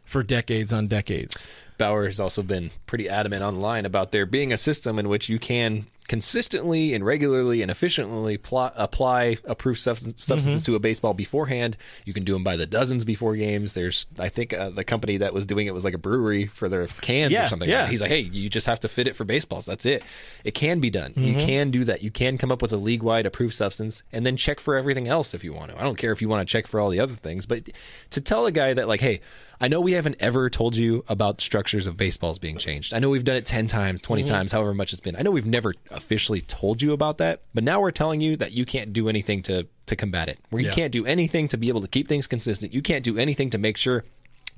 for 0.05 0.21
decades 0.21 0.71
on 0.71 0.85
decades. 0.85 1.41
Bauer 1.79 2.05
has 2.05 2.19
also 2.19 2.43
been 2.43 2.69
pretty 2.85 3.09
adamant 3.09 3.41
online 3.41 3.85
about 3.85 4.11
there 4.11 4.27
being 4.27 4.53
a 4.53 4.57
system 4.57 4.99
in 4.99 5.09
which 5.09 5.27
you 5.27 5.39
can 5.39 5.87
consistently 6.07 6.93
and 6.93 7.05
regularly 7.05 7.61
and 7.61 7.69
efficiently 7.69 8.37
pl- 8.37 8.71
apply 8.75 9.37
approved 9.43 9.79
substance, 9.79 10.23
substances 10.23 10.63
mm-hmm. 10.63 10.71
to 10.71 10.75
a 10.75 10.79
baseball 10.79 11.13
beforehand. 11.13 11.75
You 12.05 12.13
can 12.13 12.23
do 12.23 12.33
them 12.33 12.43
by 12.43 12.55
the 12.55 12.65
dozens 12.65 13.03
before 13.03 13.35
games. 13.35 13.73
There's, 13.73 14.05
I 14.17 14.29
think, 14.29 14.53
uh, 14.53 14.69
the 14.69 14.83
company 14.83 15.17
that 15.17 15.33
was 15.33 15.45
doing 15.45 15.67
it 15.67 15.73
was 15.73 15.83
like 15.83 15.93
a 15.93 15.97
brewery 15.97 16.45
for 16.45 16.69
their 16.69 16.87
cans 16.87 17.33
yeah, 17.33 17.43
or 17.43 17.47
something. 17.47 17.69
Yeah. 17.69 17.87
He's 17.87 18.01
like, 18.01 18.11
hey, 18.11 18.21
you 18.21 18.49
just 18.49 18.67
have 18.67 18.79
to 18.81 18.87
fit 18.87 19.07
it 19.07 19.15
for 19.15 19.25
baseballs. 19.25 19.65
That's 19.65 19.85
it. 19.85 20.03
It 20.43 20.53
can 20.53 20.79
be 20.79 20.89
done. 20.89 21.11
Mm-hmm. 21.11 21.23
You 21.23 21.35
can 21.35 21.71
do 21.71 21.83
that. 21.83 22.01
You 22.01 22.11
can 22.11 22.37
come 22.37 22.51
up 22.51 22.61
with 22.61 22.71
a 22.71 22.77
league 22.77 23.03
wide 23.03 23.25
approved 23.25 23.53
substance 23.53 24.03
and 24.11 24.25
then 24.25 24.37
check 24.37 24.59
for 24.59 24.75
everything 24.75 25.07
else 25.07 25.33
if 25.33 25.43
you 25.43 25.53
want 25.53 25.71
to. 25.71 25.79
I 25.79 25.83
don't 25.83 25.97
care 25.97 26.11
if 26.11 26.21
you 26.21 26.29
want 26.29 26.47
to 26.47 26.51
check 26.51 26.67
for 26.67 26.79
all 26.79 26.89
the 26.89 26.99
other 26.99 27.15
things, 27.15 27.45
but 27.45 27.69
to 28.11 28.21
tell 28.21 28.45
a 28.45 28.51
guy 28.51 28.73
that, 28.73 28.87
like, 28.87 29.01
hey, 29.01 29.19
I 29.59 29.67
know 29.67 29.81
we 29.81 29.93
haven't 29.93 30.17
ever 30.19 30.49
told 30.49 30.75
you 30.75 31.03
about 31.07 31.41
structures 31.41 31.87
of 31.87 31.97
baseballs 31.97 32.39
being 32.39 32.57
changed. 32.57 32.93
I 32.93 32.99
know 32.99 33.09
we've 33.09 33.23
done 33.23 33.37
it 33.37 33.45
10 33.45 33.67
times, 33.67 34.01
20 34.01 34.23
mm-hmm. 34.23 34.29
times, 34.29 34.51
however 34.51 34.73
much 34.73 34.93
it's 34.93 35.01
been. 35.01 35.15
I 35.15 35.21
know 35.21 35.31
we've 35.31 35.47
never 35.47 35.73
officially 35.91 36.41
told 36.41 36.81
you 36.81 36.93
about 36.93 37.17
that, 37.17 37.41
but 37.53 37.63
now 37.63 37.81
we're 37.81 37.91
telling 37.91 38.21
you 38.21 38.37
that 38.37 38.51
you 38.51 38.65
can't 38.65 38.93
do 38.93 39.09
anything 39.09 39.41
to 39.43 39.67
to 39.87 39.95
combat 39.95 40.27
it. 40.27 40.37
Where 40.49 40.61
you 40.61 40.67
yeah. 40.67 40.73
can't 40.73 40.91
do 40.91 41.05
anything 41.05 41.47
to 41.47 41.57
be 41.57 41.69
able 41.69 41.79
to 41.79 41.87
keep 41.87 42.09
things 42.09 42.27
consistent. 42.27 42.73
You 42.73 42.81
can't 42.81 43.05
do 43.05 43.17
anything 43.17 43.49
to 43.51 43.57
make 43.57 43.77
sure 43.77 44.03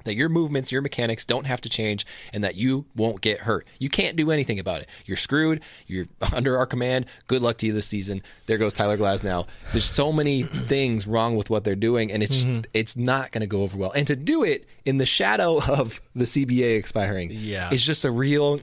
that 0.03 0.15
your 0.15 0.29
movements, 0.29 0.71
your 0.71 0.81
mechanics 0.81 1.25
don't 1.25 1.45
have 1.45 1.61
to 1.61 1.69
change 1.69 2.05
and 2.33 2.43
that 2.43 2.55
you 2.55 2.85
won't 2.95 3.21
get 3.21 3.41
hurt. 3.41 3.67
You 3.79 3.89
can't 3.89 4.15
do 4.15 4.31
anything 4.31 4.59
about 4.59 4.81
it. 4.81 4.89
You're 5.05 5.17
screwed. 5.17 5.61
You're 5.87 6.07
under 6.33 6.57
our 6.57 6.65
command. 6.65 7.05
Good 7.27 7.41
luck 7.41 7.57
to 7.57 7.67
you 7.67 7.73
this 7.73 7.87
season. 7.87 8.21
There 8.45 8.57
goes 8.57 8.73
Tyler 8.73 8.97
Glasnow. 8.97 9.47
There's 9.71 9.85
so 9.85 10.11
many 10.11 10.43
things 10.43 11.07
wrong 11.07 11.35
with 11.35 11.49
what 11.49 11.63
they're 11.63 11.75
doing 11.75 12.11
and 12.11 12.23
it's 12.23 12.41
mm-hmm. 12.41 12.61
it's 12.73 12.97
not 12.97 13.31
going 13.31 13.41
to 13.41 13.47
go 13.47 13.63
over 13.63 13.77
well. 13.77 13.91
And 13.91 14.07
to 14.07 14.15
do 14.15 14.43
it 14.43 14.65
in 14.85 14.97
the 14.97 15.05
shadow 15.05 15.61
of 15.63 16.01
the 16.15 16.25
CBA 16.25 16.77
expiring 16.77 17.29
yeah. 17.31 17.71
is 17.71 17.85
just 17.85 18.05
a 18.05 18.11
real 18.11 18.61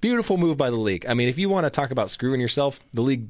beautiful 0.00 0.36
move 0.36 0.56
by 0.56 0.70
the 0.70 0.76
league. 0.76 1.06
I 1.08 1.14
mean, 1.14 1.28
if 1.28 1.38
you 1.38 1.48
want 1.48 1.64
to 1.64 1.70
talk 1.70 1.90
about 1.90 2.10
screwing 2.10 2.40
yourself, 2.40 2.80
the 2.92 3.02
league 3.02 3.28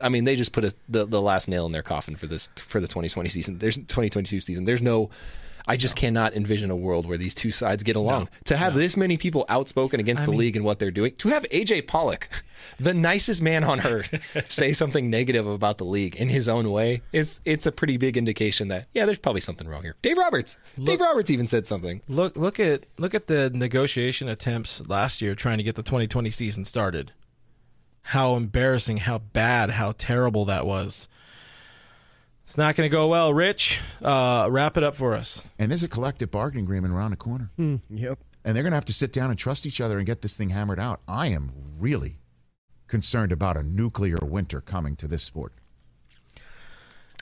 I 0.00 0.08
mean, 0.08 0.24
they 0.24 0.36
just 0.36 0.52
put 0.52 0.64
a, 0.64 0.72
the 0.88 1.04
the 1.04 1.20
last 1.20 1.48
nail 1.48 1.66
in 1.66 1.72
their 1.72 1.82
coffin 1.82 2.16
for 2.16 2.26
this 2.26 2.48
for 2.56 2.80
the 2.80 2.88
2020 2.88 3.28
season. 3.28 3.58
There's 3.58 3.76
2022 3.76 4.40
season. 4.40 4.64
There's 4.64 4.82
no 4.82 5.10
I 5.66 5.76
just 5.76 5.96
no. 5.96 6.00
cannot 6.00 6.34
envision 6.34 6.70
a 6.70 6.76
world 6.76 7.06
where 7.06 7.18
these 7.18 7.34
two 7.34 7.52
sides 7.52 7.82
get 7.82 7.96
along. 7.96 8.24
No. 8.24 8.28
To 8.44 8.56
have 8.56 8.74
no. 8.74 8.80
this 8.80 8.96
many 8.96 9.16
people 9.16 9.44
outspoken 9.48 10.00
against 10.00 10.22
I 10.22 10.26
the 10.26 10.32
mean, 10.32 10.40
league 10.40 10.56
and 10.56 10.64
what 10.64 10.78
they're 10.78 10.90
doing, 10.90 11.14
to 11.16 11.28
have 11.28 11.44
AJ 11.50 11.86
Pollock, 11.86 12.28
the 12.78 12.94
nicest 12.94 13.42
man 13.42 13.64
on 13.64 13.80
earth, 13.80 14.14
say 14.48 14.72
something 14.72 15.10
negative 15.10 15.46
about 15.46 15.78
the 15.78 15.84
league 15.84 16.16
in 16.16 16.28
his 16.28 16.48
own 16.48 16.70
way, 16.70 17.02
is 17.12 17.40
it's 17.44 17.66
a 17.66 17.72
pretty 17.72 17.96
big 17.96 18.16
indication 18.16 18.68
that 18.68 18.88
yeah, 18.92 19.04
there's 19.04 19.18
probably 19.18 19.40
something 19.40 19.68
wrong 19.68 19.82
here. 19.82 19.96
Dave 20.02 20.18
Roberts, 20.18 20.56
look, 20.76 20.86
Dave 20.86 21.00
Roberts 21.00 21.30
even 21.30 21.46
said 21.46 21.66
something. 21.66 22.02
Look, 22.08 22.36
look 22.36 22.58
at 22.60 22.84
look 22.98 23.14
at 23.14 23.26
the 23.26 23.50
negotiation 23.50 24.28
attempts 24.28 24.86
last 24.88 25.22
year 25.22 25.34
trying 25.34 25.58
to 25.58 25.64
get 25.64 25.76
the 25.76 25.82
2020 25.82 26.30
season 26.30 26.64
started. 26.64 27.12
How 28.06 28.34
embarrassing, 28.34 28.98
how 28.98 29.18
bad, 29.18 29.70
how 29.70 29.92
terrible 29.96 30.44
that 30.46 30.66
was. 30.66 31.08
It's 32.52 32.58
not 32.58 32.76
going 32.76 32.84
to 32.84 32.94
go 32.94 33.08
well. 33.08 33.32
Rich, 33.32 33.80
uh, 34.02 34.46
wrap 34.50 34.76
it 34.76 34.84
up 34.84 34.94
for 34.94 35.14
us. 35.14 35.42
And 35.58 35.70
there's 35.70 35.84
a 35.84 35.88
collective 35.88 36.30
bargaining 36.30 36.66
agreement 36.66 36.92
around 36.92 37.12
the 37.12 37.16
corner. 37.16 37.50
Mm, 37.58 37.80
yep. 37.88 38.18
And 38.44 38.54
they're 38.54 38.62
going 38.62 38.72
to 38.72 38.76
have 38.76 38.84
to 38.84 38.92
sit 38.92 39.10
down 39.10 39.30
and 39.30 39.38
trust 39.38 39.64
each 39.64 39.80
other 39.80 39.96
and 39.96 40.06
get 40.06 40.20
this 40.20 40.36
thing 40.36 40.50
hammered 40.50 40.78
out. 40.78 41.00
I 41.08 41.28
am 41.28 41.52
really 41.78 42.18
concerned 42.88 43.32
about 43.32 43.56
a 43.56 43.62
nuclear 43.62 44.18
winter 44.20 44.60
coming 44.60 44.96
to 44.96 45.08
this 45.08 45.22
sport. 45.22 45.54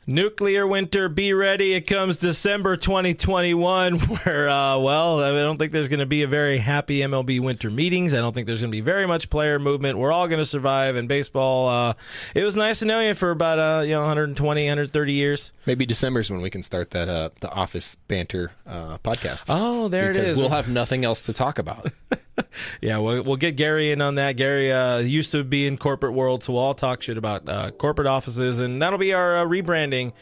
Nuclear 0.07 0.67
winter, 0.67 1.09
be 1.09 1.33
ready. 1.33 1.75
It 1.75 1.83
comes 1.83 2.17
December 2.17 2.77
2021, 2.77 3.99
where, 3.99 4.49
uh, 4.49 4.79
well, 4.79 5.21
I 5.21 5.39
don't 5.41 5.59
think 5.59 5.73
there's 5.73 5.89
going 5.89 6.01
to 6.01 6.07
be 6.07 6.23
a 6.23 6.27
very 6.27 6.59
happy 6.59 7.01
MLB 7.01 7.41
winter 7.41 7.71
meetings. 7.71 8.15
I 8.15 8.19
don't 8.19 8.35
think 8.35 8.47
there's 8.47 8.61
going 8.61 8.71
to 8.71 8.77
be 8.77 8.81
very 8.81 9.07
much 9.07 9.31
player 9.31 9.59
movement. 9.59 9.99
We're 9.99 10.13
all 10.13 10.27
going 10.27 10.39
to 10.39 10.47
survive 10.47 10.97
in 10.97 11.07
baseball. 11.07 11.69
Uh, 11.69 11.93
it 12.35 12.45
was 12.45 12.57
nice 12.57 12.79
to 12.81 12.87
know 12.87 13.01
you 13.01 13.15
for 13.15 13.31
about, 13.31 13.59
uh, 13.59 13.83
you 13.83 13.93
know, 13.93 14.01
120, 14.01 14.63
130 14.63 15.13
years. 15.13 15.53
Maybe 15.67 15.85
December's 15.87 16.31
when 16.31 16.41
we 16.41 16.51
can 16.51 16.63
start 16.63 16.91
that, 16.91 17.09
uh, 17.09 17.31
the 17.41 17.51
office 17.51 17.95
banter 17.95 18.53
uh, 18.67 18.99
podcast. 19.05 19.47
Oh, 19.49 19.89
there 19.89 20.13
because 20.13 20.29
it 20.29 20.33
is. 20.33 20.39
We'll 20.39 20.49
have 20.49 20.69
nothing 20.69 21.05
else 21.05 21.21
to 21.23 21.33
talk 21.33 21.59
about. 21.59 21.93
yeah, 22.81 22.99
we'll, 22.99 23.23
we'll 23.23 23.37
get 23.37 23.57
Gary 23.57 23.91
in 23.91 24.01
on 24.01 24.17
that. 24.17 24.37
Gary 24.37 24.73
uh, 24.73 24.99
used 24.99 25.33
to 25.33 25.45
be 25.45 25.67
in 25.67 25.77
corporate 25.79 26.13
world, 26.13 26.45
so 26.45 26.53
we'll 26.53 26.63
all 26.63 26.75
talk 26.75 27.03
shit 27.03 27.17
about 27.19 27.49
uh, 27.49 27.71
corporate 27.71 28.07
offices, 28.07 28.59
and 28.59 28.81
that'll 28.83 28.99
be 28.99 29.13
our 29.13 29.39
uh, 29.39 29.45
rebranding. 29.45 30.13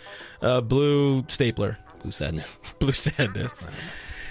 Uh, 0.41 0.61
blue 0.61 1.25
stapler, 1.29 1.79
Blue 2.03 2.13
sadness. 2.13 2.59
blue 2.79 2.93
sadness. 2.93 3.67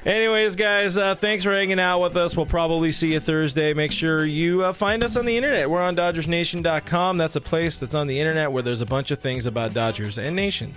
Anyways, 0.06 0.56
guys, 0.56 0.98
uh, 0.98 1.16
thanks 1.16 1.44
for 1.44 1.52
hanging 1.52 1.82
out 1.82 2.00
with 2.00 2.16
us. 2.16 2.38
We'll 2.38 2.46
probably 2.46 2.94
see 2.94 3.14
you 3.14 3.20
Thursday. 3.20 3.74
Make 3.74 3.92
sure 3.92 4.26
you 4.26 4.64
uh, 4.64 4.72
find 4.72 5.04
us 5.04 5.18
on 5.18 5.26
the 5.26 5.36
internet. 5.36 5.70
We're 5.70 5.82
on 5.82 5.96
DodgersNation.com. 5.96 7.18
That's 7.18 7.36
a 7.36 7.42
place 7.42 7.80
that's 7.80 7.96
on 7.96 8.08
the 8.08 8.18
internet 8.18 8.52
where 8.52 8.64
there's 8.64 8.80
a 8.80 8.86
bunch 8.86 9.12
of 9.12 9.20
things 9.20 9.48
about 9.48 9.74
Dodgers 9.74 10.18
and 10.18 10.36
Nation. 10.36 10.72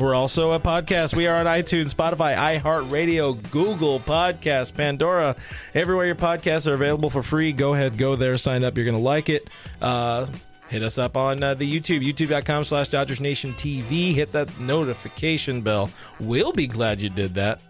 We're 0.00 0.14
also 0.14 0.52
a 0.52 0.58
podcast. 0.58 1.14
We 1.14 1.26
are 1.26 1.36
on 1.36 1.44
iTunes, 1.44 1.94
Spotify, 1.94 2.34
iHeartRadio, 2.34 3.50
Google 3.50 4.00
Podcast, 4.00 4.72
Pandora, 4.74 5.36
everywhere 5.74 6.06
your 6.06 6.14
podcasts 6.14 6.66
are 6.66 6.72
available 6.72 7.10
for 7.10 7.22
free. 7.22 7.52
Go 7.52 7.74
ahead, 7.74 7.98
go 7.98 8.16
there, 8.16 8.38
sign 8.38 8.64
up. 8.64 8.78
You're 8.78 8.86
going 8.86 8.96
to 8.96 9.02
like 9.02 9.28
it. 9.28 9.50
Uh, 9.82 10.26
hit 10.70 10.82
us 10.82 10.96
up 10.96 11.18
on 11.18 11.42
uh, 11.42 11.52
the 11.52 11.70
YouTube, 11.70 12.00
youtube.com 12.00 12.64
slash 12.64 12.88
Dodgers 12.88 13.20
Nation 13.20 13.52
TV. 13.52 14.14
Hit 14.14 14.32
that 14.32 14.58
notification 14.58 15.60
bell. 15.60 15.90
We'll 16.18 16.52
be 16.52 16.66
glad 16.66 17.02
you 17.02 17.10
did 17.10 17.34
that. 17.34 17.62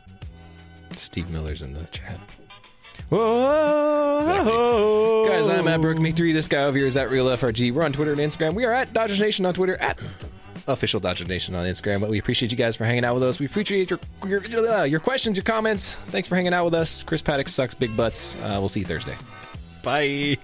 Steve 0.92 1.32
Miller's 1.32 1.62
in 1.62 1.72
the 1.72 1.82
chat. 1.86 2.16
Whoa. 3.08 4.20
Guys, 5.26 5.48
I'm 5.48 5.66
at 5.66 5.80
Brook3. 5.80 6.32
This 6.32 6.46
guy 6.46 6.62
over 6.62 6.78
here 6.78 6.86
is 6.86 6.96
at 6.96 7.10
Real 7.10 7.26
FRG. 7.26 7.72
We're 7.72 7.82
on 7.82 7.92
Twitter 7.92 8.12
and 8.12 8.20
Instagram. 8.20 8.54
We 8.54 8.64
are 8.66 8.72
at 8.72 8.92
Dodgers 8.92 9.18
Nation 9.18 9.44
on 9.46 9.54
Twitter, 9.54 9.76
at 9.78 9.98
official 10.66 11.00
Dodgers 11.00 11.28
Nation 11.28 11.54
on 11.54 11.64
Instagram. 11.64 12.00
But 12.00 12.10
we 12.10 12.18
appreciate 12.18 12.50
you 12.50 12.58
guys 12.58 12.76
for 12.76 12.84
hanging 12.84 13.04
out 13.04 13.14
with 13.14 13.22
us. 13.22 13.38
We 13.38 13.46
appreciate 13.46 13.90
your 13.90 14.00
your, 14.26 14.68
uh, 14.68 14.84
your 14.84 15.00
questions, 15.00 15.36
your 15.36 15.44
comments. 15.44 15.94
Thanks 15.94 16.28
for 16.28 16.36
hanging 16.36 16.54
out 16.54 16.64
with 16.64 16.74
us. 16.74 17.02
Chris 17.02 17.22
Paddack 17.22 17.48
sucks 17.48 17.74
big 17.74 17.96
butts. 17.96 18.36
Uh, 18.36 18.56
we'll 18.58 18.68
see 18.68 18.80
you 18.80 18.86
Thursday. 18.86 19.16
Bye. 19.82 20.38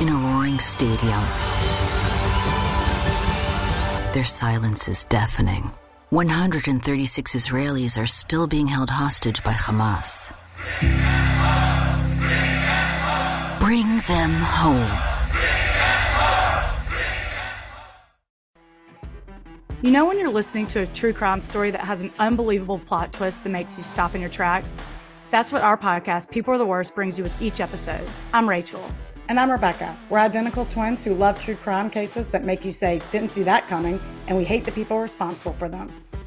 In 0.00 0.10
a 0.10 0.16
roaring 0.16 0.58
stadium, 0.58 1.24
their 4.12 4.24
silence 4.24 4.86
is 4.88 5.04
deafening. 5.04 5.72
136 6.14 7.34
Israelis 7.34 8.00
are 8.00 8.06
still 8.06 8.46
being 8.46 8.68
held 8.68 8.88
hostage 8.88 9.42
by 9.42 9.52
Hamas. 9.52 10.32
Bring 13.58 13.98
them 14.06 14.30
home. 14.30 14.92
You 19.82 19.90
know, 19.90 20.06
when 20.06 20.20
you're 20.20 20.30
listening 20.30 20.68
to 20.68 20.82
a 20.82 20.86
true 20.86 21.12
crime 21.12 21.40
story 21.40 21.72
that 21.72 21.80
has 21.80 22.00
an 22.00 22.12
unbelievable 22.20 22.78
plot 22.78 23.12
twist 23.12 23.42
that 23.42 23.50
makes 23.50 23.76
you 23.76 23.82
stop 23.82 24.14
in 24.14 24.20
your 24.20 24.30
tracks? 24.30 24.72
That's 25.32 25.50
what 25.50 25.62
our 25.62 25.76
podcast, 25.76 26.30
People 26.30 26.54
Are 26.54 26.58
the 26.58 26.64
Worst, 26.64 26.94
brings 26.94 27.18
you 27.18 27.24
with 27.24 27.42
each 27.42 27.58
episode. 27.58 28.08
I'm 28.32 28.48
Rachel. 28.48 28.88
And 29.28 29.40
I'm 29.40 29.50
Rebecca. 29.50 29.96
We're 30.10 30.18
identical 30.18 30.66
twins 30.66 31.02
who 31.02 31.14
love 31.14 31.40
true 31.40 31.56
crime 31.56 31.88
cases 31.88 32.28
that 32.28 32.44
make 32.44 32.64
you 32.64 32.72
say, 32.72 33.00
didn't 33.10 33.32
see 33.32 33.42
that 33.44 33.66
coming, 33.68 33.98
and 34.26 34.36
we 34.36 34.44
hate 34.44 34.64
the 34.64 34.72
people 34.72 35.00
responsible 35.00 35.54
for 35.54 35.68
them. 35.68 35.90